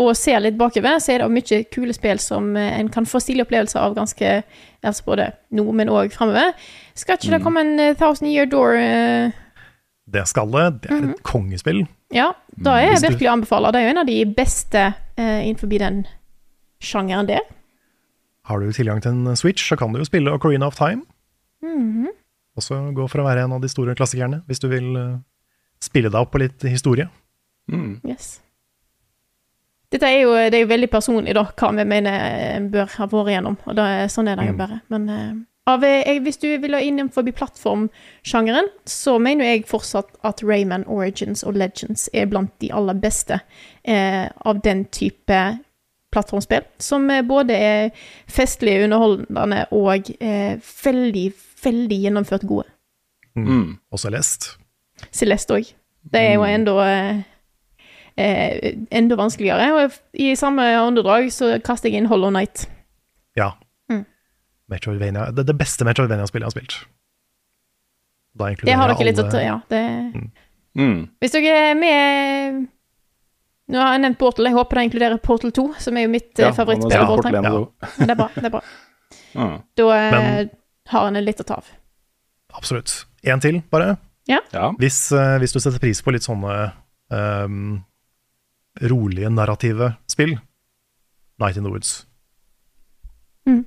og 0.00 0.14
ser 0.16 0.40
litt 0.40 0.56
bakover, 0.58 0.98
så 1.02 1.12
er 1.14 1.22
det 1.22 1.28
mye 1.30 1.58
kule 1.70 1.94
spill 1.94 2.18
som 2.22 2.56
eh, 2.56 2.78
en 2.80 2.88
kan 2.90 3.06
få 3.06 3.20
stilige 3.22 3.46
opplevelser 3.46 3.82
av 3.82 3.94
ganske 3.98 4.30
altså 4.82 5.04
både 5.06 5.28
nå, 5.54 5.66
men 5.76 5.90
òg 5.92 6.14
framover. 6.14 6.54
Skal 6.98 7.18
ikke 7.18 7.34
det 7.36 7.42
komme 7.44 7.62
en 7.66 7.74
eh, 7.82 7.94
Thousand 7.98 8.30
Year 8.32 8.48
Door 8.50 8.78
eh, 8.80 9.36
Det 10.10 10.24
skal 10.30 10.50
det. 10.54 10.66
Det 10.86 10.94
er 10.94 11.10
et 11.12 11.22
kongespill. 11.26 11.84
Ja, 12.14 12.32
da 12.56 12.78
er 12.78 12.94
jeg 12.94 13.02
virkelig 13.04 13.28
å 13.28 13.34
anbefale. 13.36 13.74
Det 13.74 13.82
er 13.82 13.86
jo 13.88 13.94
en 13.94 14.02
av 14.02 14.08
de 14.08 14.18
beste 14.38 14.86
eh, 15.18 15.40
innenfor 15.44 15.70
den 15.74 16.06
sjangeren 16.80 17.28
der. 17.28 17.44
Har 18.48 18.62
du 18.64 18.72
tilgang 18.72 19.02
til 19.04 19.12
en 19.12 19.36
Switch, 19.36 19.66
så 19.68 19.76
kan 19.76 19.92
du 19.92 20.00
jo 20.00 20.08
spille 20.08 20.32
Ocarina 20.32 20.70
of 20.70 20.78
Time. 20.78 21.04
Mhm. 21.62 22.08
Også 22.58 22.78
gå 22.96 23.06
for 23.10 23.22
å 23.22 23.26
være 23.28 23.44
en 23.46 23.52
av 23.56 23.62
de 23.62 23.70
store 23.70 23.94
klassikerne, 23.98 24.42
hvis 24.50 24.60
du 24.62 24.68
vil 24.72 24.90
eh, 24.98 25.16
spille 25.80 26.10
deg 26.10 26.20
opp 26.20 26.32
på 26.34 26.40
litt 26.42 26.64
historie. 26.66 27.06
Mm. 27.70 28.00
Yes. 28.08 28.40
Dette 29.92 30.04
er 30.10 30.18
jo, 30.20 30.32
det 30.36 30.58
er 30.58 30.64
jo 30.66 30.68
veldig 30.72 30.88
personlig, 30.92 31.32
da, 31.36 31.46
hva 31.56 31.70
vi 31.78 31.84
mener 31.88 32.24
en 32.58 32.66
bør 32.72 32.90
ha 32.98 33.06
vært 33.08 33.30
igjennom. 33.32 33.54
Og 33.64 33.76
da, 33.78 33.86
er- 34.02 34.10
sånn 34.12 34.28
er 34.28 34.36
det 34.36 34.48
jo 34.50 34.56
Mm. 34.56 34.58
bare. 34.58 34.80
Men 34.92 35.08
eh, 35.08 35.30
av, 35.68 35.84
eh, 35.84 36.02
jeg, 36.04 36.20
hvis 36.26 36.36
du 36.42 36.48
vil 36.60 36.74
ha 36.76 36.80
innenfor 36.84 37.24
plattformsjangeren, 37.32 38.68
så 38.88 39.18
mener 39.20 39.44
jeg 39.48 39.64
fortsatt 39.66 40.10
at 40.24 40.42
Rayman 40.44 40.84
Origins 40.88 41.44
og 41.44 41.56
Legends 41.56 42.08
er 42.12 42.26
blant 42.26 42.52
de 42.60 42.70
aller 42.72 42.94
beste 43.00 43.40
eh, 43.84 44.28
av 44.44 44.60
den 44.62 44.84
type 44.86 45.40
plattformspill. 46.12 46.64
Som 46.78 47.08
eh, 47.10 47.22
både 47.22 47.56
er 47.56 47.90
festlig 48.28 48.82
underholdende 48.84 49.66
og 49.72 50.10
eh, 50.20 50.56
veldig, 50.84 51.26
veldig 51.64 51.98
gjennomført 52.04 52.46
gode. 52.48 52.66
Mm. 53.38 53.78
Og 53.92 53.98
Celeste. 54.02 54.56
Celeste 55.14 55.54
òg. 55.58 55.72
Det 56.08 56.20
er 56.20 56.34
jo 56.38 56.44
enda 56.48 56.74
eh, 56.88 57.18
eh, 58.18 58.74
enda 58.90 59.16
vanskeligere. 59.18 59.68
Og 59.84 59.98
i 60.18 60.32
samme 60.38 60.64
åndedrag 60.82 61.30
så 61.34 61.52
kaster 61.62 61.90
jeg 61.90 62.00
inn 62.02 62.08
Hollow 62.10 62.30
Night. 62.34 62.66
Ja. 63.38 63.52
Mm. 63.90 64.04
Metroidvania, 64.72 65.30
det, 65.32 65.46
det 65.46 65.56
beste 65.58 65.86
Metroidvania-spillet 65.88 66.46
jeg 66.46 66.50
har 66.50 66.56
spilt. 66.56 66.78
Da 68.38 68.50
Det 68.54 68.74
har 68.76 68.90
dere 68.92 69.06
litt 69.08 69.18
å 69.22 69.30
ta 69.30 69.40
Ja. 69.42 69.60
Det, 69.70 69.84
Mm. 70.78 71.08
hvis 71.18 71.32
dere 71.32 71.70
er 71.72 71.74
med 71.74 72.66
Nå 73.68 73.78
har 73.80 73.92
jeg 73.96 74.02
nevnt 74.04 74.18
Portal. 74.20 74.46
Jeg 74.46 74.54
håper 74.54 74.76
det 74.78 74.82
inkluderer 74.86 75.18
Portal 75.20 75.50
2, 75.52 75.64
som 75.82 75.96
er 75.96 76.02
jo 76.06 76.08
mitt 76.12 76.38
Ja, 76.38 76.48
eh, 76.48 76.54
favorittspill. 76.54 77.06
Portal 77.06 77.34
1 77.34 77.44
Ja. 77.44 77.50
også. 77.50 77.98
Det 77.98 78.10
er 78.10 78.14
bra. 78.16 78.28
det 78.34 78.44
er 78.44 78.50
bra. 78.50 78.60
Ja. 79.34 79.48
Da 79.76 79.88
eh, 79.96 80.12
Men- 80.12 80.50
har 80.92 81.08
en 81.08 81.20
litt 81.24 81.40
å 81.42 81.46
ta 81.46 81.60
av. 81.60 81.70
Absolutt. 82.56 83.04
En 83.22 83.42
til, 83.44 83.60
bare. 83.72 83.96
ja. 84.52 84.70
Hvis, 84.80 85.00
eh, 85.12 85.36
hvis 85.42 85.54
du 85.54 85.60
setter 85.60 85.80
pris 85.82 86.00
på 86.04 86.12
litt 86.14 86.26
sånne 86.26 86.54
um, 87.12 87.78
rolige, 88.88 89.30
narrative 89.32 89.92
spill, 90.10 90.36
Night 91.38 91.56
in 91.56 91.62
the 91.62 91.70
Woods. 91.70 92.06
Mm. 93.46 93.64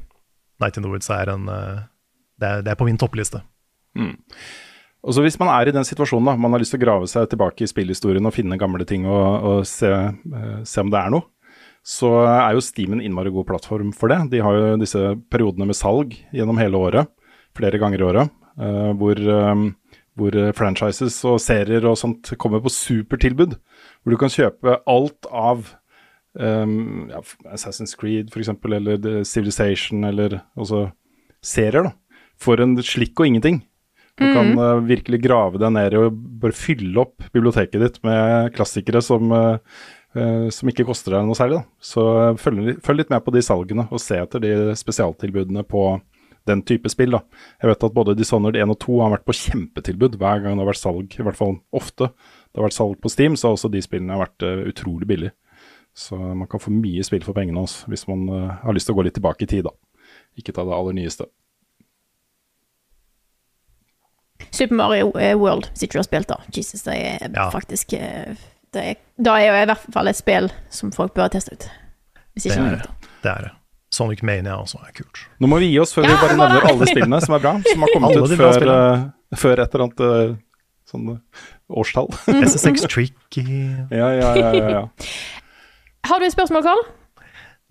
Night 0.59 0.78
in 0.78 0.84
the 0.84 0.89
Woods 0.91 1.09
er 1.09 1.32
en 1.32 1.47
eh, 1.49 1.80
det, 2.41 2.47
er, 2.47 2.65
det 2.65 2.74
er 2.74 2.80
på 2.80 2.88
min 2.88 2.99
toppliste. 2.99 3.41
Mm. 3.97 4.17
Og 5.01 5.15
så 5.15 5.24
Hvis 5.26 5.39
man 5.41 5.49
er 5.49 5.69
i 5.69 5.74
den 5.74 5.86
situasjonen, 5.88 6.30
da, 6.30 6.36
man 6.38 6.53
har 6.53 6.61
lyst 6.61 6.76
til 6.76 6.82
å 6.82 6.86
grave 6.86 7.07
seg 7.09 7.30
tilbake 7.32 7.65
i 7.65 7.69
spillhistorien 7.69 8.28
og 8.28 8.36
finne 8.36 8.59
gamle 8.61 8.86
ting 8.88 9.07
og, 9.09 9.47
og 9.49 9.63
se, 9.69 9.89
eh, 9.89 10.57
se 10.67 10.84
om 10.84 10.91
det 10.93 10.99
er 10.99 11.13
noe, 11.15 11.26
så 11.82 12.11
er 12.27 12.53
jo 12.55 12.63
Steam 12.63 12.93
en 12.95 13.01
innmari 13.01 13.32
god 13.34 13.47
plattform 13.49 13.89
for 13.95 14.11
det. 14.11 14.19
De 14.34 14.41
har 14.45 14.57
jo 14.57 14.77
disse 14.82 15.01
periodene 15.34 15.67
med 15.69 15.77
salg 15.77 16.13
gjennom 16.36 16.59
hele 16.61 16.77
året, 16.77 17.09
flere 17.57 17.82
ganger 17.82 18.01
i 18.03 18.07
året, 18.07 18.34
uh, 18.61 18.91
hvor, 18.99 19.17
eh, 19.17 19.63
hvor 20.19 20.37
eh, 20.37 20.53
franchises 20.55 21.17
og 21.28 21.41
serier 21.43 21.87
og 21.89 21.97
sånt 21.99 22.33
kommer 22.41 22.62
på 22.63 22.71
supertilbud. 22.71 23.58
Hvor 24.01 24.13
du 24.13 24.20
kan 24.21 24.32
kjøpe 24.32 24.78
alt 24.89 25.28
av 25.28 25.66
um, 26.37 27.09
ja, 27.12 27.24
Assassin's 27.51 27.97
Creed 27.97 28.32
f.eks., 28.32 28.53
eller 28.53 29.01
The 29.01 29.25
Civilization, 29.28 30.05
eller 30.08 30.39
også 30.55 30.86
serier, 31.41 31.89
da, 31.89 32.24
for 32.39 32.62
en 32.62 32.78
slikk 32.86 33.20
og 33.20 33.32
ingenting. 33.32 33.62
Du 34.20 34.28
kan 34.36 34.51
uh, 34.59 34.83
virkelig 34.86 35.21
grave 35.24 35.59
deg 35.62 35.74
ned 35.74 35.95
i 35.95 35.99
og 36.01 36.17
bare 36.41 36.55
fylle 36.55 36.93
opp 37.01 37.24
biblioteket 37.33 37.82
ditt 37.82 37.99
med 38.05 38.51
klassikere 38.55 39.01
som, 39.05 39.32
eh, 39.33 39.79
som 40.51 40.70
ikke 40.71 40.86
koster 40.88 41.16
deg 41.16 41.28
noe 41.28 41.38
særlig. 41.39 41.62
Da. 41.62 41.83
Så 41.92 42.05
eh, 42.20 42.38
følg, 42.42 42.71
følg 42.83 43.00
litt 43.04 43.13
med 43.13 43.24
på 43.25 43.33
de 43.36 43.43
salgene, 43.46 43.86
og 43.92 44.01
se 44.04 44.17
etter 44.20 44.43
de 44.43 44.51
spesialtilbudene 44.75 45.63
på 45.67 45.86
den 46.50 46.63
type 46.66 46.89
spill. 46.89 47.13
Da. 47.16 47.21
Jeg 47.62 47.70
vet 47.71 47.86
at 47.88 47.93
både 47.96 48.16
Dishonored 48.17 48.58
1 48.59 48.74
og 48.74 48.79
2 48.82 48.97
har 49.04 49.13
vært 49.13 49.28
på 49.29 49.36
kjempetilbud 49.38 50.17
hver 50.20 50.42
gang 50.43 50.58
det 50.58 50.66
har 50.66 50.71
vært 50.71 50.82
salg, 50.82 51.13
i 51.20 51.24
hvert 51.28 51.38
fall 51.38 51.59
ofte. 51.78 52.09
Det 52.51 52.59
har 52.59 52.67
vært 52.67 52.79
salg 52.79 52.97
på 53.04 53.12
Steam, 53.13 53.38
så 53.38 53.47
har 53.47 53.55
også 53.59 53.70
de 53.71 53.83
spillene 53.86 54.17
vært 54.20 54.43
uh, 54.43 54.63
utrolig 54.67 55.08
billige. 55.08 55.36
Så 55.96 56.17
man 56.17 56.47
kan 56.50 56.59
få 56.63 56.71
mye 56.74 57.04
spill 57.05 57.21
for 57.24 57.38
pengene 57.38 57.62
også, 57.62 57.86
hvis 57.92 58.08
man 58.09 58.25
uh, 58.32 58.58
har 58.63 58.74
lyst 58.75 58.89
til 58.89 58.96
å 58.96 59.00
gå 59.00 59.05
litt 59.05 59.16
tilbake 59.20 59.46
i 59.46 59.51
tid, 59.54 59.70
da. 59.70 59.75
Ikke 60.39 60.55
ta 60.55 60.66
det 60.66 60.74
aller 60.75 60.97
nyeste. 60.97 61.29
Super 64.51 64.75
Mario 64.75 65.12
eh, 65.20 65.36
World 65.38 65.70
sitter 65.78 66.00
du 66.00 66.01
og 66.01 66.08
spilt, 66.09 66.28
da. 66.32 66.39
Jesus, 66.55 66.83
det 66.88 66.96
er 66.97 67.29
Ja. 67.36 67.50
faktisk 67.54 67.93
eh, 67.93 68.33
det 68.75 68.83
er, 68.83 68.99
Da 69.19 69.37
er 69.39 69.49
jo 69.49 69.55
i 69.59 69.65
hvert 69.69 69.87
fall 69.93 70.11
et 70.11 70.19
spill 70.19 70.51
som 70.73 70.91
folk 70.95 71.15
bør 71.17 71.31
teste 71.33 71.57
ut. 71.57 71.65
Hvis 72.35 72.47
Det 72.47 72.57
er 72.57 72.77
det. 72.79 73.09
Det 73.21 73.31
er 73.31 73.47
det. 73.47 73.51
Sonic 73.91 74.21
Mania 74.23 74.55
også 74.55 74.79
er 74.87 74.93
kult. 74.95 75.25
Nå 75.43 75.49
må 75.51 75.59
vi 75.59 75.73
gi 75.73 75.79
oss 75.81 75.91
før 75.91 76.07
Ja, 76.07 76.13
vi 76.13 76.21
bare 76.21 76.37
nevner 76.39 76.67
alle 76.69 76.87
spillene 76.87 77.19
som 77.19 77.35
er 77.35 77.43
bra, 77.43 77.51
som 77.65 77.83
har 77.83 77.91
kommet 77.91 78.15
ut 78.15 78.35
før, 78.39 78.69
eh, 78.71 79.01
før 79.35 79.59
et 79.59 79.75
eller 79.75 79.83
annet 79.83 80.03
uh, 80.05 80.37
sånn 80.87 81.09
eh, 81.11 81.41
årstall. 81.81 82.07
SSX 82.31 82.87
Tricky 82.93 83.43
ja, 83.43 84.07
ja, 84.15 84.31
ja, 84.39 84.53
ja, 84.55 84.71
ja. 84.77 84.85
Har 86.07 86.23
du 86.23 86.25
et 86.25 86.33
spørsmål, 86.33 86.63
Karl? 86.63 86.85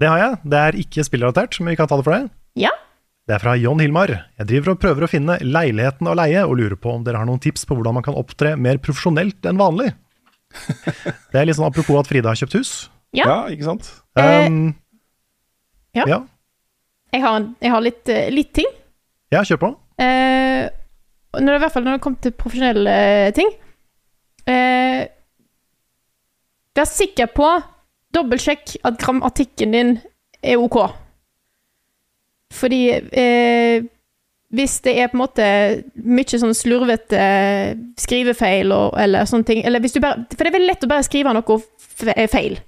Det 0.00 0.12
har 0.12 0.20
jeg. 0.20 0.36
Det 0.52 0.60
er 0.60 0.78
ikke 0.84 1.06
spillrelatert, 1.08 1.56
men 1.60 1.72
vi 1.72 1.80
kan 1.80 1.88
ta 1.88 1.96
det 1.96 2.06
for 2.06 2.16
deg. 2.18 2.28
Ja? 2.60 2.74
Det 3.28 3.36
er 3.36 3.42
fra 3.42 3.56
John 3.60 3.80
Hilmar. 3.80 4.12
Jeg 4.40 4.48
driver 4.52 4.74
og 4.74 4.84
prøver 4.84 5.06
å 5.06 5.10
finne 5.10 5.38
leiligheten 5.40 6.08
å 6.08 6.14
leie, 6.20 6.44
og 6.44 6.56
lurer 6.60 6.76
på 6.80 6.92
om 6.92 7.04
dere 7.06 7.20
har 7.20 7.28
noen 7.28 7.40
tips 7.40 7.64
på 7.68 7.76
hvordan 7.78 7.96
man 7.96 8.04
kan 8.04 8.16
opptre 8.20 8.54
mer 8.60 8.80
profesjonelt 8.82 9.48
enn 9.48 9.60
vanlig. 9.60 9.92
Det 11.30 11.38
er 11.40 11.46
litt 11.46 11.56
sånn 11.58 11.68
apropos 11.68 12.00
at 12.00 12.08
Frida 12.10 12.32
har 12.32 12.38
kjøpt 12.40 12.56
hus. 12.58 12.72
Ja. 13.16 13.24
ja, 13.26 13.38
ikke 13.54 13.66
sant? 13.66 13.88
Eh, 14.18 14.46
Um, 14.46 14.74
Ja. 15.94 16.04
Ja, 16.06 16.18
Jeg 17.12 17.22
har, 17.24 17.46
jeg 17.60 17.70
har 17.72 17.80
litt, 17.82 18.08
eh, 18.08 18.28
litt 18.30 18.52
ting. 18.54 18.66
ja 19.32 19.40
kjør 19.42 19.58
på. 19.64 19.70
Eh, 19.98 20.68
når 21.34 21.46
det, 21.46 21.56
I 21.56 21.62
hvert 21.64 21.72
fall 21.74 21.84
når 21.84 21.96
det 21.98 22.02
kommer 22.04 22.20
til 22.22 22.32
profesjonelle 22.38 22.90
eh, 22.90 23.32
ting. 23.34 23.50
Eh, 24.46 25.06
vær 26.78 26.86
sikker 26.88 27.26
på 27.34 27.48
Dobbeltsjekk 28.14 28.76
at 28.86 28.98
grammatikken 29.02 29.74
din 29.74 29.90
er 30.42 30.56
OK. 30.62 30.78
Fordi 32.54 32.80
eh, 32.94 33.82
hvis 34.50 34.80
det 34.82 34.96
er 34.98 35.10
på 35.10 35.18
en 35.18 35.22
måte 35.22 35.44
mye 35.94 36.40
sånn 36.42 36.56
slurvete 36.58 37.20
skrivefeil 38.02 38.72
og, 38.74 38.96
eller 38.98 39.28
sånne 39.30 39.46
ting 39.46 39.60
eller 39.62 39.84
bare, 40.02 40.24
For 40.32 40.42
det 40.42 40.50
er 40.50 40.56
veldig 40.56 40.70
lett 40.72 40.86
å 40.86 40.90
bare 40.90 41.06
skrive 41.06 41.34
noe 41.36 41.60
feil. 42.32 42.58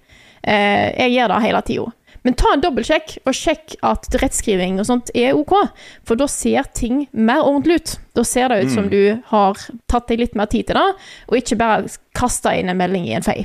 Eh, 0.43 0.87
jeg 1.01 1.15
gjør 1.17 1.33
det 1.33 1.43
hele 1.47 1.63
tida. 1.67 1.89
Men 2.23 2.37
ta 2.39 2.53
en 2.55 2.63
dobbeltsjekk, 2.63 3.17
og 3.27 3.35
sjekk 3.35 3.75
at 3.83 4.07
rettskriving 4.23 4.77
og 4.79 4.87
sånt 4.87 5.11
er 5.19 5.35
OK. 5.35 5.57
For 6.07 6.19
da 6.19 6.29
ser 6.31 6.69
ting 6.71 7.09
mer 7.11 7.43
ordentlig 7.43 7.81
ut. 7.81 7.95
Da 8.15 8.23
ser 8.27 8.53
det 8.53 8.61
ut 8.63 8.75
som 8.77 8.87
du 8.93 9.19
har 9.33 9.59
tatt 9.91 10.07
deg 10.11 10.23
litt 10.23 10.39
mer 10.39 10.47
tid 10.53 10.69
til 10.69 10.79
det, 10.79 10.87
og 11.27 11.39
ikke 11.41 11.59
bare 11.59 11.91
kasta 12.15 12.55
inn 12.55 12.71
en 12.71 12.79
melding 12.79 13.09
i 13.09 13.17
en 13.19 13.27
fei. 13.27 13.41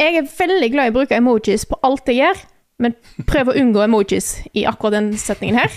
Jeg 0.00 0.16
er 0.16 0.32
veldig 0.32 0.72
glad 0.72 0.88
i 0.88 0.94
å 0.94 0.96
bruke 0.96 1.20
emojis 1.20 1.66
på 1.68 1.76
alt 1.84 2.08
jeg 2.08 2.22
gjør, 2.22 2.40
men 2.80 2.96
prøv 3.28 3.52
å 3.52 3.58
unngå 3.60 3.84
emojis 3.84 4.38
i 4.56 4.64
akkurat 4.64 4.96
den 4.96 5.12
setningen 5.20 5.60
her. 5.60 5.74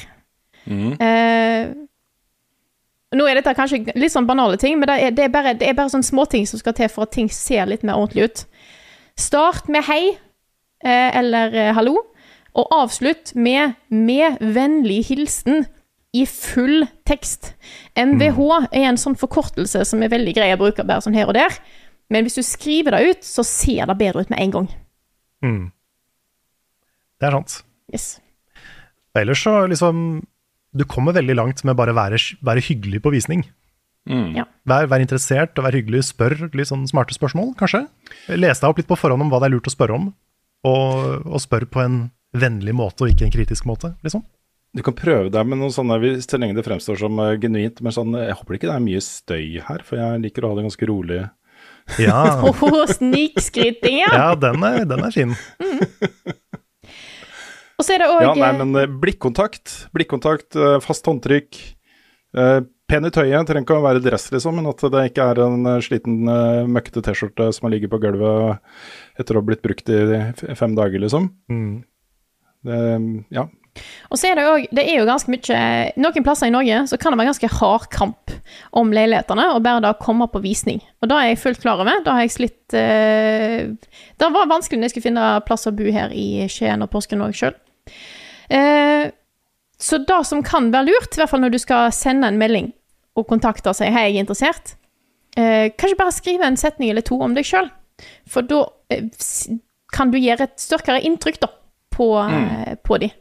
Eh, 0.70 1.74
nå 3.14 3.28
er 3.30 3.38
dette 3.38 3.54
kanskje 3.58 3.94
litt 4.00 4.14
sånn 4.14 4.28
banale 4.30 4.58
ting, 4.62 4.80
men 4.80 4.90
det 4.90 4.96
er, 5.02 5.14
det 5.16 5.28
er 5.28 5.34
bare, 5.34 5.54
det 5.60 5.70
er 5.70 5.78
bare 5.78 5.92
sånne 5.94 6.08
småting 6.08 6.48
som 6.50 6.62
skal 6.62 6.76
til 6.78 6.90
for 6.92 7.06
at 7.06 7.14
ting 7.16 7.30
ser 7.32 7.68
litt 7.70 7.86
mer 7.86 8.00
ordentlig 8.00 8.30
ut. 8.30 8.46
Start 9.20 9.70
med 9.72 9.86
hei 9.86 10.02
eh, 10.14 11.12
eller 11.20 11.54
eh, 11.54 11.74
hallo, 11.78 12.00
og 12.54 12.74
avslutt 12.74 13.34
med 13.36 13.74
'med 13.90 14.38
vennlig 14.40 15.06
hilsen' 15.10 15.66
i 16.14 16.26
full 16.30 16.86
tekst. 17.06 17.56
MVH 17.98 18.68
er 18.70 18.86
en 18.86 19.00
sånn 19.02 19.18
forkortelse 19.18 19.82
som 19.86 20.04
er 20.04 20.12
veldig 20.14 20.36
grei 20.38 20.52
å 20.54 20.60
bruke 20.62 20.86
bare 20.86 21.02
sånn 21.02 21.18
her 21.18 21.26
og 21.26 21.34
der, 21.34 21.56
men 22.14 22.26
hvis 22.26 22.38
du 22.38 22.44
skriver 22.46 22.94
det 22.94 23.10
ut, 23.10 23.24
så 23.26 23.44
ser 23.44 23.90
det 23.90 23.98
bedre 23.98 24.22
ut 24.22 24.30
med 24.30 24.40
en 24.40 24.52
gang. 24.52 24.68
Mm. 25.42 25.72
Det 27.20 27.28
er 27.28 27.32
sant. 27.32 27.64
Yes. 27.94 28.22
Ellers 29.18 29.42
så 29.42 29.66
liksom 29.70 30.22
Du 30.74 30.84
kommer 30.90 31.14
veldig 31.14 31.36
langt 31.38 31.64
med 31.68 31.76
bare 31.78 31.94
være, 31.96 32.18
være 32.42 32.64
hyggelig 32.66 33.02
på 33.06 33.12
visning. 33.14 33.44
Mm. 34.10 34.34
Ja. 34.36 34.44
Vær, 34.68 34.88
vær 34.92 35.04
interessert 35.04 35.58
og 35.62 35.68
vær 35.68 35.78
hyggelig. 35.78 36.02
Spør 36.10 36.34
litt 36.54 36.68
sånn 36.72 36.88
smarte 36.90 37.16
spørsmål, 37.16 37.54
kanskje. 37.60 37.86
Les 38.36 38.60
deg 38.60 38.70
opp 38.72 38.82
litt 38.82 38.90
på 38.90 38.98
forhånd 39.00 39.24
om 39.24 39.30
hva 39.32 39.40
det 39.44 39.52
er 39.52 39.56
lurt 39.56 39.70
å 39.70 39.74
spørre 39.76 39.96
om, 40.00 40.10
og, 40.68 41.24
og 41.30 41.40
spør 41.44 41.68
på 41.72 41.84
en 41.84 42.00
vennlig 42.34 42.74
måte 42.74 43.06
og 43.06 43.14
ikke 43.14 43.28
en 43.28 43.36
kritisk 43.36 43.68
måte, 43.70 43.94
liksom. 44.04 44.24
Du 44.74 44.82
kan 44.82 44.96
prøve 44.98 45.30
deg 45.30 45.46
med 45.46 45.60
noe 45.62 45.70
sånne, 45.70 46.00
hvis- 46.02 46.26
så 46.26 46.40
lenge 46.42 46.56
det 46.58 46.66
fremstår 46.66 46.98
som 46.98 47.20
eh, 47.22 47.36
genuint. 47.38 47.78
Men 47.86 47.94
sånn, 47.94 48.16
jeg 48.18 48.34
håper 48.40 48.56
ikke 48.58 48.72
det 48.72 48.76
er 48.80 48.86
mye 48.88 49.02
støy 49.06 49.60
her, 49.68 49.84
for 49.86 50.02
jeg 50.02 50.24
liker 50.24 50.44
å 50.48 50.50
ha 50.50 50.58
det 50.58 50.64
ganske 50.66 50.88
rolig. 50.90 51.20
Ja, 52.02 52.24
Åh, 52.50 52.86
snikskryting, 52.90 54.00
ja! 54.02 54.10
ja 54.18 54.30
den, 54.40 54.64
er, 54.66 54.82
den 54.90 55.06
er 55.06 55.14
fin. 55.14 55.36
Og 57.80 57.86
så 57.86 57.96
er 57.96 58.04
det 58.04 58.10
òg 58.12 58.22
Ja, 58.26 58.34
nei, 58.38 58.52
men 58.60 58.76
eh, 58.80 58.92
blikkontakt, 59.02 59.88
blikkontakt, 59.96 60.56
eh, 60.56 60.78
fast 60.84 61.06
håndtrykk. 61.10 61.60
eh, 62.38 62.60
Pen 62.94 63.08
i 63.08 63.10
tøyet, 63.10 63.48
trenger 63.48 63.64
ikke 63.64 63.78
å 63.80 63.86
være 63.86 64.02
dress, 64.04 64.28
liksom, 64.34 64.58
men 64.60 64.68
at 64.70 64.82
det 64.94 65.06
ikke 65.10 65.26
er 65.32 65.40
en 65.46 65.66
eh, 65.72 65.80
sliten, 65.82 66.20
eh, 66.30 66.68
møkkete 66.70 67.02
T-skjorte 67.08 67.48
som 67.56 67.66
har 67.66 67.74
ligget 67.74 67.90
på 67.94 68.00
gulvet 68.04 68.60
etter 69.18 69.34
å 69.34 69.42
ha 69.42 69.48
blitt 69.48 69.64
brukt 69.64 69.90
i 69.90 70.56
fem 70.60 70.76
dager, 70.78 71.02
liksom. 71.02 71.30
Mm. 71.50 71.84
Det, 72.68 72.82
ja. 73.34 73.48
Og 74.14 74.20
så 74.20 74.30
er 74.30 74.38
det, 74.38 74.44
også, 74.46 74.76
det 74.78 74.84
er 74.86 75.00
jo 75.00 75.06
ganske 75.08 75.32
mye 75.34 75.62
Noen 75.98 76.26
plasser 76.26 76.50
i 76.50 76.54
Norge 76.54 76.84
så 76.92 77.00
kan 77.02 77.14
det 77.14 77.20
være 77.20 77.32
ganske 77.32 77.50
hard 77.56 77.88
kamp 77.94 78.34
om 78.78 78.92
leilighetene, 78.94 79.48
og 79.56 79.64
bare 79.66 79.82
da 79.82 79.96
komme 79.98 80.28
på 80.30 80.44
visning. 80.44 80.84
Og 81.02 81.10
da 81.10 81.22
er 81.22 81.32
jeg 81.32 81.42
fullt 81.42 81.64
klar 81.64 81.82
over. 81.82 82.04
Da 82.06 82.18
har 82.18 82.28
jeg 82.28 82.36
slitt 82.36 82.78
eh, 82.78 83.74
Det 84.20 84.30
var 84.36 84.52
vanskelig 84.52 84.80
når 84.80 84.90
jeg 84.90 84.96
skulle 84.96 85.10
finne 85.10 85.26
plass 85.48 85.68
å 85.70 85.76
bo 85.76 85.90
her 85.90 86.14
i 86.14 86.46
Skien 86.52 86.86
og 86.86 86.92
Porsgrunn 86.94 87.26
òg 87.26 87.36
sjøl. 87.38 87.58
Eh, 88.54 89.10
så 89.84 90.00
det 90.00 90.22
som 90.30 90.46
kan 90.46 90.70
være 90.74 90.92
lurt, 90.92 91.16
i 91.16 91.22
hvert 91.22 91.34
fall 91.34 91.44
når 91.44 91.56
du 91.56 91.60
skal 91.62 91.92
sende 91.96 92.30
en 92.30 92.40
melding 92.40 92.72
og 93.20 93.28
kontakte 93.30 93.70
og 93.70 93.78
si 93.78 93.90
'hei, 93.90 94.10
jeg 94.10 94.18
er 94.18 94.24
interessert', 94.24 94.76
eh, 95.38 95.70
kanskje 95.78 95.98
bare 96.00 96.12
skrive 96.12 96.48
en 96.48 96.58
setning 96.58 96.90
eller 96.90 97.02
to 97.02 97.20
om 97.22 97.34
deg 97.36 97.46
sjøl. 97.46 97.70
For 98.28 98.42
da 98.42 98.66
eh, 98.90 99.04
kan 99.94 100.12
du 100.12 100.18
gjøre 100.18 100.48
et 100.48 100.62
sterkere 100.62 101.04
inntrykk 101.06 101.40
da, 101.42 101.50
på, 101.94 102.08
eh, 102.22 102.76
på 102.84 102.98
de. 103.02 103.12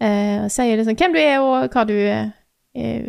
Eh, 0.00 0.46
sier 0.52 0.76
liksom 0.76 0.96
hvem 0.98 1.14
du 1.14 1.20
er, 1.22 1.38
og 1.40 1.72
hva 1.72 1.84
du 1.88 1.94
eh, 1.96 3.06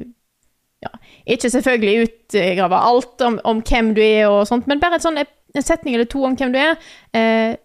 ja, 0.80 0.91
Ikke 1.27 1.49
selvfølgelig 1.51 2.05
utgrave 2.05 2.80
alt 2.80 3.23
om, 3.27 3.39
om 3.43 3.59
hvem 3.68 3.89
du 3.97 4.01
er, 4.05 4.27
og 4.31 4.45
sånt, 4.47 4.68
men 4.72 4.80
bare 4.80 4.99
en, 4.99 5.03
sånn, 5.03 5.19
en 5.19 5.65
setning 5.65 5.97
eller 5.97 6.07
to 6.07 6.23
om 6.23 6.38
hvem 6.39 6.53
du 6.53 6.59
er. 6.61 6.77
Eh, 7.18 7.57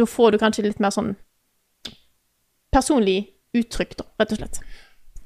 da 0.00 0.06
får 0.08 0.32
du 0.34 0.40
kanskje 0.42 0.64
litt 0.66 0.80
mer 0.82 0.90
sånn 0.94 1.12
personlig 2.74 3.18
uttrykk, 3.56 3.96
da, 3.98 4.06
rett 4.22 4.34
og 4.34 4.40
slett. 4.40 4.60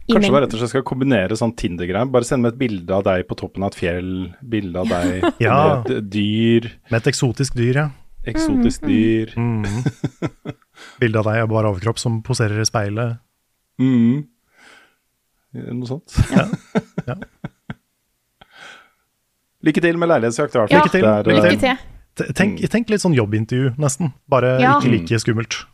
Kanskje 0.05 0.29
du 0.33 0.37
rett 0.37 0.53
og 0.57 0.61
slett 0.61 0.73
skal 0.75 0.85
kombinere 0.85 1.37
sånn 1.39 1.55
Tinder-greier. 1.57 2.09
Bare 2.13 2.27
send 2.29 2.45
meg 2.45 2.53
et 2.55 2.61
bilde 2.61 2.93
av 2.93 3.05
deg 3.07 3.25
på 3.29 3.37
toppen 3.41 3.65
av 3.65 3.73
et 3.73 3.79
fjell, 3.81 4.11
bilde 4.45 4.83
av 4.83 4.91
deg 4.93 5.25
Ja. 5.45 5.59
med 5.87 5.93
et 5.95 6.11
dyr, 6.13 6.69
Med 6.91 6.99
et 7.01 7.09
eksotisk 7.15 7.57
dyr, 7.57 7.79
ja. 7.81 7.87
eksotisk 8.29 8.85
dyr. 8.89 9.33
Mm. 9.41 9.65
Bilde 11.01 11.19
av 11.21 11.27
deg 11.29 11.43
i 11.43 11.49
bar 11.51 11.67
overkropp 11.71 11.99
som 11.99 12.21
poserer 12.27 12.61
i 12.63 12.67
speilet. 12.69 13.19
Mm. 13.83 14.25
Noe 15.55 15.89
sånt. 15.89 16.15
Ja. 16.35 17.17
Lykke 19.65 19.81
til 19.81 19.97
med 19.99 20.11
leilighetsjakt, 20.13 20.55
i 20.55 20.61
hvert 20.61 20.73
Ja. 20.75 20.83
Lykke 20.83 20.93
til. 20.93 21.03
Det 21.03 21.37
Lykke 21.39 21.61
til. 21.63 22.35
Tenk, 22.37 22.61
tenk 22.71 22.91
litt 22.93 23.03
sånn 23.03 23.15
jobbintervju, 23.17 23.75
nesten. 23.81 24.13
Bare 24.31 24.61
Ja. 24.61 24.79
ikke 24.79 24.91
like 24.93 25.19
skummelt. 25.19 25.65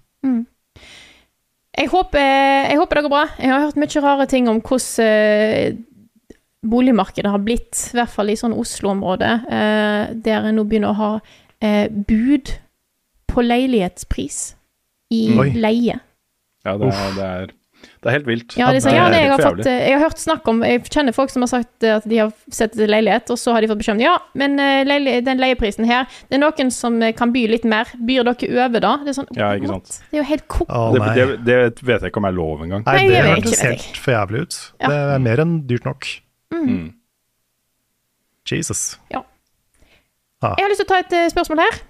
Jeg 1.81 1.89
håper, 1.89 2.19
jeg 2.69 2.77
håper 2.77 2.95
det 2.95 3.03
går 3.05 3.13
bra. 3.13 3.27
Jeg 3.39 3.51
har 3.51 3.61
hørt 3.61 3.77
mye 3.77 4.03
rare 4.03 4.27
ting 4.27 4.49
om 4.49 4.61
hvordan 4.61 5.07
eh, 5.07 5.77
boligmarkedet 6.67 7.31
har 7.31 7.39
blitt, 7.39 7.79
i 7.95 7.97
hvert 7.97 8.11
fall 8.13 8.29
i 8.29 8.37
sånn 8.37 8.53
Oslo-området, 8.53 9.47
eh, 9.49 10.15
der 10.15 10.49
en 10.51 10.57
nå 10.59 10.65
begynner 10.69 10.91
å 10.91 10.99
ha 10.99 11.11
eh, 11.63 11.89
bud 11.89 12.53
på 13.31 13.45
leilighetspris 13.47 14.57
i 15.11 15.25
Oi. 15.39 15.51
leie. 15.59 15.99
Ja, 16.67 16.77
det 16.77 16.91
er, 16.93 17.17
det 17.17 17.25
er, 17.27 17.53
det 18.01 18.11
er 18.11 18.15
helt 18.19 18.29
vilt. 18.29 18.55
Ja, 18.59 18.69
det 18.73 18.83
sånn, 18.85 18.95
ja, 18.97 19.07
det, 19.13 19.21
jeg, 19.23 19.31
har 19.33 19.43
fått, 19.43 19.63
eh, 19.69 19.79
jeg 19.89 19.95
har 19.97 20.03
hørt 20.05 20.21
snakk 20.21 20.49
om 20.53 20.61
Jeg 20.65 20.83
kjenner 20.93 21.17
folk 21.17 21.33
som 21.33 21.45
har 21.45 21.51
sagt 21.53 21.87
eh, 21.87 21.97
at 21.97 22.07
de 22.09 22.19
har 22.21 22.31
sett 22.53 22.75
etter 22.75 22.91
leilighet, 22.91 23.33
og 23.33 23.41
så 23.41 23.55
har 23.57 23.65
de 23.65 23.71
fått 23.71 23.81
beskjed 23.81 23.97
om 23.97 24.03
ja, 24.05 24.15
men 24.41 24.61
eh, 24.61 25.21
den 25.25 25.41
leieprisen 25.41 25.89
her 25.89 26.07
Det 26.29 26.37
er 26.37 26.43
noen 26.43 26.73
som 26.75 27.01
kan 27.17 27.33
by 27.33 27.47
litt 27.55 27.67
mer. 27.69 27.89
Byr 27.97 28.29
dere 28.29 28.67
over 28.67 28.85
da? 28.85 28.95
Det 29.05 29.15
er 29.15 29.19
sånn, 29.21 29.31
Ja, 29.39 29.51
ikke 29.57 29.73
sant. 29.73 29.93
Det 30.11 30.19
er 30.19 30.23
jo 30.23 30.29
helt 30.31 30.47
ko... 30.53 30.69
Oh, 30.69 30.89
det, 30.97 31.11
det, 31.17 31.29
det 31.49 31.59
vet 31.81 32.05
jeg 32.05 32.13
ikke 32.13 32.23
om 32.23 32.31
er 32.31 32.37
lov 32.37 32.65
engang. 32.67 32.87
Nei, 32.89 33.05
det 33.09 33.25
hørtes 33.27 33.65
helt 33.65 34.01
for 34.01 34.17
jævlig 34.17 34.47
ut. 34.47 34.63
Ja. 34.81 34.93
Det 34.93 35.03
er 35.17 35.29
mer 35.31 35.45
enn 35.47 35.59
dyrt 35.71 35.89
nok. 35.89 36.09
Mm. 36.57 36.89
Jesus. 38.51 38.99
Jeg 39.13 39.25
har 40.41 40.73
lyst 40.73 40.83
til 40.83 40.89
å 40.89 40.93
ta 40.95 41.05
et 41.05 41.33
spørsmål 41.33 41.65
her. 41.69 41.85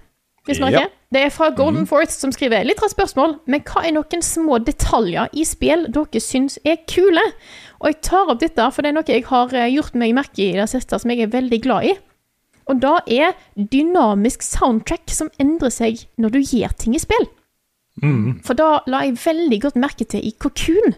Ja. 0.49 0.87
Det 1.13 1.19
er 1.21 1.29
fra 1.29 1.51
Golden 1.53 1.83
Forest 1.85 2.23
som 2.23 2.31
skriver 2.33 2.63
litt 2.65 2.79
rart 2.81 2.95
spørsmål, 2.95 3.35
men 3.51 3.61
hva 3.67 3.83
er 3.85 3.93
noen 3.93 4.23
små 4.25 4.57
detaljer 4.65 5.29
i 5.37 5.43
spill 5.45 5.85
dere 5.93 6.21
syns 6.23 6.57
er 6.65 6.79
kule? 6.89 7.21
Og 7.81 7.91
jeg 7.91 7.99
tar 8.07 8.31
opp 8.31 8.39
dette, 8.41 8.69
for 8.73 8.81
det 8.81 8.89
er 8.89 8.95
noe 8.97 9.05
jeg 9.09 9.27
har 9.27 9.53
eh, 9.53 9.69
gjort 9.75 9.97
meg 9.99 10.15
merke 10.17 10.41
i 10.47 10.55
det 10.57 10.65
siste, 10.71 10.97
som 10.97 11.13
jeg 11.13 11.27
er 11.27 11.33
veldig 11.33 11.59
glad 11.61 11.91
i. 11.91 11.93
Og 12.71 12.81
da 12.81 12.95
er 13.05 13.35
dynamisk 13.55 14.41
soundtrack 14.45 15.13
som 15.13 15.29
endrer 15.41 15.73
seg 15.73 16.05
når 16.21 16.33
du 16.33 16.41
gjør 16.41 16.73
ting 16.79 16.95
i 16.97 17.03
spill. 17.03 17.27
For 18.47 18.57
da 18.57 18.79
la 18.89 19.03
jeg 19.05 19.19
veldig 19.21 19.61
godt 19.67 19.79
merke 19.83 20.07
til 20.09 20.25
i 20.25 20.33
Cocoon, 20.41 20.95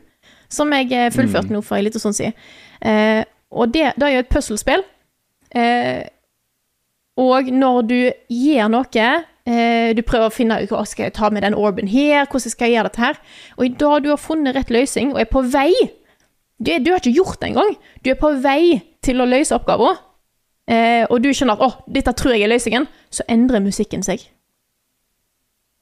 som 0.52 0.72
jeg 0.76 1.12
fullførte 1.16 1.50
mm. 1.50 1.56
nå 1.58 1.64
for 1.66 1.80
en 1.80 1.88
liten 1.88 2.00
stund 2.00 2.16
siden. 2.20 2.38
Eh, 2.86 3.24
og 3.52 3.74
det, 3.74 3.92
det 3.98 4.08
er 4.08 4.16
jo 4.18 4.24
et 4.24 4.32
puslespill. 4.32 4.86
Eh, 5.56 6.06
og 7.20 7.50
når 7.54 7.82
du 7.90 8.00
gjør 8.34 8.72
noe 8.74 9.02
eh, 9.02 9.26
Du 9.44 10.00
prøver 10.08 10.30
å 10.30 10.32
finne 10.32 10.56
ut 10.64 10.72
hva 10.72 10.86
skal 10.88 11.10
jeg 11.10 11.14
ta 11.18 11.28
med 11.30 11.44
den 11.44 11.56
orben 11.60 11.90
her, 11.92 12.24
hvordan 12.32 12.54
skal 12.54 12.70
jeg 12.70 12.78
gjøre 12.78 12.90
dette 12.90 13.02
her. 13.04 13.18
Og 13.58 13.66
i 13.68 13.74
dag 13.76 14.06
du 14.06 14.08
har 14.14 14.22
funnet 14.22 14.56
rett 14.56 14.72
løsning 14.72 15.12
og 15.12 15.20
er 15.20 15.28
på 15.28 15.42
vei 15.44 15.74
Du, 16.64 16.72
du 16.80 16.92
har 16.94 17.02
ikke 17.02 17.12
gjort 17.12 17.42
det 17.42 17.50
engang. 17.50 17.74
Du 18.06 18.10
er 18.14 18.16
på 18.16 18.30
vei 18.40 18.80
til 19.04 19.20
å 19.20 19.28
løse 19.28 19.52
oppgaven. 19.58 19.98
Eh, 20.72 21.04
og 21.10 21.20
du 21.20 21.34
skjønner 21.34 21.58
at 21.58 21.64
'å, 21.66 21.84
dette 21.92 22.14
tror 22.16 22.34
jeg 22.34 22.46
er 22.46 22.54
løsningen', 22.54 22.88
så 23.12 23.26
endrer 23.28 23.60
musikken 23.60 24.04
seg. 24.04 24.22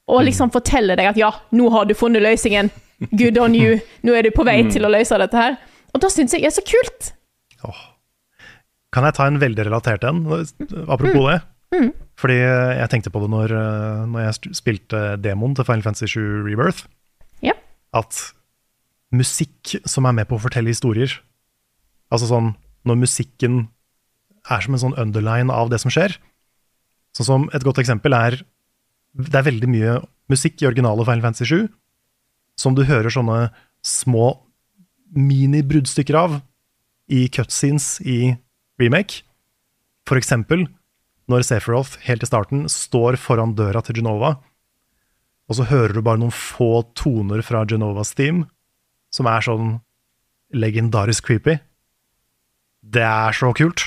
Og 0.09 0.23
liksom 0.25 0.49
forteller 0.49 0.97
deg 0.97 1.11
at 1.11 1.17
'ja, 1.17 1.29
nå 1.51 1.69
har 1.69 1.85
du 1.85 1.93
funnet 1.93 2.23
løsningen'. 2.23 2.71
Good 3.17 3.38
on 3.38 3.55
you. 3.55 3.79
Nå 4.03 4.13
er 4.13 4.23
du 4.23 4.31
på 4.31 4.45
vei 4.45 4.63
til 4.69 4.85
å 4.85 4.89
løse 4.89 5.17
dette 5.17 5.38
her. 5.38 5.57
Og 5.93 6.01
da 6.01 6.09
syns 6.09 6.33
jeg 6.33 6.41
det 6.41 6.47
er 6.51 6.57
så 6.57 6.65
kult. 6.65 7.13
Kan 8.93 9.03
jeg 9.03 9.13
ta 9.13 9.27
en 9.27 9.39
veldig 9.39 9.65
relatert 9.65 10.03
en, 10.03 10.25
apropos 10.88 11.29
det? 11.29 11.41
Fordi 12.19 12.38
jeg 12.38 12.89
tenkte 12.91 13.11
på 13.14 13.22
det 13.23 13.30
når, 13.31 13.53
eh, 13.56 14.06
når 14.11 14.26
jeg 14.27 14.56
spilte 14.57 15.02
demoen 15.22 15.56
til 15.56 15.65
Final 15.65 15.85
Fantasy 15.85 16.11
7 16.11 16.43
Rebirth. 16.45 16.85
at 17.93 18.34
musikk 19.11 19.76
som 19.85 20.06
er 20.06 20.15
med 20.15 20.27
på 20.30 20.38
å 20.38 20.43
fortelle 20.43 20.72
historier 20.72 21.11
Altså 22.11 22.27
sånn 22.27 22.53
når 22.88 22.99
musikken 22.99 23.69
er 24.49 24.64
som 24.64 24.76
en 24.76 24.81
sånn 24.84 24.98
underline 24.99 25.52
av 25.53 25.69
det 25.69 25.80
som 25.84 25.91
skjer. 25.93 26.15
Sånn 27.15 27.27
som 27.27 27.49
Et 27.53 27.64
godt 27.64 27.80
eksempel 27.84 28.15
er 28.15 28.41
Det 29.15 29.35
er 29.35 29.48
veldig 29.48 29.69
mye 29.69 29.99
musikk 30.31 30.61
i 30.61 30.68
originale 30.68 31.06
Final 31.06 31.22
Fantasy 31.22 31.45
7 31.45 31.69
som 32.60 32.76
du 32.76 32.84
hører 32.85 33.10
sånne 33.10 33.49
små 33.84 34.38
mini-bruddstykker 35.15 36.15
av 36.15 36.41
i 37.11 37.27
cutscenes 37.27 37.99
i 38.06 38.38
remake. 38.80 39.23
For 40.07 40.19
eksempel 40.19 40.68
når 41.31 41.45
Sephiroth 41.47 41.97
helt 42.05 42.23
i 42.25 42.29
starten 42.29 42.65
står 42.71 43.17
foran 43.21 43.55
døra 43.57 43.81
til 43.85 44.01
Genova, 44.01 44.35
og 45.49 45.57
så 45.57 45.65
hører 45.67 45.95
du 45.97 46.01
bare 46.05 46.19
noen 46.21 46.31
få 46.35 46.83
toner 46.95 47.41
fra 47.43 47.63
Genovas 47.67 48.13
team, 48.15 48.45
som 49.11 49.27
er 49.27 49.43
sånn 49.43 49.73
legendarisk 50.55 51.25
creepy. 51.27 51.57
Det 52.83 53.03
er 53.03 53.35
så 53.35 53.51
kult. 53.55 53.83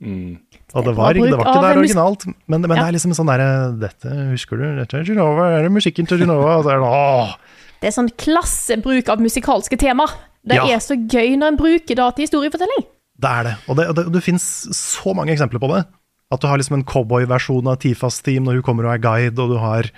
Og 0.00 0.84
det 0.86 0.92
var, 0.96 1.12
det 1.12 1.28
var 1.36 1.42
ikke 1.44 1.62
der 1.64 1.78
originalt, 1.82 2.24
men, 2.48 2.62
men 2.64 2.70
det 2.72 2.84
er 2.86 2.94
liksom 2.96 3.12
sånn 3.16 3.28
derre 3.28 3.48
Dette 3.82 4.12
husker 4.30 4.56
du? 4.60 4.64
Dette 4.78 4.96
er 4.96 5.04
Genova, 5.08 5.50
er 5.58 5.66
det 5.66 5.72
musikken 5.74 6.08
til 6.08 6.22
Genova? 6.22 6.54
Og 6.60 6.64
så 6.64 6.72
er 6.72 6.80
det 6.80 6.88
åh! 6.88 7.34
Det 7.80 7.88
er 7.90 7.96
sånn 7.96 8.08
klassebruk 8.20 9.08
av 9.12 9.20
musikalske 9.24 9.76
tema. 9.80 10.06
Det 10.44 10.56
Ja. 10.56 10.64
er 10.72 10.80
så 10.84 10.96
gøy 10.96 11.36
når 11.40 11.52
en 11.52 11.58
bruker 11.60 11.96
det 12.00 12.08
til 12.16 12.24
historiefortelling. 12.26 12.86
Det 13.20 13.28
er 13.30 13.42
det. 13.50 13.54
Og 13.68 13.76
det, 13.76 13.86
og 13.90 13.96
det, 13.98 14.04
og 14.08 14.12
det 14.16 14.22
finnes 14.24 14.46
så 14.76 15.12
mange 15.16 15.32
eksempler 15.36 15.60
på 15.60 15.68
det. 15.74 15.82
At 16.30 16.40
du 16.42 16.46
har 16.46 16.60
liksom 16.60 16.78
en 16.78 16.86
cowboy-versjon 16.86 17.66
av 17.70 17.80
Tifas 17.82 18.20
team 18.22 18.44
når 18.46 18.60
hun 18.60 18.66
kommer 18.66 18.86
og 18.86 18.92
er 18.94 19.02
guide, 19.02 19.38
og 19.42 19.50
du 19.54 19.58
har, 19.58 19.88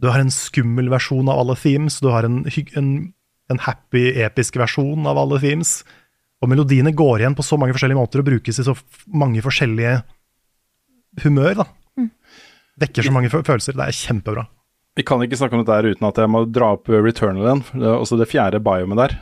du 0.00 0.10
har 0.12 0.20
en 0.20 0.32
skummel 0.34 0.90
versjon 0.92 1.28
av 1.32 1.40
alle 1.40 1.56
themes, 1.56 2.00
du 2.04 2.10
har 2.12 2.26
en, 2.28 2.42
en, 2.76 2.90
en 3.52 3.62
happy, 3.64 4.10
episk 4.26 4.58
versjon 4.60 5.06
av 5.08 5.20
alle 5.22 5.40
themes. 5.40 5.78
Og 6.44 6.50
melodiene 6.52 6.92
går 6.92 7.22
igjen 7.24 7.36
på 7.38 7.46
så 7.46 7.56
mange 7.56 7.72
forskjellige 7.72 7.96
måter 7.96 8.20
og 8.20 8.28
brukes 8.28 8.60
i 8.60 8.66
så 8.66 8.74
mange 9.08 9.40
forskjellige 9.44 10.02
humør. 11.24 11.62
da. 11.62 11.68
Vekker 12.84 13.06
så 13.06 13.12
mange 13.14 13.30
følelser. 13.32 13.76
Det 13.78 13.86
er 13.86 13.96
kjempebra. 13.96 14.44
Vi 14.98 15.02
kan 15.06 15.22
ikke 15.24 15.38
snakke 15.38 15.56
om 15.56 15.62
dette 15.64 15.74
her 15.78 15.88
uten 15.94 16.06
at 16.06 16.18
jeg 16.20 16.30
må 16.30 16.44
dra 16.50 16.72
opp 16.76 16.90
Returnal 16.92 17.46
igjen. 17.46 17.62
også 17.96 18.18
det 18.20 18.28
fjerde 18.30 18.60
biomet 18.62 19.00
der, 19.00 19.14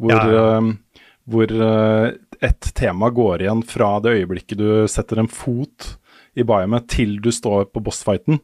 hvor, 0.00 0.14
Ja, 0.14 0.22
ja. 0.32 0.44
eh, 0.60 1.02
hvor 1.28 1.52
eh, 1.52 2.12
et 2.44 2.70
tema 2.78 3.10
går 3.14 3.44
igjen 3.44 3.64
fra 3.66 3.96
det 4.04 4.18
øyeblikket 4.20 4.60
du 4.60 4.68
setter 4.90 5.22
en 5.22 5.30
fot 5.30 5.94
i 6.38 6.44
biomet 6.46 6.86
til 6.90 7.16
du 7.22 7.30
står 7.34 7.70
på 7.72 7.82
bossfighten. 7.84 8.40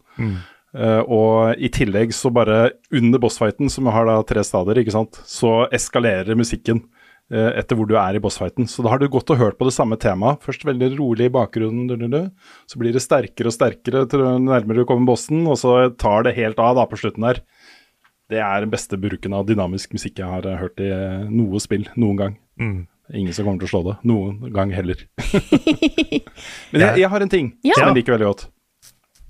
Eh, 0.75 1.03
og 1.07 1.61
i 1.63 1.71
tillegg 1.71 2.15
så 2.17 2.33
bare 2.35 2.73
under 2.95 3.23
bossfighten, 3.23 3.71
som 3.71 3.91
har 3.95 4.09
da 4.09 4.19
tre 4.27 4.43
stadier, 4.47 4.83
ikke 4.83 4.97
sant, 4.97 5.21
så 5.29 5.65
eskalerer 5.75 6.39
musikken 6.39 6.83
uh, 7.33 7.53
etter 7.55 7.79
hvor 7.79 7.87
du 7.89 7.95
er 8.01 8.19
i 8.19 8.23
bossfighten. 8.23 8.67
Så 8.71 8.83
da 8.83 8.91
har 8.93 9.03
du 9.03 9.07
gått 9.13 9.31
og 9.31 9.39
hørt 9.39 9.59
på 9.61 9.69
det 9.69 9.77
samme 9.77 9.99
temaet. 10.01 10.43
Først 10.45 10.67
veldig 10.67 10.91
rolig 10.97 11.29
i 11.31 11.35
bakgrunnen, 11.35 11.87
du, 11.91 11.95
du, 12.01 12.09
du. 12.11 12.51
så 12.71 12.81
blir 12.81 12.95
det 12.95 13.05
sterkere 13.05 13.53
og 13.53 13.57
sterkere 13.57 14.05
til 14.11 14.27
nærmere 14.45 14.83
du 14.83 14.89
kommer 14.89 15.15
bossen, 15.15 15.47
og 15.47 15.61
så 15.61 15.77
tar 16.01 16.27
det 16.27 16.37
helt 16.41 16.59
av 16.63 16.75
da 16.81 16.89
på 16.91 16.99
slutten 17.01 17.29
der. 17.29 17.45
Det 18.33 18.41
er 18.41 18.65
den 18.65 18.73
beste 18.73 18.99
bruken 18.99 19.37
av 19.37 19.47
dynamisk 19.47 19.95
musikk 19.95 20.19
jeg 20.23 20.31
har 20.31 20.47
hørt 20.59 20.81
i 20.83 20.89
eh, 20.91 21.25
noe 21.29 21.61
spill 21.63 21.87
noen 21.95 22.19
gang. 22.19 22.37
Ingen 23.13 23.35
som 23.37 23.45
kommer 23.45 23.61
til 23.61 23.69
å 23.69 23.73
slå 23.75 23.83
det. 23.91 23.95
Noen 24.09 24.53
gang 24.55 24.71
heller. 24.73 25.03
Men 26.73 26.81
jeg, 26.87 27.03
jeg 27.03 27.11
har 27.13 27.25
en 27.25 27.33
ting 27.33 27.51
Ja. 27.67 27.77
som 27.77 27.91
jeg 27.91 27.99
liker 28.01 28.17
veldig 28.17 28.31
godt. 28.31 28.47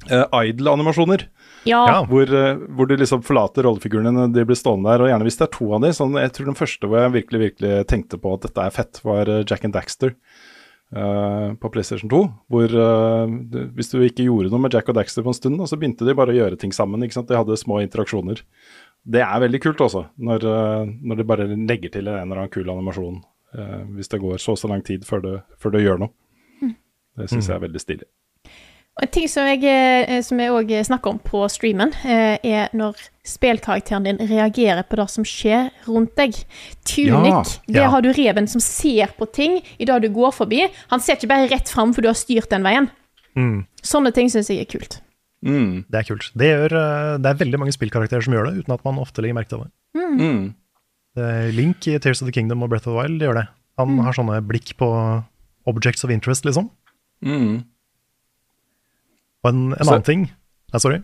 Uh, 0.04 0.28
Idle-animasjoner. 0.44 1.24
Ja. 1.66 1.80
Hvor, 2.06 2.28
uh, 2.28 2.60
hvor 2.76 2.86
du 2.86 2.94
liksom 3.00 3.22
forlater 3.24 3.64
rollefigurene, 3.66 4.28
de 4.34 4.44
blir 4.46 4.58
stående 4.58 4.92
der. 4.92 5.02
Og 5.06 5.10
gjerne 5.10 5.26
hvis 5.26 5.40
det 5.40 5.46
er 5.48 5.54
to 5.56 5.70
av 5.72 5.82
dem. 5.82 5.94
Sånn, 5.96 6.18
jeg 6.20 6.34
tror 6.36 6.50
den 6.50 6.58
første 6.60 6.90
hvor 6.90 7.00
jeg 7.02 7.14
virkelig 7.16 7.40
virkelig 7.48 7.78
tenkte 7.90 8.20
på 8.20 8.34
at 8.36 8.44
dette 8.46 8.66
er 8.68 8.74
fett, 8.76 9.00
var 9.06 9.30
eh, 9.32 9.42
Jack 9.48 9.64
and 9.66 9.74
Daxter 9.74 10.12
uh, 10.94 11.54
på 11.58 11.72
PlayStation 11.74 12.12
2. 12.12 12.22
Hvor 12.52 12.76
eh, 12.84 13.34
du, 13.50 13.58
hvis 13.78 13.90
du 13.94 13.98
ikke 14.04 14.28
gjorde 14.28 14.52
noe 14.52 14.62
med 14.66 14.76
Jack 14.76 14.92
og 14.92 14.98
Daxter 15.00 15.24
på 15.24 15.32
en 15.32 15.40
stund, 15.40 15.64
så 15.66 15.80
begynte 15.80 16.06
de 16.06 16.14
bare 16.20 16.34
å 16.36 16.38
gjøre 16.38 16.60
ting 16.60 16.74
sammen. 16.76 17.02
ikke 17.02 17.16
sant? 17.18 17.32
De 17.32 17.40
hadde 17.40 17.58
små 17.58 17.80
interaksjoner. 17.82 18.44
Det 19.04 19.20
er 19.24 19.40
veldig 19.42 19.60
kult 19.60 19.80
også, 19.84 20.06
når, 20.20 20.44
eh, 20.48 20.92
når 21.00 21.20
de 21.22 21.30
bare 21.32 21.48
legger 21.56 21.96
til 21.96 22.08
en 22.12 22.22
eller 22.26 22.44
annen 22.44 22.52
kul 22.52 22.68
animasjon. 22.72 23.22
Eh, 23.54 23.80
hvis 23.96 24.08
det 24.12 24.20
går 24.20 24.38
så 24.42 24.52
og 24.52 24.58
så 24.60 24.68
lang 24.70 24.84
tid 24.84 25.04
før 25.08 25.22
det, 25.24 25.38
før 25.58 25.70
det 25.76 25.84
gjør 25.86 26.04
noe. 26.04 26.14
Det 27.14 27.28
syns 27.30 27.46
jeg 27.46 27.54
er 27.54 27.62
veldig 27.62 27.80
stilig. 27.80 28.06
Og 28.94 29.02
En 29.02 29.10
ting 29.10 29.26
som 29.30 29.46
jeg, 29.46 29.62
eh, 29.66 30.20
som 30.22 30.38
jeg 30.38 30.50
òg 30.54 30.70
snakker 30.86 31.10
om 31.10 31.18
på 31.18 31.40
streamen, 31.50 31.90
eh, 32.06 32.38
er 32.46 32.68
når 32.74 32.94
spillkarakteren 33.26 34.04
din 34.06 34.18
reagerer 34.18 34.84
på 34.86 34.96
det 35.00 35.06
som 35.10 35.24
skjer 35.26 35.70
rundt 35.86 36.14
deg. 36.14 36.34
Tunic, 36.86 37.58
Ja, 37.66 37.72
der 37.72 37.80
ja. 37.82 37.88
har 37.90 38.02
du 38.02 38.12
reven 38.12 38.46
som 38.46 38.60
ser 38.60 39.10
på 39.18 39.26
ting 39.32 39.62
i 39.78 39.84
det 39.84 40.02
du 40.02 40.08
går 40.14 40.30
forbi. 40.34 40.68
Han 40.90 41.00
ser 41.00 41.16
ikke 41.16 41.30
bare 41.30 41.50
rett 41.50 41.68
fram 41.68 41.92
for 41.94 42.02
du 42.02 42.08
har 42.08 42.14
styrt 42.14 42.50
den 42.50 42.62
veien. 42.62 42.90
Mm. 43.36 43.66
Sånne 43.82 44.12
ting 44.14 44.30
syns 44.30 44.50
jeg 44.50 44.60
er 44.62 44.70
kult. 44.70 45.00
Mm. 45.44 45.84
Det 45.90 45.98
er 45.98 46.06
kult. 46.14 46.30
Det, 46.34 46.46
gjør, 46.46 46.72
eh, 46.78 47.18
det 47.18 47.30
er 47.30 47.40
veldig 47.42 47.58
mange 47.58 47.74
spillkarakterer 47.74 48.22
som 48.22 48.34
gjør 48.34 48.50
det, 48.50 48.62
uten 48.62 48.74
at 48.74 48.84
man 48.86 48.98
ofte 49.02 49.22
legger 49.22 49.34
merke 49.34 49.50
til 49.50 49.64
det. 49.64 49.70
Mm. 49.98 50.54
Det- 51.14 51.54
Link 51.54 51.86
i 51.86 51.98
Tears 51.98 52.22
of 52.22 52.26
the 52.28 52.32
Kingdom 52.34 52.62
og 52.62 52.70
Breath 52.70 52.88
of 52.88 52.94
the 52.94 52.98
Wild 53.02 53.22
gjør 53.22 53.34
det. 53.40 53.46
Han 53.78 53.98
har 54.02 54.12
sånne 54.16 54.40
blikk 54.46 54.74
på 54.78 54.88
objects 55.66 56.04
of 56.04 56.10
interest, 56.10 56.44
liksom. 56.44 56.70
Mm. 57.24 57.64
Og 59.44 59.50
en, 59.50 59.60
en 59.72 59.88
annen 59.88 60.04
ting 60.06 60.24
Nei, 60.74 60.80
sorry. 60.82 60.98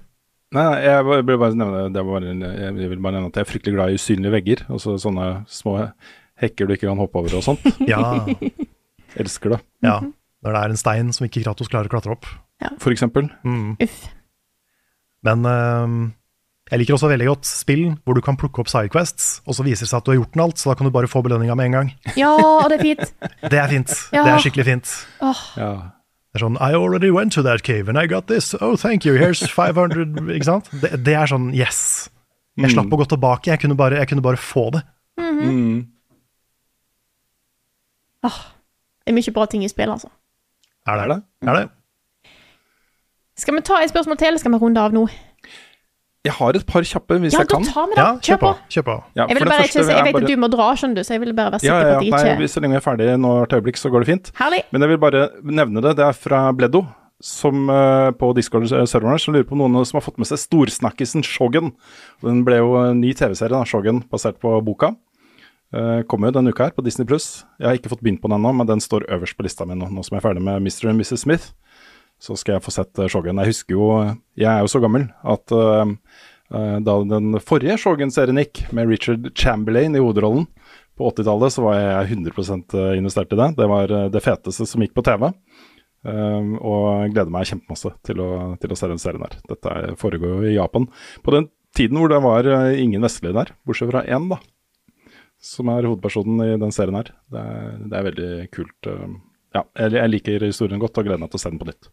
Nei, 0.53 0.65
jeg 0.83 1.05
vil 1.07 1.23
bare 1.39 1.55
nevne 1.55 1.83
det 1.95 2.03
var 2.05 2.25
en, 2.27 2.41
Jeg 2.43 2.89
vil 2.91 2.99
bare 3.01 3.15
nevne 3.15 3.29
at 3.31 3.37
jeg 3.39 3.45
er 3.47 3.51
fryktelig 3.53 3.75
glad 3.77 3.93
i 3.93 3.99
usynlige 4.01 4.33
vegger. 4.35 4.63
Altså 4.69 4.97
sånne 4.99 5.29
små 5.47 5.77
hekker 6.43 6.67
du 6.67 6.75
ikke 6.75 6.89
kan 6.89 6.99
hoppe 6.99 7.21
over 7.21 7.37
og 7.39 7.45
sånt. 7.47 7.63
Ja, 7.91 8.01
Elsker 9.21 9.55
det, 9.57 9.61
ja. 9.87 9.99
Når 10.43 10.55
det 10.57 10.61
er 10.65 10.73
en 10.73 10.81
stein 10.81 11.13
som 11.15 11.27
ikke 11.27 11.43
Kratos 11.45 11.69
klarer 11.71 11.87
å 11.91 11.93
klatre 11.93 12.15
opp. 12.17 12.27
for 12.81 12.91
eksempel. 12.95 13.29
Mm. 13.45 13.77
Uff. 13.83 14.09
Men 15.27 15.45
øhm, 15.45 15.97
jeg 16.71 16.79
liker 16.81 16.95
også 16.95 17.09
veldig 17.11 17.27
godt 17.27 17.49
spill 17.49 17.85
hvor 18.07 18.15
du 18.15 18.23
kan 18.25 18.37
plukke 18.39 18.63
opp 18.63 18.71
sidequests, 18.71 19.41
og 19.47 19.57
så 19.57 19.65
viser 19.67 19.87
det 19.87 19.91
seg 19.91 19.99
at 19.99 20.07
du 20.07 20.13
har 20.13 20.21
gjort 20.21 20.37
den 20.37 20.43
alt, 20.45 20.61
så 20.61 20.71
da 20.71 20.77
kan 20.79 20.87
du 20.87 20.93
bare 20.95 21.11
få 21.11 21.23
belønninga 21.27 21.57
med 21.59 21.71
en 21.71 21.77
gang. 21.79 21.89
Ja, 22.19 22.35
det 22.71 22.79
er 22.79 22.85
fint. 22.85 23.17
Det 23.51 23.59
er 23.59 23.73
fint. 23.73 23.97
Ja. 24.15 24.23
Det 24.27 24.35
er 24.35 24.45
skikkelig 24.45 24.67
fint. 24.69 24.93
Ja. 25.21 25.73
Det 26.31 26.39
er 26.39 26.45
sånn 26.45 26.59
I 26.63 26.77
already 26.79 27.11
went 27.11 27.35
to 27.35 27.43
that 27.43 27.65
cave 27.67 27.91
and 27.91 27.99
I 27.99 28.07
got 28.07 28.29
this. 28.31 28.53
Oh, 28.63 28.77
thank 28.79 29.05
you. 29.05 29.17
Here's 29.19 29.43
500 29.43 30.15
Ikke 30.37 30.47
sant? 30.47 30.71
Det, 30.71 30.93
det 31.03 31.17
er 31.19 31.31
sånn 31.31 31.51
yes. 31.57 32.11
Jeg 32.61 32.75
slapp 32.75 32.93
å 32.93 33.01
gå 33.01 33.07
tilbake. 33.11 33.51
Jeg 33.51 33.63
kunne 33.63 33.75
bare, 33.79 33.99
jeg 33.99 34.11
kunne 34.11 34.23
bare 34.23 34.39
få 34.39 34.69
det. 34.75 34.85
Mm. 35.19 35.89
Det 38.21 38.31
er 39.09 39.17
mye 39.17 39.35
bra 39.35 39.47
ting 39.51 39.65
i 39.65 39.71
spill, 39.73 39.91
altså. 39.91 40.11
Er 40.87 41.03
det? 41.09 41.19
Er 41.49 41.57
det? 41.57 41.67
Skal 43.41 43.57
vi 43.57 43.65
ta 43.65 43.81
et 43.81 43.91
spørsmål 43.91 44.19
til, 44.21 44.31
eller 44.31 44.43
skal 44.43 44.53
vi 44.53 44.61
runde 44.61 44.83
av 44.85 44.95
nå? 44.95 45.07
Jeg 46.21 46.35
har 46.37 46.57
et 46.59 46.65
par 46.69 46.85
kjappe, 46.85 47.17
hvis 47.17 47.33
Ja, 47.33 47.41
jeg 47.41 47.49
da 47.49 47.57
kan. 47.57 47.65
tar 47.65 47.87
vi 47.89 47.95
det. 47.97 48.03
Ja, 48.05 48.09
kjør 48.21 48.39
på. 48.43 48.49
Kjør 48.69 48.85
på. 48.85 48.95
Ja, 49.17 49.25
Jeg, 49.27 49.39
bare 49.41 49.57
første 49.63 49.79
jeg, 49.81 49.87
jeg 49.89 50.05
vet 50.05 50.13
bare- 50.13 50.23
at 50.23 50.29
du 50.29 50.37
må 50.37 50.49
dra, 50.53 50.67
skjønner 50.77 50.95
du, 50.95 51.01
så 51.01 51.15
jeg 51.15 51.21
ville 51.21 51.33
bare 51.33 51.53
være 51.55 51.63
ja, 51.65 51.73
sikker 51.73 51.81
ja, 51.81 51.81
på 51.81 51.89
at 51.89 52.03
jeg 52.05 52.13
ikke 52.13 52.39
nei, 52.41 52.47
Så 52.53 52.61
lenge 52.61 52.73
vi 52.73 52.77
er 52.77 52.85
ferdig 52.85 53.07
nå 53.19 53.31
et 53.43 53.53
øyeblikk, 53.57 53.77
så 53.81 53.91
går 53.91 54.05
det 54.05 54.09
fint. 54.11 54.33
Herlig. 54.37 54.63
Men 54.71 54.81
jeg 54.85 54.89
vil 54.91 54.99
bare 54.99 55.23
nevne 55.43 55.81
det. 55.81 55.97
Det 55.97 56.05
er 56.05 56.13
fra 56.13 56.53
Bleddo, 56.53 56.83
som 57.23 57.71
eh, 57.71 58.11
på 58.21 58.35
Discord-serveren 58.37 59.11
her, 59.17 59.19
som 59.25 59.33
lurer 59.33 59.49
på 59.49 59.57
om 59.57 59.65
noen 59.73 59.87
som 59.89 59.97
har 59.97 60.05
fått 60.05 60.19
med 60.21 60.29
seg 60.29 60.37
storsnakkisen 60.45 61.25
Shogun. 61.25 61.73
Den 62.21 62.45
ble 62.45 62.61
jo 62.61 62.77
en 62.77 63.01
ny 63.01 63.15
TV-serie, 63.17 63.57
da, 63.57 63.65
Shogun, 63.65 64.05
basert 64.13 64.37
på 64.39 64.61
boka. 64.63 64.93
Uh, 65.73 66.03
kommer 66.03 66.29
jo 66.29 66.33
denne 66.41 66.51
uka 66.51 66.65
her 66.67 66.73
på 66.75 66.83
Disney 66.83 67.07
Pluss. 67.07 67.45
Jeg 67.61 67.65
har 67.69 67.77
ikke 67.79 67.93
fått 67.93 68.03
begynt 68.03 68.21
på 68.21 68.29
den 68.29 68.41
ennå, 68.43 68.53
men 68.53 68.67
den 68.67 68.81
står 68.83 69.07
øverst 69.09 69.37
på 69.39 69.45
lista 69.47 69.65
mi 69.65 69.77
nå, 69.79 69.87
nå 69.89 70.03
som 70.05 70.17
jeg 70.17 70.25
er 70.25 70.29
ferdig 70.29 70.43
med 70.43 70.59
Mr. 70.67 70.91
og 70.91 70.97
Mrs. 70.99 71.21
Smith. 71.23 71.53
Så 72.21 72.37
skal 72.39 72.57
jeg 72.59 72.65
få 72.65 72.75
sett 72.75 73.01
eh, 73.01 73.09
Shogun. 73.11 73.41
Jeg 73.41 73.55
husker 73.55 73.77
jo 73.77 73.89
Jeg 74.39 74.51
er 74.51 74.61
jo 74.65 74.71
så 74.71 74.83
gammel 74.83 75.09
at 75.25 75.57
eh, 75.57 75.95
da 76.85 76.95
den 77.07 77.39
forrige 77.47 77.79
Shogun-serien 77.79 78.41
gikk, 78.43 78.65
med 78.75 78.91
Richard 78.91 79.29
Chamberlain 79.39 79.95
i 79.95 80.03
hovedrollen 80.03 80.49
på 80.99 81.13
80-tallet, 81.13 81.55
så 81.55 81.63
var 81.63 81.77
jeg 81.79 82.17
100% 82.19 82.75
investert 82.99 83.31
i 83.33 83.39
det. 83.39 83.47
Det 83.57 83.69
var 83.71 83.93
det 84.11 84.23
feteste 84.25 84.67
som 84.67 84.83
gikk 84.83 84.97
på 84.99 85.05
TV. 85.07 85.29
Um, 86.03 86.57
og 86.59 87.13
gleder 87.13 87.31
meg 87.31 87.47
kjempemasse 87.47 87.93
til 88.09 88.21
til 88.59 88.75
å 88.75 88.79
se 88.81 88.91
den 88.91 89.01
serien 89.01 89.23
her. 89.23 89.39
Dette 89.47 89.95
foregår 90.01 90.33
jo 90.33 90.51
i 90.51 90.57
Japan. 90.57 90.89
På 91.23 91.37
den 91.37 91.47
tiden 91.79 92.03
hvor 92.03 92.11
det 92.11 92.19
var 92.25 92.51
ingen 92.75 93.07
vestlige 93.07 93.37
der, 93.37 93.55
bortsett 93.63 93.93
fra 93.93 94.03
én, 94.03 94.27
da. 94.33 94.41
Som 95.39 95.71
er 95.71 95.87
hovedpersonen 95.87 96.43
i 96.49 96.61
den 96.61 96.75
serien 96.75 96.99
her. 96.99 97.15
Det 97.31 97.47
er, 97.47 97.79
det 97.87 98.01
er 98.01 98.09
veldig 98.11 98.33
kult. 98.59 98.91
um, 98.91 99.21
ja, 99.57 99.65
jeg, 99.75 100.11
liker 100.13 100.47
historien 100.47 100.81
godt 100.83 100.99
og 101.01 101.09
gleder 101.09 101.21
meg 101.23 101.33
til 101.33 101.41
å 101.41 101.43
se 101.43 101.51
den 101.53 101.61
på 101.61 101.69
nytt. 101.69 101.91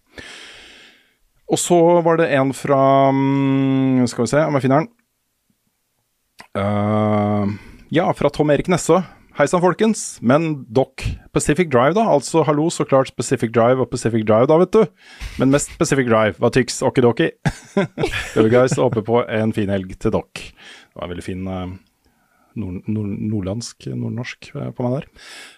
Og 1.48 1.60
så 1.62 1.80
var 2.04 2.20
det 2.20 2.28
en 2.36 2.52
fra 2.52 2.80
mm, 3.16 4.04
Skal 4.12 4.26
vi 4.26 4.32
se 4.34 4.42
om 4.44 4.58
jeg 4.58 4.66
finner 4.66 4.84
den. 4.84 4.90
Uh, 6.58 7.54
ja, 7.94 8.10
fra 8.18 8.32
Tom 8.34 8.52
Erik 8.52 8.68
Nesse. 8.72 9.00
Hei 9.38 9.46
sann, 9.46 9.62
folkens. 9.62 10.18
Men 10.26 10.50
dokk, 10.74 11.04
Pacific 11.36 11.70
Drive, 11.70 11.94
da? 11.94 12.08
Altså 12.10 12.42
hallo, 12.48 12.72
så 12.74 12.88
klart 12.90 13.14
Pacific 13.14 13.52
Drive 13.54 13.84
og 13.84 13.92
Pacific 13.92 14.24
Drive, 14.26 14.48
da, 14.50 14.58
vet 14.64 14.74
du. 14.74 15.12
Men 15.38 15.54
mest 15.54 15.76
Pacific 15.78 16.10
Drive. 16.10 16.40
Hva 16.42 16.50
tyks 16.54 16.82
okidoki? 16.86 17.30
Love 17.78 18.48
you 18.48 18.50
guys. 18.50 18.74
og 18.80 18.88
Håper 18.88 19.06
på 19.06 19.22
en 19.38 19.54
fin 19.54 19.70
helg 19.70 19.94
til 20.02 20.16
dokk. 20.16 20.42
Det 20.42 20.98
var 20.98 21.06
en 21.06 21.14
veldig 21.14 21.26
fin, 21.28 21.46
uh, 21.46 21.70
nord, 22.60 22.82
nord, 22.90 23.10
nordlandsk, 23.32 23.88
nordnorsk 23.94 24.50
eh, 24.56 24.70
på 24.76 24.86
meg 24.86 24.96
der. 24.96 25.08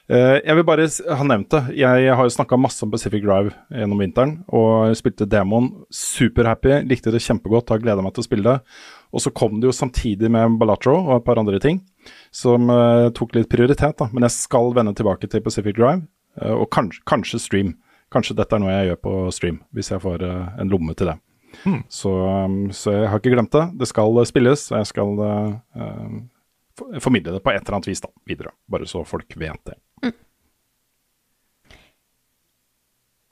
Eh, 0.10 0.36
jeg 0.44 0.58
vil 0.58 0.66
bare 0.68 0.88
ha 0.88 1.28
nevnt 1.28 1.52
det. 1.54 1.62
Jeg 1.80 2.14
har 2.20 2.28
jo 2.28 2.36
snakka 2.36 2.60
masse 2.60 2.84
om 2.86 2.92
Pacific 2.94 3.24
Drive 3.26 3.54
gjennom 3.74 4.04
vinteren, 4.04 4.36
og 4.56 4.94
spilte 5.00 5.28
demoen. 5.30 5.72
Superhappy, 5.96 6.82
likte 6.90 7.14
det 7.16 7.24
kjempegodt, 7.26 7.74
har 7.74 7.84
gleda 7.84 8.06
meg 8.06 8.16
til 8.16 8.26
å 8.26 8.30
spille 8.30 8.48
det. 8.48 8.82
Og 9.16 9.24
så 9.24 9.34
kom 9.34 9.58
det 9.60 9.70
jo 9.70 9.76
samtidig 9.76 10.30
med 10.32 10.60
Balatro 10.62 10.96
og 11.00 11.16
et 11.18 11.28
par 11.28 11.42
andre 11.42 11.62
ting 11.64 11.82
som 12.36 12.70
eh, 12.74 13.10
tok 13.18 13.38
litt 13.38 13.52
prioritet, 13.52 13.98
da. 14.02 14.10
Men 14.14 14.28
jeg 14.28 14.38
skal 14.38 14.76
vende 14.78 14.96
tilbake 14.98 15.30
til 15.32 15.46
Pacific 15.46 15.78
Drive, 15.80 16.06
og 16.40 16.70
kanskje, 16.72 17.02
kanskje 17.10 17.40
stream. 17.42 17.72
Kanskje 18.14 18.38
dette 18.38 18.56
er 18.56 18.62
noe 18.62 18.72
jeg 18.72 18.92
gjør 18.92 19.00
på 19.04 19.16
stream, 19.36 19.58
hvis 19.76 19.90
jeg 19.92 20.02
får 20.02 20.24
en 20.24 20.70
lomme 20.72 20.94
til 20.96 21.10
det. 21.12 21.18
Så, 21.90 22.12
um, 22.46 22.70
så 22.72 22.94
jeg 22.94 23.10
har 23.10 23.22
ikke 23.22 23.34
glemt 23.34 23.54
det. 23.54 23.66
Det 23.82 23.88
skal 23.90 24.20
spilles, 24.30 24.66
og 24.72 24.78
jeg 24.82 24.90
skal 24.90 25.20
uh, 25.20 26.20
formidle 27.04 27.36
det 27.38 27.44
på 27.46 27.54
et 27.54 27.62
eller 27.62 27.80
annet 27.80 27.90
vis 27.92 28.02
da, 28.04 28.12
videre. 28.30 28.54
Bare 28.72 28.88
så 28.90 29.04
folk 29.08 29.38
vet 29.40 29.72
det. 29.72 30.14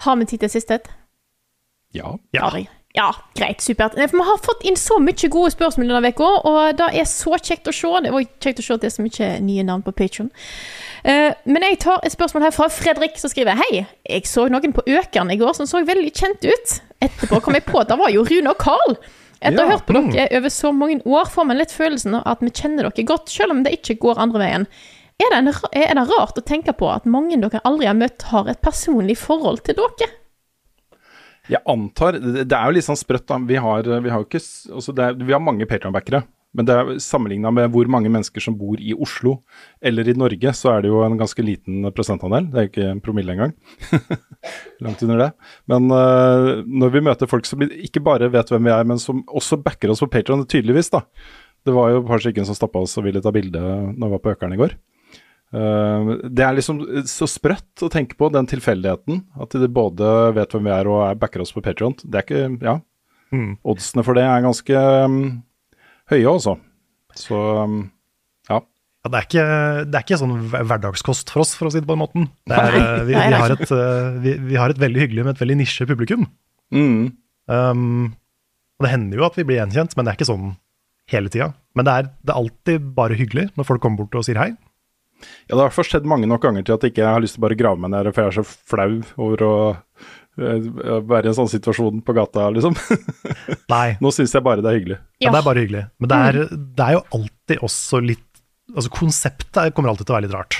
Har 0.05 0.15
vi 0.19 0.27
tid 0.29 0.43
til 0.43 0.53
siste 0.53 0.77
et? 0.77 0.91
Ja. 1.95 2.17
Ja. 2.35 2.51
Ja, 2.97 3.11
greit, 3.37 3.61
supert. 3.61 3.93
Nei, 3.97 4.07
For 4.09 4.17
Vi 4.17 4.25
har 4.25 4.39
fått 4.41 4.63
inn 4.65 4.77
så 4.79 4.97
mye 5.01 5.29
gode 5.29 5.51
spørsmål 5.53 5.91
denne 5.91 6.09
uka, 6.15 6.29
og 6.49 6.79
det 6.79 6.87
er 6.97 7.05
så 7.09 7.37
kjekt 7.37 7.69
å 7.69 7.73
se. 7.75 7.91
Det 8.05 8.13
var 8.13 8.25
kjekt 8.41 8.61
å 8.63 8.65
se 8.65 8.77
at 8.77 8.81
det 8.81 8.89
er 8.89 8.95
så 8.95 9.05
mye 9.05 9.27
nye 9.45 9.65
navn 9.67 9.83
på 9.85 9.93
Patron. 9.93 10.31
men 11.03 11.63
jeg 11.67 11.79
tar 11.83 12.01
et 12.03 12.15
spørsmål 12.15 12.47
her 12.47 12.55
fra 12.55 12.69
Fredrik, 12.73 13.19
som 13.21 13.29
skriver 13.29 13.59
Hei, 13.59 13.85
jeg 14.09 14.25
så 14.25 14.47
noen 14.49 14.73
på 14.73 14.85
Økeren 14.87 15.31
i 15.31 15.37
går 15.37 15.53
som 15.53 15.69
så 15.69 15.83
veldig 15.85 16.11
kjent 16.11 16.41
ut. 16.47 16.79
Etterpå 17.01 17.41
kom 17.41 17.53
jeg 17.53 17.67
på 17.67 17.79
at 17.79 17.89
det 17.91 17.99
var 17.99 18.09
jo 18.09 18.25
Rune 18.25 18.49
og 18.49 18.57
Carl. 18.57 18.97
Etter 19.37 19.61
å 19.61 19.65
ha 19.67 19.75
hørt 19.75 19.85
på 19.85 19.95
dere 19.97 20.27
over 20.39 20.53
så 20.53 20.71
mange 20.73 21.01
år, 21.05 21.27
får 21.29 21.47
man 21.49 21.59
litt 21.59 21.73
følelsen 21.75 22.17
av 22.19 22.29
at 22.33 22.45
vi 22.45 22.53
kjenner 22.53 22.87
dere 22.87 23.07
godt, 23.07 23.29
selv 23.33 23.53
om 23.53 23.65
det 23.65 23.75
ikke 23.77 23.99
går 24.01 24.21
andre 24.23 24.41
veien. 24.41 24.69
Er 25.17 25.33
det, 25.33 25.37
en, 25.41 25.51
er 25.73 25.97
det 25.97 26.05
rart 26.11 26.37
å 26.37 26.45
tenke 26.45 26.73
på 26.77 26.89
at 26.93 27.07
mange 27.09 27.37
dere 27.41 27.61
aldri 27.65 27.89
har 27.89 27.97
møtt, 27.97 28.27
har 28.31 28.49
et 28.49 28.61
personlig 28.61 29.17
forhold 29.21 29.63
til 29.65 29.77
dere? 29.79 30.09
Jeg 31.47 31.63
antar 31.71 32.17
Det 32.19 32.43
er 32.51 32.65
jo 32.67 32.75
litt 32.75 32.85
sånn 32.85 32.99
sprøtt, 32.99 33.27
da. 33.29 33.37
Vi 33.39 33.55
har, 33.63 33.87
vi 33.87 34.11
har 34.11 34.25
ikke 34.25 34.41
altså 34.41 34.93
er, 34.99 35.15
Vi 35.15 35.31
har 35.31 35.43
mange 35.43 35.67
Patreon-backere. 35.69 36.25
Men 36.57 36.65
det 36.65 36.73
er 36.73 36.87
sammenligna 37.03 37.51
med 37.53 37.69
hvor 37.73 37.89
mange 37.91 38.09
mennesker 38.09 38.41
som 38.41 38.55
bor 38.57 38.79
i 38.81 38.95
Oslo 38.97 39.35
eller 39.85 40.09
i 40.09 40.15
Norge, 40.17 40.53
så 40.57 40.71
er 40.73 40.83
det 40.83 40.89
jo 40.89 41.03
en 41.05 41.17
ganske 41.19 41.45
liten 41.45 41.85
prosentandel. 41.93 42.49
Det 42.49 42.59
er 42.59 42.69
ikke 42.71 42.87
en 42.95 43.01
promille 43.03 43.35
engang. 43.35 43.53
Langt 44.85 45.03
under 45.05 45.21
det. 45.21 45.29
Men 45.69 45.91
uh, 45.93 46.65
når 46.65 46.95
vi 46.95 47.03
møter 47.05 47.29
folk 47.29 47.45
som 47.45 47.61
ikke 47.67 48.01
bare 48.03 48.31
vet 48.33 48.49
hvem 48.49 48.65
vi 48.65 48.73
er, 48.73 48.89
men 48.89 49.01
som 49.01 49.21
også 49.27 49.61
backer 49.61 49.93
oss 49.93 50.01
på 50.01 50.09
Patreon, 50.17 50.47
tydeligvis, 50.49 50.89
da. 50.93 51.03
Det 51.67 51.75
var 51.75 51.91
jo 51.91 52.01
et 52.01 52.09
par 52.09 52.23
stykker 52.23 52.47
som 52.47 52.57
stoppa 52.57 52.81
oss 52.81 52.97
og 52.97 53.05
ville 53.05 53.21
ta 53.21 53.33
bilde 53.35 53.61
når 53.61 54.07
vi 54.07 54.13
var 54.15 54.23
på 54.23 54.33
Økeren 54.33 54.57
i 54.57 54.61
går. 54.61 54.77
Uh, 55.53 56.17
det 56.25 56.43
er 56.43 56.57
liksom 56.57 56.81
så 57.07 57.29
sprøtt 57.29 57.85
å 57.85 57.91
tenke 57.93 58.17
på, 58.17 58.33
den 58.33 58.49
tilfeldigheten. 58.49 59.27
At 59.37 59.53
de 59.53 59.69
både 59.69 60.33
vet 60.35 60.57
hvem 60.57 60.71
vi 60.71 60.73
er 60.73 60.89
og 60.89 61.03
er 61.05 61.21
backer 61.21 61.45
oss 61.45 61.53
på 61.53 61.61
Patreon. 61.65 61.99
Det 62.01 62.23
er 62.23 62.25
ikke 62.25 62.45
Ja. 62.65 62.79
Mm. 63.27 63.57
Oddsene 63.67 64.05
for 64.07 64.15
det 64.15 64.23
er 64.23 64.43
ganske 64.45 64.81
um, 65.03 65.15
høye, 66.11 66.25
altså. 66.31 66.57
Så 67.17 67.37
um, 67.37 67.79
ja. 68.49 68.61
Ja, 68.61 69.11
det, 69.11 69.19
er 69.19 69.27
ikke, 69.27 69.47
det 69.87 69.99
er 69.99 70.05
ikke 70.05 70.19
sånn 70.21 70.35
hverdagskost 70.51 71.33
for 71.33 71.45
oss, 71.45 71.55
for 71.57 71.69
å 71.69 71.73
si 71.73 71.81
det 71.81 71.87
på 71.87 71.95
den 71.95 72.03
måten. 72.03 72.29
Det 72.49 72.59
er, 72.59 72.77
eh, 72.77 73.01
vi, 73.07 73.15
vi, 73.15 73.39
har 73.41 73.55
et, 73.55 73.65
eh, 73.73 74.21
vi, 74.23 74.37
vi 74.51 74.59
har 74.59 74.73
et 74.73 74.81
veldig 74.81 75.03
hyggelig, 75.05 75.25
men 75.25 75.35
et 75.35 75.43
veldig 75.43 75.59
nisje 75.61 75.87
publikum. 75.89 76.27
Mm. 76.75 77.01
Um, 77.47 78.13
og 78.77 78.85
det 78.85 78.93
hender 78.93 79.21
jo 79.21 79.27
at 79.27 79.37
vi 79.39 79.45
blir 79.47 79.61
gjenkjent, 79.61 79.95
men 79.95 80.05
det 80.05 80.13
er 80.13 80.19
ikke 80.19 80.29
sånn 80.29 80.55
hele 81.11 81.31
tida. 81.33 81.51
Men 81.77 81.87
det 81.87 81.93
er, 81.93 82.09
det 82.21 82.33
er 82.33 82.41
alltid 82.41 82.89
bare 82.97 83.17
hyggelig 83.17 83.49
når 83.55 83.69
folk 83.69 83.83
kommer 83.83 84.03
bort 84.03 84.19
og 84.19 84.27
sier 84.27 84.39
hei. 84.41 84.51
Ja, 85.47 85.55
det 85.55 85.63
har 85.63 85.73
i 85.73 85.87
skjedd 85.87 86.05
mange 86.09 86.27
nok 86.29 86.43
ganger 86.43 86.65
til 86.65 86.75
at 86.75 86.83
jeg 86.85 86.93
ikke 86.93 87.09
har 87.09 87.23
lyst 87.23 87.37
til 87.37 87.41
å 87.41 87.47
bare 87.47 87.57
grave 87.57 87.81
meg 87.81 87.93
ned, 87.93 88.09
for 88.13 88.21
jeg 88.27 88.33
er 88.33 88.37
så 88.37 88.45
flau 88.45 88.99
over 89.15 89.45
å 89.47 89.55
være 90.37 91.23
i 91.25 91.31
en 91.31 91.37
sånn 91.37 91.49
situasjon 91.51 92.03
på 92.05 92.11
gata, 92.17 92.41
liksom. 92.53 92.73
Nei, 93.73 93.87
Nå 94.03 94.07
syns 94.13 94.35
jeg 94.37 94.43
bare 94.45 94.61
det 94.61 94.69
er 94.71 94.77
hyggelig. 94.79 94.99
ja. 95.23 95.29
det 95.33 95.39
er 95.41 95.47
bare 95.49 95.63
hyggelig. 95.65 95.83
Men 95.99 96.07
det 96.11 96.17
er, 96.29 96.33
det 96.77 96.83
er 96.87 96.93
jo 96.99 97.03
alltid 97.19 97.57
også 97.69 97.97
litt 98.05 98.23
Altså 98.75 98.89
konseptet 98.91 99.71
kommer 99.73 99.89
alltid 99.93 100.05
til 100.09 100.11
å 100.11 100.15
være 100.17 100.25
litt 100.27 100.33
rart. 100.35 100.55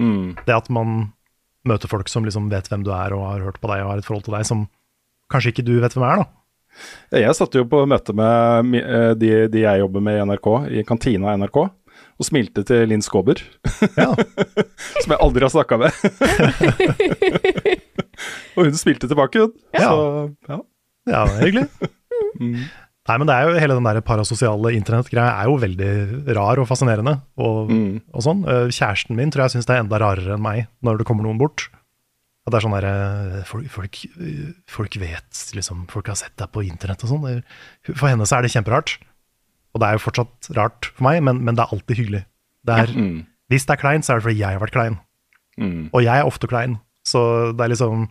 Mm. 0.00 0.30
Det 0.46 0.54
at 0.56 0.70
man 0.72 1.10
møter 1.68 1.90
folk 1.92 2.08
som 2.08 2.24
liksom 2.24 2.46
vet 2.48 2.70
hvem 2.72 2.86
du 2.86 2.88
er 2.96 3.12
og 3.12 3.20
har 3.26 3.42
hørt 3.44 3.58
på 3.60 3.68
deg 3.68 3.82
og 3.84 3.90
har 3.92 3.98
et 4.00 4.06
forhold 4.06 4.24
til 4.24 4.32
deg, 4.38 4.46
som 4.48 4.62
kanskje 5.30 5.50
ikke 5.52 5.66
du 5.68 5.74
vet 5.82 5.92
hvem 5.92 6.06
er, 6.08 6.22
da. 6.22 6.26
Jeg 7.20 7.36
satt 7.36 7.52
jo 7.58 7.66
på 7.68 7.82
møte 7.90 8.14
med 8.16 8.32
eh, 8.80 9.12
de, 9.20 9.30
de 9.52 9.60
jeg 9.66 9.82
jobber 9.82 10.00
med 10.06 10.16
i 10.16 10.24
NRK, 10.30 10.48
i 10.72 10.80
kantina 10.88 11.34
i 11.34 11.36
NRK, 11.42 11.58
og 11.60 12.24
smilte 12.30 12.64
til 12.64 12.88
Linn 12.88 13.04
Skåber, 13.04 13.36
Ja. 14.00 14.08
som 15.04 15.12
jeg 15.12 15.20
aldri 15.20 15.44
har 15.44 15.52
snakka 15.52 15.76
med. 15.84 15.92
og 18.56 18.64
hun 18.68 18.76
spilte 18.78 19.08
tilbake, 19.10 19.40
hun. 19.46 19.52
Ja. 19.76 19.88
Så 19.88 20.34
ja. 20.48 20.60
Ja, 21.10 21.24
det 21.26 21.34
er 21.38 21.44
hyggelig. 21.46 21.68
Nei, 23.10 23.16
men 23.18 23.26
det 23.26 23.34
er 23.34 23.48
jo 23.48 23.58
hele 23.58 23.74
den 23.78 23.86
der 23.88 23.98
parasosiale 24.06 24.70
internettgreia 24.76 25.32
er 25.40 25.48
jo 25.48 25.56
veldig 25.58 25.88
rar 26.36 26.60
og 26.62 26.68
fascinerende. 26.68 27.16
Og, 27.40 27.70
Mm. 27.72 28.00
og 28.14 28.22
sånn. 28.22 28.44
Eh, 28.46 28.68
Kjæresten 28.70 29.16
min 29.18 29.30
tror 29.32 29.46
jeg 29.48 29.56
syns 29.56 29.66
det 29.66 29.74
er 29.76 29.82
enda 29.82 29.98
rarere 29.98 30.36
enn 30.36 30.42
meg 30.44 30.66
når 30.84 30.98
det 31.00 31.06
kommer 31.08 31.24
noen 31.26 31.38
bort. 31.40 31.68
At 32.46 32.52
det 32.52 32.60
er 32.60 32.66
sånn 32.68 32.76
derre 32.76 33.42
folk, 33.48 33.66
folk, 33.72 33.98
eh, 34.20 34.52
folk 34.68 34.94
vet 35.00 35.42
liksom 35.56 35.86
Folk 35.90 36.06
har 36.08 36.14
sett 36.20 36.36
deg 36.36 36.52
på 36.52 36.62
internett 36.64 37.02
og 37.04 37.10
sånn. 37.10 37.42
For 37.96 38.08
henne 38.08 38.26
så 38.28 38.38
er 38.38 38.42
det 38.46 38.52
kjemperart. 38.54 38.98
Og 39.74 39.80
det 39.80 39.88
er 39.88 39.92
jo 39.98 40.04
fortsatt 40.04 40.50
rart 40.56 40.92
for 40.94 41.04
meg, 41.08 41.22
men, 41.22 41.42
men 41.44 41.54
det 41.56 41.64
er 41.64 41.74
alltid 41.74 41.96
hyggelig. 41.96 42.24
Det 42.66 42.74
er, 42.78 42.86
Mm. 42.94 43.26
Hvis 43.50 43.66
det 43.66 43.74
er 43.74 43.80
kleint, 43.82 44.04
så 44.06 44.12
er 44.12 44.20
det 44.20 44.24
fordi 44.28 44.38
jeg 44.38 44.52
har 44.54 44.60
vært 44.62 44.76
klein. 44.76 44.98
Mm. 45.58 45.90
Og 45.92 46.02
jeg 46.04 46.14
er 46.20 46.26
ofte 46.28 46.46
klein, 46.46 46.78
så 47.10 47.22
det 47.56 47.64
er 47.64 47.72
liksom 47.74 48.08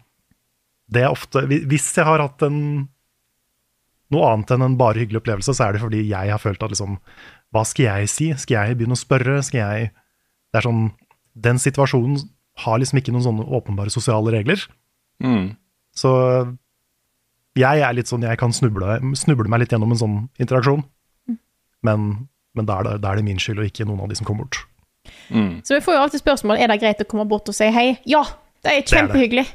Det 0.89 1.03
er 1.05 1.13
ofte 1.13 1.45
Hvis 1.47 1.91
jeg 1.95 2.07
har 2.07 2.21
hatt 2.23 2.41
en 2.47 2.59
noe 4.09 4.29
annet 4.31 4.55
enn 4.55 4.65
en 4.65 4.77
bare 4.77 5.03
hyggelig 5.03 5.21
opplevelse, 5.21 5.53
så 5.53 5.67
er 5.67 5.75
det 5.75 5.83
fordi 5.83 6.01
jeg 6.09 6.31
har 6.33 6.41
følt 6.41 6.63
at 6.65 6.73
liksom 6.73 6.97
Hva 7.53 7.63
skal 7.67 7.85
jeg 7.85 8.09
si? 8.11 8.29
Skal 8.41 8.57
jeg 8.57 8.79
begynne 8.79 8.97
å 8.97 9.03
spørre? 9.03 9.39
Skal 9.45 9.61
jeg 9.61 9.91
Det 9.93 10.61
er 10.61 10.65
sånn 10.65 10.89
Den 11.33 11.61
situasjonen 11.61 12.17
har 12.59 12.81
liksom 12.81 12.99
ikke 12.99 13.13
noen 13.15 13.23
sånne 13.23 13.45
åpenbare 13.55 13.91
sosiale 13.93 14.33
regler. 14.33 14.59
Mm. 15.23 15.53
Så 15.95 16.09
jeg 17.59 17.83
er 17.85 17.93
litt 17.95 18.09
sånn 18.11 18.25
Jeg 18.27 18.39
kan 18.41 18.51
snuble, 18.55 18.97
snuble 19.15 19.47
meg 19.51 19.63
litt 19.63 19.75
gjennom 19.75 19.93
en 19.95 20.01
sånn 20.01 20.17
interaksjon. 20.41 20.83
Men, 21.85 22.09
men 22.57 22.67
da, 22.67 22.81
er 22.81 22.87
det, 22.87 22.97
da 23.05 23.13
er 23.13 23.21
det 23.21 23.23
min 23.29 23.39
skyld, 23.39 23.61
og 23.61 23.69
ikke 23.69 23.87
noen 23.87 24.03
av 24.03 24.11
de 24.11 24.17
som 24.19 24.27
kommer 24.27 24.43
bort. 24.43 24.65
Mm. 25.31 25.61
Så 25.63 25.77
vi 25.77 25.83
får 25.85 25.95
jo 25.95 26.01
alltid 26.03 26.23
spørsmål 26.23 26.59
er 26.59 26.71
det 26.71 26.79
greit 26.81 27.03
å 27.03 27.07
komme 27.07 27.23
bort 27.29 27.47
og 27.47 27.55
si 27.55 27.69
hei. 27.71 27.87
Ja, 28.09 28.25
det 28.63 28.71
er 28.71 28.81
kjempehyggelig. 28.83 28.85
det. 28.85 28.95
kjempehyggelig. 28.95 29.45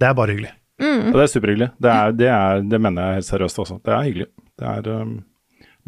Det 0.00 0.08
er 0.08 0.14
bare 0.18 0.34
hyggelig. 0.34 0.52
Og 0.86 1.14
det 1.16 1.22
er 1.24 1.32
superhyggelig. 1.32 1.68
Det, 1.80 1.90
er, 1.92 2.12
det, 2.12 2.26
er, 2.28 2.60
det 2.72 2.80
mener 2.84 3.06
jeg 3.10 3.20
helt 3.20 3.28
seriøst 3.30 3.58
også. 3.62 3.78
Det 3.84 3.92
er 3.96 4.02
hyggelig. 4.04 4.26
Det 4.60 4.66
er, 4.72 4.88
um, 5.02 5.14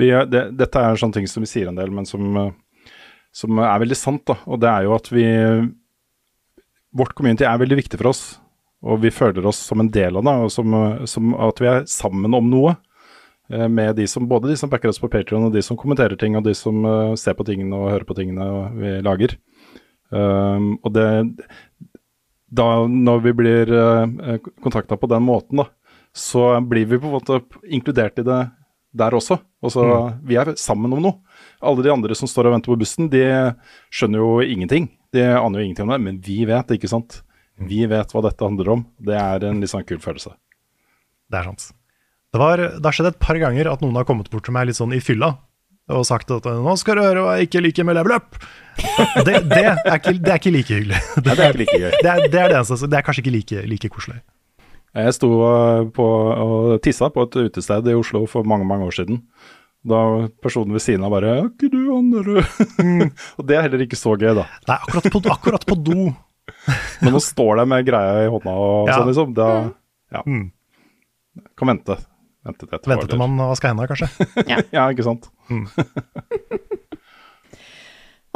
vi, 0.00 0.08
er- 0.16 0.28
det, 0.32 0.42
dette 0.56 0.80
er 0.80 0.96
sånne 1.00 1.18
ting 1.18 1.28
som 1.28 1.44
vi 1.44 1.50
sier 1.50 1.68
en 1.68 1.76
del, 1.76 1.90
men 1.92 2.06
som, 2.08 2.24
uh, 2.36 2.92
som 3.36 3.58
er 3.60 3.82
veldig 3.84 3.98
sant. 4.00 4.24
da, 4.30 4.38
Og 4.46 4.60
det 4.62 4.68
er 4.72 4.86
jo 4.88 4.94
at 4.96 5.10
vi 5.12 5.26
Vårt 6.98 7.12
community 7.14 7.44
er 7.44 7.58
veldig 7.60 7.76
viktig 7.82 7.98
for 8.00 8.08
oss, 8.10 8.22
og 8.82 9.02
vi 9.02 9.10
føler 9.12 9.44
oss 9.46 9.58
som 9.68 9.82
en 9.82 9.90
del 9.92 10.16
av 10.16 10.24
det, 10.24 10.32
og 10.46 10.52
som, 10.54 10.72
uh, 10.74 11.02
som 11.10 11.34
at 11.36 11.60
vi 11.60 11.68
er 11.68 11.84
sammen 11.90 12.34
om 12.34 12.48
noe. 12.48 12.76
eh, 13.52 13.68
Med 13.68 13.96
de 13.96 14.06
som, 14.08 14.26
både 14.28 14.48
de 14.48 14.56
som 14.56 14.70
backer 14.72 14.88
oss 14.88 14.98
på 15.00 15.08
Patreon 15.12 15.44
og 15.48 15.52
de 15.52 15.62
som 15.62 15.76
kommenterer 15.76 16.16
ting, 16.18 16.36
og 16.36 16.44
de 16.44 16.54
som 16.56 16.80
uh, 16.84 17.14
ser 17.16 17.34
på 17.36 17.44
tingene 17.44 17.76
og 17.76 17.90
hører 17.92 18.04
på 18.08 18.16
tingene 18.16 18.48
vi 18.80 18.96
lager. 19.04 19.36
Um, 20.10 20.78
og 20.82 20.92
det, 20.96 21.04
da 22.48 22.86
når 22.88 23.24
vi 23.26 23.34
blir 23.36 23.72
uh, 23.72 24.38
kontakta 24.64 24.96
på 24.96 25.10
den 25.10 25.24
måten, 25.26 25.62
da, 25.62 25.68
så 26.16 26.56
blir 26.64 26.88
vi 26.88 26.98
på 26.98 27.10
en 27.10 27.16
måte 27.18 27.40
inkludert 27.68 28.18
i 28.20 28.26
det 28.26 28.40
der 28.98 29.14
også. 29.14 29.38
Altså, 29.62 29.84
Vi 30.24 30.38
er 30.40 30.54
sammen 30.56 30.92
om 30.96 31.02
noe. 31.02 31.18
Alle 31.60 31.84
de 31.84 31.92
andre 31.92 32.16
som 32.16 32.30
står 32.30 32.48
og 32.48 32.56
venter 32.56 32.72
på 32.72 32.78
bussen, 32.80 33.10
de 33.12 33.24
skjønner 33.92 34.22
jo 34.22 34.30
ingenting. 34.42 34.88
De 35.12 35.24
aner 35.28 35.60
jo 35.60 35.66
ingenting 35.66 35.88
om 35.88 35.94
det, 35.94 36.02
men 36.04 36.20
vi 36.24 36.44
vet, 36.48 36.72
ikke 36.72 36.90
sant. 36.90 37.22
Vi 37.58 37.84
vet 37.90 38.12
hva 38.14 38.22
dette 38.24 38.44
handler 38.44 38.72
om. 38.76 38.86
Det 39.02 39.18
er 39.18 39.44
en 39.48 39.60
litt 39.60 39.72
sånn 39.72 39.86
kul 39.86 40.00
følelse. 40.02 40.32
Det 41.28 41.40
er 41.40 41.50
sant. 41.50 41.68
Det, 42.32 42.40
var, 42.40 42.60
det 42.60 42.84
har 42.84 42.96
skjedd 42.96 43.10
et 43.12 43.20
par 43.20 43.38
ganger 43.40 43.70
at 43.70 43.82
noen 43.84 43.96
har 43.98 44.06
kommet 44.08 44.28
bort 44.32 44.46
til 44.46 44.54
meg 44.56 44.68
litt 44.68 44.78
sånn 44.78 44.94
i 44.96 45.02
fylla 45.02 45.34
og 45.88 46.04
sagt 46.06 46.30
at 46.30 46.44
'nå 46.44 46.74
skal 46.78 46.96
du 46.98 47.02
høre 47.02 47.22
hva 47.24 47.36
jeg 47.38 47.48
ikke 47.48 47.62
liker 47.64 47.84
med 47.88 47.96
level 47.96 48.12
up'. 48.18 48.38
Det, 49.24 49.42
det, 49.50 49.62
er, 49.64 49.78
ikke, 49.98 50.12
det 50.22 50.30
er 50.30 50.38
ikke 50.38 50.52
like 50.54 50.74
hyggelig. 50.74 50.98
Det 51.24 51.32
er 51.34 51.48
ikke 51.50 51.58
like 51.64 51.78
gøy. 51.80 51.92
Det 52.02 52.10
er 52.10 52.20
det, 52.30 52.40
er 52.40 52.48
det 52.52 52.56
eneste. 52.60 52.86
Det 52.86 52.98
er 52.98 53.02
kanskje 53.06 53.22
ikke 53.24 53.34
like, 53.34 53.62
like 53.66 53.88
koselig. 53.90 54.20
Jeg 54.94 55.14
sto 55.14 55.28
på, 55.94 56.04
og 56.44 56.78
tissa 56.82 57.08
på 57.12 57.22
et 57.26 57.36
utested 57.48 57.88
i 57.90 57.94
Oslo 57.98 58.24
for 58.26 58.46
mange 58.46 58.64
mange 58.68 58.86
år 58.86 58.94
siden. 59.00 59.22
Da 59.88 60.28
personen 60.42 60.72
ved 60.74 60.82
siden 60.82 61.04
av 61.06 61.10
bare 61.10 61.34
'Er 61.38 61.48
ikke 61.50 61.70
du 61.70 61.80
han 61.94 62.10
derre?' 62.12 62.46
og 63.38 63.46
det 63.46 63.56
er 63.56 63.62
heller 63.62 63.82
ikke 63.84 63.96
så 63.98 64.14
gøy, 64.18 64.34
da. 64.34 64.46
Nei, 64.68 64.76
akkurat 64.78 65.10
på, 65.12 65.22
akkurat 65.30 65.66
på 65.66 65.76
do. 65.82 66.14
Men 67.02 67.12
nå 67.14 67.20
står 67.22 67.60
de 67.60 67.66
med 67.66 67.86
greia 67.86 68.24
i 68.26 68.30
hånda 68.32 68.50
og 68.54 68.88
Ja. 68.88 68.98
sånn, 68.98 69.08
liksom, 69.10 69.34
da 69.34 69.48
ja. 70.12 70.22
Mm. 70.26 70.50
kan 71.56 71.68
vente. 71.68 71.98
Vente 72.44 72.66
til. 72.66 72.78
Vente 72.86 73.06
til 73.08 73.18
man 73.18 73.38
har 73.38 73.50
vaska 73.52 73.68
hendene, 73.68 73.88
kanskje. 73.90 74.08
Ja, 74.72 74.88
ikke 74.90 75.04
sant. 75.04 75.28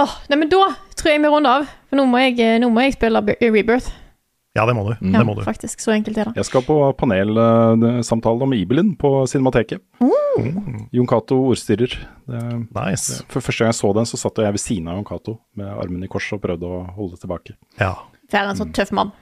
Åh, 0.03 0.13
nei, 0.33 0.39
men 0.41 0.49
da 0.51 0.63
tror 0.97 1.11
jeg 1.13 1.21
vi 1.23 1.29
runder 1.31 1.61
av. 1.61 1.67
For 1.91 1.99
nå 2.01 2.07
må 2.09 2.19
jeg, 2.23 2.39
eh, 2.41 2.57
nå 2.63 2.71
må 2.73 2.81
jeg 2.87 2.95
spille 2.97 3.21
Rebirth. 3.43 3.91
Ja, 4.57 4.67
det 4.69 4.75
må 4.77 4.83
du. 4.85 4.93
Ja, 5.01 5.21
Det 5.21 5.27
må 5.27 5.35
du. 5.37 5.43
faktisk. 5.47 5.81
Så 5.81 5.93
enkelt 5.95 6.19
er 6.19 6.25
det. 6.29 6.35
Jeg 6.37 6.45
skal 6.45 6.61
på 6.67 6.75
panelsamtale 7.01 8.43
om 8.45 8.53
Ibelin 8.53 8.91
på 9.01 9.25
Cinemateket. 9.31 9.81
Jon 10.93 11.07
Cato 11.09 11.39
ordstyrer. 11.53 11.95
Det, 12.29 12.43
Nice. 12.75 13.23
for 13.29 13.41
første 13.41 13.65
gang 13.65 13.73
jeg 13.73 13.79
så 13.81 13.93
den, 13.97 14.05
så 14.09 14.17
satt 14.21 14.37
jeg 14.45 14.53
ved 14.53 14.61
siden 14.61 14.89
av 14.89 14.97
Jon 14.99 15.05
Cato 15.09 15.39
med 15.57 15.67
armen 15.73 16.05
i 16.05 16.09
kors 16.13 16.29
og 16.37 16.43
prøvde 16.43 16.69
å 16.69 16.83
holde 16.97 17.17
det 17.17 17.21
tilbake. 17.25 17.57
Ja. 17.81 17.95
Være 18.33 18.51
en 18.53 18.57
sånn 18.61 18.73
tøff 18.77 18.93
mann. 18.93 19.13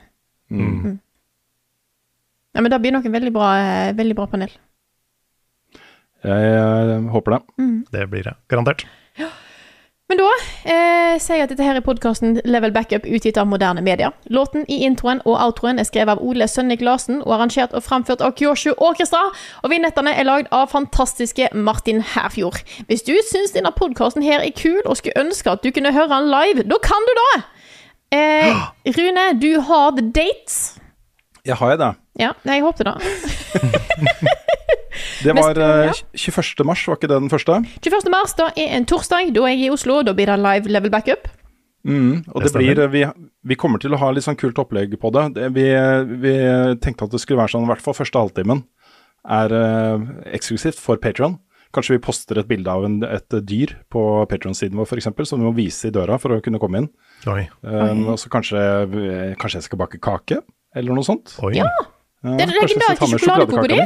Mm. 0.50 0.98
Ja, 2.54 2.60
men 2.60 2.70
det 2.70 2.80
blir 2.82 2.92
nok 2.92 3.06
en 3.06 3.12
veldig 3.14 3.32
bra, 3.32 3.52
eh, 3.58 3.92
veldig 3.94 4.16
bra 4.18 4.26
panel. 4.26 4.50
Jeg, 6.24 6.50
eh, 6.54 7.10
håper 7.12 7.36
det. 7.36 7.42
Det 7.92 8.08
blir 8.10 8.26
det. 8.26 8.34
Garantert. 8.48 8.86
Men 10.10 10.18
da 10.18 10.30
eh, 10.66 11.18
sier 11.22 11.38
jeg 11.38 11.44
at 11.44 11.52
dette 11.52 11.62
her 11.62 11.76
er 11.78 11.84
podkasten 11.86 12.40
Level 12.42 12.72
Backup 12.74 13.04
utgitt 13.06 13.36
av 13.38 13.46
moderne 13.46 13.82
medier. 13.86 14.10
Låten 14.26 14.64
i 14.66 14.80
introen 14.82 15.20
og 15.22 15.36
outroen 15.38 15.78
er 15.78 15.86
skrevet 15.86 16.16
av 16.16 16.24
Ole 16.26 16.48
Sønnik 16.50 16.82
Larsen 16.82 17.20
og 17.20 17.36
arrangert 17.36 17.76
og 17.78 17.84
framført 17.86 18.24
av 18.26 18.34
Kyoshu 18.34 18.72
Orkestra. 18.74 19.20
Og 19.62 19.70
vignettene 19.70 20.16
er 20.18 20.26
lagd 20.26 20.50
av 20.50 20.72
fantastiske 20.72 21.52
Martin 21.54 22.02
Herfjord. 22.02 22.58
Hvis 22.90 23.06
du 23.06 23.14
syns 23.28 23.54
denne 23.54 23.70
podkasten 23.76 24.26
her 24.26 24.42
er 24.42 24.50
kul 24.58 24.82
og 24.82 24.98
skulle 24.98 25.22
ønske 25.22 25.54
at 25.54 25.62
du 25.62 25.70
kunne 25.70 25.94
høre 25.94 26.10
den 26.10 26.26
live, 26.32 26.66
da 26.66 26.82
kan 26.82 27.06
du 27.06 27.14
da! 27.22 27.30
Eh, 28.10 28.66
Rune, 28.98 29.28
du 29.38 29.60
har 29.62 29.94
the 29.94 30.08
dates. 30.10 30.74
Ja, 31.46 31.54
har 31.54 31.76
jeg 31.76 31.84
det? 31.86 31.94
Ja, 32.18 32.34
jeg 32.50 32.66
håpte 32.66 32.90
det. 32.90 32.98
Det 35.20 35.34
var 35.36 35.52
Neste 35.52 35.66
ja. 35.68 35.92
eh, 35.92 36.00
21. 36.16 36.64
mars, 36.68 36.86
var 36.88 36.98
ikke 36.98 37.10
det 37.10 37.18
den 37.20 37.32
første? 37.32 37.58
21. 37.84 38.08
mars 38.12 38.34
da 38.38 38.48
er 38.56 38.74
en 38.78 38.88
torsdag. 38.88 39.34
Da 39.36 39.44
er 39.46 39.54
jeg 39.54 39.68
i 39.68 39.74
Oslo. 39.74 40.00
Da 40.06 40.14
blir 40.16 40.30
det 40.30 40.38
live 40.40 40.72
Level 40.72 40.92
Backup. 40.92 41.28
Mm, 41.84 42.24
og 42.28 42.42
Det 42.44 42.52
det, 42.52 42.60
blir, 42.60 42.88
vi, 42.92 43.04
vi 43.48 43.56
kommer 43.56 43.80
til 43.80 43.94
å 43.96 44.00
ha 44.00 44.10
litt 44.12 44.26
sånn 44.26 44.36
kult 44.36 44.58
opplegg 44.60 44.92
på 45.00 45.12
det. 45.16 45.30
det 45.38 45.46
vi, 45.56 45.68
vi 46.20 46.34
tenkte 46.84 47.06
at 47.08 47.14
det 47.14 47.22
skulle 47.22 47.40
være 47.40 47.54
sånn, 47.54 47.64
i 47.64 47.70
hvert 47.72 47.84
fall 47.84 47.96
første 47.96 48.20
halvtimen 48.20 48.64
er 49.28 49.52
eh, 49.52 50.10
eksklusivt 50.36 50.80
for 50.80 51.00
Patron. 51.00 51.38
Kanskje 51.72 51.94
vi 51.96 52.02
poster 52.02 52.40
et 52.40 52.48
bilde 52.50 52.72
av 52.72 52.84
en, 52.84 52.98
et 53.06 53.36
dyr 53.46 53.76
på 53.94 54.02
Patron-siden 54.30 54.78
vår 54.80 54.88
f.eks., 54.90 55.10
som 55.30 55.38
vi 55.38 55.46
må 55.46 55.54
vise 55.54 55.88
i 55.88 55.94
døra 55.94 56.18
for 56.18 56.34
å 56.34 56.40
kunne 56.42 56.58
komme 56.62 56.82
inn. 56.82 56.88
Oi. 57.30 57.44
Um, 57.62 58.08
og 58.10 58.18
så 58.18 58.32
kanskje, 58.32 58.58
kanskje 59.38 59.60
jeg 59.60 59.68
skal 59.68 59.78
bake 59.84 60.00
kake, 60.02 60.40
eller 60.74 60.98
noe 60.98 61.06
sånt. 61.06 61.36
Oi. 61.46 61.54
Ja. 61.60 61.68
Det 62.26 62.42
er 62.42 62.50
ta 62.50 62.56
legendariske 62.58 63.20
sjokoladekaka 63.22 63.70
di. 63.70 63.84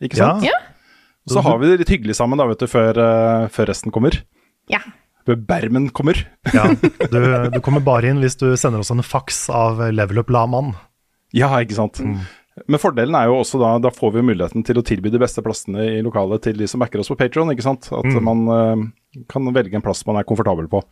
Ikke 0.00 0.20
sant? 0.20 0.46
Ja. 0.46 0.56
Og 1.28 1.36
så 1.36 1.44
har 1.44 1.60
vi 1.60 1.68
det 1.68 1.82
litt 1.82 1.92
hyggelig 1.92 2.16
sammen 2.18 2.40
da, 2.40 2.46
vet 2.48 2.62
du, 2.62 2.66
før, 2.70 2.96
eh, 2.96 3.46
før 3.52 3.70
resten 3.70 3.92
kommer. 3.94 4.16
Ja. 4.72 4.80
Før 5.28 5.38
Bermen 5.50 5.90
kommer. 5.94 6.18
Ja. 6.56 6.66
Du, 7.12 7.20
du 7.52 7.60
kommer 7.62 7.84
bare 7.84 8.10
inn 8.10 8.22
hvis 8.22 8.38
du 8.40 8.48
sender 8.58 8.82
oss 8.82 8.90
en 8.92 9.04
faks 9.04 9.48
av 9.54 9.82
Level 9.92 10.22
Up 10.22 10.32
Laman. 10.32 10.72
Ja, 11.36 11.52
ikke 11.62 11.76
sant. 11.76 12.00
Men 12.68 12.80
fordelen 12.82 13.14
er 13.16 13.28
jo 13.30 13.38
også 13.40 13.60
da, 13.60 13.74
da 13.80 13.92
får 13.94 14.16
vi 14.16 14.24
muligheten 14.26 14.64
til 14.66 14.80
å 14.80 14.84
tilby 14.84 15.12
de 15.12 15.20
beste 15.22 15.42
plassene 15.44 15.84
i 15.98 16.00
lokalet 16.04 16.42
til 16.44 16.58
de 16.58 16.66
som 16.68 16.82
backer 16.82 17.00
oss 17.00 17.10
på 17.12 17.16
Patron, 17.20 17.52
ikke 17.52 17.64
sant. 17.64 17.88
At 17.94 18.08
man 18.24 18.42
uh, 18.50 19.22
kan 19.30 19.46
velge 19.54 19.78
en 19.78 19.84
plass 19.84 20.02
man 20.08 20.18
er 20.20 20.26
komfortabel 20.28 20.68
på. 20.72 20.82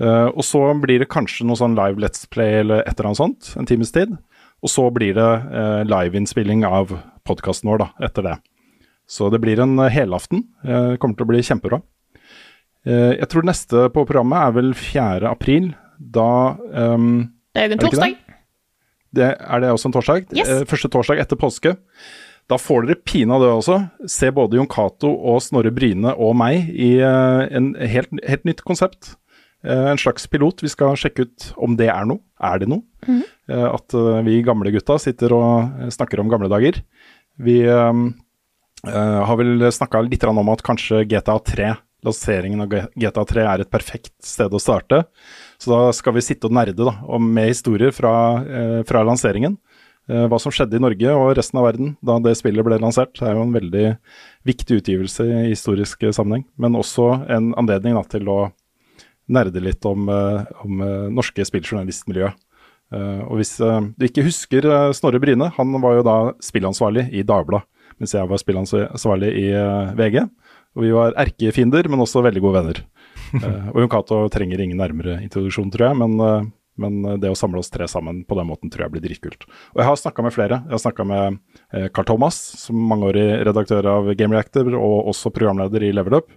Uh, 0.00 0.30
og 0.30 0.42
så 0.46 0.62
blir 0.80 1.02
det 1.02 1.10
kanskje 1.12 1.46
noe 1.48 1.58
sånn 1.58 1.76
live 1.78 2.00
Let's 2.02 2.28
Play 2.30 2.62
eller 2.62 2.84
et 2.84 2.94
eller 2.94 3.10
annet 3.10 3.20
sånt, 3.20 3.50
en 3.58 3.68
times 3.68 3.92
tid. 3.94 4.14
Og 4.64 4.72
så 4.72 4.86
blir 4.94 5.18
det 5.18 5.28
uh, 5.50 5.82
liveinnspilling 5.88 6.64
av 6.68 6.94
podkasten 7.28 7.70
vår 7.70 7.82
da, 7.82 7.88
etter 8.04 8.26
det. 8.26 8.34
Så 9.08 9.28
det 9.32 9.40
blir 9.42 9.60
en 9.60 9.78
eh, 9.78 9.92
helaften. 9.92 10.46
det 10.64 10.98
kommer 11.00 11.18
til 11.18 11.26
å 11.26 11.30
bli 11.32 11.42
kjempebra. 11.44 11.80
Eh, 12.84 13.16
jeg 13.20 13.30
tror 13.32 13.48
neste 13.48 13.88
på 13.94 14.04
programmet 14.04 14.40
er 14.40 14.58
vel 14.58 14.74
4. 14.76 15.24
april. 15.30 15.72
Da 15.98 16.56
um, 16.74 17.30
Det 17.54 17.62
er 17.62 17.70
jo 17.70 17.76
en 17.76 17.82
torsdag. 17.84 18.14
det 18.18 18.30
det, 19.14 19.26
er 19.38 19.60
det 19.62 19.68
også 19.70 19.88
en 19.88 19.94
torsdag? 19.94 20.24
Yes. 20.34 20.48
Eh, 20.50 20.64
første 20.68 20.90
torsdag 20.90 21.20
etter 21.22 21.38
påske. 21.38 21.76
Da 22.50 22.58
får 22.60 22.88
dere 22.88 23.00
pinadø 23.06 23.52
også 23.54 23.78
se 24.10 24.28
både 24.34 24.58
Jon 24.58 24.68
Cato 24.68 25.08
og 25.08 25.38
Snorre 25.40 25.70
Bryne 25.72 26.12
og 26.18 26.34
meg 26.36 26.66
i 26.68 26.96
uh, 27.00 27.46
en 27.48 27.72
helt, 27.78 28.10
helt 28.26 28.44
nytt 28.44 28.64
konsept. 28.66 29.14
Uh, 29.64 29.94
en 29.94 30.00
slags 30.00 30.26
pilot. 30.28 30.60
Vi 30.60 30.72
skal 30.72 30.98
sjekke 30.98 31.24
ut 31.24 31.46
om 31.56 31.78
det 31.78 31.88
er 31.88 32.04
noe. 32.10 32.20
Er 32.42 32.60
det 32.60 32.68
noe? 32.68 32.82
Eh, 33.50 33.66
at 33.68 33.94
eh, 33.94 34.20
vi 34.24 34.40
gamle 34.44 34.72
gutta 34.72 34.96
sitter 35.00 35.34
og 35.36 35.80
eh, 35.84 35.92
snakker 35.92 36.20
om 36.20 36.30
gamle 36.32 36.48
dager. 36.52 36.80
Vi 37.40 37.60
eh, 37.66 37.92
eh, 38.88 39.24
har 39.26 39.36
vel 39.40 39.72
snakka 39.72 40.04
litt 40.06 40.24
om 40.24 40.52
at 40.52 40.62
kanskje 40.62 41.04
GTA 41.10 41.38
3, 41.38 41.74
lanseringen 42.04 42.60
av 42.64 42.74
GTA 42.94 43.24
3 43.24 43.46
er 43.48 43.64
et 43.64 43.72
perfekt 43.72 44.14
sted 44.22 44.52
å 44.52 44.62
starte. 44.62 45.04
Så 45.58 45.72
da 45.72 45.92
skal 45.96 46.16
vi 46.18 46.24
sitte 46.24 46.50
og 46.50 46.54
nerde 46.56 46.84
da, 46.84 46.98
med 47.18 47.50
historier 47.50 47.94
fra, 47.96 48.14
eh, 48.44 48.80
fra 48.86 49.04
lanseringen. 49.06 49.56
Eh, 50.08 50.26
hva 50.28 50.36
som 50.40 50.52
skjedde 50.52 50.76
i 50.76 50.82
Norge 50.84 51.12
og 51.16 51.30
resten 51.38 51.58
av 51.60 51.64
verden 51.70 51.94
da 52.04 52.18
det 52.20 52.34
spillet 52.36 52.66
ble 52.66 52.76
lansert. 52.82 53.14
Det 53.16 53.24
er 53.24 53.38
jo 53.38 53.46
en 53.46 53.54
veldig 53.54 53.86
viktig 54.44 54.82
utgivelse 54.82 55.24
i 55.24 55.48
historisk 55.54 56.04
eh, 56.04 56.12
sammenheng, 56.12 56.44
men 56.60 56.76
også 56.76 57.24
en 57.32 57.54
anledning 57.60 57.96
da, 57.96 58.04
til 58.12 58.28
å 58.28 58.38
nerde 59.32 59.62
litt 59.64 59.84
om, 59.88 60.08
eh, 60.12 60.44
om 60.64 60.82
eh, 60.84 61.06
norske 61.14 61.46
spilljournalistmiljø. 61.48 62.34
Eh, 62.94 63.20
og 63.26 63.40
hvis 63.40 63.56
eh, 63.64 63.90
du 63.98 64.08
ikke 64.08 64.26
husker 64.26 64.66
eh, 64.68 64.88
Snorre 64.96 65.20
Bryne, 65.22 65.50
han 65.56 65.78
var 65.82 65.98
jo 65.98 66.06
da 66.06 66.16
spillansvarlig 66.44 67.08
i 67.12 67.24
Dagbladet, 67.26 67.66
mens 68.00 68.14
jeg 68.16 68.30
var 68.30 68.42
spillansvarlig 68.42 69.30
i 69.38 69.46
VG. 69.98 70.24
Og 70.74 70.82
vi 70.82 70.90
var 70.90 71.14
erkefiender, 71.22 71.86
men 71.90 72.02
også 72.02 72.24
veldig 72.24 72.42
gode 72.42 72.58
venner. 72.58 72.82
Og 73.72 73.78
Jon 73.78 73.90
Cato 73.92 74.24
trenger 74.34 74.58
ingen 74.64 74.80
nærmere 74.80 75.20
introduksjon, 75.22 75.70
tror 75.70 75.86
jeg, 75.86 75.98
men, 76.00 76.48
men 76.82 77.20
det 77.22 77.30
å 77.30 77.36
samle 77.38 77.62
oss 77.62 77.70
tre 77.70 77.86
sammen 77.90 78.24
på 78.26 78.34
den 78.34 78.48
måten 78.48 78.72
tror 78.74 78.88
jeg 78.88 78.94
blir 78.96 79.04
dritkult. 79.04 79.46
Og 79.46 79.78
jeg 79.78 79.86
har 79.86 80.00
snakka 80.00 80.24
med 80.26 80.34
flere. 80.34 80.58
Jeg 80.66 80.74
har 80.74 80.82
snakka 80.82 81.06
med 81.06 81.38
Carl 81.94 82.08
Thomas, 82.10 82.40
som 82.64 82.82
mangeårig 82.90 83.28
redaktør 83.46 83.86
av 83.92 84.10
Game 84.18 84.34
Reactor 84.34 84.74
og 84.74 85.12
også 85.14 85.30
programleder 85.36 85.86
i 85.86 85.92
Level 85.94 86.18
Up. 86.18 86.34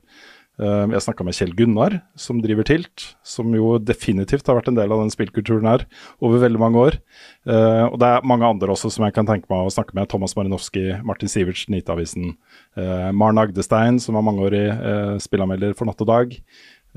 Eh, 0.59 0.87
Jeg 0.89 1.03
snakka 1.05 1.23
med 1.23 1.35
Kjell 1.37 1.51
Gunnar, 1.53 2.01
som 2.17 2.39
driver 2.41 2.65
Tilt, 2.65 3.15
som 3.21 3.51
jo 3.53 3.75
definitivt 3.77 4.47
har 4.49 4.57
vært 4.57 4.69
en 4.71 4.77
del 4.79 4.91
av 4.91 5.03
den 5.03 5.11
spillkulturen 5.13 5.67
her 5.69 5.83
over 6.19 6.39
veldig 6.41 6.61
mange 6.63 6.81
år. 6.81 6.97
Eh, 7.45 7.83
og 7.91 7.99
det 8.01 8.07
er 8.09 8.25
mange 8.25 8.47
andre 8.49 8.73
også 8.73 8.89
som 8.91 9.05
jeg 9.05 9.13
kan 9.13 9.27
tenke 9.29 9.45
meg 9.53 9.67
å 9.67 9.73
snakke 9.73 9.93
med. 9.93 10.09
Thomas 10.09 10.33
Marinowski, 10.35 10.87
Martin 11.05 11.29
Sivertsen, 11.29 11.75
IT-avisen. 11.77 12.31
Uh, 12.77 13.11
Maren 13.13 13.37
Agdestein, 13.41 13.99
som 14.01 14.17
var 14.17 14.25
mangeårig 14.25 14.65
uh, 14.73 15.15
spillanmelder 15.21 15.75
for 15.77 15.85
Natt 15.89 16.01
og 16.01 16.09
Dag. 16.09 16.33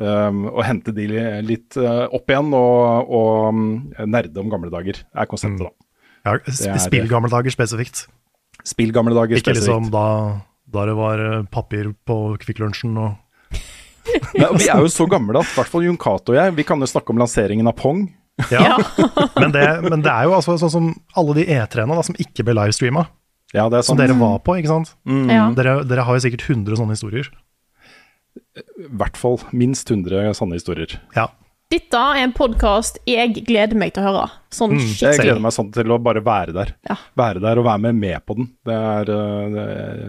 Og 0.00 0.62
hente 0.64 0.94
de 0.96 1.04
litt 1.44 1.76
eh, 1.76 2.06
opp 2.16 2.30
igjen 2.32 2.54
og, 2.56 3.10
og 3.12 3.48
um, 3.52 3.64
nerde 4.08 4.40
om 4.40 4.48
gamle 4.48 4.70
dager, 4.72 4.96
er 5.12 5.26
konseptet, 5.28 5.66
da. 5.66 5.88
Ja, 6.24 6.38
Det 6.38 6.54
er- 6.54 6.78
sp 6.80 6.86
spill 6.86 7.08
gamle 7.10 7.28
dager 7.28 7.52
spesifikt. 7.52 8.06
Spill 8.64 8.94
gamle 8.96 9.12
dager 9.12 9.36
spesifikt. 9.36 9.66
Ikke 9.68 9.76
liksom 9.76 9.90
da, 9.92 10.06
da 10.72 10.86
det 10.88 10.94
var 10.96 11.20
eh, 11.26 11.42
papir 11.52 11.90
på 12.08 12.16
Kvikk 12.40 12.62
Lunsjen 12.64 12.96
og 12.96 13.18
Nei, 14.08 14.46
og 14.48 14.58
vi 14.60 14.68
er 14.72 14.80
jo 14.80 14.90
så 14.92 15.06
gamle 15.10 15.42
at 15.42 15.50
i 15.50 15.58
hvert 15.58 15.70
fall 15.70 15.84
Jon 15.84 15.98
Cato 16.00 16.34
og 16.34 16.38
jeg, 16.38 16.54
vi 16.56 16.66
kan 16.66 16.80
jo 16.80 16.88
snakke 16.88 17.12
om 17.14 17.20
lanseringen 17.20 17.68
av 17.70 17.76
Pong. 17.78 18.06
Ja. 18.48 18.78
men, 19.40 19.52
det, 19.52 19.64
men 19.84 20.04
det 20.04 20.12
er 20.12 20.28
jo 20.28 20.36
altså 20.38 20.56
sånn 20.60 20.72
som 20.72 20.90
alle 21.18 21.36
de 21.40 21.46
E3-ene 21.52 21.98
som 22.06 22.16
ikke 22.22 22.46
ble 22.46 22.56
livestreama, 22.56 23.04
Ja, 23.52 23.66
det 23.68 23.80
er 23.80 23.86
som 23.86 23.98
dere 23.98 24.16
var 24.18 24.38
på, 24.46 24.56
ikke 24.60 24.72
sant. 24.72 24.94
Ja. 25.04 25.50
Dere, 25.56 25.80
dere 25.88 26.06
har 26.06 26.16
jo 26.16 26.24
sikkert 26.24 26.46
100 26.48 26.78
sånne 26.80 26.96
historier. 26.96 27.28
I 28.56 28.88
hvert 28.98 29.18
fall 29.18 29.40
minst 29.52 29.90
100 29.90 30.32
sanne 30.38 30.58
historier. 30.58 30.96
Ja. 31.16 31.28
Dette 31.70 31.94
er 32.02 32.24
en 32.24 32.32
podkast 32.34 32.96
jeg 33.06 33.44
gleder 33.46 33.78
meg 33.78 33.92
til 33.94 34.02
å 34.02 34.08
høre. 34.08 34.22
Sånn 34.50 34.72
Jeg 34.74 35.20
gleder 35.20 35.38
meg 35.42 35.52
sånn 35.54 35.68
til 35.70 35.92
å 35.94 36.00
bare 36.02 36.18
være 36.26 36.54
der. 36.56 36.72
Ja. 36.88 36.96
Være 37.20 37.38
der 37.44 37.60
og 37.62 37.66
være 37.68 37.84
med, 37.84 37.94
med 38.00 38.24
på 38.26 38.34
den. 38.40 38.48
Det 38.66 38.74
er 38.74 39.12
øh, 39.14 39.44
det, 39.54 39.66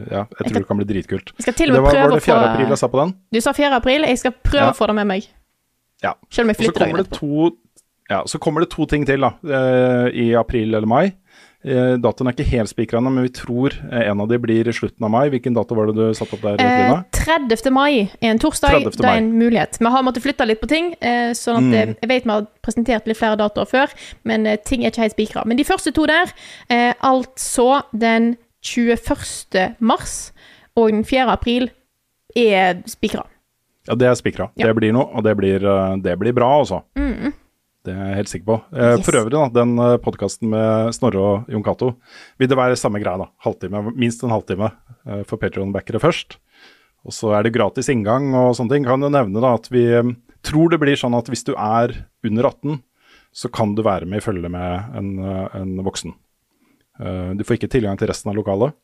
Ja, 0.10 0.24
jeg 0.40 0.48
tror 0.48 0.58
det 0.58 0.64
kan 0.72 0.80
bli 0.82 0.88
dritkult. 0.90 1.30
Jeg 1.38 1.46
skal 1.46 1.60
Det 1.76 1.84
var, 1.86 2.00
var 2.00 2.16
det 2.16 2.24
4. 2.26 2.40
april 2.48 2.74
jeg 2.74 2.82
sa 2.82 2.90
på 2.90 3.02
den? 3.04 3.14
Du 3.38 3.40
sa 3.46 3.54
4. 3.54 3.70
april. 3.78 4.08
Jeg 4.10 4.22
skal 4.24 4.34
prøve 4.42 4.64
Ja. 4.66 4.72
å 4.74 4.78
få 4.80 4.90
det 4.90 4.96
med 5.04 5.10
meg. 5.14 5.28
Ja. 6.02 6.16
Selv 6.34 6.48
om 6.48 6.56
jeg 6.56 6.62
flytter 6.64 6.88
dagen 6.88 7.04
etterpå. 7.04 7.52
ja, 8.10 8.24
så 8.26 8.40
kommer 8.42 8.66
det 8.66 8.72
to 8.74 8.86
ting 8.90 9.06
til 9.06 9.22
da, 9.22 9.30
eh, 9.46 10.10
i 10.18 10.32
april 10.34 10.74
eller 10.74 10.90
mai. 10.90 11.12
Eh, 11.64 11.94
datoen 12.02 12.26
er 12.28 12.34
ikke 12.34 12.48
helt 12.56 12.72
spikra 12.72 12.98
ennå, 12.98 13.12
men 13.14 13.28
vi 13.28 13.34
tror 13.38 13.76
eh, 13.92 14.08
en 14.10 14.22
av 14.24 14.28
de 14.32 14.38
blir 14.42 14.66
i 14.68 14.74
slutten 14.74 15.06
av 15.06 15.12
mai. 15.14 15.28
Hvilken 15.30 15.54
dato 15.54 15.76
var 15.78 15.92
det 15.92 15.96
du 16.00 16.08
satte 16.18 16.34
opp 16.34 16.42
der, 16.42 16.58
Eh, 16.58 17.04
30. 17.14 17.70
mai 17.72 18.10
er 18.22 18.32
en 18.32 18.40
torsdag. 18.42 18.80
Det 18.90 19.06
er 19.06 19.18
en 19.20 19.32
mulighet. 19.38 19.78
Vi 19.80 19.86
har 19.94 20.02
måttet 20.04 20.24
flytte 20.26 20.48
litt 20.48 20.62
på 20.62 20.68
ting, 20.72 20.96
eh, 21.02 21.32
sånn 21.38 21.58
at 21.58 21.64
Mm. 21.64 21.96
jeg 22.02 22.10
vet 22.10 22.24
vi 22.26 22.32
har 22.32 22.48
presentert 22.64 23.06
litt 23.06 23.18
flere 23.18 23.38
datoer 23.38 23.68
før, 23.70 23.94
men 24.24 24.58
ting 24.66 24.84
er 24.84 24.90
ikke 24.90 25.02
helt 25.06 25.14
spikra. 25.16 25.46
Men 25.46 25.58
de 25.58 25.64
første 25.64 25.94
to 25.94 26.06
der, 26.08 26.34
eh, 26.70 26.94
altså 27.04 27.84
den 27.96 28.38
21. 28.64 29.76
mars 29.80 30.32
og 30.76 30.90
den 30.90 31.04
4. 31.04 31.30
april, 31.30 31.70
er 32.36 32.82
spikra. 32.88 33.26
Ja, 33.88 33.96
det 33.96 34.08
er 34.08 34.14
spikra. 34.16 34.50
Ja. 34.56 34.68
Det 34.68 34.76
blir 34.78 34.94
noe, 34.94 35.10
og 35.14 35.24
det 35.24 35.36
blir, 35.38 35.60
det 36.02 36.18
blir 36.20 36.34
bra, 36.34 36.60
altså. 36.62 36.82
Det 37.86 37.94
er 37.96 38.12
jeg 38.12 38.18
helt 38.20 38.30
sikker 38.30 38.46
på. 38.46 38.56
Eh, 38.78 38.92
Yes. 38.98 39.06
For 39.08 39.18
øvrig, 39.18 39.34
da, 39.34 39.48
den 39.64 39.72
podkasten 40.06 40.50
med 40.54 40.94
Snorre 40.94 41.22
og 41.22 41.50
Jon 41.50 41.64
Cato, 41.66 41.96
vil 42.38 42.48
det 42.52 42.58
være 42.60 42.78
samme 42.78 43.02
greia, 43.02 43.18
da. 43.24 43.30
Halvtime, 43.46 43.82
minst 43.98 44.22
en 44.24 44.30
halvtime 44.34 44.70
eh, 45.08 45.24
for 45.26 45.42
Patreon-backere 45.42 46.02
først. 46.04 46.38
Og 47.06 47.16
så 47.18 47.32
er 47.34 47.44
det 47.48 47.56
gratis 47.56 47.90
inngang 47.90 48.30
og 48.38 48.54
sånne 48.54 48.76
ting. 48.76 48.86
Kan 48.86 49.02
jo 49.02 49.10
nevne 49.10 49.42
da 49.42 49.56
at 49.58 49.66
vi 49.74 49.88
eh, 49.98 50.12
tror 50.46 50.70
det 50.70 50.80
blir 50.84 51.00
sånn 51.00 51.18
at 51.18 51.30
hvis 51.34 51.44
du 51.48 51.56
er 51.58 51.96
under 52.28 52.52
18, 52.52 52.78
så 53.34 53.50
kan 53.50 53.74
du 53.74 53.82
være 53.82 54.06
med 54.06 54.22
i 54.22 54.26
følge 54.26 54.50
med 54.52 54.96
en, 55.00 55.12
eh, 55.26 55.58
en 55.58 55.74
voksen. 55.86 56.14
Eh, 57.02 57.30
du 57.40 57.44
får 57.48 57.58
ikke 57.58 57.72
tilgang 57.80 57.98
til 57.98 58.12
resten 58.12 58.30
av 58.30 58.38
lokalet, 58.38 58.76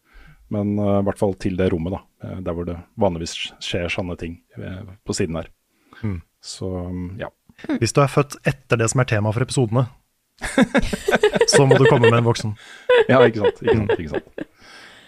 men 0.49 0.77
eh, 0.79 0.99
i 1.01 1.05
hvert 1.05 1.19
fall 1.21 1.35
til 1.37 1.57
det 1.59 1.69
rommet, 1.73 1.93
da. 1.99 2.01
eh, 2.25 2.39
der 2.41 2.55
hvor 2.57 2.65
det 2.65 2.79
vanligvis 2.97 3.35
skjer 3.61 3.91
sånne 3.93 4.17
ting 4.17 4.39
eh, 4.57 4.81
på 5.05 5.13
siden 5.13 5.37
der. 5.37 5.51
Mm. 6.01 6.21
Så 6.41 6.69
ja. 7.21 7.29
Hvis 7.81 7.95
du 7.95 8.03
er 8.03 8.11
født 8.11 8.37
etter 8.47 8.79
det 8.79 8.89
som 8.91 9.01
er 9.01 9.09
tema 9.09 9.33
for 9.33 9.45
episodene, 9.45 9.87
så 11.53 11.65
må 11.65 11.77
du 11.79 11.87
komme 11.87 12.11
med 12.11 12.19
en 12.19 12.27
voksen. 12.27 12.53
Ja, 13.09 13.23
ikke 13.25 13.41
sant. 13.41 13.63
Ikke 13.63 13.77
sant, 13.79 13.95
ikke 13.97 14.11
sant. 14.13 14.43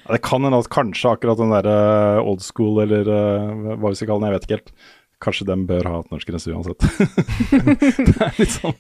Ja, 0.10 0.16
det 0.16 0.24
kan 0.26 0.46
hende 0.46 0.58
at 0.58 0.72
kanskje 0.74 1.12
akkurat 1.14 1.38
den 1.38 1.54
der 1.54 1.70
eh, 1.70 2.24
old 2.24 2.42
school, 2.42 2.82
eller 2.82 3.12
eh, 3.14 3.76
hva 3.76 3.92
vi 3.92 4.00
skal 4.00 4.10
kalle 4.10 4.24
den, 4.24 4.32
jeg 4.32 4.38
vet 4.40 4.48
ikke 4.48 4.58
helt. 4.58 4.74
Kanskje 5.20 5.46
dem 5.50 5.66
bør 5.68 5.88
ha 5.92 5.98
et 6.00 6.14
norsk 6.14 6.30
grense 6.32 6.54
uansett. 6.56 6.86
det 8.08 8.16
er 8.24 8.38
litt 8.40 8.54
sånn, 8.56 8.78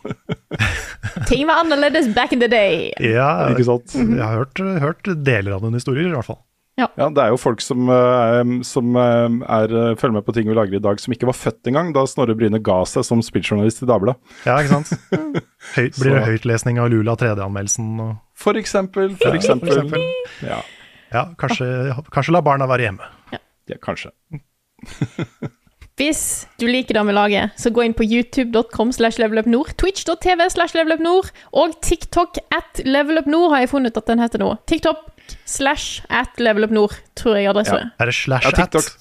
Ting 1.27 1.43
var 1.49 1.61
annerledes 1.65 2.07
back 2.15 2.33
in 2.33 2.41
the 2.41 2.49
day. 2.49 2.89
Ja, 3.03 3.51
ikke 3.51 3.67
sant. 3.67 3.93
jeg 3.93 4.23
har 4.23 4.39
hørt, 4.39 4.63
hørt 4.81 5.11
deler 5.27 5.59
av 5.59 5.67
den 5.67 5.75
historier, 5.77 6.07
i 6.07 6.15
hvert 6.15 6.31
fall. 6.31 6.39
Ja, 6.79 7.09
det 7.11 7.21
er 7.23 7.29
jo 7.33 7.37
folk 7.41 7.59
som, 7.61 7.89
eh, 7.91 8.51
som 8.67 8.95
eh, 8.95 9.37
er, 9.59 9.73
eh, 9.81 9.95
følger 9.99 10.15
med 10.15 10.25
på 10.27 10.33
ting 10.37 10.47
vi 10.47 10.55
lager 10.57 10.77
i 10.79 10.81
dag, 10.83 10.99
som 11.03 11.13
ikke 11.13 11.27
var 11.29 11.35
født 11.37 11.67
engang 11.71 11.91
da 11.95 12.05
Snorre 12.07 12.35
Bryne 12.39 12.61
ga 12.63 12.79
seg 12.87 13.03
som 13.07 13.21
spilljournalist 13.25 13.83
i 13.83 13.89
Dagbladet. 13.89 14.17
Ja, 14.47 14.57
ikke 14.63 14.79
sant? 14.79 14.93
Høy, 15.75 15.89
blir 15.99 16.15
det 16.15 16.25
høytlesning 16.29 16.79
av 16.79 16.89
Lula 16.93 17.15
3D-anmeldelsen? 17.19 17.91
og- 18.05 18.15
For 18.39 18.53
eksempel, 18.59 19.15
for 19.19 19.33
Ja, 19.33 19.35
eksempel. 19.41 19.73
for 19.73 19.83
eksempel. 19.83 20.01
Ja, 20.47 20.61
Ja, 21.11 21.25
kanskje, 21.41 21.67
kanskje 22.13 22.31
la 22.37 22.41
barna 22.45 22.67
være 22.69 22.85
hjemme. 22.87 23.07
ja, 23.67 23.77
kanskje. 23.81 24.11
Hvis 25.99 26.47
du 26.61 26.63
liker 26.69 26.95
det 26.95 27.01
vi 27.09 27.13
lager, 27.17 27.49
så 27.59 27.71
gå 27.75 27.83
inn 27.83 27.93
på 27.97 28.05
youtube.com 28.07 28.93
slash 28.95 29.19
levelupnord, 29.19 29.73
twitch.tv 29.81 30.45
slash 30.53 30.77
levelupnord, 30.77 31.27
og 31.59 31.75
TikTok 31.83 32.39
at 32.55 32.79
levelupnord 32.87 33.51
har 33.51 33.65
jeg 33.65 33.71
funnet 33.73 33.99
at 33.99 34.07
den 34.07 34.23
heter 34.23 34.39
nå. 34.39 34.53
TikTok 34.69 35.03
slash 35.45 35.99
at 36.09 36.39
levelupnord, 36.39 36.95
tror 37.19 37.35
jeg 37.35 37.51
adresse 37.51 37.75
Ja. 37.75 37.89
er. 37.99 38.05
Det 38.07 38.15
slash 38.15 38.47
Ja, 38.47 38.51
TikTok. 38.63 38.87
at? 38.87 38.97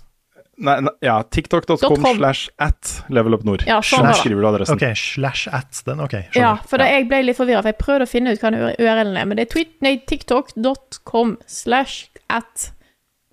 Nei, 0.59 0.81
nei, 0.83 0.91
ja, 1.07 1.21
tiktok.com 1.23 2.03
slash 2.17 2.49
at 2.59 3.05
levelupnord. 3.15 3.63
Ja, 3.69 3.77
sånn 3.79 4.03
slash 4.03 4.25
skriver 4.25 4.43
du 4.43 4.49
adressen. 4.49 4.75
Ok, 4.75 4.97
slash 4.99 5.47
at 5.55 5.83
den, 5.87 6.01
ok. 6.03 6.17
Skjønner. 6.33 6.35
Ja, 6.43 6.57
for 6.67 6.83
det, 6.83 6.89
jeg 6.91 7.07
ble 7.07 7.21
litt 7.29 7.39
forvirra, 7.39 7.63
for 7.63 7.71
jeg 7.71 7.79
prøvde 7.79 8.09
å 8.09 8.11
finne 8.11 8.33
ut 8.35 8.43
hva 8.43 8.51
URL-en 8.75 9.15
er, 9.17 9.29
men 9.31 9.39
det 9.39 9.47
er 9.47 10.01
tiktok.com 10.11 11.37
slash 11.47 12.09
at 12.29 12.73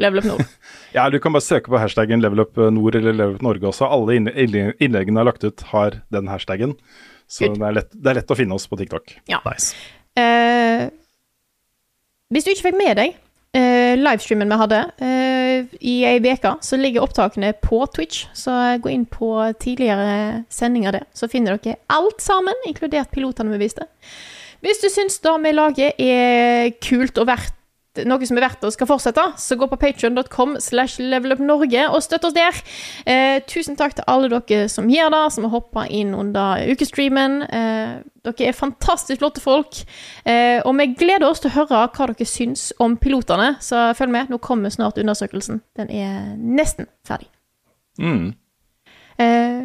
levelupnord. 0.02 0.46
Ja, 0.96 1.10
du 1.12 1.18
kan 1.20 1.34
bare 1.36 1.44
søke 1.44 1.68
på 1.68 1.80
hashtaggen 1.82 2.22
Level 2.24 2.40
Up 2.46 2.56
nord 2.72 2.96
eller 2.96 3.12
Level 3.12 3.36
Up 3.36 3.44
Norge 3.44 3.68
også. 3.68 3.90
Alle 3.92 4.16
innleggene 4.16 4.72
jeg 4.80 5.18
har 5.18 5.28
lagt 5.28 5.44
ut, 5.44 5.66
har 5.74 6.00
den 6.14 6.30
hashtaggen. 6.32 6.78
Så 7.28 7.50
det 7.52 7.60
er, 7.60 7.76
lett, 7.82 7.92
det 7.92 8.12
er 8.12 8.20
lett 8.22 8.32
å 8.32 8.38
finne 8.38 8.56
oss 8.56 8.68
på 8.70 8.78
TikTok. 8.80 9.18
Nice. 9.28 9.74
Eh, 10.16 10.86
hvis 12.32 12.46
du 12.46 12.52
ikke 12.54 12.70
fikk 12.70 12.78
med 12.80 13.00
deg 13.02 13.18
eh, 13.58 13.96
livestreamen 14.00 14.52
vi 14.52 14.60
hadde 14.62 14.80
eh, 15.04 15.76
i 15.82 15.96
ei 16.08 16.20
uke, 16.22 16.54
så 16.64 16.80
ligger 16.80 17.06
opptakene 17.06 17.52
på 17.64 17.82
Twitch. 17.96 18.26
Så 18.38 18.54
gå 18.82 18.94
inn 18.94 19.08
på 19.10 19.34
tidligere 19.62 20.46
sendinger 20.54 21.00
der, 21.00 21.10
så 21.18 21.30
finner 21.32 21.58
dere 21.58 21.82
alt 21.92 22.24
sammen, 22.24 22.66
inkludert 22.70 23.12
pilotene 23.12 23.56
vi 23.56 23.66
viste. 23.66 23.90
Hvis 24.66 24.82
du 24.82 24.88
syns 24.90 25.20
det 25.22 25.36
vi 25.44 25.54
lager 25.54 26.02
er 26.02 26.72
kult 26.82 27.20
og 27.22 27.30
verdt 27.30 27.54
noe 28.04 28.28
som 28.28 28.40
er 28.40 28.46
verdt 28.48 28.66
å 28.68 28.72
skal 28.74 28.90
fortsette, 28.90 29.24
så 29.40 29.58
gå 29.60 29.68
på 29.72 29.80
patreon.com 29.80 30.58
slash 30.64 31.00
levelupnorge 31.00 31.86
og 31.88 32.04
støtt 32.04 32.28
oss 32.28 32.36
der. 32.36 32.60
Eh, 33.08 33.38
tusen 33.48 33.78
takk 33.80 33.96
til 33.98 34.08
alle 34.12 34.30
dere 34.34 34.68
som 34.72 34.90
gjør 34.92 35.14
det, 35.14 35.24
som 35.36 35.48
har 35.48 35.54
hoppa 35.56 35.86
inn 35.88 36.14
under 36.18 36.66
ukestreamen. 36.72 37.38
Eh, 37.48 37.94
dere 38.26 38.50
er 38.50 38.58
fantastisk 38.58 39.22
flotte 39.22 39.44
folk. 39.44 39.84
Eh, 40.26 40.60
og 40.66 40.76
vi 40.80 40.90
gleder 40.98 41.28
oss 41.30 41.44
til 41.44 41.54
å 41.54 41.58
høre 41.60 41.86
hva 41.86 42.10
dere 42.12 42.28
syns 42.30 42.72
om 42.84 42.98
pilotene, 43.00 43.56
så 43.64 43.88
følg 43.98 44.14
med. 44.18 44.34
Nå 44.34 44.42
kommer 44.44 44.74
snart 44.74 45.00
undersøkelsen. 45.02 45.62
Den 45.80 45.94
er 45.94 46.34
nesten 46.36 46.90
ferdig. 47.08 47.30
Mm. 48.02 48.34
Eh, 49.22 49.64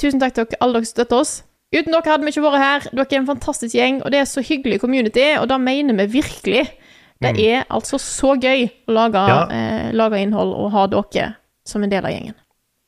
tusen 0.00 0.20
takk 0.22 0.34
til 0.34 0.48
dere, 0.48 0.60
alle 0.64 0.80
dere 0.80 0.88
som 0.88 0.96
støtter 0.96 1.22
oss. 1.22 1.36
Uten 1.70 1.94
dere 1.94 2.10
hadde 2.10 2.26
vi 2.26 2.32
ikke 2.32 2.42
vært 2.42 2.62
her. 2.64 2.86
Dere 2.90 3.06
er 3.14 3.20
en 3.20 3.28
fantastisk 3.28 3.76
gjeng, 3.76 4.00
og 4.02 4.10
det 4.10 4.18
er 4.18 4.26
så 4.26 4.42
hyggelig 4.42 4.80
community, 4.82 5.26
og 5.38 5.46
det 5.52 5.60
mener 5.62 6.00
vi 6.00 6.06
virkelig. 6.18 6.64
Det 7.20 7.34
er 7.44 7.64
altså 7.68 7.98
så 8.00 8.34
gøy 8.40 8.68
å 8.88 8.94
lage, 8.96 9.20
Ja. 9.28 9.42
eh, 9.52 9.90
lage 9.92 10.20
innhold 10.22 10.54
og 10.56 10.70
ha 10.72 10.86
dere 10.88 11.34
som 11.68 11.82
en 11.84 11.90
del 11.92 12.04
av 12.06 12.12
gjengen. 12.14 12.34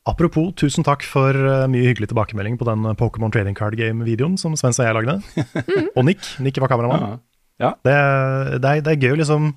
Apropos, 0.09 0.53
tusen 0.59 0.83
takk 0.83 1.05
for 1.07 1.31
eh, 1.37 1.67
mye 1.71 1.85
hyggelig 1.93 2.09
tilbakemelding 2.11 2.57
på 2.59 2.67
den 2.67 2.87
eh, 2.89 2.95
Pokémon 2.99 3.31
Trading 3.31 3.55
Card 3.55 3.77
Game-videoen 3.79 4.39
som 4.41 4.57
Svens 4.59 4.81
og 4.81 4.87
jeg 4.89 4.97
lagde. 4.97 5.19
og 5.97 6.05
Nick. 6.09 6.25
Nick 6.43 6.59
var 6.59 6.73
kameramann. 6.73 7.21
Ja. 7.61 7.75
Det, 7.85 7.93
det, 8.63 8.71
er, 8.71 8.81
det 8.83 8.95
er 8.97 8.99
gøy 9.05 9.13
å 9.15 9.19
liksom 9.21 9.53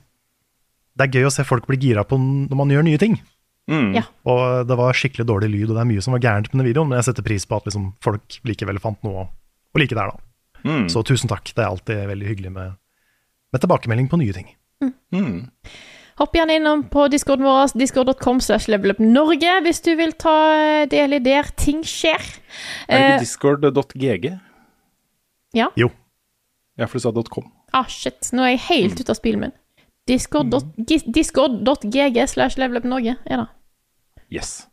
Det 1.00 1.08
er 1.08 1.16
gøy 1.18 1.26
å 1.26 1.32
se 1.34 1.44
folk 1.48 1.66
bli 1.66 1.80
gira 1.82 2.04
på 2.06 2.20
når 2.20 2.60
man 2.60 2.70
gjør 2.70 2.86
nye 2.86 3.00
ting. 3.02 3.16
Mm. 3.72 3.96
Ja. 3.98 4.04
Og 4.30 4.68
det 4.70 4.78
var 4.78 4.94
skikkelig 4.94 5.26
dårlig 5.26 5.50
lyd, 5.50 5.72
og 5.72 5.80
det 5.80 5.82
er 5.82 5.90
mye 5.90 6.04
som 6.06 6.14
var 6.14 6.22
gærent 6.22 6.52
med 6.54 6.62
den 6.62 6.70
videoen, 6.70 6.92
men 6.92 7.00
jeg 7.00 7.08
setter 7.10 7.26
pris 7.26 7.48
på 7.50 7.58
at 7.58 7.66
liksom 7.66 7.88
folk 8.06 8.38
likevel 8.46 8.78
fant 8.84 9.02
noe 9.08 9.24
å, 9.24 9.26
å 9.74 9.82
like 9.82 9.98
der, 9.98 10.12
da. 10.14 10.22
Mm. 10.66 10.86
Så 10.94 11.02
tusen 11.08 11.32
takk. 11.32 11.50
Det 11.56 11.64
er 11.64 11.72
alltid 11.72 12.06
veldig 12.12 12.30
hyggelig 12.30 12.52
med, 12.54 12.78
med 13.54 13.64
tilbakemelding 13.66 14.12
på 14.12 14.22
nye 14.22 14.36
ting. 14.38 14.48
Mm. 14.82 15.50
Hopp 16.20 16.36
gjerne 16.38 16.56
innom 16.56 16.84
på 16.92 17.08
discorden 17.12 17.44
vår, 17.48 17.74
discord.com 17.80 18.40
slash 18.44 18.70
levelupnorge, 18.72 19.58
hvis 19.66 19.82
du 19.84 19.92
vil 20.00 20.14
ta 20.20 20.36
eh, 20.56 20.86
del 20.92 21.18
i 21.18 21.20
der 21.20 21.50
ting 21.60 21.82
skjer. 21.84 22.24
Er 22.88 22.96
det 22.96 23.02
Eh, 23.02 23.10
ikke 23.16 23.26
discord.gg? 23.26 24.30
ja. 25.56 25.68
Jo. 25.76 25.90
Ja, 26.78 26.86
for 26.86 27.00
du 27.00 27.04
sa 27.04 27.12
.com. 27.32 27.52
Ah, 27.74 27.86
shit. 27.88 28.32
Nå 28.36 28.44
er 28.44 28.56
jeg 28.56 28.64
helt 28.70 29.00
ute 29.00 29.12
av 29.12 29.16
spillet 29.16 29.40
min. 29.40 29.52
Discord.gg 30.08 31.12
discord 31.14 31.64
slash 32.28 32.58
levelupnorge 32.60 33.16
er 33.26 33.38
det. 33.38 33.48
Yes. 34.32 34.68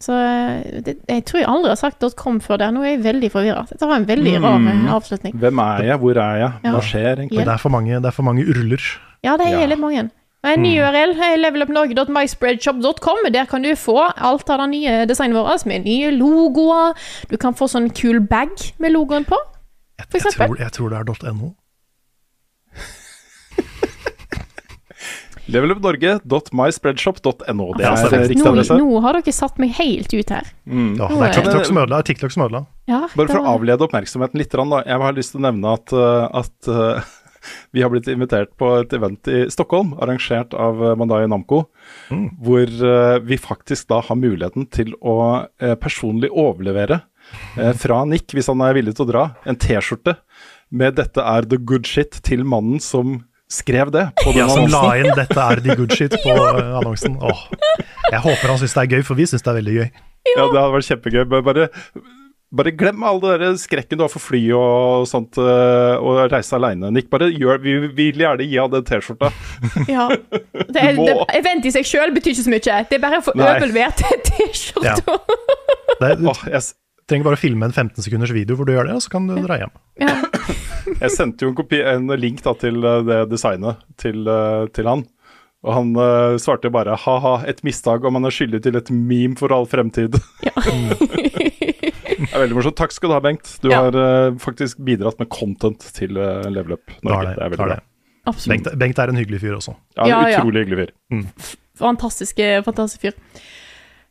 Så 0.00 0.12
eh, 0.14 0.80
det, 0.84 0.98
jeg 1.08 1.24
tror 1.26 1.40
jeg 1.40 1.48
aldri 1.48 1.72
har 1.72 1.80
sagt 1.80 2.04
.com 2.16 2.38
før 2.40 2.60
der. 2.60 2.70
Nå 2.70 2.84
er 2.84 2.92
jeg 2.94 3.02
veldig 3.04 3.30
forvirra. 3.32 3.64
Dette 3.70 3.88
var 3.88 3.96
en 3.96 4.06
veldig 4.06 4.36
Mm. 4.38 4.44
rar 4.44 4.58
mm. 4.58 4.86
avslutning. 4.94 5.34
Hvem 5.34 5.58
er 5.58 5.82
jeg? 5.88 5.98
Hvor 5.98 6.16
er 6.22 6.36
jeg? 6.38 6.52
Hva 6.62 6.80
skjer 6.84 7.12
egentlig? 7.24 7.44
Det 7.44 7.54
er 7.54 7.56
for 7.58 7.68
mange, 7.74 7.94
det 7.96 8.06
er 8.06 8.10
for 8.14 8.22
mange 8.28 8.44
urler. 8.46 8.84
Ja, 9.24 9.36
det 9.36 9.46
er 9.46 9.50
Ja. 9.60 9.66
litt 9.66 9.78
mange. 9.80 10.10
Og 10.44 10.50
En 10.52 10.62
ny 10.62 10.78
URL 10.78 11.12
er 11.18 11.36
levelupnorge.myspreadshop.com. 11.42 13.32
Der 13.32 13.44
kan 13.46 13.62
du 13.62 13.74
få 13.74 14.12
alt 14.16 14.48
av 14.50 14.58
det 14.60 14.68
nye 14.70 15.06
designet 15.06 15.34
vårt, 15.34 15.66
med 15.66 15.84
nye 15.84 16.10
logoer. 16.14 16.94
Du 17.28 17.36
kan 17.36 17.54
få 17.54 17.66
sånn 17.68 17.90
kul 17.92 18.20
bag 18.20 18.48
med 18.78 18.92
logoen 18.92 19.24
på. 19.26 19.36
Jeg, 19.98 20.06
For 20.10 20.18
jeg, 20.18 20.32
tror, 20.38 20.56
jeg 20.58 20.72
tror 20.72 20.88
det 20.90 20.98
er 20.98 21.04
.no. 21.34 21.54
Levelupnorge.myspreadshop.no. 25.48 27.66
Det 27.78 27.84
er 27.84 27.90
altså, 27.90 28.06
eh, 28.12 28.18
riktig 28.28 28.38
Nå, 28.42 28.46
adresse. 28.52 28.74
nå 28.78 29.00
har 29.04 29.12
dere 29.18 29.32
satt 29.32 29.58
meg 29.58 29.70
helt 29.78 30.12
ut 30.14 30.28
her. 30.34 30.42
Mm. 30.68 30.96
Ja, 30.98 31.08
det 31.08 31.18
er- 31.18 31.32
TikTok 31.42 31.64
som 31.66 31.76
ødela. 31.78 32.02
TikTok 32.04 32.30
som 32.32 32.42
ødela. 32.44 32.66
Ja, 32.86 33.00
Bare 33.16 33.26
det 33.26 33.34
for 33.34 33.40
å 33.40 33.46
avlede 33.56 33.80
oppmerksomheten 33.88 34.34
litt, 34.38 34.50
da. 34.50 34.82
Jeg 34.86 34.98
har 35.00 35.12
lyst 35.12 35.30
til 35.32 35.40
å 35.40 35.42
nevne 35.50 35.72
at, 35.72 35.92
uh, 35.92 36.28
at 36.32 36.68
uh, 36.68 37.00
vi 37.74 37.82
har 37.84 37.92
blitt 37.92 38.08
invitert 38.12 38.54
på 38.60 38.70
et 38.82 38.92
event 38.96 39.30
i 39.32 39.44
Stockholm, 39.52 39.94
arrangert 40.02 40.54
av 40.54 40.80
Mandai 41.00 41.26
Namco. 41.26 41.48
Namco, 41.48 41.64
hvor 42.44 42.68
uh, 42.82 43.18
vi 43.24 43.38
faktisk 43.40 43.88
da 43.88 44.02
har 44.04 44.18
muligheten 44.18 44.68
til 44.74 44.94
å 45.00 45.18
uh, 45.46 45.74
personlig 45.80 46.30
overlevere 46.32 47.02
fra 47.76 47.98
Nick, 48.08 48.32
hvis 48.32 48.46
han 48.48 48.62
er 48.64 48.72
villig 48.72 48.94
til 48.96 49.04
å 49.04 49.08
dra, 49.10 49.22
en 49.44 49.58
T-skjorte 49.60 50.14
med 50.72 50.96
'Dette 50.96 51.20
er 51.20 51.44
the 51.44 51.58
good 51.60 51.84
shit' 51.84 52.22
til 52.24 52.44
mannen 52.44 52.80
som 52.80 53.18
skrev 53.52 53.90
det 53.92 54.06
på 54.20 54.32
den 54.32 54.40
Ja, 54.40 54.48
som 54.48 54.68
la 54.72 54.96
inn 54.96 55.12
'dette 55.12 55.36
er 55.36 55.60
the 55.60 55.76
good 55.76 55.92
shit' 55.92 56.16
på 56.22 56.32
eh, 56.32 56.76
annonsen. 56.80 57.18
Åh. 57.20 57.48
Jeg 58.12 58.20
håper 58.24 58.48
han 58.48 58.60
syns 58.60 58.76
det 58.76 58.82
er 58.84 58.96
gøy, 58.96 59.02
for 59.04 59.14
vi 59.14 59.26
syns 59.28 59.44
det 59.44 59.52
er 59.52 59.60
veldig 59.60 59.76
gøy. 59.76 59.88
Ja, 60.36 60.44
det 60.44 60.60
hadde 60.60 60.72
vært 60.72 60.88
kjempegøy. 60.88 61.24
Bare, 61.44 61.68
bare, 62.54 62.72
glem 62.72 63.04
all 63.04 63.20
der 63.22 63.44
skrekken 63.60 64.00
du 64.00 64.04
har 64.04 64.12
for 64.12 64.22
fly 64.22 64.40
og 64.56 65.06
sånt, 65.10 65.36
uh, 65.40 66.00
og 66.00 66.32
reise 66.32 66.56
aleine. 66.56 66.90
Nick, 66.94 67.10
bare 67.12 67.28
gjør 67.32 67.60
Vi 67.64 67.76
vi 67.84 67.90
vil 67.98 68.24
gjerne 68.24 68.46
gi 68.48 68.58
av 68.62 68.72
den 68.72 68.86
T-skjorta. 68.88 69.30
Ja. 69.94 70.08
Det, 70.08 70.80
er- 70.80 70.98
det, 70.98 71.14
event 71.38 71.68
i 71.68 71.72
seg 71.74 71.86
sjøl 71.88 72.12
betyr 72.16 72.34
ikke 72.34 72.46
så 72.46 72.54
mye. 72.54 72.80
Det 72.88 72.98
er 72.98 73.04
bare 73.04 73.20
å 73.20 73.24
få 73.24 73.36
Nei. 73.36 73.48
overlevert 73.54 74.02
T-skjorta. 74.28 75.18
Ja. 75.98 76.14
du 76.18 76.28
trenger 77.08 77.24
bare 77.24 77.38
å 77.38 77.40
filme 77.40 77.68
en 77.68 77.72
15 77.72 78.04
sekunders 78.04 78.32
video 78.36 78.56
hvor 78.58 78.68
du 78.68 78.74
gjør 78.74 78.90
det, 78.90 78.96
og 78.98 79.04
så 79.04 79.12
kan 79.14 79.28
du 79.28 79.36
dra 79.44 79.60
hjem. 79.62 79.76
Ja. 80.02 80.16
jeg 81.04 81.12
sendte 81.14 81.46
jo 81.46 81.52
en, 81.52 81.58
kopi, 81.58 81.80
en 81.80 82.10
link 82.20 82.42
da, 82.44 82.52
til 82.60 82.82
uh, 82.84 83.00
det 83.06 83.22
designet 83.32 83.80
til, 84.00 84.24
uh, 84.28 84.68
til 84.76 84.88
han. 84.90 85.06
Og 85.66 85.74
han 85.74 85.94
uh, 85.98 86.36
svarte 86.38 86.70
bare 86.70 86.94
ha-ha, 87.02 87.34
et 87.50 87.64
mistak 87.66 88.04
om 88.06 88.18
han 88.18 88.28
er 88.28 88.34
skyldig 88.34 88.62
til 88.62 88.78
et 88.78 88.92
meme 88.94 89.38
for 89.40 89.52
all 89.56 89.66
fremtid. 89.68 90.20
Ja. 90.46 90.54
det 92.28 92.36
er 92.36 92.42
veldig 92.44 92.56
morsomt. 92.58 92.76
Takk 92.78 92.92
skal 92.94 93.10
du 93.10 93.14
ha, 93.16 93.20
Bengt. 93.24 93.54
Du 93.62 93.68
Ja. 93.72 93.82
har 93.84 93.96
uh, 93.96 94.36
faktisk 94.38 94.78
bidratt 94.84 95.18
med 95.18 95.28
content 95.32 95.80
til 95.96 96.16
uh, 96.16 96.44
Level 96.48 96.76
Up 96.78 96.90
Norge. 97.02 97.28
det, 97.28 97.36
Det 97.36 97.44
er 97.44 97.54
veldig 97.54 97.66
bra. 97.66 97.80
Bengt, 98.48 98.68
Bengt 98.78 98.98
er 98.98 99.08
en 99.08 99.16
hyggelig 99.16 99.40
fyr 99.40 99.56
også. 99.56 99.74
Ja, 99.96 100.06
Ja, 100.06 100.20
ja. 100.28 100.40
Utrolig 100.42 100.66
hyggelig 100.66 100.88
fyr. 100.88 100.92
Mm. 101.10 101.26
fantastisk 101.78 103.00
fyr. 103.00 103.12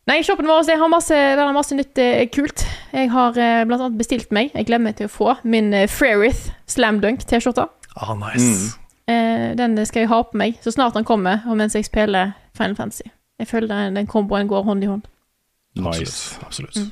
Nei, 0.08 0.22
shoppen 0.24 0.48
vår 0.48 0.64
det 0.66 0.78
har 0.80 0.88
masse, 0.88 1.14
den 1.14 1.44
har 1.44 1.54
masse 1.56 1.76
nytt 1.76 2.00
eh, 2.00 2.30
kult. 2.32 2.64
Jeg 2.94 3.10
har 3.12 3.36
eh, 3.36 3.66
blant 3.68 3.82
annet 3.84 3.98
bestilt 4.00 4.32
meg, 4.32 4.54
jeg 4.56 4.68
glemmer 4.70 4.96
til 4.96 5.10
å 5.10 5.12
få, 5.12 5.34
min 5.44 5.74
eh, 5.76 5.88
Frerith 5.92 6.48
Slam 6.66 7.02
Dunk-T-skjorte. 7.04 7.66
Ah, 8.00 8.14
nice. 8.16 8.78
Eh, 9.12 9.52
den 9.60 9.76
skal 9.86 10.06
jeg 10.06 10.12
ha 10.14 10.22
på 10.24 10.40
meg 10.40 10.62
så 10.64 10.72
snart 10.72 10.96
den 10.96 11.04
kommer, 11.08 11.44
og 11.48 11.60
mens 11.60 11.76
jeg 11.76 11.90
spiller 11.90 12.32
Final 12.56 12.78
Fantasy. 12.80 13.10
Jeg 13.38 13.50
føler 13.52 13.68
den, 13.68 14.00
den 14.00 14.08
komboen 14.08 14.48
går 14.48 14.64
hånd 14.64 14.86
i 14.88 14.88
hånd. 14.88 15.04
Nice. 15.76 16.40
Absolutt. 16.46 16.80
Mm. 16.80 16.92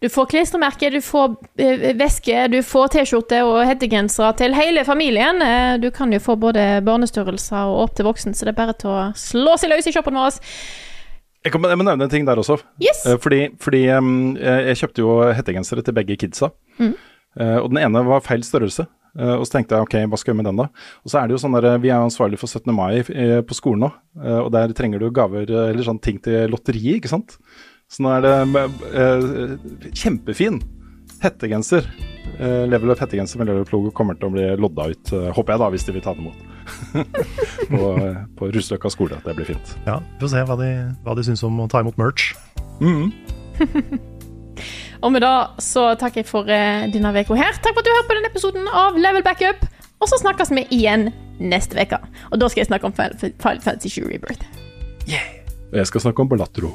Du 0.00 0.08
får 0.12 0.26
klistremerke, 0.28 0.90
du 0.92 0.98
får 1.00 1.36
eh, 1.62 1.84
veske, 1.96 2.42
du 2.52 2.58
får 2.64 2.90
T-skjorte 2.92 3.38
og 3.48 3.62
hettegensere 3.64 4.34
til 4.36 4.56
hele 4.56 4.82
familien. 4.84 5.40
Eh, 5.40 5.76
du 5.80 5.88
kan 5.94 6.12
jo 6.12 6.20
få 6.20 6.36
både 6.40 6.66
barnestørrelser 6.84 7.70
og 7.70 7.86
opp 7.86 7.94
til 7.96 8.08
voksen, 8.08 8.36
så 8.36 8.44
det 8.44 8.52
er 8.52 8.58
bare 8.58 8.74
til 8.76 8.92
å 8.92 9.06
slå 9.16 9.54
seg 9.56 9.72
løs 9.72 9.88
i 9.88 9.94
shoppen 9.96 10.18
vår. 10.20 10.36
Jeg, 11.46 11.54
kan, 11.54 11.64
jeg 11.70 11.80
må 11.80 11.86
nevne 11.86 12.08
en 12.08 12.12
ting 12.12 12.26
der 12.28 12.42
også. 12.42 12.58
Yes! 12.82 13.06
Eh, 13.08 13.16
Fordi, 13.22 13.40
fordi 13.62 13.86
jeg 13.86 14.76
kjøpte 14.82 15.04
jo 15.04 15.16
hettegensere 15.32 15.84
til 15.86 15.96
begge 15.96 16.18
kidsa. 16.20 16.52
Mm. 16.76 16.92
Og 17.36 17.66
den 17.68 17.82
ene 17.84 18.00
var 18.04 18.22
feil 18.24 18.40
størrelse. 18.44 18.86
Og 19.16 19.42
så 19.44 19.56
tenkte 19.58 19.76
jeg 19.76 19.84
ok, 19.84 19.94
hva 20.08 20.16
skal 20.20 20.30
jeg 20.30 20.34
gjøre 20.34 20.38
med 20.40 20.46
den 20.48 20.60
da? 20.60 20.64
Og 21.04 21.12
så 21.12 21.18
er 21.20 21.28
det 21.28 21.34
jo 21.36 21.40
sånn 21.40 21.56
der, 21.56 21.66
Vi 21.80 21.90
er 21.90 21.98
jo 22.00 22.06
ansvarlig 22.08 22.38
for 22.40 22.48
17. 22.48 22.72
mai 22.72 23.02
på 23.44 23.56
skolen 23.56 23.84
nå, 23.84 23.90
og 24.40 24.48
der 24.52 24.72
trenger 24.76 25.00
du 25.00 25.10
gaver 25.12 25.44
eller 25.44 25.84
sånn 25.84 26.00
ting 26.04 26.16
til 26.24 26.48
lotteriet, 26.52 26.98
ikke 27.02 27.12
sant. 27.12 27.36
Så 27.86 28.02
nå 28.02 28.10
er 28.16 28.24
det 28.24 28.34
eh, 28.98 29.90
kjempefin 29.94 30.58
hettegenser. 31.22 31.86
Eh, 32.38 32.64
level 32.68 32.90
up 32.90 33.00
hettegenser 33.00 33.38
med 33.38 33.48
level 33.48 33.62
up 33.62 33.70
logo 33.72 33.92
kommer 33.94 34.18
til 34.18 34.28
å 34.28 34.34
bli 34.34 34.46
lodda 34.58 34.88
ut, 34.90 35.12
eh, 35.14 35.28
håper 35.36 35.54
jeg 35.54 35.62
da, 35.62 35.68
hvis 35.72 35.86
de 35.86 35.94
vil 35.94 36.04
ta 36.04 36.14
den 36.16 36.26
imot. 36.26 36.40
på 37.70 37.92
eh, 38.02 38.18
på 38.38 38.50
Rustløkka 38.56 38.90
skole. 38.90 39.20
Det 39.24 39.36
blir 39.38 39.48
fint. 39.52 39.76
Ja, 39.86 40.00
Vi 40.16 40.24
får 40.24 40.32
se 40.34 40.42
hva 40.48 40.56
de, 40.58 40.70
hva 41.06 41.14
de 41.16 41.26
syns 41.28 41.44
om 41.46 41.62
å 41.62 41.68
ta 41.70 41.84
imot 41.84 41.98
merch. 42.00 42.32
Og 45.04 45.12
med 45.12 45.22
det 45.22 45.36
så 45.62 45.90
takker 46.00 46.24
jeg 46.24 46.28
for 46.28 46.50
eh, 46.50 46.88
denne 46.90 47.14
uka 47.14 47.38
her. 47.38 47.54
Takk 47.62 47.76
for 47.76 47.84
at 47.84 47.86
du 47.86 47.92
hørte 47.94 48.10
på 48.10 48.18
denne 48.18 48.32
episoden 48.32 48.66
av 48.74 48.98
Level 48.98 49.22
Backup. 49.22 49.62
Og 50.02 50.10
så 50.10 50.18
snakkes 50.20 50.50
vi 50.52 50.66
igjen 50.74 51.08
neste 51.38 51.78
uke. 51.78 52.02
Og 52.32 52.40
da 52.42 52.50
skal 52.50 52.64
jeg 52.64 52.70
snakke 52.72 52.90
om 52.90 52.96
Final 52.96 53.16
Shoe 53.20 53.32
Fantasy 53.62 53.94
7 53.94 54.10
Rebirth. 54.10 54.44
Og 55.70 55.78
jeg 55.78 55.88
skal 55.92 56.08
snakke 56.08 56.24
om 56.24 56.28
Balatro. 56.30 56.74